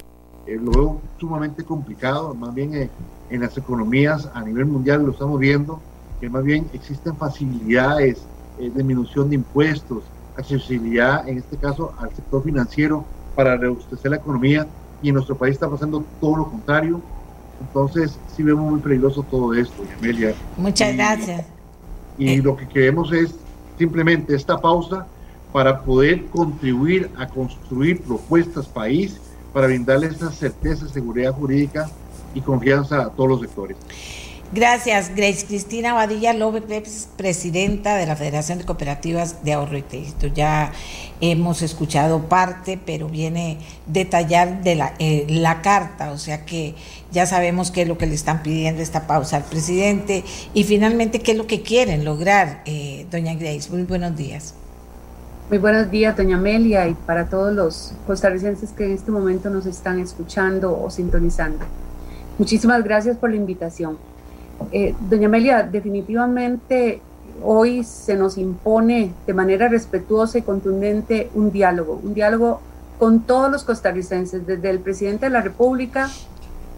eh, 0.48 0.60
lo 0.62 0.72
veo 0.72 1.02
sumamente 1.18 1.64
complicado, 1.64 2.36
más 2.36 2.54
bien 2.54 2.76
eh, 2.76 2.90
en 3.30 3.40
las 3.40 3.58
economías 3.58 4.30
a 4.34 4.44
nivel 4.44 4.66
mundial 4.66 5.06
lo 5.06 5.14
estamos 5.14 5.40
viendo, 5.40 5.80
que 6.20 6.30
más 6.30 6.44
bien 6.44 6.70
existen 6.74 7.16
facilidades, 7.16 8.22
eh, 8.60 8.70
disminución 8.76 9.30
de 9.30 9.36
impuestos, 9.36 10.04
accesibilidad, 10.40 11.28
en 11.28 11.38
este 11.38 11.58
caso, 11.58 11.94
al 12.00 12.10
sector 12.14 12.44
financiero 12.44 13.06
para 13.36 13.58
reducir 13.58 14.10
la 14.10 14.18
economía 14.18 14.68
y 15.02 15.10
en 15.10 15.16
nuestro 15.16 15.38
país 15.38 15.54
está 15.54 15.70
pasando 15.70 16.04
todo 16.20 16.38
lo 16.38 16.50
contrario. 16.50 17.02
Entonces, 17.62 18.18
sí 18.36 18.44
vemos 18.44 18.70
muy 18.70 18.80
peligroso 18.80 19.24
todo 19.24 19.54
esto, 19.54 19.84
Amelia. 19.98 20.34
Muchas 20.58 20.96
gracias. 20.96 21.46
Y 22.18 22.30
eh. 22.30 22.42
lo 22.42 22.56
que 22.56 22.68
queremos 22.68 23.12
es 23.14 23.36
simplemente 23.78 24.36
esta 24.36 24.60
pausa 24.60 25.08
para 25.52 25.82
poder 25.82 26.26
contribuir 26.28 27.10
a 27.18 27.28
construir 27.28 28.02
propuestas 28.02 28.68
país 28.68 29.20
para 29.54 29.68
brindarle 29.68 30.08
esa 30.08 30.32
certeza, 30.32 30.88
seguridad 30.88 31.34
jurídica 31.34 31.90
y 32.34 32.42
confianza 32.42 33.02
a 33.02 33.10
todos 33.10 33.30
los 33.30 33.42
sectores. 33.42 33.78
Gracias, 34.52 35.12
Grace 35.16 35.46
Cristina 35.46 35.94
Badilla 35.94 36.34
López, 36.34 37.08
presidenta 37.16 37.96
de 37.98 38.08
la 38.08 38.16
Federación 38.16 38.58
de 38.58 38.66
Cooperativas 38.66 39.44
de 39.44 39.54
Ahorro 39.54 39.78
y 39.78 39.84
Crédito. 39.84 40.26
Ya 40.26 40.72
hemos 41.22 41.62
escuchado 41.62 42.24
parte, 42.24 42.80
pero 42.84 43.10
viene 43.10 43.60
detallar 43.86 44.64
de 44.64 44.74
la, 44.74 44.96
eh, 44.98 45.28
la 45.30 45.62
carta, 45.62 46.12
o 46.12 46.18
sea 46.18 46.46
que 46.46 46.74
ya 47.12 47.28
sabemos 47.28 47.70
qué 47.70 47.84
es 47.84 47.88
lo 47.88 48.00
que 48.00 48.08
le 48.08 48.16
están 48.16 48.42
pidiendo 48.42 48.82
esta 48.82 49.06
pausa 49.06 49.38
al 49.38 49.44
presidente 49.44 50.24
y 50.56 50.64
finalmente 50.64 51.20
qué 51.20 51.34
es 51.34 51.38
lo 51.38 51.46
que 51.46 51.62
quieren 51.62 52.04
lograr, 52.04 52.64
eh, 52.66 53.06
doña 53.12 53.36
Grace. 53.36 53.70
Muy 53.70 53.84
buenos 53.84 54.18
días. 54.18 54.56
Muy 55.50 55.60
buenos 55.60 55.92
días, 55.92 56.18
doña 56.18 56.38
Amelia, 56.38 56.88
y 56.88 56.96
para 56.96 57.30
todos 57.30 57.54
los 57.54 57.94
costarricenses 58.08 58.72
que 58.72 58.86
en 58.86 58.94
este 58.94 59.12
momento 59.12 59.52
nos 59.52 59.68
están 59.68 60.00
escuchando 60.00 60.76
o 60.82 60.90
sintonizando. 60.90 61.66
Muchísimas 62.40 62.84
gracias 62.84 63.16
por 63.16 63.30
la 63.30 63.36
invitación. 63.36 64.09
Eh, 64.72 64.94
doña 65.10 65.28
Amelia, 65.28 65.64
definitivamente 65.64 67.02
hoy 67.44 67.84
se 67.84 68.16
nos 68.16 68.38
impone 68.38 69.14
de 69.26 69.34
manera 69.34 69.68
respetuosa 69.68 70.38
y 70.38 70.42
contundente 70.42 71.30
un 71.34 71.52
diálogo, 71.52 72.00
un 72.04 72.14
diálogo 72.14 72.62
con 72.98 73.22
todos 73.22 73.50
los 73.50 73.64
costarricenses, 73.64 74.46
desde 74.46 74.70
el 74.70 74.80
presidente 74.80 75.28
de 75.28 75.32
la 75.32 75.42
República 75.42 76.10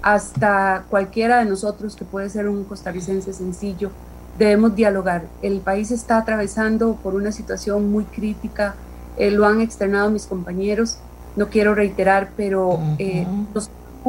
hasta 0.01 0.85
cualquiera 0.89 1.39
de 1.39 1.45
nosotros 1.45 1.95
que 1.95 2.05
puede 2.05 2.29
ser 2.29 2.47
un 2.47 2.63
costarricense 2.63 3.33
sencillo. 3.33 3.91
Debemos 4.37 4.75
dialogar. 4.75 5.23
El 5.41 5.59
país 5.59 5.91
está 5.91 6.17
atravesando 6.17 6.95
por 6.95 7.15
una 7.15 7.31
situación 7.31 7.91
muy 7.91 8.05
crítica, 8.05 8.75
eh, 9.17 9.29
lo 9.29 9.45
han 9.45 9.61
externado 9.61 10.09
mis 10.09 10.25
compañeros, 10.25 10.97
no 11.35 11.47
quiero 11.47 11.75
reiterar, 11.75 12.29
pero 12.35 12.79
eh, 12.97 13.25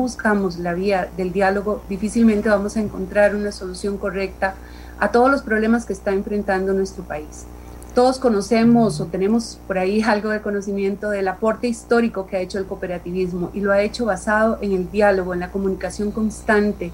buscamos 0.00 0.58
la 0.58 0.74
vía 0.74 1.08
del 1.16 1.32
diálogo, 1.32 1.82
difícilmente 1.88 2.48
vamos 2.48 2.76
a 2.76 2.80
encontrar 2.80 3.34
una 3.34 3.52
solución 3.52 3.98
correcta 3.98 4.54
a 4.98 5.10
todos 5.10 5.30
los 5.30 5.42
problemas 5.42 5.84
que 5.84 5.92
está 5.92 6.12
enfrentando 6.12 6.72
nuestro 6.72 7.04
país. 7.04 7.46
Todos 7.94 8.18
conocemos 8.18 9.00
o 9.00 9.06
tenemos 9.06 9.60
por 9.66 9.76
ahí 9.78 10.00
algo 10.06 10.30
de 10.30 10.40
conocimiento 10.40 11.10
del 11.10 11.28
aporte 11.28 11.68
histórico 11.68 12.26
que 12.26 12.36
ha 12.36 12.40
hecho 12.40 12.58
el 12.58 12.66
cooperativismo 12.66 13.50
y 13.52 13.60
lo 13.60 13.72
ha 13.72 13.82
hecho 13.82 14.06
basado 14.06 14.58
en 14.62 14.72
el 14.72 14.90
diálogo, 14.90 15.34
en 15.34 15.40
la 15.40 15.50
comunicación 15.50 16.10
constante, 16.10 16.92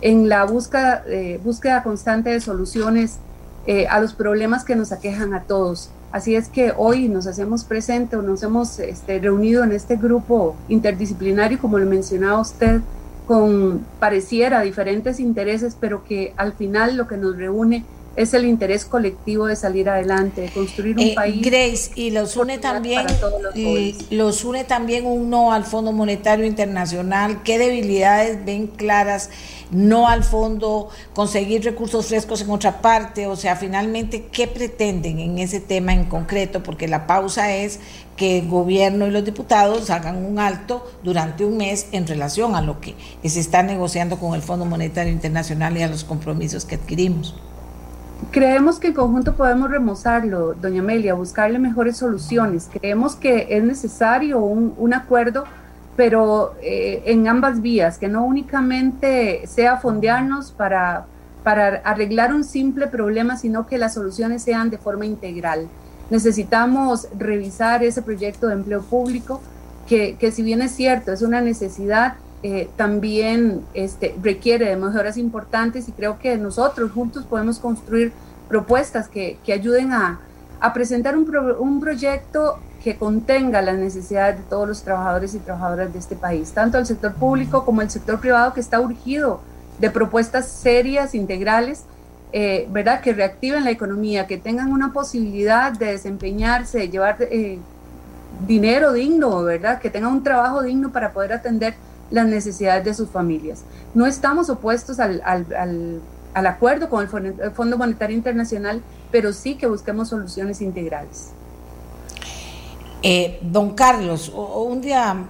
en 0.00 0.28
la 0.28 0.44
búsqueda, 0.44 1.02
eh, 1.06 1.40
búsqueda 1.42 1.82
constante 1.82 2.30
de 2.30 2.40
soluciones 2.40 3.18
eh, 3.66 3.88
a 3.88 4.00
los 4.00 4.12
problemas 4.12 4.64
que 4.64 4.76
nos 4.76 4.92
aquejan 4.92 5.34
a 5.34 5.42
todos. 5.42 5.90
Así 6.12 6.34
es 6.34 6.48
que 6.48 6.72
hoy 6.76 7.08
nos 7.08 7.26
hacemos 7.26 7.64
presente 7.64 8.16
o 8.16 8.22
nos 8.22 8.42
hemos 8.42 8.78
este, 8.78 9.18
reunido 9.18 9.64
en 9.64 9.72
este 9.72 9.96
grupo 9.96 10.56
interdisciplinario, 10.68 11.58
como 11.58 11.78
lo 11.78 11.86
mencionaba 11.86 12.40
usted, 12.40 12.80
con 13.26 13.84
pareciera 13.98 14.60
diferentes 14.60 15.18
intereses, 15.20 15.76
pero 15.78 16.04
que 16.04 16.32
al 16.36 16.52
final 16.52 16.96
lo 16.96 17.08
que 17.08 17.16
nos 17.16 17.36
reúne 17.36 17.84
es 18.16 18.34
el 18.34 18.46
interés 18.46 18.84
colectivo 18.84 19.46
de 19.46 19.56
salir 19.56 19.88
adelante, 19.88 20.40
de 20.40 20.48
construir 20.50 20.96
un 20.96 21.02
eh, 21.02 21.12
país. 21.14 21.42
Grace, 21.42 21.90
y 21.94 22.10
los 22.10 22.36
une 22.36 22.58
también, 22.58 23.06
los, 23.54 24.10
los 24.10 24.44
une 24.44 24.64
también 24.64 25.06
un 25.06 25.30
no 25.30 25.52
al 25.52 25.64
Fondo 25.64 25.92
Monetario 25.92 26.46
Internacional. 26.46 27.42
¿Qué 27.42 27.58
debilidades 27.58 28.44
ven 28.44 28.66
claras? 28.66 29.30
no 29.70 30.08
al 30.08 30.22
fondo, 30.22 30.88
conseguir 31.12 31.64
recursos 31.64 32.06
frescos 32.06 32.40
en 32.42 32.50
otra 32.50 32.80
parte, 32.80 33.26
o 33.26 33.36
sea, 33.36 33.56
finalmente, 33.56 34.26
¿qué 34.30 34.46
pretenden 34.46 35.18
en 35.18 35.38
ese 35.38 35.60
tema 35.60 35.92
en 35.92 36.04
concreto? 36.04 36.62
Porque 36.62 36.86
la 36.86 37.06
pausa 37.06 37.52
es 37.54 37.80
que 38.16 38.38
el 38.38 38.48
gobierno 38.48 39.06
y 39.06 39.10
los 39.10 39.24
diputados 39.24 39.90
hagan 39.90 40.24
un 40.24 40.38
alto 40.38 40.88
durante 41.02 41.44
un 41.44 41.56
mes 41.56 41.88
en 41.92 42.06
relación 42.06 42.54
a 42.54 42.62
lo 42.62 42.80
que 42.80 42.94
se 43.24 43.40
está 43.40 43.62
negociando 43.62 44.18
con 44.18 44.34
el 44.34 44.42
Fondo 44.42 44.64
Monetario 44.64 45.12
Internacional 45.12 45.76
y 45.76 45.82
a 45.82 45.88
los 45.88 46.04
compromisos 46.04 46.64
que 46.64 46.76
adquirimos. 46.76 47.34
Creemos 48.30 48.78
que 48.78 48.88
en 48.88 48.94
conjunto 48.94 49.34
podemos 49.34 49.70
remozarlo, 49.70 50.54
doña 50.54 50.80
Amelia, 50.80 51.14
buscarle 51.14 51.58
mejores 51.58 51.98
soluciones. 51.98 52.68
Creemos 52.72 53.14
que 53.14 53.46
es 53.50 53.62
necesario 53.62 54.40
un, 54.40 54.94
acuerdo 54.94 55.44
pero 55.96 56.54
eh, 56.60 57.02
en 57.06 57.26
ambas 57.26 57.62
vías, 57.62 57.96
que 57.96 58.06
no 58.06 58.26
únicamente 58.26 59.46
sea 59.46 59.78
fondearnos 59.78 60.52
para, 60.52 61.06
para 61.42 61.76
arreglar 61.84 62.34
un 62.34 62.44
simple 62.44 62.86
problema, 62.86 63.38
sino 63.38 63.66
que 63.66 63.78
las 63.78 63.94
soluciones 63.94 64.42
sean 64.42 64.68
de 64.68 64.76
forma 64.76 65.06
integral. 65.06 65.68
Necesitamos 66.10 67.08
revisar 67.16 67.82
ese 67.82 68.02
proyecto 68.02 68.48
de 68.48 68.54
empleo 68.54 68.82
público, 68.82 69.40
que, 69.88 70.16
que 70.16 70.30
si 70.32 70.42
bien 70.42 70.60
es 70.60 70.72
cierto, 70.72 71.12
es 71.12 71.22
una 71.22 71.40
necesidad, 71.40 72.16
eh, 72.42 72.68
también 72.76 73.62
este, 73.74 74.14
requiere 74.22 74.68
de 74.68 74.76
mejoras 74.76 75.16
importantes 75.16 75.88
y 75.88 75.92
creo 75.92 76.18
que 76.18 76.36
nosotros 76.36 76.92
juntos 76.92 77.24
podemos 77.24 77.58
construir 77.58 78.12
propuestas 78.48 79.08
que, 79.08 79.38
que 79.44 79.52
ayuden 79.52 79.92
a, 79.92 80.20
a 80.60 80.72
presentar 80.72 81.16
un, 81.16 81.30
un 81.58 81.80
proyecto 81.80 82.58
que 82.82 82.96
contenga 82.96 83.62
las 83.62 83.76
necesidades 83.78 84.38
de 84.38 84.44
todos 84.44 84.68
los 84.68 84.82
trabajadores 84.82 85.34
y 85.34 85.38
trabajadoras 85.38 85.92
de 85.92 85.98
este 85.98 86.14
país, 86.14 86.52
tanto 86.52 86.78
el 86.78 86.86
sector 86.86 87.14
público 87.14 87.64
como 87.64 87.82
el 87.82 87.90
sector 87.90 88.20
privado 88.20 88.54
que 88.54 88.60
está 88.60 88.80
urgido 88.80 89.40
de 89.80 89.90
propuestas 89.90 90.46
serias, 90.46 91.14
integrales, 91.14 91.84
eh, 92.32 92.68
¿verdad? 92.70 93.00
Que 93.00 93.12
reactiven 93.12 93.64
la 93.64 93.70
economía, 93.70 94.26
que 94.26 94.36
tengan 94.36 94.72
una 94.72 94.92
posibilidad 94.92 95.72
de 95.72 95.86
desempeñarse, 95.86 96.78
de 96.78 96.88
llevar 96.88 97.16
eh, 97.20 97.58
dinero 98.46 98.92
digno, 98.92 99.42
¿verdad? 99.42 99.80
Que 99.80 99.90
tengan 99.90 100.12
un 100.12 100.22
trabajo 100.22 100.62
digno 100.62 100.90
para 100.90 101.12
poder 101.12 101.32
atender 101.32 101.74
las 102.10 102.26
necesidades 102.26 102.84
de 102.84 102.94
sus 102.94 103.10
familias. 103.10 103.62
No 103.94 104.06
estamos 104.06 104.50
opuestos 104.50 105.00
al, 105.00 105.22
acuerdo 106.34 106.88
con 106.88 107.08
el 107.26 107.50
Fondo 107.52 107.78
Monetario 107.78 108.16
Internacional, 108.16 108.82
pero 109.10 109.32
sí 109.32 109.56
que 109.56 109.66
busquemos 109.66 110.08
soluciones 110.08 110.60
integrales. 110.60 111.30
Eh, 113.02 113.38
don 113.42 113.74
Carlos, 113.74 114.32
un 114.34 114.80
día 114.80 115.26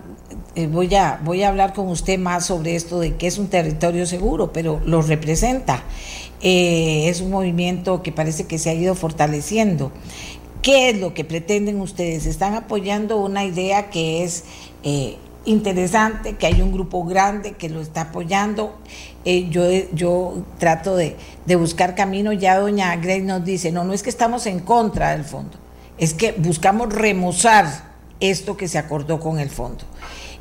eh, 0.54 0.66
voy, 0.66 0.94
a, 0.94 1.20
voy 1.22 1.42
a 1.42 1.48
hablar 1.48 1.74
con 1.74 1.88
usted 1.88 2.18
más 2.18 2.46
sobre 2.46 2.74
esto 2.74 3.00
de 3.00 3.16
que 3.16 3.26
es 3.26 3.38
un 3.38 3.48
territorio 3.48 4.06
seguro, 4.06 4.52
pero 4.52 4.80
lo 4.84 5.02
representa. 5.02 5.82
Eh, 6.40 7.08
es 7.08 7.20
un 7.20 7.30
movimiento 7.30 8.02
que 8.02 8.12
parece 8.12 8.44
que 8.44 8.58
se 8.58 8.70
ha 8.70 8.74
ido 8.74 8.94
fortaleciendo. 8.94 9.92
¿Qué 10.62 10.90
es 10.90 11.00
lo 11.00 11.12
que 11.12 11.24
pretenden 11.24 11.80
ustedes? 11.80 12.26
Están 12.26 12.54
apoyando 12.54 13.18
una 13.18 13.44
idea 13.44 13.90
que 13.90 14.24
es 14.24 14.44
interesante, 15.46 16.34
que 16.36 16.46
hay 16.46 16.60
un 16.60 16.72
grupo 16.72 17.04
grande 17.04 17.52
que 17.52 17.68
lo 17.68 17.80
está 17.80 18.02
apoyando. 18.02 18.76
yo, 19.24 19.70
yo 19.92 20.44
trato 20.58 20.96
de, 20.96 21.16
de 21.46 21.56
buscar 21.56 21.94
camino. 21.94 22.32
Ya 22.32 22.58
doña 22.58 22.94
Grace 22.96 23.22
nos 23.22 23.44
dice, 23.44 23.72
no, 23.72 23.84
no 23.84 23.92
es 23.92 24.02
que 24.02 24.10
estamos 24.10 24.46
en 24.46 24.60
contra 24.60 25.12
del 25.12 25.24
fondo 25.24 25.66
es 25.98 26.14
que 26.14 26.32
buscamos 26.32 26.92
remozar 26.92 27.94
esto 28.20 28.56
que 28.56 28.68
se 28.68 28.78
acordó 28.78 29.20
con 29.20 29.38
el 29.38 29.50
fondo. 29.50 29.84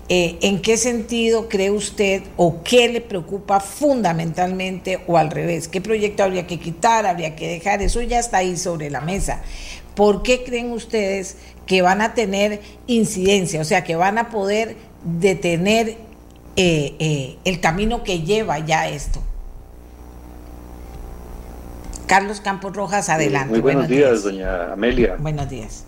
Eh, 0.08 0.38
¿En 0.42 0.62
qué 0.62 0.78
sentido 0.78 1.50
cree 1.50 1.72
usted 1.72 2.22
o 2.38 2.62
qué 2.64 2.90
le 2.90 3.02
preocupa 3.02 3.60
fundamentalmente 3.60 5.02
o 5.08 5.18
al 5.18 5.32
revés? 5.32 5.68
¿Qué 5.68 5.82
proyecto 5.82 6.24
habría 6.24 6.46
que 6.46 6.60
quitar, 6.60 7.08
habría 7.08 7.36
que 7.36 7.48
dejar? 7.48 7.82
Eso 7.82 8.02
ya 8.02 8.20
está 8.20 8.38
ahí 8.38 8.56
sobre 8.56 8.90
la 8.92 9.02
mesa. 9.02 9.42
¿Por 9.96 10.22
qué 10.22 10.44
creen 10.44 10.72
ustedes 10.72 11.38
que 11.66 11.82
van 11.82 12.02
a 12.02 12.14
tener 12.14 12.62
incidencia? 12.86 13.62
O 13.62 13.66
sea, 13.66 13.84
que 13.84 13.96
van 13.96 14.20
a 14.20 14.30
poder 14.30 14.78
detener 15.06 15.98
eh, 16.58 16.96
eh, 17.00 17.38
el 17.46 17.62
camino 17.62 18.04
que 18.04 18.22
lleva 18.24 18.60
ya 18.60 18.90
esto. 18.90 19.22
Carlos 22.08 22.42
Campos 22.42 22.76
Rojas, 22.76 23.10
adelante. 23.10 23.50
Muy 23.50 23.62
buenos, 23.62 23.88
días, 23.88 24.24
doña 24.24 24.74
Amelia. 24.74 25.16
Buenos 25.18 25.50
días. 25.50 25.86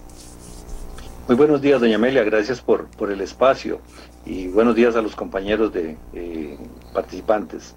Muy 1.28 1.36
buenos 1.36 1.62
días, 1.62 1.82
doña 1.82 1.96
Amelia. 1.96 2.24
Gracias 2.24 2.62
por, 2.62 2.88
por 2.88 3.12
el 3.12 3.22
espacio 3.22 3.82
y 4.26 4.48
buenos 4.48 4.76
días 4.76 4.96
a 4.96 5.02
los 5.02 5.16
compañeros 5.16 5.74
de 5.74 5.98
eh, 6.14 6.58
participantes. 6.94 7.76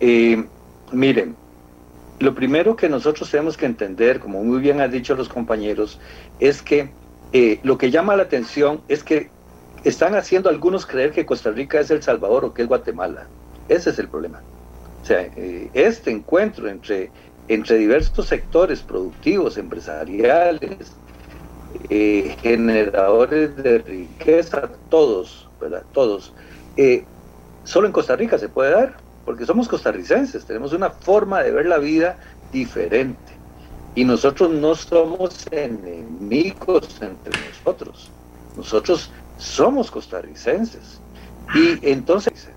Eh, 0.00 0.44
miren, 0.92 1.36
lo 2.18 2.34
primero 2.34 2.76
que 2.76 2.88
nosotros 2.88 3.30
tenemos 3.30 3.56
que 3.56 3.66
entender, 3.66 4.20
como 4.20 4.42
muy 4.44 4.60
bien 4.60 4.80
han 4.80 4.90
dicho 4.90 5.14
los 5.14 5.28
compañeros, 5.28 5.98
es 6.38 6.60
que 6.62 6.90
eh, 7.32 7.60
lo 7.62 7.78
que 7.78 7.90
llama 7.90 8.16
la 8.16 8.24
atención 8.24 8.82
es 8.88 9.02
que 9.02 9.30
están 9.84 10.14
haciendo 10.14 10.48
algunos 10.48 10.86
creer 10.86 11.12
que 11.12 11.26
Costa 11.26 11.50
Rica 11.50 11.80
es 11.80 11.90
El 11.90 12.02
Salvador 12.02 12.44
o 12.44 12.54
que 12.54 12.62
es 12.62 12.68
Guatemala. 12.68 13.26
Ese 13.68 13.90
es 13.90 13.98
el 13.98 14.08
problema. 14.08 14.42
O 15.02 15.06
sea, 15.06 15.30
este 15.72 16.10
encuentro 16.10 16.68
entre 16.68 17.10
entre 17.50 17.78
diversos 17.78 18.26
sectores 18.26 18.80
productivos, 18.80 19.58
empresariales, 19.58 20.92
eh, 21.88 22.36
generadores 22.42 23.56
de 23.56 23.78
riqueza, 23.78 24.70
todos, 24.88 25.48
¿verdad? 25.60 25.82
Todos. 25.92 26.32
Eh, 26.76 27.02
solo 27.64 27.88
en 27.88 27.92
Costa 27.92 28.14
Rica 28.14 28.38
se 28.38 28.48
puede 28.48 28.70
dar, 28.70 28.98
porque 29.24 29.46
somos 29.46 29.66
costarricenses, 29.66 30.44
tenemos 30.44 30.72
una 30.72 30.90
forma 30.90 31.42
de 31.42 31.50
ver 31.50 31.66
la 31.66 31.78
vida 31.78 32.18
diferente. 32.52 33.18
Y 33.96 34.04
nosotros 34.04 34.50
no 34.50 34.76
somos 34.76 35.44
enemigos 35.50 37.02
entre 37.02 37.32
nosotros. 37.48 38.12
Nosotros 38.56 39.10
somos 39.40 39.90
costarricenses. 39.90 41.00
Y 41.54 41.90
entonces, 41.90 42.48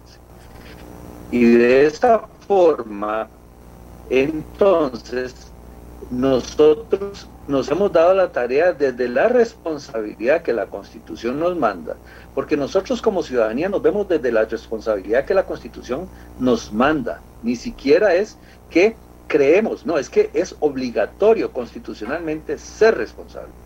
y 1.31 1.45
de 1.45 1.87
esta 1.87 2.27
forma, 2.47 3.27
entonces, 4.09 5.51
nosotros 6.11 7.27
nos 7.47 7.69
hemos 7.69 7.91
dado 7.91 8.13
la 8.13 8.31
tarea 8.31 8.73
desde 8.73 9.07
la 9.07 9.29
responsabilidad 9.29 10.43
que 10.43 10.53
la 10.53 10.67
Constitución 10.67 11.39
nos 11.39 11.57
manda, 11.57 11.95
porque 12.35 12.55
nosotros 12.55 13.01
como 13.01 13.23
ciudadanía 13.23 13.69
nos 13.69 13.81
vemos 13.81 14.07
desde 14.07 14.31
la 14.31 14.45
responsabilidad 14.45 15.25
que 15.25 15.33
la 15.33 15.45
Constitución 15.45 16.07
nos 16.39 16.71
manda, 16.71 17.21
ni 17.41 17.55
siquiera 17.55 18.13
es 18.13 18.37
que 18.69 18.95
creemos, 19.27 19.85
no, 19.85 19.97
es 19.97 20.09
que 20.09 20.29
es 20.33 20.55
obligatorio 20.59 21.51
constitucionalmente 21.51 22.57
ser 22.57 22.95
responsable. 22.97 23.62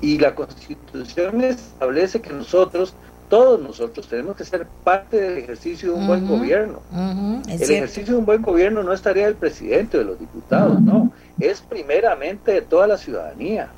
Y 0.00 0.18
la 0.18 0.34
Constitución 0.34 1.42
establece 1.42 2.20
que 2.20 2.32
nosotros 2.32 2.94
todos 3.28 3.60
nosotros 3.60 4.08
tenemos 4.08 4.36
que 4.36 4.44
ser 4.44 4.66
parte 4.84 5.20
del 5.20 5.38
ejercicio 5.38 5.92
de 5.92 5.98
un 5.98 6.06
buen 6.06 6.26
gobierno. 6.26 6.80
el 7.46 7.62
ejercicio 7.62 8.14
de 8.14 8.18
un 8.20 8.24
buen 8.24 8.42
gobierno 8.42 8.82
no 8.82 8.92
es 8.92 9.02
tarea 9.02 9.26
del 9.26 9.34
presidente 9.34 9.98
o 9.98 10.00
de 10.00 10.06
los 10.06 10.18
diputados, 10.18 10.80
no, 10.80 11.12
es 11.38 11.60
primeramente 11.60 12.52
de 12.52 12.62
toda 12.62 12.86
la 12.86 12.96
ciudadanía. 12.96 13.68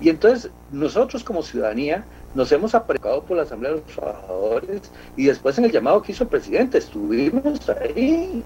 Y 0.00 0.10
entonces 0.10 0.50
nosotros 0.70 1.24
como 1.24 1.42
ciudadanía 1.42 2.04
nos 2.34 2.52
hemos 2.52 2.74
aplicado 2.74 3.22
por 3.22 3.36
la 3.36 3.44
Asamblea 3.44 3.72
de 3.72 3.78
los 3.78 3.86
Trabajadores 3.86 4.82
y 5.16 5.24
después 5.24 5.56
en 5.58 5.64
el 5.64 5.72
llamado 5.72 6.02
que 6.02 6.12
hizo 6.12 6.24
el 6.24 6.30
presidente 6.30 6.78
estuvimos 6.78 7.68
ahí, 7.68 8.42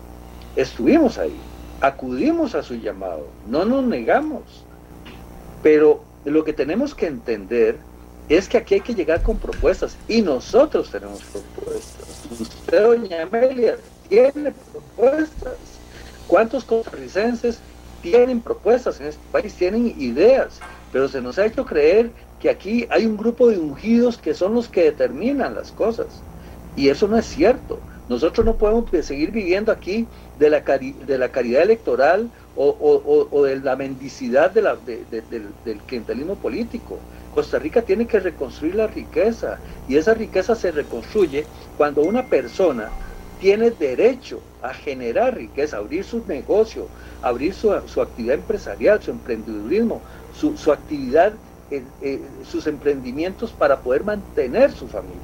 estuvimos 0.54 1.18
ahí, 1.18 1.36
acudimos 1.80 2.54
a 2.54 2.62
su 2.62 2.76
llamado, 2.76 3.26
no 3.48 3.64
nos 3.64 3.84
negamos. 3.84 4.64
Pero 5.62 6.02
lo 6.24 6.44
que 6.44 6.52
tenemos 6.52 6.94
que 6.94 7.06
entender 7.06 7.76
es 8.28 8.48
que 8.48 8.56
aquí 8.56 8.74
hay 8.74 8.80
que 8.80 8.94
llegar 8.94 9.22
con 9.22 9.36
propuestas 9.36 9.96
y 10.08 10.22
nosotros 10.22 10.90
tenemos 10.90 11.22
propuestas. 11.24 12.40
Usted, 12.40 12.82
doña 12.82 13.22
Amelia, 13.22 13.76
tiene 14.08 14.52
propuestas. 14.72 15.54
¿Cuántos 16.26 16.64
costarricenses 16.64 17.58
tienen 18.00 18.40
propuestas 18.40 19.00
en 19.00 19.08
este 19.08 19.22
país? 19.32 19.54
Tienen 19.54 19.94
ideas, 19.98 20.60
pero 20.92 21.08
se 21.08 21.20
nos 21.20 21.38
ha 21.38 21.46
hecho 21.46 21.66
creer 21.66 22.10
que 22.40 22.48
aquí 22.48 22.86
hay 22.90 23.06
un 23.06 23.16
grupo 23.16 23.48
de 23.48 23.58
ungidos 23.58 24.16
que 24.18 24.34
son 24.34 24.54
los 24.54 24.68
que 24.68 24.84
determinan 24.84 25.54
las 25.54 25.72
cosas. 25.72 26.06
Y 26.76 26.88
eso 26.88 27.08
no 27.08 27.18
es 27.18 27.26
cierto. 27.26 27.78
Nosotros 28.08 28.44
no 28.44 28.56
podemos 28.56 28.90
seguir 29.04 29.30
viviendo 29.30 29.72
aquí 29.72 30.06
de 30.38 30.50
la, 30.50 30.60
de 30.60 31.18
la 31.18 31.28
caridad 31.30 31.62
electoral 31.62 32.30
o, 32.56 33.42
de 33.44 33.60
la 33.60 33.76
mendicidad 33.76 34.50
de 34.50 34.62
la, 34.62 34.76
del 34.76 35.78
clientelismo 35.86 36.36
político. 36.36 36.98
Costa 37.34 37.58
Rica 37.58 37.82
tiene 37.82 38.06
que 38.06 38.20
reconstruir 38.20 38.74
la 38.74 38.86
riqueza 38.86 39.58
y 39.88 39.96
esa 39.96 40.12
riqueza 40.12 40.54
se 40.54 40.70
reconstruye 40.70 41.46
cuando 41.78 42.02
una 42.02 42.26
persona 42.26 42.90
tiene 43.40 43.70
derecho 43.70 44.40
a 44.62 44.72
generar 44.72 45.34
riqueza, 45.34 45.78
abrir 45.78 46.04
su 46.04 46.22
negocio, 46.28 46.86
abrir 47.22 47.54
su, 47.54 47.72
actividad 47.72 48.36
empresarial, 48.36 49.02
su 49.02 49.10
emprendedurismo, 49.10 50.00
su, 50.32 50.72
actividad, 50.72 51.32
eh, 51.70 51.82
eh, 52.02 52.20
sus 52.44 52.66
emprendimientos 52.66 53.50
para 53.50 53.80
poder 53.80 54.04
mantener 54.04 54.70
su 54.70 54.86
familia. 54.86 55.18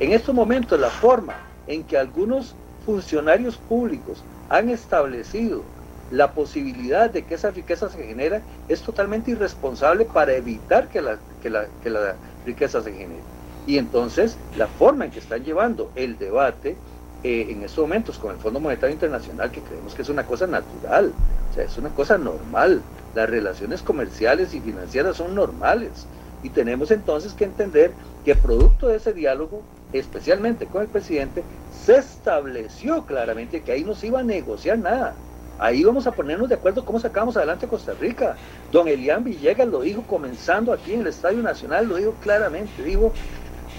En 0.00 0.12
estos 0.12 0.34
momentos 0.34 0.78
la 0.78 0.90
forma 0.90 1.34
en 1.66 1.82
que 1.84 1.96
algunos 1.96 2.54
funcionarios 2.84 3.56
públicos 3.56 4.22
han 4.50 4.68
establecido 4.68 5.62
la 6.10 6.32
posibilidad 6.32 7.10
de 7.10 7.24
que 7.24 7.34
esa 7.34 7.50
riqueza 7.50 7.88
se 7.88 8.04
genere 8.04 8.40
es 8.68 8.82
totalmente 8.82 9.32
irresponsable 9.32 10.04
para 10.04 10.34
evitar 10.34 10.88
que 10.88 11.00
la, 11.00 11.18
que 11.42 11.50
la, 11.50 11.66
que 11.82 11.90
la 11.90 12.14
riqueza 12.44 12.82
se 12.82 12.92
genere. 12.92 13.22
Y 13.66 13.78
entonces 13.78 14.36
la 14.56 14.68
forma 14.68 15.06
en 15.06 15.10
que 15.10 15.18
están 15.18 15.44
llevando 15.44 15.90
el 15.96 16.18
debate 16.18 16.76
eh, 17.24 17.48
en 17.50 17.64
estos 17.64 17.82
momentos 17.82 18.18
con 18.18 18.32
el 18.32 18.38
Fondo 18.38 18.60
Monetario 18.60 18.94
Internacional, 18.94 19.50
que 19.50 19.60
creemos 19.60 19.94
que 19.94 20.02
es 20.02 20.08
una 20.08 20.24
cosa 20.24 20.46
natural, 20.46 21.12
o 21.50 21.54
sea, 21.54 21.64
es 21.64 21.76
una 21.76 21.90
cosa 21.90 22.18
normal. 22.18 22.82
Las 23.14 23.28
relaciones 23.28 23.82
comerciales 23.82 24.54
y 24.54 24.60
financieras 24.60 25.16
son 25.16 25.34
normales. 25.34 26.06
Y 26.42 26.50
tenemos 26.50 26.90
entonces 26.90 27.32
que 27.32 27.44
entender 27.44 27.92
que 28.24 28.36
producto 28.36 28.88
de 28.88 28.96
ese 28.96 29.12
diálogo, 29.12 29.62
especialmente 29.92 30.66
con 30.66 30.82
el 30.82 30.88
presidente, 30.88 31.42
se 31.84 31.96
estableció 31.96 33.06
claramente 33.06 33.62
que 33.62 33.72
ahí 33.72 33.82
no 33.82 33.94
se 33.94 34.08
iba 34.08 34.20
a 34.20 34.24
negociar 34.24 34.78
nada 34.78 35.14
Ahí 35.58 35.82
vamos 35.84 36.06
a 36.06 36.12
ponernos 36.12 36.48
de 36.48 36.54
acuerdo 36.54 36.84
cómo 36.84 37.00
sacamos 37.00 37.36
adelante 37.36 37.66
Costa 37.66 37.94
Rica. 37.98 38.36
Don 38.70 38.88
Elian 38.88 39.24
Villegas 39.24 39.66
lo 39.66 39.80
dijo 39.80 40.02
comenzando 40.02 40.72
aquí 40.72 40.92
en 40.92 41.00
el 41.00 41.06
Estadio 41.06 41.42
Nacional, 41.42 41.88
lo 41.88 41.96
dijo 41.96 42.14
claramente, 42.22 42.82
dijo, 42.82 43.12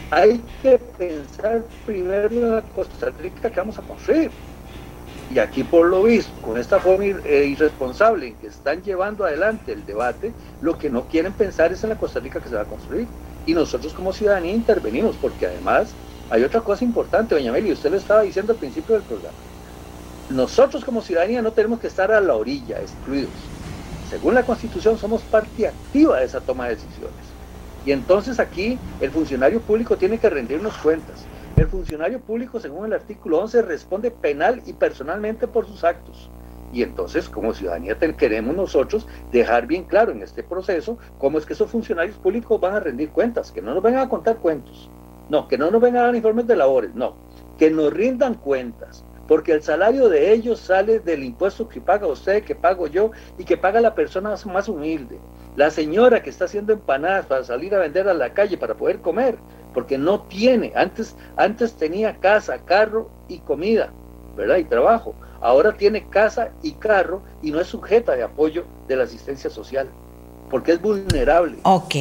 hay 0.10 0.41
que 0.64 0.80
pensar 0.98 1.64
primero 1.86 2.30
en 2.30 2.56
la 2.56 2.62
Costa 2.62 3.12
Rica 3.22 3.52
que 3.52 3.60
vamos 3.60 3.78
a 3.78 3.84
construir. 3.84 4.32
Y 5.30 5.38
aquí 5.40 5.64
por 5.64 5.86
lo 5.88 6.04
visto, 6.04 6.32
con 6.41 6.58
esta 6.58 6.80
forma 6.80 7.04
eh, 7.04 7.45
irresponsable 7.45 8.30
en 8.30 8.36
que 8.38 8.48
están 8.48 8.82
llevando 8.82 9.26
adelante 9.26 9.74
el 9.74 9.86
debate, 9.86 10.34
lo 10.62 10.80
que 10.80 10.90
no 10.90 11.04
quieren 11.04 11.34
pensar 11.34 11.72
es 11.72 11.84
en 11.84 11.90
la 11.90 11.98
Costa 11.98 12.20
Rica 12.20 12.40
que 12.40 12.49
se 12.49 12.56
va 12.56 12.62
a 12.62 12.66
construir. 12.66 13.08
Y 13.45 13.54
nosotros 13.54 13.94
como 13.94 14.14
ciudadanía 14.14 14.54
intervenimos, 14.54 15.16
porque 15.18 15.45
además 15.45 15.94
hay 16.30 16.44
otra 16.44 16.62
cosa 16.62 16.84
importante, 16.84 17.36
doña 17.36 17.52
Meli, 17.52 17.72
usted 17.72 17.91
lo 17.91 17.98
estaba 17.98 18.22
diciendo 18.24 18.54
al 18.54 18.60
principio 18.60 18.95
del 18.95 19.04
programa 19.04 19.47
nosotros 20.30 20.84
como 20.84 21.02
ciudadanía 21.02 21.41
no 21.41 21.54
tenemos 21.54 21.80
que 21.80 21.88
estar 21.88 22.12
a 22.12 22.20
la 22.20 22.36
orilla, 22.36 22.82
excluidos. 22.82 23.32
Según 24.10 24.34
la 24.34 24.44
Constitución 24.44 24.98
somos 24.98 25.22
parte 25.22 25.68
activa 25.68 26.20
de 26.20 26.26
esa 26.26 26.41
toma 26.41 26.66
de 26.66 26.76
decisiones. 26.76 27.14
Y 27.86 27.94
entonces 27.94 28.40
aquí 28.40 28.78
el 28.99 29.12
funcionario 29.12 29.62
público 29.62 29.95
tiene 29.95 30.18
que 30.18 30.30
rendirnos 30.30 30.76
cuentas. 30.78 31.26
El 31.56 31.68
funcionario 31.68 32.20
público, 32.20 32.60
según 32.60 32.86
el 32.86 32.94
artículo 32.94 33.40
11, 33.40 33.62
responde 33.62 34.12
penal 34.12 34.62
y 34.66 34.74
personalmente 34.74 35.48
por 35.48 35.66
sus 35.66 35.84
actos. 35.84 36.30
Y 36.74 36.84
entonces, 36.84 37.30
como 37.30 37.54
ciudadanía, 37.54 37.98
queremos 37.98 38.56
nosotros 38.56 39.08
dejar 39.32 39.68
bien 39.68 39.86
claro 39.86 40.12
en 40.12 40.22
este 40.22 40.44
proceso 40.44 40.98
cómo 41.18 41.38
es 41.38 41.45
que 41.45 41.54
esos 41.54 41.72
funcionarios 41.72 42.18
públicos 42.18 42.60
van 42.60 42.76
a 42.76 42.80
rendir 42.82 43.10
cuentas, 43.10 43.52
que 43.52 43.62
no 43.62 43.74
nos 43.74 43.82
vengan 43.82 44.02
a 44.02 44.10
contar 44.10 44.38
cuentos, 44.38 44.90
no, 45.30 45.48
que 45.48 45.58
no 45.58 45.72
nos 45.72 45.82
vengan 45.82 46.04
a 46.04 46.06
dar 46.08 46.16
informes 46.16 46.45
de 46.48 46.58
labores, 46.58 46.94
no, 46.94 47.16
que 47.58 47.72
nos 47.72 47.94
rindan 47.94 48.36
cuentas, 48.36 49.06
porque 49.28 49.52
el 49.52 49.62
salario 49.62 50.10
de 50.10 50.32
ellos 50.32 50.60
sale 50.60 50.99
del 50.99 51.24
impuesto 51.24 51.68
que 51.68 51.82
paga 51.82 52.08
usted, 52.08 52.44
que 52.44 52.56
pago 52.56 52.88
yo 52.88 53.12
y 53.38 53.44
que 53.44 53.58
paga 53.58 53.82
la 53.82 53.94
persona 53.94 54.36
más 54.45 54.70
humilde. 54.70 55.18
La 55.56 55.70
señora 55.70 56.24
que 56.24 56.30
está 56.30 56.45
haciendo 56.45 56.74
empanadas 56.74 57.26
para 57.26 57.44
salir 57.44 57.76
a 57.76 57.80
vender 57.80 58.08
a 58.08 58.14
la 58.14 58.34
calle 58.34 58.58
para 58.58 58.76
poder 58.76 58.99
comer, 58.99 59.38
porque 59.74 59.98
no 59.98 60.22
tiene, 60.22 60.72
antes, 60.76 61.16
antes 61.36 61.74
tenía 61.74 62.18
casa, 62.18 62.60
carro 62.60 63.10
y 63.28 63.40
comida, 63.40 63.91
¿verdad? 64.36 64.58
Y 64.58 64.64
trabajo. 64.64 65.14
Ahora 65.41 65.74
tiene 65.74 66.08
casa 66.10 66.49
y 66.64 66.74
carro 66.74 67.22
y 67.41 67.52
no 67.52 67.60
es 67.60 67.68
sujeta 67.68 68.16
de 68.16 68.24
apoyo 68.24 68.66
de 68.88 68.95
la 68.95 69.04
asistencia 69.04 69.49
social, 69.49 69.90
porque 70.49 70.74
es 70.74 70.82
vulnerable. 70.82 71.58
Ok. 71.64 71.95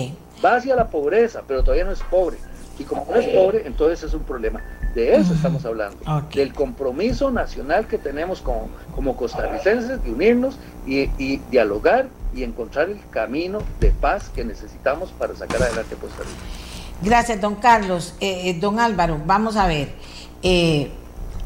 Va 0.45 0.57
hacia 0.57 0.77
la 0.77 0.89
pobreza, 0.89 1.43
pero 1.47 1.63
todavía 1.63 1.85
no 1.85 1.93
es 1.93 2.03
pobre. 2.05 2.37
Y 2.79 2.85
como 2.85 3.07
no 3.11 3.17
es 3.17 3.27
pobre, 3.29 3.63
entonces 3.67 4.03
es 4.03 4.15
un 4.15 4.23
problema. 4.23 4.61
De 4.97 5.15
eso 5.15 5.35
estamos 5.35 5.63
hablando, 5.67 5.99
del 6.33 6.55
compromiso 6.55 7.31
nacional 7.31 7.87
que 7.87 7.99
tenemos 7.99 8.41
como, 8.41 8.71
como 8.95 9.15
costarricenses 9.15 10.03
de 10.03 10.11
unirnos 10.11 10.57
y, 10.87 11.37
dialogar 11.51 12.09
y 12.35 12.45
encontrar 12.45 12.89
el 12.89 12.99
camino 13.11 13.59
de 13.79 13.91
paz 13.91 14.31
que 14.35 14.43
necesitamos 14.43 15.11
para 15.11 15.37
sacar 15.37 15.63
adelante 15.63 15.97
Costa 15.97 16.23
Rica. 16.23 17.03
Gracias, 17.03 17.39
don 17.43 17.57
Carlos. 17.57 18.15
Eh, 18.21 18.49
eh, 18.49 18.59
don 18.59 18.81
Álvaro, 18.81 19.21
vamos 19.27 19.57
a 19.57 19.67
ver. 19.67 19.91
Eh, 20.43 20.91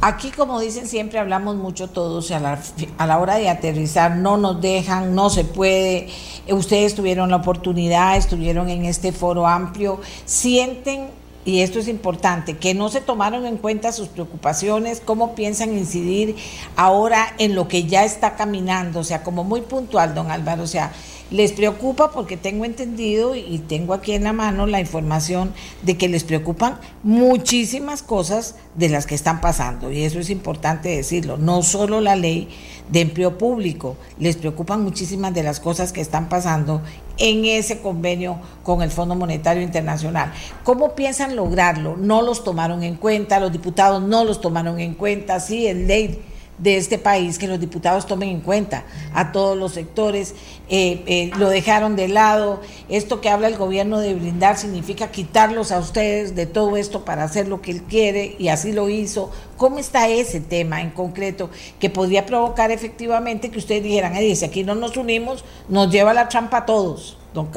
aquí, 0.01 0.31
como 0.31 0.60
dicen 0.60 0.86
siempre, 0.86 1.18
hablamos 1.18 1.56
mucho 1.56 1.90
todos 1.90 2.31
a 2.31 2.39
la, 2.39 2.56
a 2.98 3.06
la 3.09 3.18
hora 3.18 3.35
de 3.35 3.48
aterrizar, 3.48 4.14
no 4.14 4.36
nos 4.36 4.60
dejan, 4.60 5.16
no 5.16 5.28
se 5.28 5.43
puede. 5.43 6.06
ustedes 6.51 6.94
tuvieron 6.94 7.31
la 7.31 7.39
oportunidad, 7.39 8.16
estuvieron 8.16 8.68
en 8.68 8.85
este 8.85 9.10
foro 9.10 9.44
amplio. 9.48 10.01
¿Sienten 10.24 11.18
y 11.45 11.61
esto 11.61 11.79
es 11.79 11.89
importante, 11.89 12.59
que 12.59 12.75
no 12.75 12.89
se 12.91 13.01
tomaron 13.01 13.47
en 13.47 13.57
cuenta 13.57 13.93
sus 13.93 14.09
preocupaciones, 14.09 15.01
cómo 15.03 15.35
piensan 15.35 15.77
incidir 15.77 16.37
ahora 16.77 17.35
en 17.39 17.55
lo 17.55 17.67
que 17.67 17.85
ya 17.85 18.05
está 18.05 18.37
caminando, 18.37 19.01
o 19.01 19.05
sea, 19.05 19.23
como 19.23 19.43
muy 19.43 19.62
puntual, 19.62 20.15
don 20.15 20.31
Álvaro, 20.31 20.65
o 20.65 20.67
sea, 20.67 20.93
les 21.31 21.52
preocupa 21.52 22.11
porque 22.11 22.36
tengo 22.36 22.65
entendido 22.65 23.36
y 23.36 23.59
tengo 23.59 23.94
aquí 23.94 24.12
en 24.12 24.24
la 24.24 24.32
mano 24.32 24.66
la 24.66 24.81
información 24.81 25.52
de 25.82 25.97
que 25.97 26.09
les 26.09 26.24
preocupan 26.24 26.78
muchísimas 27.02 28.02
cosas 28.02 28.57
de 28.74 28.89
las 28.89 29.07
que 29.07 29.15
están 29.15 29.40
pasando, 29.40 29.90
y 29.93 30.02
eso 30.02 30.19
es 30.19 30.31
importante 30.31 30.89
decirlo, 30.89 31.36
no 31.36 31.62
solo 31.62 32.01
la 32.01 32.16
ley 32.16 32.48
de 32.90 33.02
empleo 33.02 33.39
público, 33.39 33.97
les 34.19 34.36
preocupan 34.36 34.82
muchísimas 34.82 35.32
de 35.32 35.43
las 35.43 35.61
cosas 35.61 35.93
que 35.93 36.01
están 36.01 36.28
pasando 36.28 36.82
en 37.19 37.44
ese 37.44 37.81
convenio 37.81 38.39
con 38.62 38.82
el 38.82 38.90
Fondo 38.90 39.15
Monetario 39.15 39.62
Internacional. 39.62 40.32
¿Cómo 40.65 40.94
piensan 40.94 41.36
lograrlo? 41.36 41.97
No 41.97 42.23
los 42.23 42.43
tomaron 42.43 42.82
en 42.82 42.97
cuenta, 42.97 43.39
los 43.39 43.52
diputados 43.52 44.02
no 44.02 44.24
los 44.24 44.40
tomaron 44.40 44.81
en 44.81 44.94
cuenta, 44.94 45.39
sí, 45.39 45.66
el 45.66 45.86
ley 45.86 46.19
de 46.61 46.77
este 46.77 46.99
país, 46.99 47.39
que 47.39 47.49
los 47.49 47.59
diputados 47.59 48.07
tomen 48.07 48.28
en 48.28 48.41
cuenta 48.41 48.85
a 49.15 49.32
todos 49.32 49.57
los 49.57 49.73
sectores, 49.73 50.35
eh, 50.69 51.03
eh, 51.07 51.31
lo 51.39 51.49
dejaron 51.49 51.97
de 51.97 52.09
lado. 52.09 52.61
Esto 52.89 53.20
que 53.20 53.31
habla 53.31 53.49
el 53.49 53.57
gobierno 53.57 53.99
de 53.99 54.15
brindar 54.15 54.57
significa 54.57 55.11
quitarlos 55.11 55.73
a 55.73 55.78
ustedes 55.78 56.35
de 56.35 56.47
todo 56.47 56.77
esto 56.77 57.05
para 57.05 57.24
hacer 57.24 57.49
lo 57.49 57.62
que 57.62 57.70
él 57.73 57.82
quiere 57.82 58.37
y 58.39 58.49
así 58.49 58.73
lo 58.73 58.89
hizo. 58.89 59.31
¿Cómo 59.57 59.78
está 59.78 60.09
ese 60.09 60.41
tema 60.41 60.81
en 60.81 60.91
concreto 60.91 61.51
que 61.78 61.91
podría 61.91 62.27
provocar 62.27 62.70
efectivamente 62.70 63.51
que 63.51 63.59
ustedes 63.59 63.82
dijeran, 63.82 64.15
si 64.15 64.45
aquí 64.45 64.62
no 64.62 64.74
nos 64.74 64.97
unimos, 64.97 65.45
nos 65.69 65.91
lleva 65.91 66.15
la 66.15 66.28
trampa 66.28 66.59
a 66.59 66.66
todos, 66.66 67.16
don, 67.35 67.49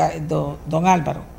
don 0.67 0.87
Álvaro? 0.87 1.32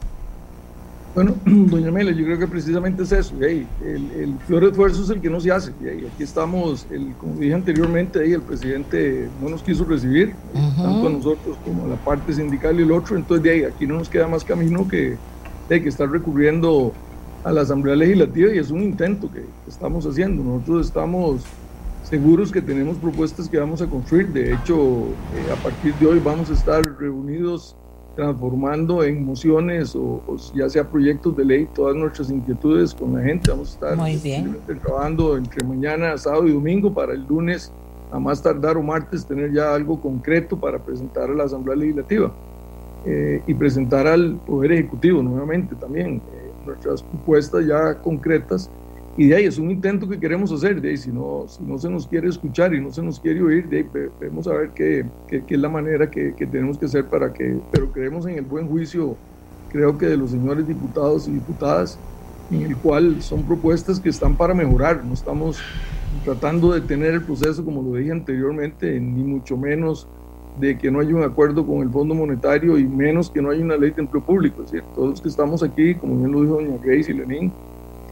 Bueno, 1.15 1.37
doña 1.45 1.93
Mela, 1.93 2.11
yo 2.11 2.25
creo 2.25 2.39
que 2.39 2.49
precisamente 2.49 3.05
es 3.05 3.13
eso. 3.13 3.35
el, 3.41 3.67
el 3.85 4.35
peor 4.49 4.65
esfuerzo 4.65 5.05
es 5.05 5.11
el 5.11 5.21
que 5.21 5.31
no 5.31 5.41
se 5.41 5.53
hace. 5.53 5.71
Aquí 5.71 6.23
estamos, 6.23 6.87
el, 6.91 7.15
como 7.15 7.37
dije 7.37 7.55
anteriormente, 7.55 8.25
el 8.33 8.43
presidente 8.43 9.29
no 9.41 9.49
nos 9.49 9.63
quiso 9.63 9.85
recibir, 9.85 10.35
tanto 10.53 11.07
a 11.07 11.11
nosotros 11.11 11.57
como 11.65 11.85
a 11.85 11.89
la 11.89 11.97
parte 11.97 12.33
sindical 12.33 12.81
y 12.81 12.83
el 12.83 12.91
otro. 12.91 13.17
Entonces, 13.17 13.45
de 13.45 13.51
ahí, 13.51 13.63
aquí 13.63 13.87
no 13.87 13.99
nos 13.99 14.09
queda 14.09 14.27
más 14.27 14.43
camino 14.45 14.89
que, 14.89 15.17
de 15.69 15.83
que 15.83 15.89
estar 15.89 16.11
recurriendo 16.11 16.93
a 17.45 17.53
la 17.53 17.61
Asamblea 17.61 17.95
Legislativa 17.95 18.53
y 18.53 18.59
es 18.59 18.71
un 18.71 18.83
intento 18.83 19.31
que 19.31 19.45
estamos 19.69 20.05
haciendo. 20.07 20.43
Nosotros 20.43 20.87
estamos 20.87 21.43
seguros 22.03 22.51
que 22.51 22.61
tenemos 22.61 22.97
propuestas 22.97 23.49
que 23.49 23.59
vamos 23.59 23.81
a 23.83 23.87
construir. 23.87 24.29
De 24.33 24.55
hecho, 24.55 25.07
eh, 25.33 25.53
a 25.53 25.63
partir 25.63 25.95
de 25.95 26.07
hoy 26.07 26.19
vamos 26.19 26.51
a 26.51 26.55
estar 26.55 26.83
reunidos 26.99 27.77
transformando 28.15 29.03
en 29.03 29.25
mociones 29.25 29.95
o, 29.97 30.23
ya 30.55 30.69
sea 30.69 30.89
proyectos 30.89 31.37
de 31.37 31.45
ley 31.45 31.69
todas 31.75 31.97
nuestras 31.97 32.31
inquietudes 32.31 32.95
con 32.95 33.15
la 33.15 33.23
gente. 33.23 33.51
Vamos 33.51 33.71
a 33.71 33.75
estar 33.75 33.97
Muy 33.97 34.17
bien. 34.17 34.57
trabajando 34.83 35.37
entre 35.37 35.67
mañana, 35.67 36.17
sábado 36.17 36.47
y 36.47 36.53
domingo 36.53 36.93
para 36.93 37.13
el 37.13 37.27
lunes, 37.27 37.73
a 38.13 38.19
más 38.19 38.43
tardar 38.43 38.77
o 38.77 38.83
martes, 38.83 39.27
tener 39.27 39.53
ya 39.53 39.75
algo 39.75 40.01
concreto 40.01 40.57
para 40.57 40.79
presentar 40.79 41.31
a 41.31 41.35
la 41.35 41.45
Asamblea 41.45 41.77
Legislativa 41.77 42.33
eh, 43.05 43.43
y 43.47 43.55
presentar 43.55 44.07
al 44.07 44.37
Poder 44.47 44.73
Ejecutivo 44.73 45.23
nuevamente 45.23 45.75
también 45.75 46.17
eh, 46.33 46.51
nuestras 46.65 47.03
propuestas 47.03 47.67
ya 47.67 48.01
concretas 48.01 48.71
y 49.17 49.29
de 49.29 49.37
ahí 49.37 49.45
es 49.45 49.59
un 49.59 49.71
intento 49.71 50.09
que 50.09 50.19
queremos 50.19 50.51
hacer, 50.51 50.81
de 50.81 50.91
ahí 50.91 50.97
si 50.97 51.11
no, 51.11 51.45
si 51.47 51.63
no 51.63 51.79
se 51.79 51.89
nos 51.89 52.07
quiere 52.07 52.29
escuchar 52.29 52.75
y 52.75 52.81
no 52.81 52.91
se 52.91 53.01
nos 53.03 53.21
quiere 53.21 53.43
oír, 53.43 53.69
de 53.69 53.79
ahí 53.79 53.87
vemos 54.21 54.49
a 54.49 54.55
ver 54.55 54.71
qué, 54.71 55.07
qué, 55.29 55.43
es 55.47 55.61
la 55.61 55.69
manera 55.69 56.11
que, 56.11 56.35
que, 56.35 56.47
tenemos 56.47 56.79
que 56.79 56.87
hacer 56.87 57.05
para 57.05 57.33
que, 57.33 57.57
pero 57.71 57.93
creemos 57.93 58.27
en 58.27 58.39
el 58.39 58.45
buen 58.45 58.67
juicio, 58.67 59.17
creo 59.71 59.97
que 59.97 60.07
de 60.07 60.17
los 60.17 60.31
señores 60.31 60.67
diputados 60.67 61.29
y 61.29 61.33
diputadas, 61.33 61.97
en 62.51 62.63
el 62.63 62.77
cual 62.77 63.23
son 63.23 63.45
propuestas 63.45 64.01
que 64.01 64.09
están 64.09 64.37
para 64.37 64.53
mejorar, 64.53 65.05
no 65.05 65.15
estamos 65.15 65.61
tratando 66.25 66.73
de 66.73 66.81
tener 66.81 67.15
el 67.15 67.23
proceso, 67.23 67.65
como 67.65 67.83
lo 67.83 67.97
dije 67.97 68.11
anteriormente, 68.11 68.99
ni 68.99 69.23
mucho 69.23 69.57
menos 69.57 70.09
de 70.59 70.77
que 70.77 70.91
no 70.91 71.01
haya 71.01 71.15
un 71.15 71.23
acuerdo 71.23 71.65
con 71.65 71.83
el 71.83 71.91
Fondo 71.91 72.15
Monetario 72.15 72.79
y 72.79 72.85
menos 72.85 73.31
que 73.31 73.41
no 73.41 73.51
haya 73.51 73.65
una 73.65 73.77
ley 73.77 73.91
de 73.91 74.03
empleo 74.03 74.25
público, 74.25 74.63
es 74.63 74.73
decir, 74.73 74.85
todos 74.95 75.11
los 75.11 75.21
que 75.21 75.29
estamos 75.29 75.63
aquí, 75.63 75.95
como 75.95 76.17
bien 76.17 76.33
lo 76.33 76.43
dijo 76.43 76.55
doña 76.55 76.79
Grace 76.83 77.13
y 77.13 77.15
Lenín, 77.15 77.53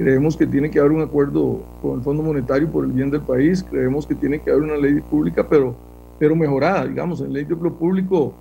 Creemos 0.02 0.36
que 0.36 0.48
tiene 0.48 0.68
que 0.68 0.80
haber 0.80 0.90
un 0.90 1.00
acuerdo 1.00 1.60
con 1.80 1.98
el 1.98 2.02
Fondo 2.02 2.24
Monetario 2.24 2.68
por 2.68 2.84
el 2.84 2.90
bien 2.90 3.08
del 3.08 3.20
país, 3.20 3.62
creemos 3.62 4.04
que 4.04 4.16
tiene 4.16 4.40
que 4.40 4.50
haber 4.50 4.64
una 4.64 4.76
ley 4.76 5.00
pública, 5.00 5.46
pero, 5.48 5.76
pero 6.18 6.34
mejorada, 6.34 6.86
digamos, 6.86 7.20
en 7.20 7.32
ley 7.32 7.44
de 7.44 7.54
empleo 7.54 7.72
público 7.72 8.32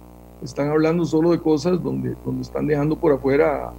están 0.42 0.70
hablando 0.70 1.06
solo 1.06 1.30
de 1.30 1.40
cosas 1.40 1.84
donde, 1.84 2.16
donde 2.26 2.42
están 2.42 2.66
dejando 2.66 2.96
por 2.96 3.12
afuera 3.12 3.74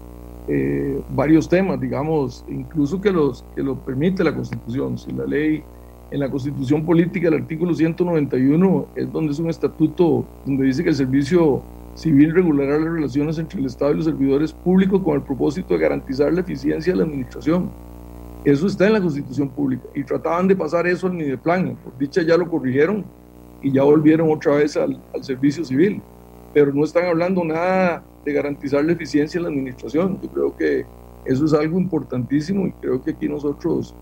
eh, 0.46 1.02
varios 1.12 1.48
temas, 1.48 1.80
digamos, 1.80 2.44
incluso 2.48 3.00
que, 3.00 3.10
los, 3.10 3.44
que 3.56 3.64
lo 3.64 3.74
permite 3.74 4.22
la 4.22 4.32
Constitución. 4.32 4.96
Si 4.96 5.10
la 5.10 5.24
ley, 5.24 5.64
en 6.12 6.20
la 6.20 6.30
Constitución 6.30 6.84
Política, 6.84 7.26
el 7.26 7.34
artículo 7.34 7.74
191 7.74 8.86
es 8.94 9.12
donde 9.12 9.32
es 9.32 9.40
un 9.40 9.50
estatuto 9.50 10.24
donde 10.46 10.66
dice 10.66 10.84
que 10.84 10.90
el 10.90 10.94
servicio 10.94 11.62
civil 11.94 12.34
regulará 12.34 12.78
las 12.78 12.92
relaciones 12.92 13.38
entre 13.38 13.60
el 13.60 13.66
Estado 13.66 13.92
y 13.92 13.96
los 13.96 14.04
servidores 14.06 14.52
públicos 14.52 15.02
con 15.02 15.14
el 15.16 15.22
propósito 15.22 15.74
de 15.74 15.80
garantizar 15.80 16.32
la 16.32 16.40
eficiencia 16.40 16.92
de 16.92 16.98
la 16.98 17.04
administración. 17.04 17.70
Eso 18.44 18.66
está 18.66 18.86
en 18.86 18.94
la 18.94 19.00
Constitución 19.00 19.48
Pública 19.50 19.84
y 19.94 20.02
trataban 20.02 20.48
de 20.48 20.56
pasar 20.56 20.86
eso 20.86 21.06
al 21.06 21.12
Mideplan. 21.12 21.76
Por 21.76 21.96
dicha 21.98 22.22
ya 22.22 22.36
lo 22.36 22.48
corrigieron 22.48 23.04
y 23.62 23.70
ya 23.70 23.84
volvieron 23.84 24.32
otra 24.32 24.56
vez 24.56 24.76
al, 24.76 25.00
servicio 25.20 25.64
civil, 25.64 26.02
pero 26.52 26.72
no 26.72 26.84
están 26.84 27.04
hablando 27.04 27.44
nada 27.44 28.02
de 28.24 28.32
garantizar 28.32 28.84
la 28.84 28.92
eficiencia 28.92 29.38
de 29.38 29.44
la 29.44 29.50
administración. 29.50 30.18
Yo 30.20 30.28
creo 30.30 30.56
que 30.56 30.84
eso 31.24 31.44
es 31.44 31.52
algo 31.52 31.78
importantísimo 31.78 32.66
y 32.66 32.72
creo 32.72 33.00
que 33.00 33.12
aquí 33.12 33.28
nosotros 33.28 33.94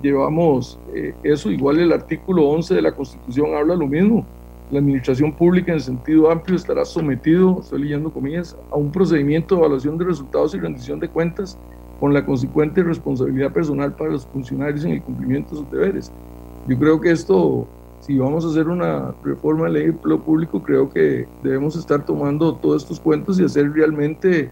llevamos 0.00 0.78
eh, 0.94 1.14
eso. 1.24 1.50
Igual 1.50 1.80
el 1.80 1.92
artículo 1.92 2.46
11 2.50 2.74
de 2.76 2.82
la 2.82 2.92
Constitución 2.92 3.54
habla 3.56 3.74
lo 3.74 3.88
mismo 3.88 4.24
la 4.70 4.80
administración 4.80 5.32
pública 5.32 5.72
en 5.72 5.80
sentido 5.80 6.30
amplio 6.30 6.56
estará 6.56 6.84
sometido, 6.84 7.60
estoy 7.60 7.82
leyendo 7.82 8.12
comillas, 8.12 8.56
a 8.70 8.76
un 8.76 8.92
procedimiento 8.92 9.54
de 9.54 9.60
evaluación 9.62 9.96
de 9.96 10.04
resultados 10.04 10.54
y 10.54 10.58
rendición 10.58 11.00
de 11.00 11.08
cuentas 11.08 11.58
con 11.98 12.12
la 12.12 12.24
consecuente 12.24 12.82
responsabilidad 12.82 13.52
personal 13.52 13.94
para 13.94 14.10
los 14.10 14.26
funcionarios 14.26 14.84
en 14.84 14.92
el 14.92 15.02
cumplimiento 15.02 15.50
de 15.50 15.56
sus 15.56 15.70
deberes. 15.70 16.12
Yo 16.66 16.78
creo 16.78 17.00
que 17.00 17.10
esto, 17.10 17.66
si 18.00 18.18
vamos 18.18 18.44
a 18.44 18.48
hacer 18.48 18.68
una 18.68 19.14
reforma 19.24 19.64
de 19.64 19.72
ley 19.72 19.82
de 19.84 19.88
empleo 19.90 20.22
público, 20.22 20.62
creo 20.62 20.90
que 20.90 21.26
debemos 21.42 21.74
estar 21.74 22.04
tomando 22.04 22.54
todos 22.54 22.82
estos 22.82 23.00
cuentos 23.00 23.40
y 23.40 23.44
hacer 23.44 23.72
realmente 23.72 24.50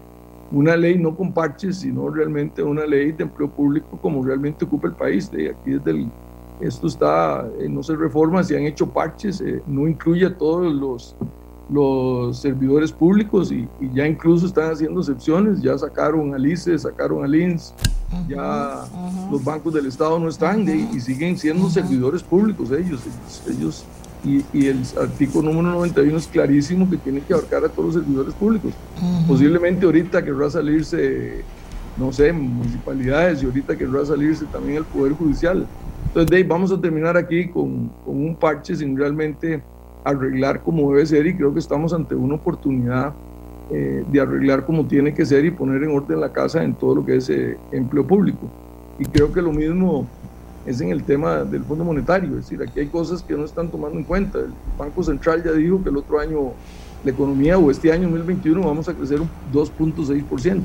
una 0.51 0.75
ley 0.75 0.97
no 0.97 1.15
con 1.15 1.31
parches, 1.31 1.79
sino 1.79 2.09
realmente 2.09 2.63
una 2.63 2.85
ley 2.85 3.11
de 3.11 3.23
empleo 3.23 3.49
público 3.49 3.99
como 4.01 4.23
realmente 4.25 4.65
ocupa 4.65 4.87
el 4.87 4.95
país. 4.95 5.29
De 5.29 5.51
aquí 5.51 5.71
desde 5.71 5.91
el 5.91 6.07
esto 6.59 6.87
está, 6.87 7.47
eh, 7.59 7.67
no 7.69 7.83
se 7.83 7.95
reforma, 7.95 8.43
se 8.43 8.57
han 8.57 8.63
hecho 8.63 8.87
parches, 8.87 9.41
eh, 9.41 9.61
no 9.67 9.87
incluye 9.87 10.25
a 10.25 10.35
todos 10.35 10.73
los, 10.73 11.15
los 11.69 12.39
servidores 12.39 12.91
públicos 12.91 13.51
y, 13.51 13.67
ya 13.93 14.07
incluso 14.07 14.47
están 14.47 14.71
haciendo 14.71 15.01
excepciones, 15.01 15.61
ya 15.61 15.77
sacaron 15.77 16.33
al 16.33 16.45
ICE, 16.45 16.77
sacaron 16.79 17.23
al 17.23 17.35
INS, 17.35 17.73
ya 18.27 18.85
los 19.29 19.43
bancos 19.43 19.73
del 19.73 19.85
Estado 19.85 20.17
no 20.17 20.29
están 20.29 20.67
y 20.67 20.99
siguen 20.99 21.37
siendo 21.37 21.69
servidores 21.69 22.23
públicos 22.23 22.71
ellos, 22.71 23.01
ellos, 23.47 23.85
y, 24.23 24.43
y, 24.51 24.67
el 24.67 24.81
artículo 24.99 25.51
número 25.51 25.75
91 25.75 26.17
es 26.17 26.27
clarísimo 26.27 26.89
que 26.89 26.97
tiene 26.97 27.21
que 27.21 27.33
abarcar 27.33 27.65
a 27.65 27.69
todos 27.69 27.93
los 27.93 28.03
servidores 28.03 28.33
públicos. 28.33 28.73
Posiblemente 29.27 29.85
ahorita 29.85 30.23
querrá 30.23 30.49
salirse, 30.49 31.43
no 31.97 32.11
sé, 32.11 32.33
municipalidades 32.33 33.43
y 33.43 33.45
ahorita 33.45 33.77
querrá 33.77 34.05
salirse 34.05 34.45
también 34.45 34.77
el 34.77 34.85
Poder 34.85 35.13
Judicial. 35.13 35.67
Entonces, 36.17 36.35
Dave, 36.35 36.49
vamos 36.49 36.71
a 36.71 36.81
terminar 36.81 37.15
aquí 37.15 37.47
con, 37.47 37.91
con 38.03 38.15
un 38.15 38.35
parche 38.35 38.75
sin 38.75 38.97
realmente 38.97 39.61
arreglar 40.03 40.63
como 40.63 40.91
debe 40.91 41.05
ser 41.05 41.27
y 41.27 41.35
creo 41.35 41.53
que 41.53 41.59
estamos 41.59 41.93
ante 41.93 42.15
una 42.15 42.33
oportunidad 42.33 43.13
eh, 43.69 44.03
de 44.11 44.19
arreglar 44.19 44.65
como 44.65 44.87
tiene 44.87 45.13
que 45.13 45.23
ser 45.27 45.45
y 45.45 45.51
poner 45.51 45.83
en 45.83 45.91
orden 45.91 46.19
la 46.19 46.33
casa 46.33 46.63
en 46.63 46.73
todo 46.73 46.95
lo 46.95 47.05
que 47.05 47.17
es 47.17 47.29
eh, 47.29 47.55
empleo 47.71 48.07
público. 48.07 48.49
Y 48.97 49.05
creo 49.05 49.31
que 49.31 49.43
lo 49.43 49.51
mismo 49.51 50.07
es 50.65 50.81
en 50.81 50.89
el 50.89 51.03
tema 51.03 51.43
del 51.43 51.63
Fondo 51.63 51.83
Monetario, 51.83 52.29
es 52.29 52.49
decir, 52.49 52.63
aquí 52.67 52.79
hay 52.79 52.87
cosas 52.87 53.21
que 53.21 53.35
no 53.35 53.45
están 53.45 53.69
tomando 53.69 53.99
en 53.99 54.03
cuenta. 54.03 54.39
El 54.39 54.53
Banco 54.75 55.03
Central 55.03 55.43
ya 55.43 55.51
dijo 55.51 55.83
que 55.83 55.89
el 55.89 55.97
otro 55.97 56.19
año 56.19 56.53
la 57.03 57.11
economía 57.11 57.59
o 57.59 57.69
este 57.69 57.91
año 57.91 58.09
2021 58.09 58.59
vamos 58.65 58.89
a 58.89 58.95
crecer 58.95 59.21
un 59.21 59.29
2.6%. 59.53 60.63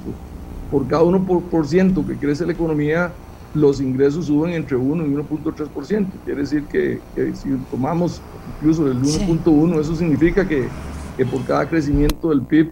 Por 0.70 0.86
cada 0.86 1.02
1% 1.02 2.06
que 2.06 2.16
crece 2.16 2.46
la 2.46 2.52
economía, 2.52 3.12
los 3.54 3.80
ingresos 3.80 4.26
suben 4.26 4.54
entre 4.54 4.76
1 4.76 5.06
y 5.06 5.10
1.3%. 5.10 6.06
Quiere 6.24 6.40
decir 6.40 6.64
que, 6.64 7.00
si 7.34 7.50
tomamos 7.70 8.22
incluso 8.56 8.86
el 8.86 8.98
1.1, 9.00 9.80
eso 9.80 9.94
significa 9.94 10.46
que, 10.46 10.68
que, 11.16 11.26
por 11.26 11.44
cada 11.44 11.68
crecimiento 11.68 12.30
del 12.30 12.42
PIB, 12.42 12.70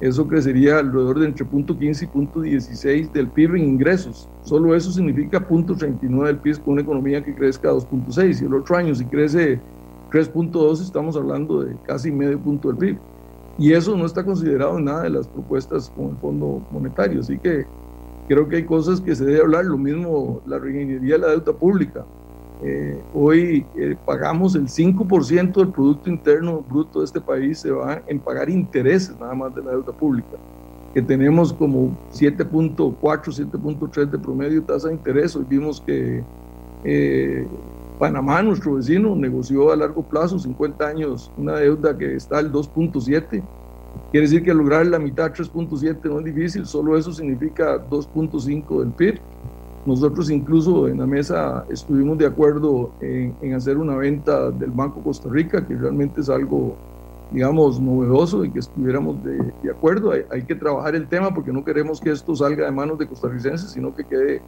eso 0.00 0.28
crecería 0.28 0.78
alrededor 0.78 1.18
de 1.18 1.26
entre 1.26 1.44
0.15 1.44 2.02
y 2.02 2.06
0.16 2.06 3.12
del 3.12 3.28
PIB 3.28 3.56
en 3.56 3.64
ingresos. 3.64 4.28
Solo 4.44 4.74
eso 4.74 4.92
significa 4.92 5.46
0.39 5.48 6.24
del 6.26 6.36
PIB 6.36 6.60
con 6.60 6.72
una 6.74 6.82
economía 6.82 7.24
que 7.24 7.34
crezca 7.34 7.72
2.6. 7.72 8.42
Y 8.42 8.44
el 8.44 8.54
otro 8.54 8.76
año, 8.76 8.94
si 8.94 9.04
crece 9.06 9.60
3.2, 10.12 10.82
estamos 10.82 11.16
hablando 11.16 11.62
de 11.62 11.74
casi 11.84 12.12
medio 12.12 12.38
punto 12.38 12.68
del 12.68 12.76
PIB. 12.76 12.98
Y 13.58 13.72
eso 13.72 13.96
no 13.96 14.06
está 14.06 14.22
considerado 14.22 14.78
en 14.78 14.84
nada 14.84 15.02
de 15.02 15.10
las 15.10 15.26
propuestas 15.26 15.90
con 15.96 16.10
el 16.10 16.16
Fondo 16.18 16.62
Monetario. 16.70 17.20
Así 17.20 17.36
que 17.38 17.66
creo 18.28 18.48
que 18.48 18.56
hay 18.56 18.64
cosas 18.64 19.00
que 19.00 19.16
se 19.16 19.24
debe 19.24 19.40
hablar, 19.40 19.64
lo 19.64 19.78
mismo 19.78 20.42
la 20.46 20.58
reingeniería 20.58 21.14
de 21.14 21.18
la 21.20 21.28
deuda 21.28 21.52
pública. 21.52 22.04
Eh, 22.62 23.00
hoy 23.14 23.64
eh, 23.76 23.96
pagamos 24.04 24.54
el 24.54 24.66
5% 24.66 25.52
del 25.54 25.68
Producto 25.68 26.10
Interno 26.10 26.60
Bruto 26.68 26.98
de 27.00 27.06
este 27.06 27.20
país, 27.20 27.60
se 27.60 27.70
va 27.70 28.02
en 28.06 28.20
pagar 28.20 28.50
intereses 28.50 29.18
nada 29.18 29.34
más 29.34 29.54
de 29.54 29.62
la 29.62 29.70
deuda 29.70 29.92
pública, 29.92 30.36
que 30.92 31.00
tenemos 31.00 31.52
como 31.52 31.96
7.4, 32.12 32.98
7.3 33.00 34.10
de 34.10 34.18
promedio 34.18 34.62
tasa 34.62 34.88
de 34.88 34.94
interés. 34.94 35.34
Hoy 35.34 35.46
vimos 35.48 35.80
que 35.80 36.22
eh, 36.84 37.46
Panamá, 37.98 38.42
nuestro 38.42 38.74
vecino, 38.74 39.16
negoció 39.16 39.72
a 39.72 39.76
largo 39.76 40.02
plazo, 40.02 40.38
50 40.38 40.86
años, 40.86 41.30
una 41.38 41.54
deuda 41.56 41.96
que 41.96 42.14
está 42.14 42.38
al 42.38 42.52
2.7 42.52 43.42
Quiere 44.10 44.26
decir 44.26 44.42
que 44.42 44.54
lograr 44.54 44.86
la 44.86 44.98
mitad 44.98 45.30
3.7 45.32 45.98
no 46.04 46.20
es 46.20 46.24
difícil, 46.24 46.64
solo 46.64 46.96
eso 46.96 47.12
significa 47.12 47.78
2.5 47.90 48.80
del 48.80 48.90
PIB. 48.92 49.20
Nosotros 49.84 50.30
incluso 50.30 50.88
en 50.88 50.98
la 50.98 51.06
mesa 51.06 51.66
estuvimos 51.68 52.16
de 52.16 52.24
acuerdo 52.24 52.90
en, 53.02 53.54
hacer 53.54 53.76
una 53.76 53.96
venta 53.96 54.50
del 54.50 54.70
Banco 54.70 55.02
Costa 55.02 55.28
Rica, 55.28 55.66
que 55.66 55.74
realmente 55.74 56.22
es 56.22 56.30
algo, 56.30 56.74
digamos, 57.32 57.78
novedoso 57.80 58.46
y 58.46 58.50
que 58.50 58.60
estuviéramos 58.60 59.22
de, 59.22 59.52
de 59.62 59.70
acuerdo. 59.70 60.12
Hay, 60.12 60.22
hay, 60.30 60.42
que 60.42 60.54
trabajar 60.54 60.94
el 60.94 61.06
tema 61.06 61.34
porque 61.34 61.52
no 61.52 61.62
queremos 61.62 62.00
que 62.00 62.10
esto 62.10 62.34
salga 62.34 62.64
de 62.64 62.72
manos 62.72 62.98
de 62.98 63.06
costarricenses, 63.06 63.70
sino 63.72 63.94
que 63.94 64.04
quede 64.04 64.40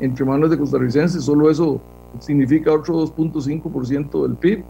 entre 0.00 0.24
manos 0.24 0.50
de 0.50 0.58
costarricenses. 0.58 1.22
Solo 1.22 1.50
eso 1.50 1.80
significa 2.18 2.72
otro 2.72 2.94
2.5% 3.06 4.26
del 4.26 4.36
PIB. 4.36 4.64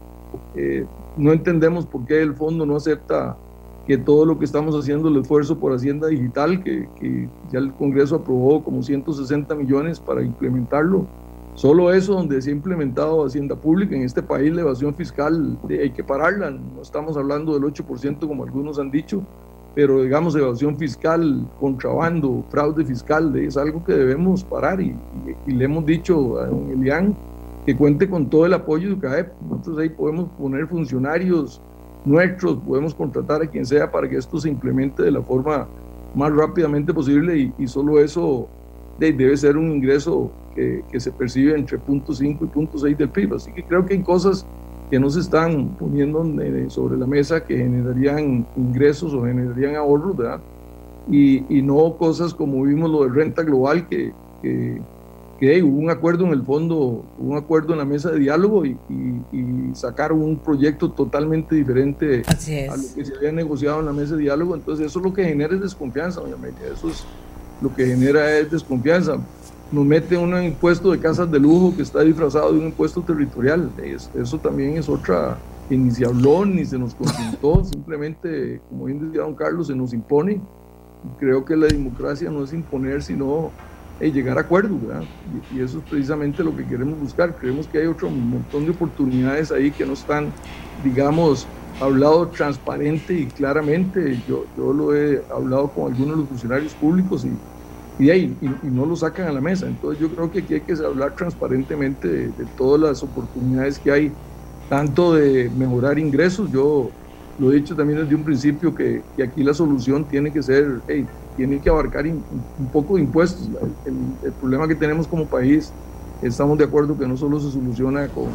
Eh, 0.55 0.85
no 1.17 1.33
entendemos 1.33 1.87
por 1.87 2.05
qué 2.05 2.21
el 2.21 2.35
fondo 2.35 2.65
no 2.65 2.75
acepta 2.75 3.37
que 3.85 3.97
todo 3.97 4.25
lo 4.25 4.39
que 4.39 4.45
estamos 4.45 4.75
haciendo, 4.75 5.09
el 5.09 5.17
esfuerzo 5.17 5.59
por 5.59 5.71
Hacienda 5.71 6.07
Digital, 6.07 6.63
que, 6.63 6.89
que, 6.99 7.29
ya 7.51 7.59
el 7.59 7.71
Congreso 7.73 8.15
aprobó 8.15 8.63
como 8.63 8.81
160 8.81 9.53
millones 9.55 9.99
para 9.99 10.23
implementarlo, 10.23 11.05
solo 11.53 11.93
eso 11.93 12.13
donde 12.13 12.41
se 12.41 12.49
ha 12.49 12.53
implementado 12.53 13.23
Hacienda 13.25 13.55
Pública. 13.55 13.95
En 13.95 14.01
este 14.01 14.23
país, 14.23 14.51
la 14.53 14.61
evasión 14.61 14.95
fiscal 14.95 15.57
hay 15.69 15.91
que 15.91 16.03
pararla, 16.03 16.49
no 16.49 16.81
estamos 16.81 17.15
hablando 17.15 17.53
del 17.53 17.63
8% 17.71 18.27
como 18.27 18.43
algunos 18.43 18.79
han 18.79 18.89
dicho, 18.89 19.21
pero 19.75 20.01
digamos 20.01 20.35
evasión 20.35 20.77
fiscal, 20.77 21.45
contrabando, 21.59 22.43
fraude 22.49 22.83
fiscal, 22.85 23.35
es 23.35 23.57
algo 23.57 23.83
que 23.83 23.93
debemos 23.93 24.43
parar 24.43 24.81
y, 24.81 24.95
y, 25.45 25.51
le 25.51 25.65
hemos 25.65 25.85
dicho 25.85 26.39
a 26.39 26.47
don 26.47 26.71
Elian 26.71 27.15
que 27.65 27.75
cuente 27.75 28.09
con 28.09 28.29
todo 28.29 28.45
el 28.45 28.53
apoyo 28.53 28.89
de 28.89 28.93
UCAEP, 28.95 29.33
nosotros 29.49 29.79
ahí 29.79 29.89
podemos 29.89 30.29
poner 30.37 30.67
funcionarios, 30.67 31.61
nuestros, 32.05 32.57
podemos 32.57 32.93
contratar 32.93 33.41
a 33.41 33.47
quien 33.47 33.65
sea 33.65 33.91
para 33.91 34.07
que 34.07 34.17
esto 34.17 34.39
se 34.39 34.49
implemente 34.49 35.03
de 35.03 35.11
la 35.11 35.21
forma 35.21 35.67
más 36.13 36.33
rápidamente 36.33 36.93
posible 36.93 37.51
y, 37.57 37.67
solo 37.67 37.99
eso 37.99 38.47
debe 38.97 39.35
ser 39.35 39.57
un 39.57 39.71
ingreso 39.71 40.31
que, 40.55 40.83
que 40.89 40.99
se 40.99 41.11
percibe 41.11 41.55
entre 41.55 41.77
0.5 41.77 42.21
y 42.21 42.35
0.6 42.35 42.95
del 42.95 43.09
PIB. 43.09 43.33
Así 43.33 43.51
que 43.51 43.63
creo 43.63 43.85
que 43.85 43.95
hay 43.95 44.01
cosas 44.01 44.45
que 44.89 44.99
no 44.99 45.09
se 45.09 45.19
están 45.19 45.69
poniendo 45.79 46.23
sobre 46.69 46.97
la 46.97 47.07
mesa 47.07 47.43
que 47.43 47.57
generarían 47.57 48.45
ingresos 48.55 49.13
o 49.13 49.25
generarían 49.25 49.75
ahorros, 49.75 50.15
¿verdad? 50.15 50.39
Y, 51.09 51.43
y 51.49 51.61
no 51.61 51.95
cosas 51.97 52.33
como 52.33 52.63
vimos 52.63 52.89
lo 52.89 53.03
de 53.03 53.09
renta 53.09 53.43
global 53.43 53.87
que, 53.87 54.13
que 54.41 54.81
que 55.39 55.61
hubo 55.61 55.77
un 55.77 55.89
acuerdo 55.89 56.25
en 56.25 56.31
el 56.31 56.43
fondo, 56.43 57.05
un 57.17 57.35
acuerdo 57.35 57.73
en 57.73 57.79
la 57.79 57.85
mesa 57.85 58.11
de 58.11 58.19
diálogo 58.19 58.65
y, 58.65 58.77
sacaron 59.73 60.21
un 60.21 60.37
proyecto 60.37 60.89
totalmente 60.89 61.53
diferente 61.53 62.23
a 62.25 62.77
lo 62.77 62.95
que 62.95 63.03
se 63.03 63.13
había 63.17 63.33
negociado 63.33 63.81
en 63.81 63.87
la 63.87 63.91
mesa 63.91 64.15
de 64.15 64.21
diálogo. 64.21 64.55
Entonces 64.55 64.85
eso 64.85 65.01
lo 65.01 65.13
que 65.13 65.25
genera 65.25 65.53
es 65.53 65.59
desconfianza, 65.59 66.21
doña 66.21 66.37
Eso 66.73 66.87
es 66.87 67.03
lo 67.61 67.75
que 67.75 67.85
genera 67.85 68.37
es 68.37 68.49
desconfianza. 68.49 69.17
Nos 69.71 69.85
mete 69.85 70.15
un 70.15 70.41
impuesto 70.41 70.91
de 70.91 70.99
casas 70.99 71.29
de 71.29 71.39
lujo 71.39 71.75
que 71.75 71.81
está 71.81 72.01
disfrazado 72.01 72.53
de 72.53 72.59
un 72.59 72.67
impuesto 72.67 73.01
territorial. 73.01 73.69
Eso 74.15 74.37
también 74.37 74.77
es 74.77 74.87
otra 74.87 75.37
que 75.67 75.77
ni 75.77 75.91
se 75.91 76.05
habló 76.05 76.45
ni 76.45 76.63
se 76.63 76.77
nos 76.77 76.95
consultó, 76.95 77.63
simplemente, 77.65 78.61
como 78.69 78.85
bien 78.85 79.05
decía 79.05 79.23
don 79.23 79.35
Carlos, 79.35 79.67
se 79.67 79.75
nos 79.75 79.93
impone. 79.93 80.39
Creo 81.19 81.43
que 81.43 81.57
la 81.57 81.67
democracia 81.67 82.29
no 82.29 82.43
es 82.45 82.53
imponer, 82.53 83.03
sino 83.03 83.51
y 83.99 84.11
llegar 84.11 84.37
a 84.37 84.41
acuerdos, 84.41 84.85
¿verdad? 84.85 85.03
Y, 85.53 85.59
eso 85.59 85.79
es 85.79 85.83
precisamente 85.89 86.43
lo 86.43 86.55
que 86.55 86.65
queremos 86.65 86.99
buscar. 86.99 87.35
Creemos 87.35 87.67
que 87.67 87.79
hay 87.79 87.87
otro 87.87 88.09
montón 88.09 88.65
de 88.65 88.71
oportunidades 88.71 89.51
ahí 89.51 89.71
que 89.71 89.85
no 89.85 89.93
están, 89.93 90.31
digamos, 90.83 91.47
hablado 91.79 92.27
transparente 92.27 93.13
y 93.13 93.25
claramente. 93.27 94.21
Yo, 94.27 94.45
yo 94.57 94.73
lo 94.73 94.95
he 94.95 95.23
hablado 95.31 95.69
con 95.69 95.91
algunos 95.91 96.15
de 96.15 96.21
los 96.21 96.29
funcionarios 96.29 96.73
públicos 96.73 97.25
y, 97.25 98.03
y, 98.03 98.09
ahí, 98.09 98.37
y, 98.41 98.67
no 98.67 98.85
lo 98.85 98.95
sacan 98.95 99.27
a 99.27 99.31
la 99.31 99.41
mesa. 99.41 99.67
Entonces 99.67 99.99
yo 100.01 100.09
creo 100.09 100.31
que 100.31 100.39
aquí 100.39 100.55
hay 100.55 100.61
que 100.61 100.73
hablar 100.73 101.15
transparentemente 101.15 102.07
de, 102.07 102.45
todas 102.57 102.81
las 102.81 103.03
oportunidades 103.03 103.79
que 103.79 103.91
hay, 103.91 104.11
tanto 104.69 105.15
de 105.15 105.49
mejorar 105.57 105.97
ingresos. 105.99 106.51
Yo 106.51 106.89
lo 107.39 107.51
he 107.51 107.55
dicho 107.55 107.75
también 107.75 107.99
desde 107.99 108.15
un 108.15 108.25
principio 108.25 108.75
que, 108.75 109.03
que 109.15 109.23
aquí 109.23 109.41
la 109.41 109.53
solución 109.53 110.03
tiene 110.03 110.33
que 110.33 110.43
ser, 110.43 110.81
hey, 110.87 111.07
tienen 111.35 111.59
que 111.59 111.69
abarcar 111.69 112.05
un 112.05 112.67
poco 112.71 112.95
de 112.95 113.01
impuestos. 113.01 113.49
El, 113.85 114.31
problema 114.33 114.67
que 114.67 114.75
tenemos 114.75 115.07
como 115.07 115.25
país, 115.25 115.71
estamos 116.21 116.57
de 116.57 116.63
acuerdo 116.63 116.97
que 116.97 117.07
no 117.07 117.17
solo 117.17 117.39
se 117.39 117.51
soluciona 117.51 118.07
con, 118.07 118.27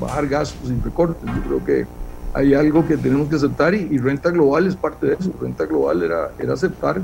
bajar 0.00 0.26
gastos 0.26 0.70
y 0.70 0.80
recortes, 0.82 1.22
yo 1.22 1.42
creo 1.42 1.64
que 1.64 1.86
hay 2.34 2.54
algo 2.54 2.86
que 2.86 2.96
tenemos 2.96 3.28
que 3.28 3.36
aceptar 3.36 3.74
y, 3.74 3.98
renta 3.98 4.30
global 4.30 4.66
es 4.66 4.76
parte 4.76 5.06
de 5.06 5.14
eso. 5.14 5.32
Renta 5.40 5.66
global 5.66 6.02
era, 6.02 6.30
era 6.38 6.54
aceptar 6.54 7.00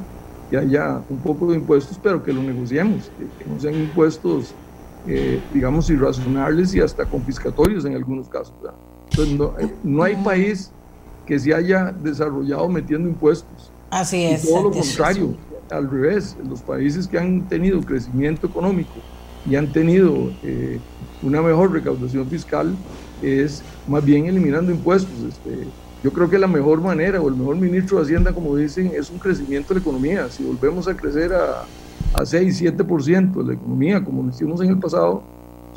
que 0.51 0.57
haya 0.57 1.03
un 1.11 1.19
poco 1.19 1.51
de 1.51 1.57
impuestos, 1.57 1.99
pero 2.03 2.23
que 2.23 2.33
lo 2.33 2.43
negociemos, 2.43 3.11
que, 3.39 3.45
no 3.45 3.61
sean 3.61 3.75
impuestos, 3.75 4.55
eh, 5.07 5.41
digamos, 5.53 5.91
irrazonables 5.91 6.75
y 6.75 6.81
hasta 6.81 7.05
confiscatorios 7.05 7.85
en 7.85 7.95
algunos 7.95 8.29
casos. 8.29 8.55
Entonces, 9.11 9.37
no, 9.37 9.53
no 9.85 10.03
hay 10.03 10.17
país 10.17 10.71
que 11.27 11.39
se 11.39 11.53
haya 11.53 11.93
desarrollado 12.03 12.67
metiendo 12.71 13.07
impuestos 13.07 13.71
Así 13.91 14.25
es. 14.25 14.47
todo 14.47 14.65
lo 14.65 14.71
contrario, 14.71 15.35
al 15.71 15.91
revés, 15.91 16.37
los 16.49 16.63
países 16.63 17.07
que 17.07 17.19
han 17.19 17.49
tenido 17.49 17.81
crecimiento 17.81 18.47
económico 18.47 18.95
y 19.49 19.57
han 19.57 19.73
tenido 19.73 20.31
eh, 20.43 20.79
una 21.23 21.41
mejor 21.43 21.73
recaudación 21.73 22.27
fiscal 22.29 22.75
es 23.23 23.63
más 23.87 24.05
bien 24.05 24.27
eliminando 24.27 24.71
impuestos. 24.71 25.15
Este, 25.29 25.67
yo 26.03 26.13
creo 26.13 26.31
que 26.31 26.39
la 26.39 26.47
mejor 26.47 26.81
manera 26.81 27.21
o 27.21 27.29
el 27.29 27.35
mejor 27.35 27.57
ministro 27.57 27.99
de 27.99 28.05
Hacienda, 28.05 28.33
como 28.33 28.57
dicen, 28.57 28.93
es 28.95 29.11
un 29.11 29.19
crecimiento 29.19 29.75
de 29.75 29.81
la 29.81 29.81
economía. 29.81 30.29
Si 30.31 30.45
volvemos 30.45 30.87
a 30.87 30.97
crecer 30.97 31.33
a, 31.33 31.65
a 32.15 32.25
6, 32.25 32.63
7% 32.63 33.33
de 33.33 33.45
la 33.45 33.55
economía, 33.55 34.05
como 34.05 34.23
lo 34.23 34.31
hicimos 34.31 34.61
en 34.61 34.69
el 34.71 34.79
pasado, 34.79 35.23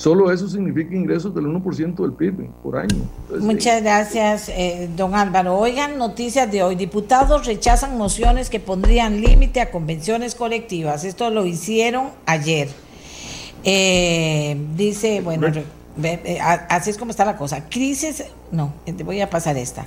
Solo 0.02 0.32
eso 0.32 0.50
significa 0.50 0.96
ingresos 0.96 1.36
del 1.36 1.46
1% 1.46 1.96
del 1.96 2.14
PIB 2.14 2.50
por 2.64 2.76
año. 2.76 3.08
Muchas 3.40 3.84
gracias, 3.84 4.50
eh, 4.50 4.90
don 4.98 5.14
Álvaro. 5.14 5.56
Oigan, 5.60 6.00
noticias 6.00 6.52
de 6.52 6.64
hoy. 6.64 6.74
Diputados 6.74 7.46
rechazan 7.46 8.00
mociones 8.00 8.50
que 8.50 8.60
pondrían 8.60 9.22
límite 9.22 9.62
a 9.62 9.70
convenciones 9.70 10.34
colectivas. 10.34 11.04
Esto 11.04 11.30
lo 11.30 11.46
hicieron 11.46 12.08
ayer. 12.26 12.70
Eh, 13.64 14.58
dice, 14.76 15.22
bueno, 15.22 15.46
así 16.68 16.90
es 16.90 16.98
como 16.98 17.12
está 17.12 17.24
la 17.24 17.38
cosa. 17.38 17.70
Crisis, 17.70 18.24
no, 18.52 18.74
te 18.86 19.04
voy 19.04 19.22
a 19.22 19.30
pasar 19.30 19.56
esta. 19.56 19.86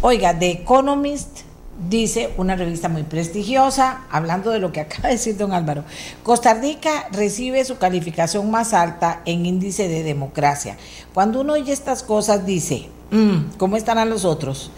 Oiga, 0.00 0.38
The 0.38 0.50
Economist 0.50 1.40
dice 1.88 2.30
una 2.36 2.56
revista 2.56 2.88
muy 2.88 3.02
prestigiosa, 3.02 4.02
hablando 4.10 4.50
de 4.50 4.58
lo 4.58 4.72
que 4.72 4.80
acaba 4.82 5.08
de 5.08 5.14
decir 5.14 5.36
don 5.36 5.52
Álvaro, 5.52 5.84
Costa 6.22 6.54
Rica 6.54 7.08
recibe 7.12 7.64
su 7.64 7.78
calificación 7.78 8.50
más 8.50 8.74
alta 8.74 9.22
en 9.24 9.46
índice 9.46 9.88
de 9.88 10.02
democracia. 10.02 10.76
Cuando 11.14 11.40
uno 11.40 11.54
oye 11.54 11.72
estas 11.72 12.02
cosas 12.02 12.46
dice, 12.46 12.88
mm, 13.10 13.56
¿cómo 13.58 13.76
estarán 13.76 14.10
los 14.10 14.24
otros? 14.24 14.70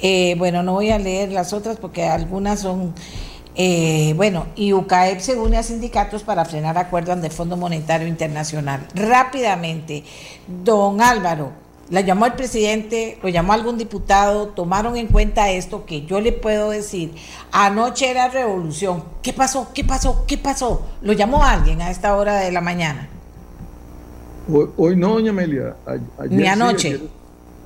Eh, 0.00 0.34
bueno, 0.38 0.62
no 0.62 0.72
voy 0.72 0.90
a 0.90 0.98
leer 0.98 1.32
las 1.32 1.52
otras 1.52 1.76
porque 1.78 2.04
algunas 2.04 2.60
son... 2.60 2.94
Eh, 3.58 4.12
bueno, 4.16 4.48
y 4.54 4.74
UCAEP 4.74 5.18
se 5.20 5.34
une 5.34 5.56
a 5.56 5.62
sindicatos 5.62 6.22
para 6.22 6.44
frenar 6.44 6.76
acuerdos 6.76 7.22
de 7.22 7.30
Fondo 7.30 7.56
Monetario 7.56 8.06
Internacional. 8.06 8.86
Rápidamente, 8.94 10.04
don 10.62 11.00
Álvaro, 11.00 11.52
la 11.90 12.00
llamó 12.00 12.26
el 12.26 12.32
presidente, 12.32 13.18
lo 13.22 13.28
llamó 13.28 13.52
algún 13.52 13.78
diputado, 13.78 14.48
tomaron 14.48 14.96
en 14.96 15.06
cuenta 15.06 15.50
esto 15.50 15.86
que 15.86 16.04
yo 16.04 16.20
le 16.20 16.32
puedo 16.32 16.70
decir. 16.70 17.12
Anoche 17.52 18.10
era 18.10 18.28
revolución. 18.28 19.04
¿Qué 19.22 19.32
pasó? 19.32 19.68
¿Qué 19.72 19.84
pasó? 19.84 20.24
¿Qué 20.26 20.36
pasó? 20.36 20.84
Lo 21.02 21.12
llamó 21.12 21.44
alguien 21.44 21.80
a 21.82 21.90
esta 21.90 22.16
hora 22.16 22.40
de 22.40 22.50
la 22.50 22.60
mañana. 22.60 23.08
Hoy, 24.76 24.96
no, 24.96 25.14
doña 25.14 25.30
Amelia. 25.30 25.76
Ni 26.30 26.46
anoche. 26.46 27.00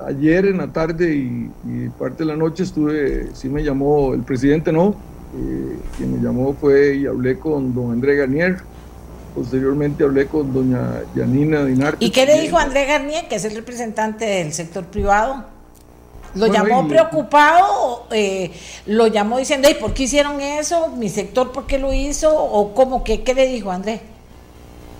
ayer, 0.05 0.45
en 0.45 0.57
la 0.57 0.67
tarde 0.71 1.15
y, 1.15 1.89
parte 1.97 2.19
de 2.19 2.25
la 2.25 2.35
noche 2.35 2.63
estuve, 2.63 3.29
sí 3.33 3.49
me 3.49 3.63
llamó 3.63 4.13
el 4.13 4.21
presidente, 4.21 4.71
no. 4.71 4.95
Eh, 5.33 5.77
quien 5.95 6.13
me 6.13 6.23
llamó 6.23 6.53
fue 6.53 6.97
y 6.97 7.05
hablé 7.05 7.39
con 7.39 7.73
don 7.73 7.91
André 7.91 8.17
Garnier 8.17 8.70
Posteriormente 9.35 10.03
hablé 10.03 10.27
con 10.27 10.53
doña 10.53 11.03
Yanina 11.15 11.63
Dinarte. 11.63 12.03
¿Y 12.03 12.09
qué 12.09 12.25
le 12.25 12.41
dijo 12.41 12.57
André 12.57 12.85
Garnier, 12.85 13.27
que 13.27 13.35
es 13.35 13.45
el 13.45 13.55
representante 13.55 14.25
del 14.25 14.53
sector 14.53 14.85
privado? 14.85 15.45
¿Lo 16.35 16.47
llamó 16.47 16.87
preocupado? 16.87 18.07
Eh, 18.11 18.51
¿Lo 18.85 19.07
llamó 19.07 19.37
diciendo, 19.37 19.69
¿y 19.69 19.73
por 19.73 19.93
qué 19.93 20.03
hicieron 20.03 20.39
eso? 20.39 20.89
¿Mi 20.97 21.09
sector 21.09 21.51
por 21.51 21.65
qué 21.65 21.77
lo 21.77 21.93
hizo? 21.93 22.33
¿O 22.33 22.73
cómo 22.73 23.03
que, 23.03 23.21
qué 23.21 23.33
le 23.33 23.47
dijo 23.47 23.71
André? 23.71 24.01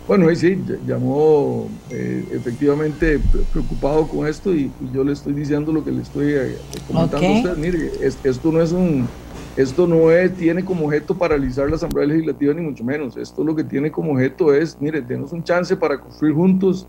Bueno, 0.07 0.27
ahí 0.27 0.35
sí, 0.35 0.61
llamó 0.85 1.69
eh, 1.89 2.25
efectivamente 2.31 3.19
preocupado 3.51 4.07
con 4.07 4.27
esto 4.27 4.53
y, 4.53 4.71
yo 4.93 5.03
le 5.03 5.13
estoy 5.13 5.33
diciendo 5.33 5.71
lo 5.71 5.83
que 5.83 5.91
le 5.91 6.01
estoy 6.01 6.33
eh, 6.33 6.57
comentando 6.87 7.27
a 7.27 7.31
usted. 7.31 7.57
Mire, 7.57 7.91
esto 8.01 8.51
no 8.51 8.61
es 8.61 8.71
un 8.71 9.07
esto 9.57 9.85
no 9.85 10.07
tiene 10.37 10.63
como 10.63 10.85
objeto 10.85 11.15
paralizar 11.15 11.69
la 11.69 11.75
Asamblea 11.75 12.07
Legislativa, 12.07 12.53
ni 12.53 12.61
mucho 12.61 12.83
menos. 12.83 13.17
Esto 13.17 13.43
lo 13.43 13.55
que 13.55 13.63
tiene 13.63 13.91
como 13.91 14.13
objeto 14.13 14.53
es, 14.53 14.77
mire, 14.79 15.01
denos 15.01 15.33
un 15.33 15.43
chance 15.43 15.75
para 15.75 15.99
construir 15.99 16.33
juntos, 16.33 16.87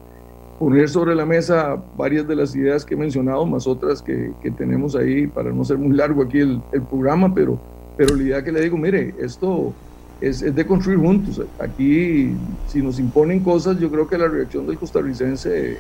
poner 0.59 0.89
sobre 0.89 1.14
la 1.14 1.26
mesa 1.26 1.82
varias 1.97 2.26
de 2.28 2.36
las 2.36 2.55
ideas 2.55 2.84
que 2.84 2.94
he 2.94 2.97
mencionado, 2.97 3.44
más 3.47 3.66
otras 3.66 4.01
que, 4.01 4.32
tenemos 4.56 4.94
ahí, 4.94 5.26
para 5.26 5.51
no 5.51 5.64
ser 5.64 5.78
muy 5.78 5.97
largo 5.97 6.22
aquí 6.22 6.39
el, 6.39 6.62
programa, 6.89 7.34
pero, 7.34 7.59
pero 7.97 8.14
la 8.14 8.22
idea 8.22 8.44
que 8.44 8.52
le 8.52 8.60
digo, 8.60 8.76
mire, 8.76 9.12
esto 9.18 9.72
es, 10.20 10.40
es, 10.43 10.55
de 10.55 10.64
construir 10.64 11.01
juntos. 11.01 11.43
Aquí, 11.59 12.32
si 12.68 12.80
nos 12.80 13.01
imponen 13.01 13.40
cosas, 13.40 13.80
yo 13.80 13.90
creo 13.90 14.06
que 14.06 14.16
la 14.16 14.28
reacción 14.28 14.68
del 14.68 14.78
costarricense 14.78 15.78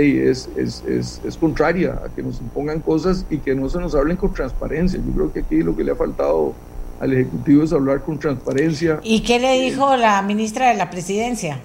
es, 0.00 0.48
es, 0.56 0.84
es, 0.86 1.20
es, 1.24 1.36
contraria 1.36 2.00
a 2.04 2.14
que 2.14 2.22
nos 2.22 2.40
impongan 2.40 2.80
cosas 2.80 3.24
y 3.30 3.38
que 3.38 3.54
no 3.54 3.68
se 3.68 3.78
nos 3.78 3.94
hablen 3.94 4.16
con 4.16 4.32
transparencia. 4.32 5.00
Yo 5.04 5.12
creo 5.12 5.32
que 5.32 5.40
aquí 5.40 5.62
lo 5.62 5.74
que 5.76 5.84
le 5.84 5.92
ha 5.92 5.96
faltado 5.96 6.54
al 7.00 7.12
Ejecutivo 7.12 7.62
es 7.62 7.72
hablar 7.72 8.02
con 8.02 8.18
transparencia. 8.18 9.00
¿Y 9.02 9.20
qué 9.20 9.38
le 9.38 9.60
dijo 9.60 9.96
la 9.96 10.20
ministra 10.22 10.68
de 10.68 10.74
la 10.74 10.90
Presidencia? 10.90 11.60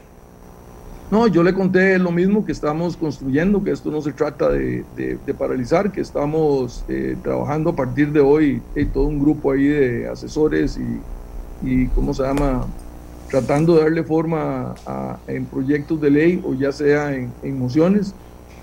No, 1.10 1.28
yo 1.28 1.44
le 1.44 1.53
conté 1.53 1.99
lo 1.99 2.12
mismo 2.12 2.45
que 2.45 2.53
estamos 2.53 2.95
construyendo, 2.95 3.62
que 3.62 3.72
esto 3.72 3.91
no 3.91 4.02
se 4.02 4.14
trata 4.14 4.48
de, 4.48 4.86
de, 4.95 5.34
paralizar, 5.34 5.91
que 5.91 5.99
estamos 5.99 6.86
eh, 6.88 7.18
trabajando 7.22 7.72
a 7.72 7.76
partir 7.76 8.14
de 8.14 8.22
hoy, 8.22 8.62
hay 8.78 8.86
todo 8.86 9.03
un 9.03 9.20
grupo 9.20 9.52
ahí 9.52 9.66
de 9.66 10.08
asesores 10.08 10.78
y, 10.78 11.70
y 11.70 11.88
¿cómo 11.88 12.14
se 12.14 12.24
llama? 12.24 12.66
Tratando 13.32 13.76
de 13.76 13.84
darle 13.84 14.03
forma 14.03 14.76
a, 14.86 15.18
en 15.28 15.45
proyectos 15.45 15.99
de 16.02 16.12
ley 16.12 16.41
o 16.45 16.53
ya 16.53 16.72
sea 16.74 17.16
en, 17.16 17.60
mociones, 17.60 18.14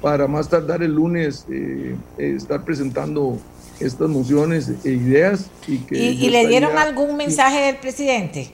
para 0.02 0.28
más 0.28 0.48
tardar 0.48 0.82
el 0.82 0.94
lunes 0.94 1.46
eh, 1.50 1.96
estar 2.18 2.62
presentando 2.62 3.38
estas 3.80 4.08
mociones 4.08 4.70
e 4.84 4.90
ideas. 4.90 5.50
¿Y, 5.66 5.78
que 5.78 5.96
¿Y, 5.96 6.30
le 6.30 6.46
dieron 6.46 6.76
algún 6.76 7.16
mensaje 7.16 7.62
del 7.62 7.76
presidente? 7.76 8.52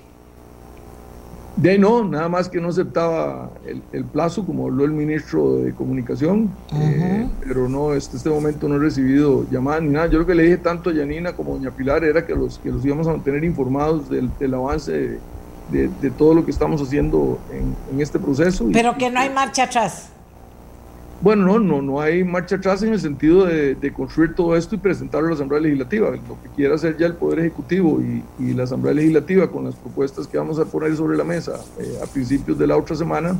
De 1.56 1.78
no, 1.78 2.04
nada 2.04 2.28
más 2.28 2.48
que 2.48 2.60
no 2.60 2.68
aceptaba 2.68 3.50
el, 3.92 4.04
plazo, 4.04 4.44
como 4.44 4.66
habló 4.66 4.84
el 4.84 4.90
ministro 4.90 5.58
de 5.58 5.72
Comunicación, 5.72 6.50
eh, 6.74 7.28
pero 7.46 7.68
no, 7.68 7.90
hasta 7.90 8.16
este 8.16 8.28
momento 8.28 8.68
no 8.68 8.76
he 8.76 8.78
recibido 8.80 9.46
llamadas 9.50 9.82
ni 9.82 9.90
nada. 9.90 10.06
Yo 10.08 10.18
lo 10.18 10.26
que 10.26 10.34
le 10.34 10.44
dije 10.44 10.56
tanto 10.56 10.90
a 10.90 10.92
Yanina 10.92 11.32
como 11.34 11.52
a 11.52 11.56
Doña 11.56 11.70
Pilar 11.70 12.04
era 12.04 12.26
que 12.26 12.34
los, 12.34 12.58
que 12.58 12.70
los 12.70 12.84
íbamos 12.84 13.06
a 13.06 13.12
mantener 13.12 13.44
informados 13.44 14.10
del, 14.10 14.30
del 14.38 14.54
avance 14.54 14.92
de, 14.92 15.18
todo 16.16 16.34
lo 16.34 16.44
que 16.44 16.50
estamos 16.50 16.80
haciendo 16.82 17.38
en, 17.52 18.00
este 18.00 18.18
proceso. 18.18 18.68
Pero 18.72 18.96
que 18.96 19.10
no 19.10 19.20
hay 19.20 19.30
marcha 19.30 19.64
atrás. 19.64 20.10
Bueno, 21.20 21.46
no, 21.46 21.58
no, 21.58 21.80
no 21.80 22.00
hay 22.00 22.22
marcha 22.22 22.56
atrás 22.56 22.82
en 22.82 22.92
el 22.92 23.00
sentido 23.00 23.46
de, 23.46 23.92
construir 23.94 24.34
todo 24.34 24.56
esto 24.56 24.74
y 24.74 24.78
presentarlo 24.78 25.28
a 25.28 25.30
la 25.30 25.36
Asamblea 25.36 25.60
Legislativa. 25.60 26.10
Lo 26.10 26.42
que 26.42 26.48
quiera 26.54 26.74
hacer 26.74 26.98
ya 26.98 27.06
el 27.06 27.14
Poder 27.14 27.38
Ejecutivo 27.38 28.00
y, 28.38 28.52
la 28.52 28.64
Asamblea 28.64 28.94
Legislativa 28.94 29.50
con 29.50 29.64
las 29.64 29.74
propuestas 29.74 30.26
que 30.26 30.36
vamos 30.36 30.58
a 30.58 30.64
poner 30.66 30.94
sobre 30.96 31.16
la 31.16 31.24
mesa 31.24 31.60
eh, 31.78 31.98
a 32.02 32.06
principios 32.06 32.58
de 32.58 32.66
la 32.66 32.76
otra 32.76 32.94
semana, 32.94 33.36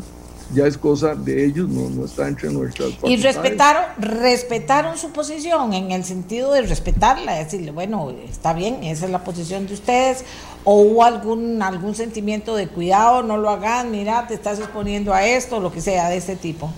ya 0.53 0.67
es 0.67 0.77
cosa 0.77 1.15
de 1.15 1.45
ellos, 1.45 1.69
no, 1.69 1.89
no 1.91 2.05
está 2.05 2.29
entre 2.29 2.51
nuestras. 2.51 2.93
Y 3.05 3.17
respetaron, 3.17 3.85
respetaron 3.99 4.99
su 4.99 5.11
posición 5.11 5.73
en 5.73 5.91
el 5.91 6.05
sentido 6.05 6.53
de 6.53 6.63
respetarla, 6.63 7.35
decirle, 7.35 7.71
bueno, 7.71 8.11
está 8.29 8.53
bien, 8.53 8.83
esa 8.85 9.07
es 9.07 9.11
la 9.11 9.25
posición 9.25 9.67
de 9.67 9.75
ustedes, 9.75 10.25
o 10.65 10.81
hubo 10.81 11.05
algún, 11.05 11.63
algún 11.63 11.95
sentimiento 11.95 12.57
de 12.57 12.69
cuidado, 12.69 13.23
no 13.23 13.37
lo 13.37 13.51
hagan, 13.51 13.91
mira, 13.91 14.27
te 14.27 14.35
estás 14.35 14.59
exponiendo 14.59 15.13
a 15.13 15.27
esto, 15.27 15.61
lo 15.61 15.71
que 15.71 15.81
sea 15.81 16.09
de 16.09 16.17
este 16.17 16.37
tipo. 16.37 16.71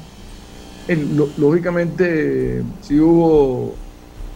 lógicamente, 1.37 2.63
sí 2.83 2.99
hubo 2.99 3.75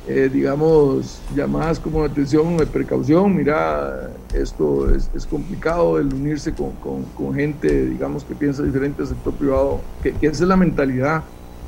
eh, 0.09 0.31
digamos, 0.33 1.21
llamadas 1.37 1.79
como 1.79 2.03
atención 2.03 2.57
de 2.57 2.67
precaución, 2.67 3.37
mira, 3.37 4.11
esto 4.35 4.93
es, 4.93 5.11
es 5.15 5.27
complicado 5.27 5.99
el 5.99 6.13
unirse 6.13 6.53
con, 6.55 6.73
con, 7.17 7.35
gente, 7.35 7.87
digamos, 7.87 8.25
que 8.25 8.35
piensa 8.35 8.63
diferente 8.63 9.03
al 9.03 9.09
sector 9.09 9.35
privado, 9.35 9.81
que, 10.03 10.15
esa 10.23 10.43
es 10.43 10.49
la 10.49 10.57
mentalidad 10.57 11.23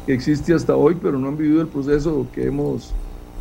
que 0.06 0.14
existe 0.14 0.54
hasta 0.54 0.74
hoy, 0.74 0.96
pero 1.00 1.18
no 1.18 1.28
han 1.28 1.36
vivido 1.36 1.60
el 1.60 1.68
proceso 1.68 2.26
que 2.34 2.46
hemos 2.46 2.94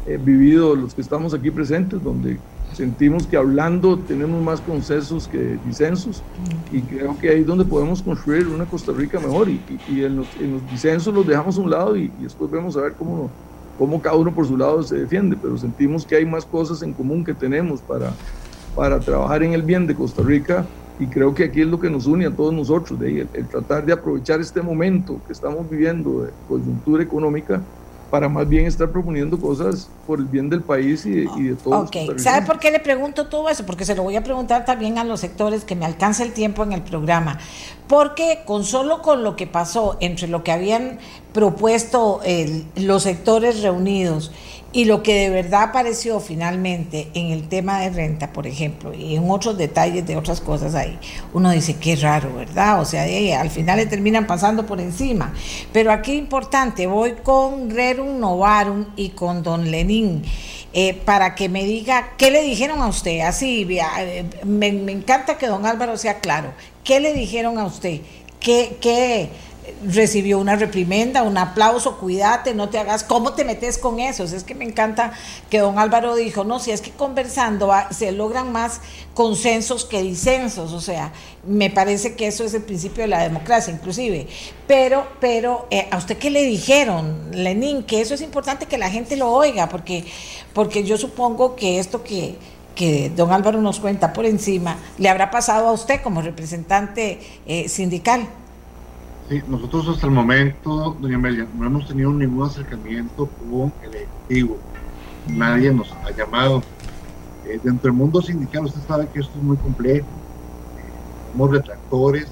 eh, 0.05 0.19
vivido 0.21 0.75
los 0.75 0.93
que 0.93 1.01
estamos 1.01 1.33
aquí 1.33 1.49
presentes, 1.51 2.03
donde 2.03 2.37
sentimos 2.73 3.27
que 3.27 3.37
hablando 3.37 3.97
tenemos 3.97 4.41
más 4.43 4.61
consensos 4.61 5.27
que 5.27 5.57
disensos 5.65 6.23
y 6.71 6.81
creo 6.81 7.17
que 7.19 7.29
ahí 7.29 7.41
es 7.41 7.47
donde 7.47 7.65
podemos 7.65 8.01
construir 8.01 8.47
una 8.47 8.65
Costa 8.65 8.91
Rica 8.91 9.19
mejor 9.19 9.49
y, 9.49 9.61
y, 9.89 10.03
en, 10.03 10.17
los, 10.17 10.27
en, 10.39 10.53
los, 10.53 10.71
disensos 10.71 11.13
los 11.13 11.27
dejamos 11.27 11.57
a 11.57 11.61
un 11.61 11.69
lado 11.69 11.95
y, 11.95 12.11
y 12.19 12.23
después 12.23 12.49
vemos 12.49 12.77
a 12.77 12.81
ver 12.81 12.93
cómo 12.93 13.29
cómo 13.81 13.99
cada 13.99 14.15
uno 14.15 14.31
por 14.31 14.45
su 14.45 14.55
lado 14.57 14.83
se 14.83 14.95
defiende, 14.95 15.35
pero 15.41 15.57
sentimos 15.57 16.05
que 16.05 16.15
hay 16.15 16.23
más 16.23 16.45
cosas 16.45 16.83
en 16.83 16.93
común 16.93 17.23
que 17.23 17.33
tenemos 17.33 17.81
para, 17.81 18.13
para 18.75 18.99
trabajar 18.99 19.41
en 19.41 19.53
el 19.53 19.63
bien 19.63 19.87
de 19.87 19.95
Costa 19.95 20.21
Rica 20.21 20.67
y 20.99 21.07
creo 21.07 21.33
que 21.33 21.45
aquí 21.45 21.61
es 21.61 21.67
lo 21.67 21.79
que 21.79 21.89
nos 21.89 22.05
une 22.05 22.27
a 22.27 22.31
todos 22.31 22.53
nosotros, 22.53 22.99
de 22.99 23.21
el, 23.21 23.47
tratar 23.47 23.83
de 23.83 23.93
aprovechar 23.93 24.39
este 24.39 24.61
momento 24.61 25.19
que 25.25 25.33
estamos 25.33 25.67
viviendo 25.67 26.21
de 26.21 26.29
coyuntura 26.47 27.01
económica 27.01 27.59
para 28.11 28.27
más 28.27 28.47
bien 28.47 28.65
estar 28.65 28.91
proponiendo 28.91 29.39
cosas 29.39 29.89
por 30.05 30.19
el 30.19 30.25
bien 30.25 30.49
del 30.49 30.61
país 30.61 31.05
y 31.05 31.21
de, 31.21 31.55
todos. 31.55 31.87
Ok, 31.87 32.17
¿sabe 32.17 32.45
por 32.45 32.59
qué 32.59 32.69
le 32.69 32.81
pregunto 32.81 33.27
todo 33.27 33.47
eso? 33.47 33.65
Porque 33.65 33.85
se 33.85 33.95
lo 33.95 34.03
voy 34.03 34.17
a 34.17 34.23
preguntar 34.23 34.65
también 34.65 34.97
a 34.97 35.05
los 35.05 35.21
sectores 35.21 35.63
que 35.63 35.77
me 35.77 35.85
alcanza 35.85 36.23
el 36.23 36.33
tiempo 36.33 36.61
en 36.63 36.73
el 36.73 36.81
programa. 36.81 37.39
Porque 37.87 38.41
con 38.45 38.65
solo 38.65 39.01
con 39.01 39.23
lo 39.23 39.37
que 39.37 39.47
pasó 39.47 39.95
entre 40.01 40.27
lo 40.27 40.43
que 40.43 40.51
habían 40.51 40.99
propuesto 41.31 42.19
los 42.75 43.03
sectores 43.03 43.61
reunidos 43.61 44.31
y 44.73 44.85
lo 44.85 45.03
que 45.03 45.15
de 45.15 45.29
verdad 45.29 45.63
apareció 45.63 46.19
finalmente 46.19 47.09
en 47.13 47.27
el 47.31 47.49
tema 47.49 47.79
de 47.81 47.89
renta, 47.89 48.31
por 48.31 48.47
ejemplo, 48.47 48.93
y 48.93 49.15
en 49.15 49.29
otros 49.29 49.57
detalles 49.57 50.05
de 50.07 50.15
otras 50.15 50.39
cosas 50.39 50.75
ahí, 50.75 50.97
uno 51.33 51.51
dice, 51.51 51.75
qué 51.75 51.95
raro, 51.97 52.33
¿verdad? 52.33 52.79
O 52.79 52.85
sea, 52.85 53.03
al 53.39 53.49
final 53.49 53.77
le 53.77 53.85
terminan 53.85 54.27
pasando 54.27 54.65
por 54.65 54.79
encima. 54.79 55.33
Pero 55.73 55.91
aquí 55.91 56.13
importante, 56.13 56.87
voy 56.87 57.15
con 57.23 57.69
Rerum 57.69 58.19
Novarum 58.19 58.85
y 58.95 59.09
con 59.09 59.43
Don 59.43 59.69
Lenín. 59.69 60.23
Eh, 60.73 60.93
para 60.93 61.35
que 61.35 61.49
me 61.49 61.65
diga 61.65 62.13
qué 62.17 62.31
le 62.31 62.41
dijeron 62.43 62.81
a 62.81 62.87
usted. 62.87 63.19
Así, 63.19 63.67
eh, 63.69 64.23
me, 64.45 64.71
me, 64.71 64.93
encanta 64.93 65.37
que 65.37 65.47
don 65.47 65.65
Álvaro 65.65 65.97
sea 65.97 66.21
claro. 66.21 66.53
¿Qué 66.85 67.01
le 67.01 67.13
dijeron 67.13 67.57
a 67.57 67.65
usted? 67.65 67.99
¿Qué, 68.39 68.77
qué 68.79 69.29
recibió 69.85 70.39
una 70.39 70.55
reprimenda, 70.55 71.23
un 71.23 71.37
aplauso, 71.37 71.97
cuídate, 71.97 72.53
no 72.53 72.69
te 72.69 72.79
hagas, 72.79 73.03
¿cómo 73.03 73.33
te 73.33 73.45
metes 73.45 73.77
con 73.77 73.99
eso? 73.99 74.23
Es 74.23 74.43
que 74.43 74.55
me 74.55 74.65
encanta 74.65 75.13
que 75.49 75.59
don 75.59 75.77
Álvaro 75.77 76.15
dijo, 76.15 76.43
no, 76.43 76.59
si 76.59 76.71
es 76.71 76.81
que 76.81 76.91
conversando 76.91 77.71
se 77.91 78.11
logran 78.11 78.51
más 78.51 78.81
consensos 79.13 79.85
que 79.85 80.01
disensos, 80.01 80.73
o 80.73 80.81
sea, 80.81 81.13
me 81.45 81.69
parece 81.69 82.15
que 82.15 82.27
eso 82.27 82.43
es 82.43 82.53
el 82.53 82.63
principio 82.63 83.03
de 83.03 83.07
la 83.07 83.21
democracia, 83.21 83.73
inclusive. 83.73 84.27
Pero, 84.67 85.07
pero, 85.19 85.67
eh, 85.69 85.87
¿a 85.91 85.97
usted 85.97 86.17
qué 86.17 86.29
le 86.29 86.43
dijeron, 86.43 87.29
Lenín? 87.31 87.83
Que 87.83 88.01
eso 88.01 88.13
es 88.13 88.21
importante 88.21 88.65
que 88.65 88.77
la 88.77 88.89
gente 88.89 89.15
lo 89.15 89.31
oiga, 89.31 89.69
porque, 89.69 90.05
porque 90.53 90.83
yo 90.83 90.97
supongo 90.97 91.55
que 91.55 91.79
esto 91.79 92.03
que, 92.03 92.35
que 92.75 93.11
don 93.15 93.31
Álvaro 93.31 93.61
nos 93.61 93.79
cuenta 93.79 94.13
por 94.13 94.25
encima, 94.25 94.77
le 94.97 95.09
habrá 95.09 95.29
pasado 95.29 95.67
a 95.67 95.71
usted 95.71 96.01
como 96.01 96.21
representante 96.21 97.19
eh, 97.45 97.69
sindical. 97.69 98.27
Sí, 99.31 99.41
nosotros 99.47 99.87
hasta 99.87 100.07
el 100.07 100.11
momento, 100.11 100.97
doña 100.99 101.15
Amelia, 101.15 101.47
no 101.57 101.65
hemos 101.65 101.87
tenido 101.87 102.11
ningún 102.11 102.45
acercamiento 102.45 103.27
con 103.27 103.71
el 103.81 103.95
Ejecutivo. 103.95 104.57
Nadie 105.25 105.71
nos 105.71 105.89
ha 105.93 106.11
llamado. 106.11 106.61
Eh, 107.45 107.57
dentro 107.63 107.83
del 107.83 107.93
mundo 107.93 108.21
sindical, 108.21 108.65
usted 108.65 108.81
sabe 108.85 109.07
que 109.07 109.21
esto 109.21 109.31
es 109.37 109.41
muy 109.41 109.55
complejo. 109.55 110.05
Eh, 110.05 111.31
somos 111.31 111.49
retractores 111.49 112.27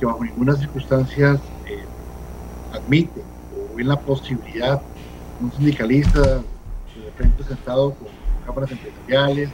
que 0.00 0.06
bajo 0.06 0.24
ninguna 0.24 0.56
circunstancia 0.56 1.38
eh, 1.64 1.84
admiten 2.72 3.22
o 3.54 3.76
ven 3.76 3.86
la 3.86 4.00
posibilidad 4.00 4.82
un 5.40 5.52
sindicalista 5.52 6.20
de 6.22 7.04
repente 7.04 7.44
sentado 7.44 7.94
con 7.94 8.08
cámaras 8.44 8.72
empresariales, 8.72 9.48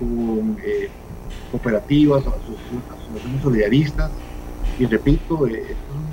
con 0.00 0.56
cooperativas, 1.52 2.24
asociaciones 2.26 3.40
solidaristas, 3.40 4.10
y 4.78 4.86
repito, 4.86 5.46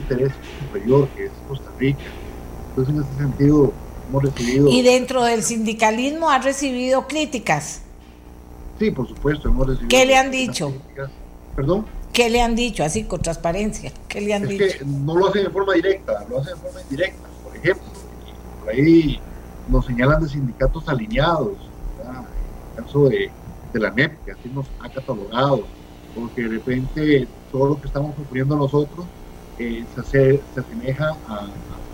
interés 0.06 0.32
superior 0.60 1.07
que 1.10 1.26
es 1.26 1.32
Costa 1.48 1.69
Rica. 1.80 1.99
Entonces, 2.69 2.95
en 2.95 3.02
ese 3.02 3.18
sentido, 3.18 3.73
hemos 4.10 4.23
recibido... 4.23 4.69
¿Y 4.69 4.82
dentro 4.82 5.23
del 5.23 5.44
sindicalismo 5.44 6.30
ha 6.30 6.40
recibido 6.40 7.07
críticas? 7.07 7.82
Sí, 8.80 8.91
por 8.91 9.07
supuesto, 9.07 9.48
hemos 9.48 9.68
recibido... 9.68 9.90
¿Qué 9.90 10.06
le 10.06 10.18
han 10.18 10.32
dicho? 10.32 10.73
¿Perdón? 11.56 11.86
¿Qué 12.14 12.30
le 12.30 12.41
han 12.41 12.56
dicho? 12.56 12.84
Así, 12.84 13.03
con 13.06 13.22
transparencia. 13.22 13.91
¿Qué 14.07 14.22
le 14.22 14.34
han 14.34 14.44
es 14.44 14.49
dicho? 14.49 14.80
Que 14.80 14.86
no 14.86 15.18
lo 15.18 15.27
hacen 15.27 15.44
de 15.44 15.49
forma 15.49 15.73
directa, 15.73 16.26
lo 16.30 16.40
hacen 16.40 16.53
de 16.53 16.60
forma 16.60 16.82
indirecta. 16.82 17.27
Por 17.44 17.56
ejemplo, 17.56 17.88
por 18.60 18.69
ahí 18.69 19.19
nos 19.68 19.86
señalan 19.86 20.22
de 20.22 20.30
sindicatos 20.30 20.88
alineados, 20.88 21.57
¿verdad? 21.98 22.22
en 22.22 22.77
el 22.77 22.84
caso 22.84 23.10
de, 23.10 23.32
de 23.73 23.80
la 23.80 23.91
NEP, 23.91 24.23
que 24.26 24.32
así 24.32 24.49
nos 24.53 24.65
ha 24.80 24.90
catalogado, 24.90 25.64
porque 26.14 26.44
de 26.44 26.48
repente 26.49 27.27
todo 27.52 27.68
lo 27.69 27.82
que 27.82 27.88
estamos 27.88 28.15
sufriendo 28.15 28.56
nosotros 28.56 29.06
eh, 29.60 29.86
se, 29.95 30.41
se, 30.53 30.60
asemeja 30.60 31.15
a, 31.27 31.48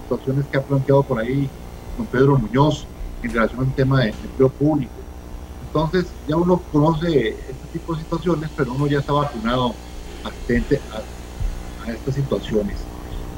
situaciones 0.04 0.46
que 0.48 0.58
ha 0.58 0.62
planteado 0.62 1.04
por 1.04 1.20
ahí 1.20 1.50
don 1.98 2.06
Pedro 2.08 2.38
Muñoz 2.38 2.86
en 3.24 3.32
relación 3.32 3.62
al 3.62 3.74
tema 3.76 4.02
de 4.02 4.10
empleo 4.10 4.50
público. 4.50 4.92
Entonces 5.68 6.08
ya 6.28 6.36
uno 6.36 6.62
conoce 6.72 7.30
este 7.30 7.68
tipo 7.72 7.96
de 7.96 8.02
situaciones, 8.02 8.50
pero 8.58 8.74
uno 8.74 8.88
ya 8.88 9.00
está 9.00 9.14
vacunado 9.14 9.74
atente 10.24 10.82
a, 10.92 11.88
a 11.88 11.94
estas 11.94 12.16
situaciones. 12.16 12.78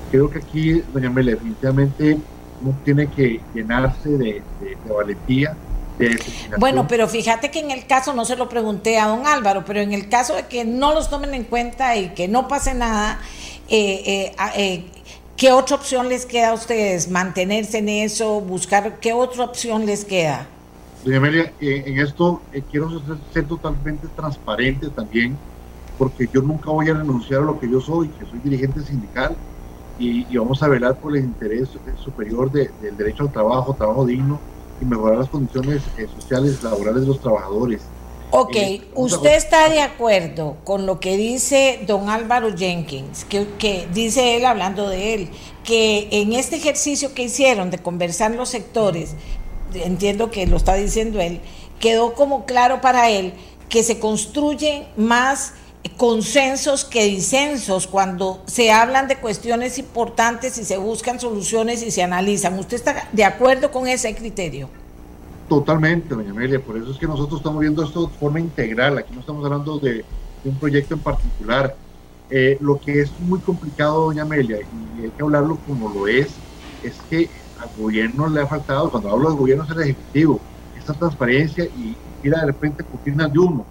Creo 0.10 0.30
que 0.30 0.40
aquí, 0.40 0.82
doña 0.94 1.10
Mele, 1.10 1.34
definitivamente 1.34 2.18
uno 2.62 2.76
tiene 2.84 3.08
que 3.08 3.40
llenarse 3.54 4.10
de, 4.10 4.42
de, 4.60 4.78
de 4.84 4.94
valentía, 4.94 5.56
bueno, 6.58 6.88
pero 6.88 7.08
fíjate 7.08 7.52
que 7.52 7.60
en 7.60 7.72
el 7.72 7.86
caso, 7.86 8.14
no 8.14 8.26
se 8.26 8.36
lo 8.36 8.50
pregunté 8.50 8.98
a 8.98 9.08
don 9.08 9.28
Álvaro, 9.28 9.64
pero 9.66 9.80
en 9.80 9.94
el 9.94 10.10
caso 10.10 10.36
de 10.36 10.48
que 10.48 10.66
no 10.66 10.94
los 10.94 11.10
tomen 11.10 11.34
en 11.34 11.44
cuenta 11.44 11.96
y 11.96 12.10
que 12.10 12.28
no 12.28 12.48
pase 12.48 12.74
nada, 12.74 13.20
eh, 13.70 14.34
eh, 14.36 14.36
eh, 14.56 14.86
¿qué 15.38 15.52
otra 15.52 15.76
opción 15.76 16.10
les 16.10 16.26
queda 16.26 16.50
a 16.50 16.54
ustedes? 16.54 17.10
¿Mantenerse 17.10 17.80
en 17.80 17.90
eso? 17.90 18.42
¿Buscar 18.42 19.00
qué 19.00 19.14
otra 19.14 19.46
opción 19.46 19.86
les 19.86 20.06
queda? 20.06 20.48
Doña 21.04 21.18
Amelia, 21.18 21.54
en 21.60 22.00
esto 22.00 22.42
quiero 22.72 23.02
ser, 23.34 23.46
totalmente 23.46 24.08
transparente 24.16 24.88
también, 24.90 25.38
porque 25.98 26.30
yo 26.34 26.42
nunca 26.42 26.72
voy 26.72 26.90
a 26.90 26.94
renunciar 26.94 27.42
a 27.42 27.46
lo 27.46 27.60
que 27.60 27.70
yo 27.70 27.82
soy, 27.82 28.08
que 28.08 28.26
soy 28.26 28.40
dirigente 28.40 28.82
sindical, 28.82 29.36
y, 30.00 30.38
vamos 30.38 30.64
a 30.64 30.68
velar 30.68 30.96
por 30.96 31.16
el 31.16 31.24
interés 31.24 31.70
superior 32.04 32.52
del 32.52 32.98
derecho 32.98 33.24
al 33.24 33.32
trabajo, 33.32 33.74
trabajo 33.74 34.06
digno, 34.06 34.40
y 34.82 34.86
mejorar 34.86 35.20
las 35.20 35.30
condiciones 35.30 35.84
eh, 35.98 36.08
sociales 36.20 36.64
laborales 36.64 37.02
de 37.02 37.08
los 37.08 37.20
trabajadores. 37.20 37.82
Ok, 38.36 38.58
¿usted 38.96 39.36
está 39.36 39.70
de 39.70 39.80
acuerdo 39.80 40.58
con 40.64 40.88
lo 40.88 41.00
que 41.00 41.18
dice 41.18 41.82
don 41.86 42.10
Álvaro 42.10 42.58
Jenkins, 42.58 43.26
que, 43.26 43.46
que, 43.60 43.88
dice 43.94 44.36
él 44.36 44.46
hablando 44.46 44.90
de 44.90 45.14
él, 45.14 45.30
que 45.64 46.08
en 46.10 46.34
este 46.34 46.56
ejercicio 46.56 47.14
que 47.14 47.22
hicieron 47.22 47.70
de 47.70 47.78
conversar 47.78 48.32
los 48.32 48.50
sectores, 48.50 49.12
entiendo 49.76 50.32
que 50.32 50.48
lo 50.48 50.58
está 50.58 50.74
diciendo 50.74 51.22
él, 51.22 51.42
quedó 51.80 52.16
como 52.16 52.46
claro 52.46 52.82
para 52.82 53.12
él 53.12 53.36
que 53.70 53.84
se 53.84 54.00
construyen 54.00 54.88
más 54.98 55.54
consensos 55.98 56.86
que 56.86 57.04
disensos 57.06 57.86
cuando 57.86 58.42
se 58.48 58.72
hablan 58.72 59.08
de 59.08 59.18
cuestiones 59.18 59.78
importantes 59.78 60.58
y 60.58 60.66
se 60.66 60.78
buscan 60.78 61.20
soluciones 61.20 61.84
y 61.84 61.92
se 61.92 62.02
analizan. 62.02 62.58
¿Usted 62.58 62.78
está 62.78 63.08
de 63.12 63.26
acuerdo 63.26 63.72
con 63.72 63.88
ese 63.88 64.16
criterio? 64.16 64.72
Totalmente, 65.50 66.16
doña 66.16 66.32
Amelia. 66.32 66.60
Por 66.60 66.78
eso 66.78 66.92
es 66.92 66.98
que 66.98 67.08
nosotros 67.08 67.40
estamos 67.40 67.60
viendo 67.60 67.84
esto 67.84 68.08
de 68.08 68.14
forma 68.14 68.40
integral. 68.40 68.98
Aquí 68.98 69.14
no 69.14 69.20
estamos 69.20 69.44
hablando 69.46 69.78
de, 69.80 70.04
un 70.46 70.56
proyecto 70.56 70.94
en 70.96 71.00
particular. 71.00 71.76
Eh, 72.30 72.58
lo 72.62 72.80
que 72.80 73.02
es 73.02 73.12
muy 73.20 73.40
complicado, 73.40 74.06
doña 74.06 74.24
Amelia, 74.24 74.58
y 74.98 75.04
hay 75.04 75.10
que 75.10 75.24
hablarlo 75.24 75.58
como 75.68 75.90
lo 75.90 76.08
es, 76.08 76.36
es 76.82 76.96
que 77.10 77.30
al 77.60 77.70
gobierno 77.78 78.28
le 78.28 78.42
ha 78.42 78.48
faltado, 78.48 78.90
cuando 78.90 79.12
hablo 79.12 79.30
del 79.30 79.38
gobierno 79.38 79.64
es 79.66 79.70
el 79.70 79.82
Ejecutivo, 79.82 80.40
esta 80.78 80.94
transparencia 80.94 81.66
y 81.66 81.96
ir 82.24 82.34
de 82.34 82.46
repente 82.46 82.84
cortinas 82.84 83.32
de 83.32 83.40
humo 83.40 83.66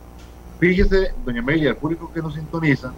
Fíjese, 0.63 1.13
doña 1.25 1.41
Amelia, 1.41 1.71
el 1.71 1.77
público 1.77 2.09
que 2.15 2.23
nos 2.23 2.35
sintoniza, 2.35 2.93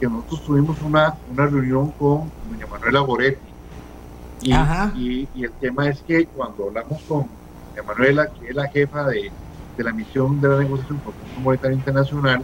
que 0.00 0.08
nosotros 0.08 0.42
tuvimos 0.44 0.82
una, 0.82 1.14
una 1.30 1.46
reunión 1.46 1.92
con 1.92 2.28
doña 2.50 2.66
Manuela 2.68 2.98
Goretti. 2.98 3.38
Y, 4.42 5.28
y, 5.32 5.44
el 5.44 5.52
tema 5.52 5.88
es 5.88 6.00
que 6.00 6.26
cuando 6.26 6.64
hablamos 6.66 7.00
con 7.02 7.28
doña 7.76 7.86
Manuela, 7.86 8.26
que 8.28 8.48
es 8.48 8.54
la 8.54 8.68
jefa 8.68 9.04
de, 9.08 9.30
de 9.76 9.84
la 9.84 9.92
misión 9.92 10.40
de 10.40 10.48
la 10.48 10.58
negociación 10.58 10.98
por 10.98 11.14
el 11.14 11.42
Monetario 11.42 11.76
Internacional, 11.76 12.42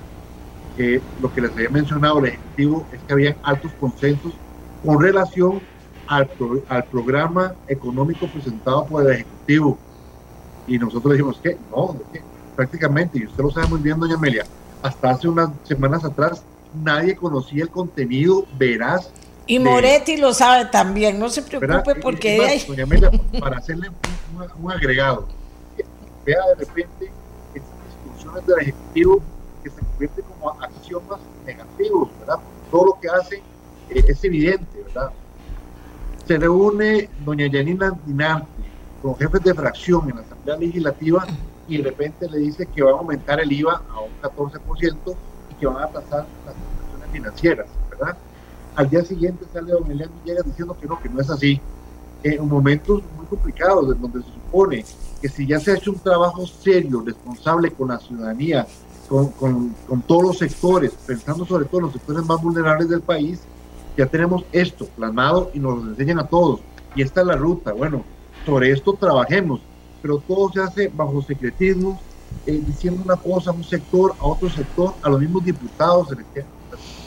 que 0.77 1.01
lo 1.21 1.33
que 1.33 1.41
les 1.41 1.53
había 1.53 1.71
mencionado 1.71 2.19
el 2.19 2.27
Ejecutivo 2.27 2.87
es 2.93 3.01
que 3.01 3.13
había 3.13 3.37
altos 3.43 3.73
consensos 3.81 4.33
con 4.85 5.01
relación 5.01 5.61
al, 6.07 6.29
al 6.69 6.85
programa 6.85 7.55
económico 7.69 8.27
presentado 8.27 8.87
por 8.87 9.07
el 9.07 9.13
Ejecutivo. 9.13 9.79
Y 10.67 10.79
nosotros 10.79 11.13
dijimos 11.13 11.39
que 11.43 11.57
no, 11.71 11.97
que 12.13 12.23
prácticamente, 12.57 13.19
y 13.19 13.27
usted 13.27 13.43
lo 13.43 13.51
sabe 13.51 13.69
muy 13.69 13.81
bien, 13.81 13.99
doña 13.99 14.15
Amelia, 14.15 14.45
hasta 14.83 15.11
hace 15.11 15.29
unas 15.29 15.51
semanas 15.65 16.05
atrás 16.05 16.45
nadie 16.83 17.17
conocía 17.17 17.65
el 17.65 17.71
contenido 17.71 18.47
veraz. 18.59 19.11
Y 19.47 19.59
Moretti 19.59 20.17
lo 20.17 20.33
sabe 20.33 20.67
también, 20.67 21.19
no 21.19 21.29
se 21.29 21.43
preocupe 21.43 21.97
porque... 21.97 22.65
Doña 22.67 22.85
Amelia, 22.85 23.11
para 23.41 23.59
hacerle 23.59 23.91
un, 24.61 24.71
agregado, 24.71 25.27
vea 26.25 26.39
de 26.57 26.65
repente 26.65 27.11
estas 27.55 27.71
discusiones 28.05 28.47
del 28.47 28.61
Ejecutivo 28.61 29.23
que 29.63 29.71
se 29.71 29.81
convierten 29.81 30.25
como 30.25 30.51
acciones 30.61 31.19
negativos, 31.45 32.09
¿verdad? 32.21 32.39
Todo 32.71 32.87
lo 32.87 33.01
que 33.01 33.09
hace 33.09 33.37
eh, 33.91 34.05
es 34.07 34.25
evidente, 34.25 34.83
¿verdad? 34.87 35.11
Se 36.27 36.39
reúne 36.39 37.09
doña 37.25 37.47
Yanina 37.47 37.93
Dinarti 38.07 38.47
con 39.03 39.17
jefes 39.17 39.43
de 39.43 39.55
fracción 39.55 40.09
en 40.09 40.17
la 40.17 40.23
Asamblea 40.23 40.57
Legislativa 40.57 41.27
y 41.69 41.79
de 41.79 41.83
repente 41.83 42.29
le 42.31 42.39
dice 42.39 42.67
que 42.67 42.83
va 42.83 42.91
a 42.91 42.95
aumentar 42.95 43.41
el 43.41 43.51
IVA 43.51 43.83
a 43.91 44.01
un 44.01 44.13
14% 44.23 45.17
y 45.51 45.55
que 45.55 45.67
van 45.67 45.83
a 45.83 45.89
pasar 45.89 46.27
las 46.47 46.55
transacciones 46.55 47.11
financieras. 47.13 47.82
Al 48.75 48.89
día 48.89 49.05
siguiente 49.05 49.45
sale 49.53 49.73
don 49.73 49.91
Elian 49.91 50.11
Villegas 50.23 50.47
diciendo 50.47 50.77
que 50.81 50.87
no, 50.87 51.01
que 51.01 51.09
no 51.09 51.21
es 51.21 51.31
así. 51.31 51.61
En 52.23 52.49
momentos 52.49 53.03
muy 53.17 53.27
complicados, 53.27 53.95
en 53.95 54.01
donde 54.01 54.23
se 54.23 54.33
supone 54.33 54.85
que 55.21 55.29
si 55.29 55.47
ya 55.47 55.59
se 55.59 55.73
ha 55.73 55.77
hecho 55.77 55.93
un 55.93 55.99
trabajo 55.99 56.47
serio, 56.47 57.03
responsable 57.05 57.71
con 57.71 57.89
la 57.89 57.99
ciudadanía, 57.99 58.67
con, 59.09 59.29
con, 59.33 59.75
con 59.89 60.03
todos 60.03 60.23
los 60.23 60.39
sectores, 60.39 60.93
pensando 61.07 61.45
sobre 61.45 61.65
todo 61.65 61.81
en 61.81 61.87
los 61.87 61.93
sectores 61.93 62.25
más 62.25 62.41
vulnerables 62.41 62.89
del 62.89 63.01
país, 63.01 63.41
ya 63.97 64.07
tenemos 64.07 64.45
esto 64.53 64.87
plasmado 64.97 65.51
y 65.53 65.59
nos 65.59 65.83
lo 65.83 65.91
enseñan 65.91 66.21
a 66.21 66.27
todos. 66.27 66.61
Y 66.95 67.03
esta 67.03 67.21
es 67.23 67.27
la 67.27 67.37
ruta. 67.37 67.73
Bueno, 67.73 68.05
sobre 68.47 68.71
esto 68.71 68.95
trabajemos 68.95 69.61
pero 70.03 70.19
todo 70.19 70.53
se 70.53 70.61
hace 70.61 70.89
bajo 70.89 71.23
secretismo, 71.23 71.99
eh, 72.45 72.61
diciendo 72.67 73.03
una 73.05 73.17
cosa 73.17 73.51
a 73.51 73.55
un 73.55 73.63
sector, 73.63 74.15
a 74.19 74.27
otro 74.27 74.51
sector, 74.51 74.95
a 75.01 75.09
los 75.09 75.21
mismos 75.21 75.45
diputados 75.45 76.11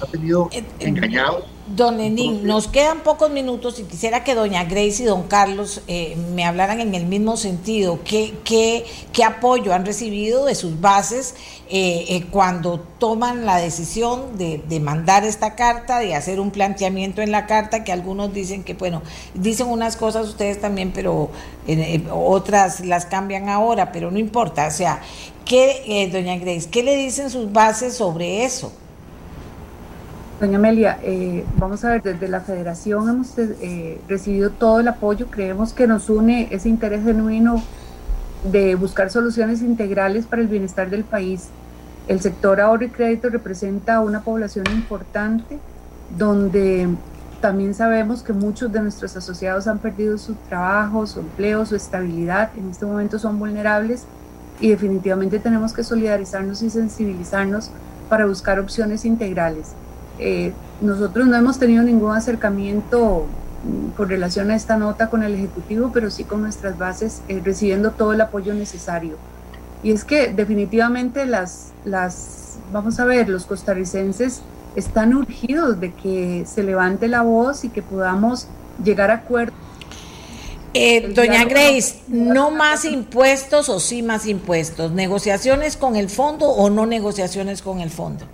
ha 0.02 0.06
tenido 0.06 0.50
Eh, 0.52 0.60
eh, 0.80 0.88
engañados. 0.88 1.44
Don 1.68 1.98
Lenín, 1.98 2.46
nos 2.46 2.68
quedan 2.68 3.00
pocos 3.00 3.32
minutos 3.32 3.80
y 3.80 3.86
quisiera 3.86 4.24
que 4.24 4.36
doña 4.36 4.66
Grace 4.66 5.02
y 5.02 5.06
don 5.06 5.24
Carlos 5.24 5.82
eh, 5.88 6.16
me 6.36 6.46
hablaran 6.46 6.80
en 6.80 6.94
el 6.94 7.08
mismo 7.08 7.38
sentido. 7.38 8.02
¿Qué, 8.06 8.36
qué, 8.44 8.86
qué 9.12 9.24
apoyo 9.24 9.74
han 9.74 9.84
recibido 9.84 10.46
de 10.46 10.54
sus 10.54 10.80
bases 10.80 11.34
eh, 11.68 12.06
eh, 12.10 12.26
cuando 12.30 12.80
toman 13.00 13.48
la 13.48 13.58
decisión 13.58 14.38
de, 14.38 14.60
de 14.70 14.80
mandar 14.80 15.26
esta 15.26 15.56
carta, 15.56 15.98
de 15.98 16.14
hacer 16.14 16.40
un 16.40 16.52
planteamiento 16.52 17.24
en 17.24 17.32
la 17.32 17.48
carta, 17.48 17.84
que 17.84 17.92
algunos 17.92 18.32
dicen 18.32 18.64
que, 18.64 18.76
bueno, 18.76 19.02
dicen 19.34 19.66
unas 19.66 19.98
cosas 19.98 20.28
ustedes 20.28 20.62
también, 20.62 20.92
pero 20.94 21.32
otras 22.12 22.82
las 22.82 23.08
cambian 23.08 23.50
ahora, 23.50 23.92
pero 23.92 24.12
no 24.12 24.20
importa. 24.20 24.68
O 24.68 24.72
sea, 24.72 25.02
¿qué, 25.46 25.82
eh, 25.88 26.12
doña 26.12 26.38
Grace, 26.38 26.70
qué 26.70 26.84
le 26.84 26.96
dicen 26.96 27.32
sus 27.32 27.52
bases 27.52 27.96
sobre 27.96 28.46
eso? 28.46 28.72
Doña 30.40 30.58
Amelia, 30.58 31.00
eh, 31.02 31.46
vamos 31.58 31.86
a 31.86 31.92
ver, 31.92 32.04
desde 32.04 32.28
la 32.28 32.42
federación 32.42 33.08
hemos 33.08 33.38
eh, 33.38 34.02
recibido 34.10 34.50
todo 34.50 34.82
el 34.82 34.88
apoyo, 34.90 35.28
creemos 35.28 35.72
que 35.72 35.88
nos 35.88 36.10
une 36.10 36.50
ese 36.52 36.68
interés 36.68 37.06
genuino 37.06 37.64
de 38.44 38.76
buscar 38.76 39.10
soluciones 39.10 39.62
integrales 39.62 40.26
para 40.26 40.42
el 40.42 40.50
bienestar 40.50 40.90
del 40.90 41.06
país. 41.06 41.48
El 42.10 42.20
sector 42.20 42.60
ahorro 42.60 42.84
y 42.84 42.90
crédito 42.90 43.30
representa 43.30 44.02
una 44.02 44.24
población 44.24 44.66
importante 44.74 45.58
donde 46.18 46.90
también 47.40 47.74
sabemos 47.74 48.22
que 48.22 48.34
muchos 48.34 48.74
de 48.74 48.82
nuestros 48.82 49.16
asociados 49.16 49.68
han 49.68 49.80
perdido 49.80 50.18
su 50.18 50.34
trabajo, 50.50 51.08
su 51.08 51.22
empleo, 51.22 51.66
su 51.66 51.78
estabilidad, 51.78 52.50
en 52.58 52.72
este 52.72 52.86
momento 52.86 53.20
son 53.20 53.40
vulnerables 53.40 54.04
y 54.60 54.70
definitivamente 54.70 55.40
tenemos 55.40 55.72
que 55.72 55.84
solidarizarnos 55.84 56.62
y 56.62 56.70
sensibilizarnos 56.70 57.72
para 58.10 58.26
buscar 58.26 58.60
opciones 58.60 59.06
integrales. 59.06 59.76
Eh, 60.20 60.54
nosotros 60.82 61.28
no 61.28 61.36
hemos 61.36 61.60
tenido 61.60 61.84
ningún 61.84 62.16
acercamiento 62.16 63.26
con 63.98 64.10
relación 64.10 64.52
a 64.52 64.56
esta 64.56 64.78
nota 64.78 65.10
con 65.10 65.24
el 65.24 65.34
Ejecutivo, 65.34 65.92
pero 65.94 66.12
sí 66.12 66.24
con 66.24 66.42
nuestras 66.42 66.78
bases, 66.78 67.22
eh, 67.28 67.42
recibiendo 67.44 67.92
todo 67.92 68.14
el 68.14 68.22
apoyo 68.22 68.54
necesario. 68.54 69.18
Y 69.84 69.92
es 69.92 70.04
que 70.04 70.28
definitivamente 70.34 71.26
las, 71.26 71.72
las, 71.84 72.58
vamos 72.72 73.00
a 73.00 73.06
ver, 73.06 73.30
los 73.30 73.46
costarricenses 73.46 74.42
están 74.76 75.16
urgidos 75.16 75.80
de 75.80 75.94
que 75.94 76.46
se 76.46 76.64
levante 76.64 77.08
la 77.08 77.22
voz 77.22 77.64
y 77.64 77.70
que 77.70 77.82
podamos 77.82 78.48
llegar 78.84 79.12
a 79.12 79.16
acuerdos. 79.16 79.58
Eh, 80.74 81.14
doña 81.14 81.46
Grace, 81.46 82.02
¿no 82.10 82.52
más 82.52 82.84
impuestos 82.84 83.70
o 83.70 83.80
sí 83.80 84.02
más 84.02 84.26
impuestos? 84.26 84.92
¿Negociaciones 84.92 85.78
con 85.78 85.96
el 85.96 86.10
fondo 86.10 86.48
o 86.50 86.70
no 86.70 86.86
negociaciones 86.86 87.62
con 87.62 87.80
el 87.80 87.90
fondo? 87.90 88.26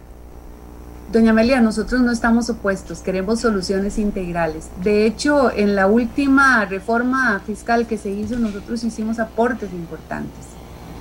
Doña 1.11 1.31
Amelia, 1.31 1.59
nosotros 1.59 1.99
no 1.99 2.09
estamos 2.09 2.49
opuestos, 2.49 2.99
queremos 2.99 3.41
soluciones 3.41 3.97
integrales. 3.97 4.69
De 4.81 5.05
hecho, 5.05 5.51
en 5.51 5.75
la 5.75 5.87
última 5.87 6.63
reforma 6.63 7.41
fiscal 7.45 7.85
que 7.85 7.97
se 7.97 8.09
hizo, 8.11 8.39
nosotros 8.39 8.81
hicimos 8.85 9.19
aportes 9.19 9.73
importantes 9.73 10.45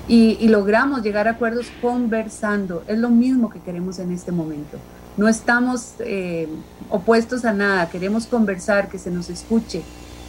y, 0.08 0.48
logramos 0.48 1.02
llegar 1.02 1.28
a 1.28 1.32
acuerdos 1.32 1.66
conversando. 1.80 2.82
Es 2.88 2.98
lo 2.98 3.08
mismo 3.08 3.50
que 3.50 3.60
queremos 3.60 4.00
en 4.00 4.10
este 4.10 4.32
momento. 4.32 4.78
No 5.16 5.28
estamos 5.28 5.94
eh, 6.00 6.48
opuestos 6.88 7.44
a 7.44 7.52
nada, 7.52 7.88
queremos 7.88 8.26
conversar, 8.26 8.88
que 8.88 8.98
se 8.98 9.12
nos 9.12 9.30
escuche, 9.30 9.82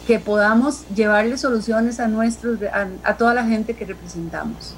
que 0.06 0.20
podamos 0.20 0.86
llevarle 0.94 1.36
soluciones 1.36 1.98
a, 1.98 2.06
nuestros, 2.06 2.60
a 3.02 3.14
toda 3.14 3.34
la 3.34 3.44
gente 3.46 3.74
que 3.74 3.84
representamos. 3.84 4.76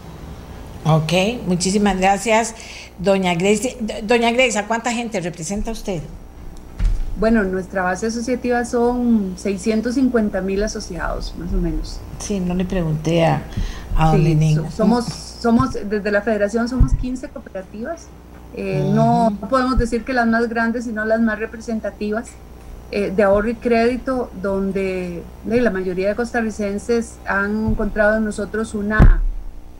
Ok, 0.85 1.13
muchísimas 1.47 1.99
gracias, 1.99 2.55
doña 2.99 3.35
Grace. 3.35 3.77
Doña 4.03 4.31
Grace, 4.33 4.59
¿a 4.59 4.67
cuánta 4.67 4.93
gente 4.93 5.21
representa 5.21 5.71
usted? 5.71 6.03
Bueno, 7.19 7.43
nuestra 7.45 7.83
base 7.83 8.09
asociativa 8.09 8.65
son 8.65 9.35
650 9.37 10.41
mil 10.43 10.63
asociados, 10.63 11.35
más 11.39 11.53
o 11.53 11.57
menos. 11.57 12.01
Sí, 12.19 12.41
no 12.41 12.55
le 12.55 12.65
pregunté 12.65 13.25
a, 13.25 13.43
a 13.97 14.13
sí, 14.13 14.55
so- 14.55 14.71
somos, 14.71 15.05
somos, 15.07 15.71
desde 15.73 16.11
la 16.11 16.21
federación 16.23 16.69
somos 16.69 16.93
15 16.95 17.29
cooperativas. 17.29 18.09
Eh, 18.57 18.89
no, 18.95 19.31
no 19.31 19.49
podemos 19.49 19.79
decir 19.79 20.05
que 20.05 20.13
las 20.13 20.27
más 20.27 20.49
grandes, 20.49 20.85
sino 20.85 21.05
las 21.05 21.21
más 21.21 21.39
representativas 21.39 22.27
eh, 22.91 23.13
de 23.15 23.23
ahorro 23.23 23.49
y 23.51 23.55
crédito, 23.55 24.31
donde 24.43 25.19
eh, 25.19 25.61
la 25.61 25.71
mayoría 25.71 26.09
de 26.09 26.15
costarricenses 26.17 27.15
han 27.27 27.69
encontrado 27.69 28.19
en 28.19 28.25
nosotros 28.25 28.75
una, 28.75 29.23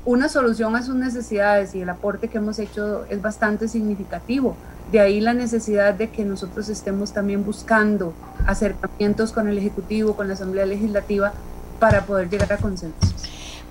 una 0.05 0.29
solución 0.29 0.77
a 0.77 0.83
sus 0.83 0.95
necesidades 0.95 1.75
y 1.75 1.81
el 1.81 1.89
aporte 1.89 2.29
que 2.29 2.39
hemos 2.39 2.59
hecho 2.59 3.05
es 3.09 3.23
bastante 3.23 3.69
significativo. 3.69 4.57
De 4.93 5.01
ahí 5.01 5.21
la 5.21 5.33
necesidad 5.33 5.95
de 5.95 6.11
que 6.11 6.25
nosotros 6.25 6.69
estemos 6.69 7.13
también 7.13 7.45
buscando 7.45 8.13
acercamientos 8.47 9.33
con 9.33 9.49
el 9.49 9.57
Ejecutivo, 9.57 10.15
con 10.15 10.29
la 10.29 10.35
Asamblea 10.35 10.67
Legislativa, 10.67 11.33
para 11.81 12.05
poder 12.05 12.29
llegar 12.29 12.53
a 12.53 12.59
consensos. 12.59 13.15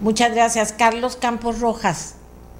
Muchas 0.01 0.33
gracias, 0.33 0.73
Carlos 0.73 1.15
Campos 1.15 1.59
Rojas, 1.59 2.15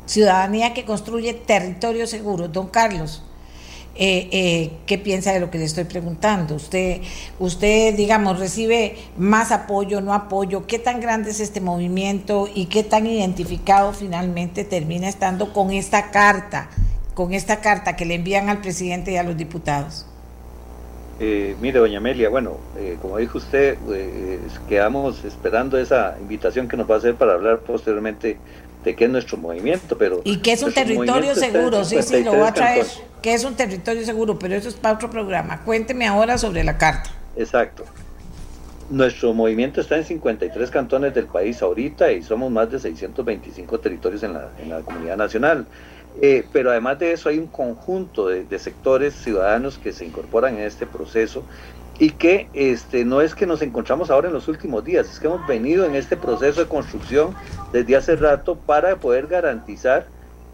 Ciudadanía 0.06 0.74
que 0.74 0.86
construye 0.86 1.34
territorio 1.34 2.08
seguro. 2.08 2.48
Don 2.48 2.68
Carlos, 2.68 3.24
eh, 3.96 4.28
eh, 4.32 4.72
¿qué 4.88 4.98
piensa 4.98 5.32
de 5.34 5.40
lo 5.40 5.52
que 5.52 5.60
le 5.60 5.66
estoy 5.66 5.84
preguntando? 5.84 6.56
Usted, 6.56 7.02
usted, 7.40 7.96
digamos, 7.96 8.40
recibe 8.40 8.96
más 9.18 9.52
apoyo, 9.52 10.02
no 10.02 10.14
apoyo. 10.14 10.66
¿Qué 10.66 10.80
tan 10.80 11.00
grande 11.00 11.30
es 11.30 11.40
este 11.40 11.62
movimiento 11.62 12.50
y 12.54 12.66
qué 12.66 12.84
tan 12.84 13.06
identificado 13.06 13.94
finalmente 13.94 14.64
termina 14.64 15.08
estando 15.08 15.54
con 15.54 15.72
esta 15.72 16.10
carta, 16.10 16.70
con 17.14 17.34
esta 17.34 17.62
carta 17.62 17.96
que 17.96 18.06
le 18.06 18.16
envían 18.16 18.50
al 18.50 18.62
presidente 18.62 19.12
y 19.12 19.18
a 19.18 19.24
los 19.24 19.38
diputados? 19.38 20.08
Eh, 21.20 21.56
mire, 21.62 21.78
doña 21.78 22.00
Amelia, 22.00 22.30
bueno, 22.30 22.58
como 23.00 23.20
dijo 23.20 23.38
usted, 23.38 23.78
quedamos 24.68 25.24
esperando 25.24 25.78
esa 25.78 26.18
invitación 26.20 26.68
que 26.68 26.76
nos 26.76 26.90
va 26.90 26.96
a 26.96 26.98
hacer 26.98 27.14
para 27.14 27.34
hablar 27.34 27.60
posteriormente 27.60 28.38
de 28.84 28.96
qué 28.96 29.06
es 29.06 29.10
nuestro 29.10 29.38
movimiento, 29.38 29.98
pero... 29.98 30.22
Y 30.24 30.38
que 30.38 30.52
es 30.54 30.64
un 30.64 30.74
territorio 30.74 31.36
seguro, 31.36 31.84
sí, 31.84 32.02
sí, 32.02 32.24
lo 32.24 32.32
voy 32.32 32.42
a 32.42 32.48
53 32.48 32.54
traer, 32.54 32.86
cantones. 32.86 33.04
que 33.22 33.34
es 33.34 33.44
un 33.44 33.56
territorio 33.56 34.06
seguro, 34.06 34.40
pero 34.40 34.56
eso 34.56 34.70
es 34.70 34.76
para 34.76 34.96
otro 34.96 35.10
programa. 35.10 35.62
Cuénteme 35.64 36.06
ahora 36.08 36.38
sobre 36.38 36.64
la 36.64 36.78
carta. 36.78 37.10
Exacto. 37.36 37.86
Nuestro 38.90 39.34
movimiento 39.34 39.82
está 39.82 39.98
en 39.98 40.04
53 40.04 40.70
cantones 40.70 41.14
del 41.14 41.26
país 41.26 41.62
ahorita 41.62 42.12
y 42.12 42.22
somos 42.22 42.52
más 42.52 42.70
de 42.70 42.80
625 42.80 43.80
territorios 43.80 44.24
en 44.24 44.34
la, 44.34 44.50
en 44.62 44.70
la 44.70 44.82
comunidad 44.82 45.18
nacional. 45.18 45.66
Eh, 46.22 46.46
pero 46.52 46.70
además 46.70 47.00
de 47.00 47.14
eso 47.14 47.30
hay 47.30 47.40
un 47.40 47.48
conjunto 47.48 48.28
de, 48.28 48.44
de 48.44 48.60
sectores 48.60 49.16
ciudadanos 49.16 49.80
que 49.80 49.92
se 49.92 50.06
incorporan 50.06 50.56
en 50.56 50.62
este 50.62 50.86
proceso 50.86 51.44
y 52.04 52.10
que 52.10 52.50
este, 52.54 53.06
no 53.06 53.22
es 53.22 53.34
que 53.34 53.46
nos 53.46 53.62
encontramos 53.62 54.12
ahora 54.12 54.28
en 54.28 54.34
los 54.34 54.50
últimos 54.50 54.84
días, 54.84 55.10
es 55.10 55.22
que 55.22 55.28
hemos 55.28 55.48
venido 55.48 55.86
en 55.86 55.96
este 55.96 56.18
proceso 56.18 56.60
de 56.60 56.68
construcción 56.68 57.34
desde 57.72 57.96
hace 57.96 58.18
rato 58.18 58.58
para 58.58 58.98
poder 58.98 59.28
garantizar 59.28 60.08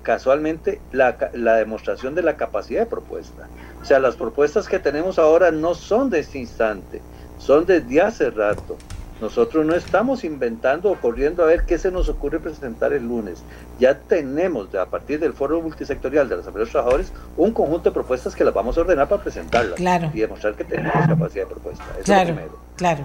casualmente 0.04 0.80
la, 0.92 1.18
la 1.34 1.56
demostración 1.56 2.14
de 2.14 2.22
la 2.22 2.38
capacidad 2.38 2.82
de 2.82 2.86
propuesta. 2.86 3.48
O 3.82 3.86
sea, 3.86 3.98
las 3.98 4.16
propuestas 4.16 4.68
que 4.68 4.78
tenemos 4.78 5.18
ahora 5.18 5.50
no 5.50 5.74
son 5.74 6.12
de 6.12 6.20
este 6.20 6.38
instante, 6.38 7.02
son 7.40 7.66
desde 7.66 8.00
hace 8.00 8.30
rato. 8.30 8.78
Nosotros 9.22 9.66
no 9.66 9.76
estamos 9.76 10.24
inventando 10.24 10.92
o 10.92 10.96
corriendo 10.96 11.44
a 11.44 11.48
ver 11.48 11.66
qué 11.66 11.78
se 11.78 11.92
nos 11.92 12.08
ocurre 12.08 12.40
presentar 12.40 12.94
el 12.94 13.04
lunes. 13.08 13.44
Ya 13.80 13.98
tenemos, 13.98 14.74
a 14.76 14.86
partir 14.86 15.20
del 15.20 15.34
Foro 15.34 15.62
Multisectorial 15.62 16.30
de 16.30 16.36
la 16.36 16.42
Asamblea 16.42 16.62
de 16.62 16.66
los 16.66 16.72
Trabajadores, 16.72 17.12
un 17.36 17.52
conjunto 17.52 17.90
de 17.90 17.94
propuestas 17.94 18.34
que 18.36 18.44
las 18.46 18.54
vamos 18.54 18.78
a 18.78 18.82
ordenar 18.82 19.10
para 19.10 19.22
presentarlas 19.22 19.76
Claro. 19.76 20.10
y 20.14 20.20
demostrar 20.22 20.54
que 20.56 20.64
tenemos 20.64 21.06
capacidad 21.06 21.44
de 21.44 21.50
propuesta. 21.50 21.84
Eso 21.84 22.00
es 22.00 22.08
lo 22.08 22.14
Claro, 22.14 22.26
primero 22.34 22.60
claro. 22.78 23.04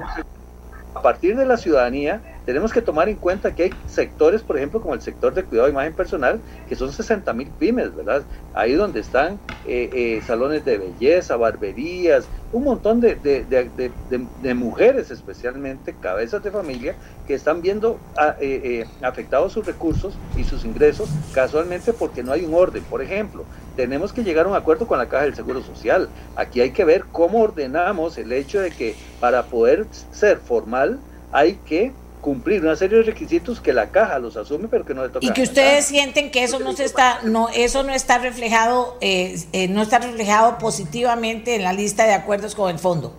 a 0.94 1.02
partir 1.02 1.36
de 1.36 1.46
la 1.46 1.56
ciudadanía, 1.56 2.20
tenemos 2.44 2.72
que 2.72 2.82
tomar 2.82 3.08
en 3.08 3.18
cuenta 3.18 3.54
que 3.54 3.62
hay 3.64 3.80
sectores, 3.86 4.42
por 4.44 4.56
ejemplo, 4.56 4.80
como 4.80 4.94
el 4.94 5.00
sector 5.02 5.34
de 5.34 5.46
cuidado 5.46 5.66
de 5.66 5.72
imagen 5.72 5.94
personal, 5.94 6.44
que 6.66 6.76
son 6.76 6.92
60 6.92 7.32
mil 7.34 7.54
pymes, 7.54 7.94
¿verdad? 7.94 8.28
Ahí 8.52 8.74
donde 8.74 9.00
están 9.00 9.42
eh, 9.64 10.16
eh, 10.18 10.22
salones 10.22 10.64
de 10.64 10.78
belleza, 10.78 11.36
barberías, 11.36 12.30
un 12.50 12.64
montón 12.64 13.00
de, 13.00 14.54
mujeres, 14.54 15.10
especialmente 15.10 15.98
cabezas 15.98 16.42
de 16.42 16.50
familia, 16.50 16.98
que 17.24 17.34
están 17.34 17.62
viendo 17.62 18.04
a- 18.16 18.36
eh, 18.40 18.60
eh, 18.82 18.92
afectados 19.00 19.52
sus 19.52 19.64
recursos 19.66 20.22
y 20.34 20.44
sus 20.44 20.64
ingresos 20.64 21.14
casualmente 21.30 21.92
porque 21.94 22.22
no 22.22 22.32
hay 22.32 22.44
un 22.44 22.54
orden. 22.54 22.86
Por 22.86 23.02
ejemplo, 23.02 23.48
tenemos 23.74 24.12
que 24.12 24.24
llegar 24.24 24.46
a 24.46 24.48
un 24.50 24.56
acuerdo 24.56 24.86
con 24.86 24.98
la 24.98 25.08
Caja 25.08 25.24
del 25.24 25.34
Seguro 25.34 25.62
Social. 25.62 26.12
Aquí 26.34 26.60
hay 26.60 26.72
que 26.72 26.84
ver 26.84 27.08
cómo 27.10 27.40
ordenamos 27.40 28.18
el 28.18 28.32
hecho 28.32 28.60
de 28.60 28.74
que 28.74 28.98
para 29.18 29.48
poder 29.48 29.88
ser 30.10 30.38
formal 30.40 31.04
hay 31.30 31.62
que 31.62 31.98
cumplir 32.24 32.62
una 32.62 32.74
serie 32.74 32.96
de 32.96 33.04
requisitos 33.04 33.60
que 33.60 33.74
la 33.74 33.90
caja 33.90 34.18
los 34.18 34.38
asume 34.38 34.66
pero 34.68 34.86
que 34.86 34.94
no 34.94 35.02
le 35.02 35.10
toca 35.10 35.26
Y 35.26 35.30
que 35.34 35.42
ustedes 35.42 35.84
sienten 35.84 36.30
que 36.30 36.42
eso 36.42 36.58
no 36.58 36.72
se 36.72 36.84
está, 36.84 37.20
no, 37.22 37.50
eso 37.50 37.82
no 37.82 37.92
está 37.92 38.16
reflejado, 38.16 38.96
eh, 39.02 39.38
eh, 39.52 39.68
no 39.68 39.82
está 39.82 39.98
reflejado 39.98 40.56
positivamente 40.56 41.54
en 41.54 41.64
la 41.64 41.74
lista 41.74 42.06
de 42.06 42.14
acuerdos 42.14 42.54
con 42.54 42.70
el 42.70 42.78
fondo. 42.78 43.14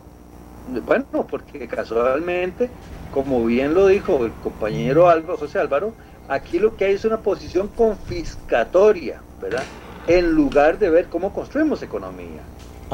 Bueno, 0.88 1.06
porque 1.30 1.68
casualmente, 1.68 2.72
como 3.14 3.45
bien 3.45 3.76
lo 3.76 3.86
dijo 3.86 4.26
el 4.26 4.32
compañero 4.32 5.07
Álvaro, 5.07 5.38
José 5.38 5.60
Álvaro, 5.60 5.94
aquí 6.27 6.57
lo 6.57 6.76
que 6.76 6.86
hay 6.86 6.95
es 6.95 7.06
una 7.06 7.19
posición 7.19 7.68
confiscatoria, 7.68 9.22
¿verdad? 9.40 9.61
en 10.07 10.32
lugar 10.32 10.77
de 10.80 10.90
ver 10.90 11.06
cómo 11.07 11.32
construimos 11.32 11.82
economía. 11.82 12.41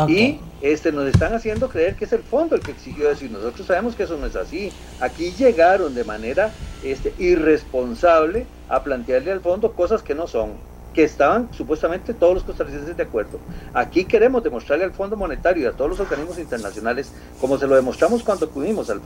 Y 0.06 0.48
este, 0.60 0.92
nos 0.92 1.08
están 1.08 1.34
haciendo 1.34 1.70
creer 1.70 1.96
que 1.96 2.06
es 2.06 2.14
el 2.14 2.24
fondo 2.24 2.56
el 2.56 2.64
que 2.64 2.72
exigió 2.72 3.10
eso 3.12 3.26
y 3.26 3.30
nosotros 3.30 3.68
sabemos 3.68 3.96
que 3.96 4.04
eso 4.04 4.18
no 4.18 4.26
es 4.28 4.36
así. 4.36 4.76
Aquí 4.98 5.34
llegaron 5.34 5.94
de 5.94 6.04
manera 6.06 6.58
este, 6.82 7.14
irresponsable 7.18 8.52
a 8.68 8.84
plantearle 8.84 9.32
al 9.32 9.42
fondo 9.42 9.76
cosas 9.76 10.04
que 10.04 10.16
no 10.16 10.28
son 10.28 10.64
que 10.94 11.04
estaban 11.04 11.50
supuestamente 11.54 12.14
todos 12.14 12.34
los 12.36 12.44
costarricenses 12.44 12.98
de 12.98 13.04
acuerdo. 13.04 13.40
Aquí 13.74 14.06
queremos 14.06 14.44
demostrarle 14.44 14.84
al 14.84 14.92
Fondo 14.92 15.16
Monetario 15.16 15.64
y 15.64 15.66
a 15.66 15.72
todos 15.72 15.90
los 15.90 16.00
organismos 16.00 16.38
internacionales, 16.38 17.12
como 17.40 17.58
se 17.58 17.68
lo 17.68 17.76
demostramos 17.76 18.24
cuando 18.24 18.46
acudimos 18.48 18.90
al, 18.90 19.02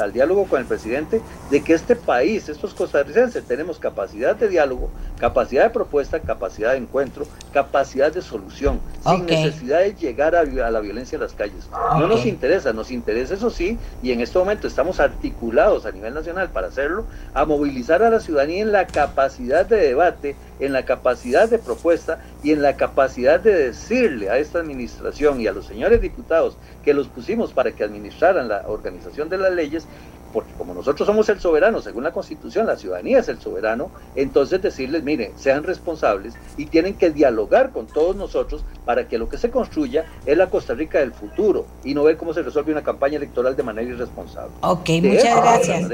al, 0.00 0.12
diálogo 0.12 0.46
con 0.46 0.60
el 0.60 0.66
presidente, 0.66 1.20
de 1.50 1.62
que 1.62 1.74
este 1.74 1.94
país, 1.94 2.48
estos 2.48 2.74
costarricenses, 2.74 3.44
tenemos 3.44 3.78
capacidad 3.78 4.34
de 4.34 4.48
diálogo, 4.48 4.90
capacidad 5.18 5.64
de 5.64 5.70
propuesta, 5.70 6.18
capacidad 6.20 6.72
de 6.72 6.78
encuentro, 6.78 7.26
capacidad 7.52 8.12
de 8.12 8.22
solución, 8.22 8.80
sin 9.04 9.26
necesidad 9.26 9.80
de 9.80 9.94
llegar 9.94 10.34
a, 10.34 10.44
la 10.44 10.80
violencia 10.80 11.16
en 11.16 11.22
las 11.22 11.34
calles. 11.34 11.68
No 11.98 12.08
nos 12.08 12.26
interesa, 12.26 12.72
nos 12.72 12.90
interesa 12.90 13.34
eso 13.34 13.50
sí, 13.50 13.78
y 14.02 14.10
en 14.10 14.20
este 14.20 14.38
momento 14.38 14.66
estamos 14.66 14.98
articulados 14.98 15.86
a 15.86 15.92
nivel 15.92 16.14
nacional 16.14 16.48
para 16.48 16.66
hacerlo, 16.66 17.04
a 17.32 17.44
movilizar 17.44 18.02
a 18.02 18.10
la 18.10 18.18
ciudadanía 18.18 18.62
en 18.62 18.72
la 18.72 18.86
capacidad 18.88 19.64
de 19.66 19.76
debate, 19.76 20.34
en 20.58 20.72
la 20.72 20.84
capacidad 20.84 20.95
de 21.02 21.58
propuesta 21.58 22.18
y 22.42 22.52
en 22.52 22.62
la 22.62 22.76
capacidad 22.76 23.40
de 23.40 23.52
decirle 23.54 24.30
a 24.30 24.38
esta 24.38 24.58
administración 24.58 25.40
y 25.40 25.46
a 25.46 25.52
los 25.52 25.66
señores 25.66 26.00
diputados 26.00 26.58
que 26.82 26.94
los 26.94 27.08
pusimos 27.08 27.52
para 27.52 27.72
que 27.72 27.84
administraran 27.84 28.48
la 28.48 28.62
organización 28.66 29.28
de 29.28 29.38
las 29.38 29.52
leyes, 29.52 29.86
porque 30.32 30.52
como 30.54 30.74
nosotros 30.74 31.06
somos 31.06 31.28
el 31.28 31.40
soberano, 31.40 31.80
según 31.80 32.04
la 32.04 32.12
Constitución, 32.12 32.66
la 32.66 32.76
ciudadanía 32.76 33.20
es 33.20 33.28
el 33.28 33.40
soberano, 33.40 33.90
entonces 34.14 34.60
decirles, 34.60 35.02
miren, 35.02 35.32
sean 35.36 35.64
responsables 35.64 36.34
y 36.56 36.66
tienen 36.66 36.94
que 36.94 37.10
dialogar 37.10 37.70
con 37.70 37.86
todos 37.86 38.16
nosotros 38.16 38.64
para 38.84 39.08
que 39.08 39.18
lo 39.18 39.28
que 39.28 39.38
se 39.38 39.50
construya 39.50 40.04
es 40.26 40.36
la 40.36 40.48
Costa 40.48 40.74
Rica 40.74 40.98
del 40.98 41.12
futuro 41.12 41.66
y 41.84 41.94
no 41.94 42.04
ver 42.04 42.16
cómo 42.16 42.34
se 42.34 42.42
resuelve 42.42 42.72
una 42.72 42.82
campaña 42.82 43.16
electoral 43.16 43.56
de 43.56 43.62
manera 43.62 43.88
irresponsable. 43.88 44.52
Ok, 44.60 44.90
muchas 45.02 45.36
gracias. 45.36 45.90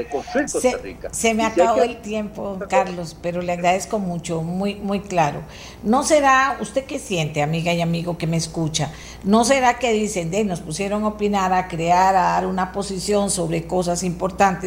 Se, 1.11 1.33
me 1.33 1.45
acabó 1.45 1.81
el 1.81 2.01
tiempo, 2.01 2.59
Carlos, 2.69 3.15
pero 3.21 3.41
le 3.41 3.53
agradezco 3.53 3.99
mucho, 3.99 4.41
muy, 4.41 4.75
muy 4.75 5.01
claro. 5.01 5.41
¿No 5.83 6.03
será, 6.03 6.57
usted 6.59 6.85
qué 6.85 6.99
siente, 6.99 7.41
amiga 7.41 7.73
y 7.73 7.81
amigo 7.81 8.17
que 8.17 8.27
me 8.27 8.37
escucha, 8.37 8.91
no 9.23 9.45
será 9.45 9.79
que 9.79 9.93
dicen, 9.93 10.31
de, 10.31 10.43
nos 10.43 10.61
pusieron 10.61 11.03
a 11.03 11.07
opinar, 11.07 11.53
a 11.53 11.67
crear, 11.67 12.15
a 12.15 12.23
dar 12.33 12.47
una 12.47 12.71
posición 12.71 13.29
sobre 13.29 13.67
cosas 13.67 14.03
importantes? 14.03 14.22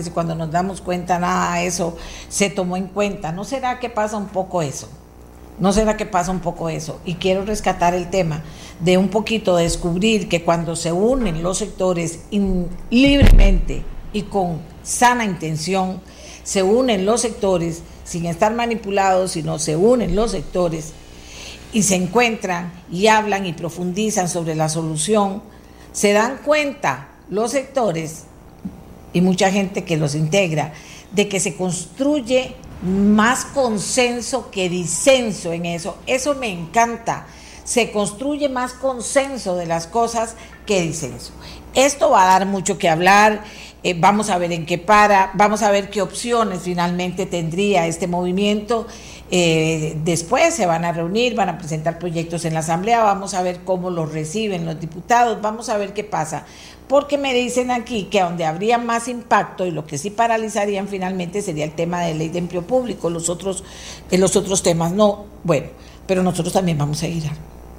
Y 0.06 0.10
cuando 0.10 0.34
nos 0.34 0.50
damos 0.50 0.80
cuenta 0.80 1.18
nada 1.18 1.62
eso 1.62 1.96
se 2.28 2.50
tomó 2.50 2.76
en 2.76 2.88
cuenta. 2.88 3.32
¿No 3.32 3.44
será 3.44 3.78
que 3.78 3.88
pasa 3.88 4.16
un 4.16 4.28
poco 4.28 4.62
eso? 4.62 4.88
¿No 5.58 5.72
será 5.72 5.96
que 5.96 6.04
pasa 6.04 6.30
un 6.30 6.40
poco 6.40 6.68
eso? 6.68 7.00
Y 7.04 7.14
quiero 7.14 7.44
rescatar 7.44 7.94
el 7.94 8.10
tema 8.10 8.42
de 8.80 8.98
un 8.98 9.08
poquito 9.08 9.56
descubrir 9.56 10.28
que 10.28 10.42
cuando 10.42 10.76
se 10.76 10.92
unen 10.92 11.42
los 11.42 11.58
sectores 11.58 12.20
libremente 12.90 13.82
y 14.12 14.22
con 14.22 14.60
sana 14.82 15.24
intención, 15.24 16.00
se 16.42 16.62
unen 16.62 17.06
los 17.06 17.22
sectores 17.22 17.82
sin 18.04 18.26
estar 18.26 18.54
manipulados, 18.54 19.32
sino 19.32 19.58
se 19.58 19.76
unen 19.76 20.14
los 20.14 20.32
sectores 20.32 20.92
y 21.72 21.82
se 21.82 21.96
encuentran 21.96 22.72
y 22.90 23.08
hablan 23.08 23.46
y 23.46 23.52
profundizan 23.52 24.28
sobre 24.28 24.54
la 24.54 24.68
solución, 24.68 25.42
se 25.92 26.12
dan 26.12 26.38
cuenta 26.44 27.08
los 27.30 27.50
sectores 27.50 28.24
y 29.16 29.22
mucha 29.22 29.50
gente 29.50 29.82
que 29.82 29.96
los 29.96 30.14
integra, 30.14 30.74
de 31.10 31.26
que 31.26 31.40
se 31.40 31.56
construye 31.56 32.54
más 32.82 33.46
consenso 33.46 34.50
que 34.50 34.68
disenso 34.68 35.54
en 35.54 35.64
eso. 35.64 35.96
Eso 36.06 36.34
me 36.34 36.50
encanta. 36.50 37.26
Se 37.64 37.92
construye 37.92 38.50
más 38.50 38.74
consenso 38.74 39.56
de 39.56 39.64
las 39.64 39.86
cosas 39.86 40.34
que 40.66 40.82
disenso. 40.82 41.32
Esto 41.72 42.10
va 42.10 42.24
a 42.24 42.38
dar 42.38 42.46
mucho 42.46 42.76
que 42.76 42.90
hablar. 42.90 43.42
Eh, 43.82 43.94
vamos 43.98 44.28
a 44.28 44.36
ver 44.36 44.52
en 44.52 44.66
qué 44.66 44.76
para, 44.76 45.30
vamos 45.32 45.62
a 45.62 45.70
ver 45.70 45.88
qué 45.88 46.02
opciones 46.02 46.60
finalmente 46.64 47.24
tendría 47.24 47.86
este 47.86 48.06
movimiento. 48.06 48.86
Eh, 49.30 49.96
después 50.04 50.54
se 50.54 50.66
van 50.66 50.84
a 50.84 50.92
reunir, 50.92 51.34
van 51.34 51.48
a 51.48 51.58
presentar 51.58 51.98
proyectos 51.98 52.44
en 52.44 52.54
la 52.54 52.60
Asamblea, 52.60 53.02
vamos 53.02 53.34
a 53.34 53.42
ver 53.42 53.60
cómo 53.64 53.90
los 53.90 54.12
reciben 54.12 54.64
los 54.64 54.78
diputados, 54.80 55.40
vamos 55.42 55.68
a 55.68 55.76
ver 55.76 55.92
qué 55.92 56.04
pasa. 56.04 56.44
Porque 56.88 57.18
me 57.18 57.34
dicen 57.34 57.72
aquí 57.72 58.04
que 58.04 58.20
donde 58.20 58.44
habría 58.44 58.78
más 58.78 59.08
impacto 59.08 59.66
y 59.66 59.72
lo 59.72 59.86
que 59.86 59.98
sí 59.98 60.10
paralizarían 60.10 60.86
finalmente 60.86 61.42
sería 61.42 61.64
el 61.64 61.72
tema 61.72 62.02
de 62.02 62.14
ley 62.14 62.28
de 62.28 62.38
empleo 62.38 62.62
público, 62.62 63.10
los 63.10 63.28
otros, 63.28 63.64
en 64.10 64.20
los 64.20 64.36
otros 64.36 64.62
temas. 64.62 64.92
No, 64.92 65.24
bueno, 65.42 65.68
pero 66.06 66.22
nosotros 66.22 66.52
también 66.52 66.78
vamos 66.78 67.02
a 67.02 67.08
ir 67.08 67.24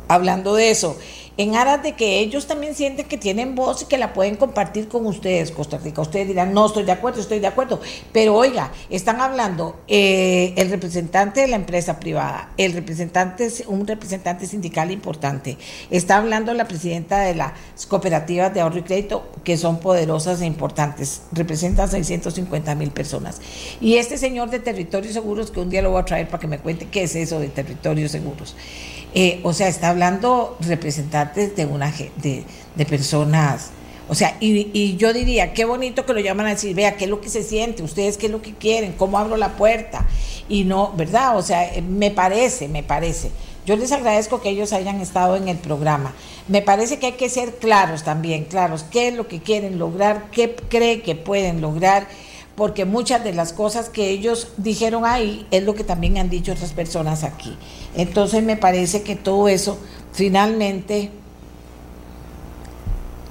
hablando 0.10 0.56
de 0.56 0.72
eso 0.72 0.98
en 1.38 1.55
aras 1.55 1.84
de 1.84 1.93
que 1.93 2.19
ellos 2.19 2.47
también 2.47 2.76
sienten 2.76 3.07
que 3.07 3.18
tienen 3.18 3.55
voz 3.55 3.84
y 3.84 3.85
que 3.85 3.97
la 3.97 4.14
pueden 4.14 4.35
compartir 4.35 4.88
con 4.88 5.05
ustedes, 5.05 5.51
Costa 5.51 5.77
Rica. 5.77 6.01
Ustedes 6.01 6.27
dirán, 6.27 6.53
no 6.53 6.65
estoy 6.65 6.84
de 6.84 6.91
acuerdo, 6.91 7.22
estoy 7.22 7.39
de 7.39 7.47
acuerdo. 7.47 7.80
Pero 8.11 8.35
oiga, 8.35 8.72
están 8.89 9.22
hablando 9.22 9.80
eh, 9.88 10.53
el 10.57 10.69
representante 10.69 11.41
de 11.41 11.47
la 11.47 11.55
empresa 11.55 11.99
privada, 11.99 12.51
el 12.57 12.73
representante, 12.73 13.51
un 13.68 13.85
representante 13.85 14.47
sindical 14.47 14.91
importante, 14.91 15.57
está 15.91 16.18
hablando 16.18 16.53
la 16.53 16.68
presidenta 16.68 17.19
de 17.19 17.35
las 17.35 17.53
cooperativas 17.88 18.53
de 18.53 18.61
ahorro 18.61 18.80
y 18.80 18.84
crédito, 18.84 19.27
que 19.43 19.57
son 19.57 19.80
poderosas 19.80 20.41
e 20.41 20.45
importantes, 20.45 21.22
representan 21.31 21.89
650 21.89 22.73
mil 22.76 22.91
personas. 22.91 23.41
Y 23.80 23.95
este 23.97 24.18
señor 24.18 24.49
de 24.49 24.59
territorios 24.59 25.14
seguros, 25.14 25.51
que 25.51 25.59
un 25.59 25.69
día 25.69 25.81
lo 25.81 25.91
voy 25.91 26.01
a 26.01 26.05
traer 26.05 26.27
para 26.27 26.39
que 26.41 26.47
me 26.47 26.59
cuente 26.59 26.88
qué 26.88 27.03
es 27.03 27.15
eso 27.15 27.39
de 27.39 27.49
territorios 27.49 28.11
seguros. 28.11 28.55
Eh, 29.13 29.39
o 29.43 29.53
sea, 29.53 29.67
está 29.67 29.89
hablando 29.89 30.57
representantes 30.61 31.55
de 31.55 31.65
una 31.65 31.93
de, 32.17 32.45
personas. 32.85 33.71
O 34.09 34.15
sea, 34.15 34.38
y, 34.39 34.69
y, 34.73 34.95
yo 34.95 35.11
diría, 35.13 35.53
qué 35.53 35.65
bonito 35.65 36.05
que 36.05 36.13
lo 36.13 36.19
llaman 36.19 36.45
a 36.45 36.49
decir, 36.51 36.75
vea, 36.75 36.95
qué 36.95 37.05
es 37.05 37.09
lo 37.09 37.19
que 37.19 37.29
se 37.29 37.43
siente, 37.43 37.84
ustedes 37.84 38.17
qué 38.17 38.27
es 38.27 38.31
lo 38.31 38.41
que 38.41 38.53
quieren, 38.53 38.93
cómo 38.93 39.17
abro 39.17 39.38
la 39.38 39.57
puerta. 39.57 40.05
Y 40.47 40.63
no, 40.63 40.93
¿verdad? 40.95 41.38
O 41.38 41.41
sea, 41.41 41.73
eh, 41.73 41.81
me 41.81 42.11
parece, 42.11 42.67
me 42.67 42.84
parece. 42.84 43.31
Yo 43.65 43.75
les 43.75 43.91
agradezco 43.91 44.41
que 44.41 44.49
ellos 44.49 44.71
hayan 44.71 45.01
estado 45.01 45.35
en 45.35 45.49
el 45.49 45.57
programa. 45.57 46.13
Me 46.47 46.61
parece 46.61 46.99
que 46.99 47.07
hay 47.07 47.11
que 47.13 47.27
ser 47.27 47.55
claros 47.55 48.03
también, 48.03 48.45
claros, 48.45 48.84
qué 48.84 49.09
es 49.09 49.13
lo 49.13 49.27
que 49.27 49.41
quieren 49.41 49.77
lograr, 49.77 50.31
qué 50.31 50.55
cree 50.55 51.01
que 51.01 51.15
pueden 51.15 51.59
lograr 51.59 52.07
porque 52.57 52.85
muchas 52.85 53.23
de 53.23 53.34
las 53.34 53.53
cosas 53.53 53.88
que 53.88 54.09
ellos 54.09 54.47
dijeron 54.57 55.05
ahí 55.05 55.45
es 55.51 55.63
lo 55.63 55.75
que 55.75 55.84
también 55.84 56.17
han 56.17 56.27
dicho 56.27 56.51
otras 56.53 56.73
personas 56.73 57.23
aquí. 57.23 57.55
Entonces 57.95 58.41
me 58.43 58.57
parece 58.57 59.03
que 59.03 59.15
todo 59.15 59.47
eso 59.47 59.77
finalmente, 60.11 61.11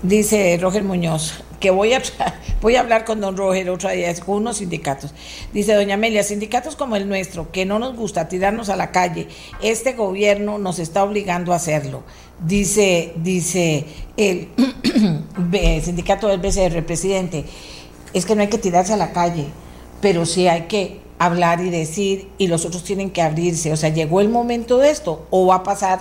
dice 0.04 0.56
Roger 0.62 0.84
Muñoz, 0.84 1.42
que 1.58 1.70
voy 1.70 1.94
a, 1.94 2.02
voy 2.62 2.76
a 2.76 2.80
hablar 2.80 3.04
con 3.04 3.20
don 3.20 3.36
Roger 3.36 3.68
otra 3.68 3.90
vez, 3.90 4.20
con 4.20 4.36
unos 4.36 4.58
sindicatos. 4.58 5.12
Dice 5.52 5.74
doña 5.74 5.94
Amelia, 5.94 6.22
sindicatos 6.22 6.76
como 6.76 6.94
el 6.94 7.08
nuestro, 7.08 7.50
que 7.50 7.66
no 7.66 7.80
nos 7.80 7.96
gusta 7.96 8.28
tirarnos 8.28 8.68
a 8.68 8.76
la 8.76 8.92
calle, 8.92 9.26
este 9.60 9.94
gobierno 9.94 10.58
nos 10.58 10.78
está 10.78 11.02
obligando 11.02 11.52
a 11.52 11.56
hacerlo. 11.56 12.04
Dice, 12.38 13.14
dice 13.16 13.86
el 14.16 14.50
sindicato 15.82 16.28
del 16.28 16.38
BCR, 16.38 16.86
presidente 16.86 17.44
es 18.16 18.24
que 18.24 18.34
no 18.34 18.40
hay 18.40 18.48
que 18.48 18.56
tirarse 18.56 18.94
a 18.94 18.96
la 18.96 19.12
calle, 19.12 19.48
pero 20.00 20.24
sí 20.24 20.48
hay 20.48 20.62
que 20.62 21.00
hablar 21.18 21.60
y 21.60 21.68
decir 21.68 22.28
y 22.38 22.46
los 22.46 22.64
otros 22.64 22.82
tienen 22.82 23.10
que 23.10 23.20
abrirse. 23.20 23.72
O 23.72 23.76
sea, 23.76 23.90
llegó 23.90 24.22
el 24.22 24.30
momento 24.30 24.78
de 24.78 24.90
esto 24.90 25.26
o 25.28 25.46
va 25.46 25.56
a 25.56 25.62
pasar 25.62 26.00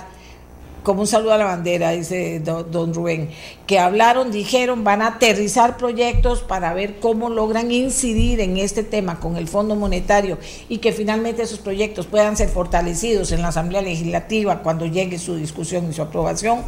como 0.82 1.02
un 1.02 1.06
saludo 1.06 1.34
a 1.34 1.36
la 1.36 1.44
bandera, 1.44 1.90
dice 1.90 2.40
don, 2.40 2.94
Rubén, 2.94 3.28
que 3.66 3.78
hablaron, 3.78 4.30
dijeron, 4.30 4.82
van 4.82 5.02
a 5.02 5.08
aterrizar 5.08 5.76
proyectos 5.76 6.40
para 6.40 6.72
ver 6.72 7.00
cómo 7.00 7.28
logran 7.28 7.70
incidir 7.70 8.40
en 8.40 8.56
este 8.56 8.82
tema 8.82 9.20
con 9.20 9.36
el 9.36 9.46
Fondo 9.46 9.74
Monetario 9.74 10.38
y 10.70 10.78
que 10.78 10.92
finalmente 10.92 11.42
esos 11.42 11.58
proyectos 11.58 12.06
puedan 12.06 12.36
ser 12.36 12.48
fortalecidos 12.48 13.30
en 13.32 13.42
la 13.42 13.48
Asamblea 13.48 13.82
Legislativa 13.82 14.62
cuando 14.62 14.86
llegue 14.86 15.18
su 15.18 15.36
discusión 15.36 15.90
y 15.90 15.92
su 15.92 16.00
aprobación 16.00 16.60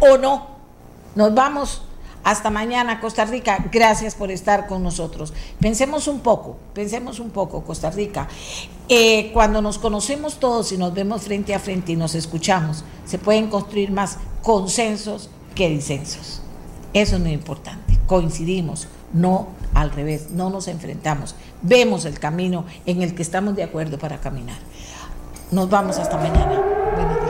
o 0.00 0.18
no. 0.18 0.48
Nos 1.14 1.32
vamos 1.32 1.84
hasta 2.24 2.50
mañana, 2.50 3.00
Costa 3.00 3.24
Rica. 3.24 3.66
Gracias 3.72 4.14
por 4.14 4.30
estar 4.30 4.66
con 4.66 4.82
nosotros. 4.82 5.32
Pensemos 5.60 6.08
un 6.08 6.20
poco, 6.20 6.56
pensemos 6.74 7.18
un 7.20 7.30
poco, 7.30 7.62
Costa 7.62 7.90
Rica. 7.90 8.28
Eh, 8.88 9.30
cuando 9.32 9.62
nos 9.62 9.78
conocemos 9.78 10.38
todos 10.38 10.72
y 10.72 10.78
nos 10.78 10.92
vemos 10.92 11.22
frente 11.22 11.54
a 11.54 11.58
frente 11.58 11.92
y 11.92 11.96
nos 11.96 12.14
escuchamos, 12.14 12.84
se 13.04 13.18
pueden 13.18 13.48
construir 13.48 13.90
más 13.90 14.18
consensos 14.42 15.30
que 15.54 15.68
disensos. 15.68 16.42
Eso 16.92 17.16
es 17.16 17.22
muy 17.22 17.32
importante. 17.32 17.98
Coincidimos, 18.06 18.88
no 19.12 19.48
al 19.74 19.90
revés, 19.90 20.30
no 20.30 20.50
nos 20.50 20.68
enfrentamos. 20.68 21.34
Vemos 21.62 22.04
el 22.04 22.18
camino 22.18 22.64
en 22.86 23.02
el 23.02 23.14
que 23.14 23.22
estamos 23.22 23.54
de 23.56 23.62
acuerdo 23.62 23.98
para 23.98 24.18
caminar. 24.18 24.58
Nos 25.50 25.68
vamos 25.68 25.98
hasta 25.98 26.16
mañana. 26.16 26.60
Buenos 26.94 27.20
días. 27.20 27.29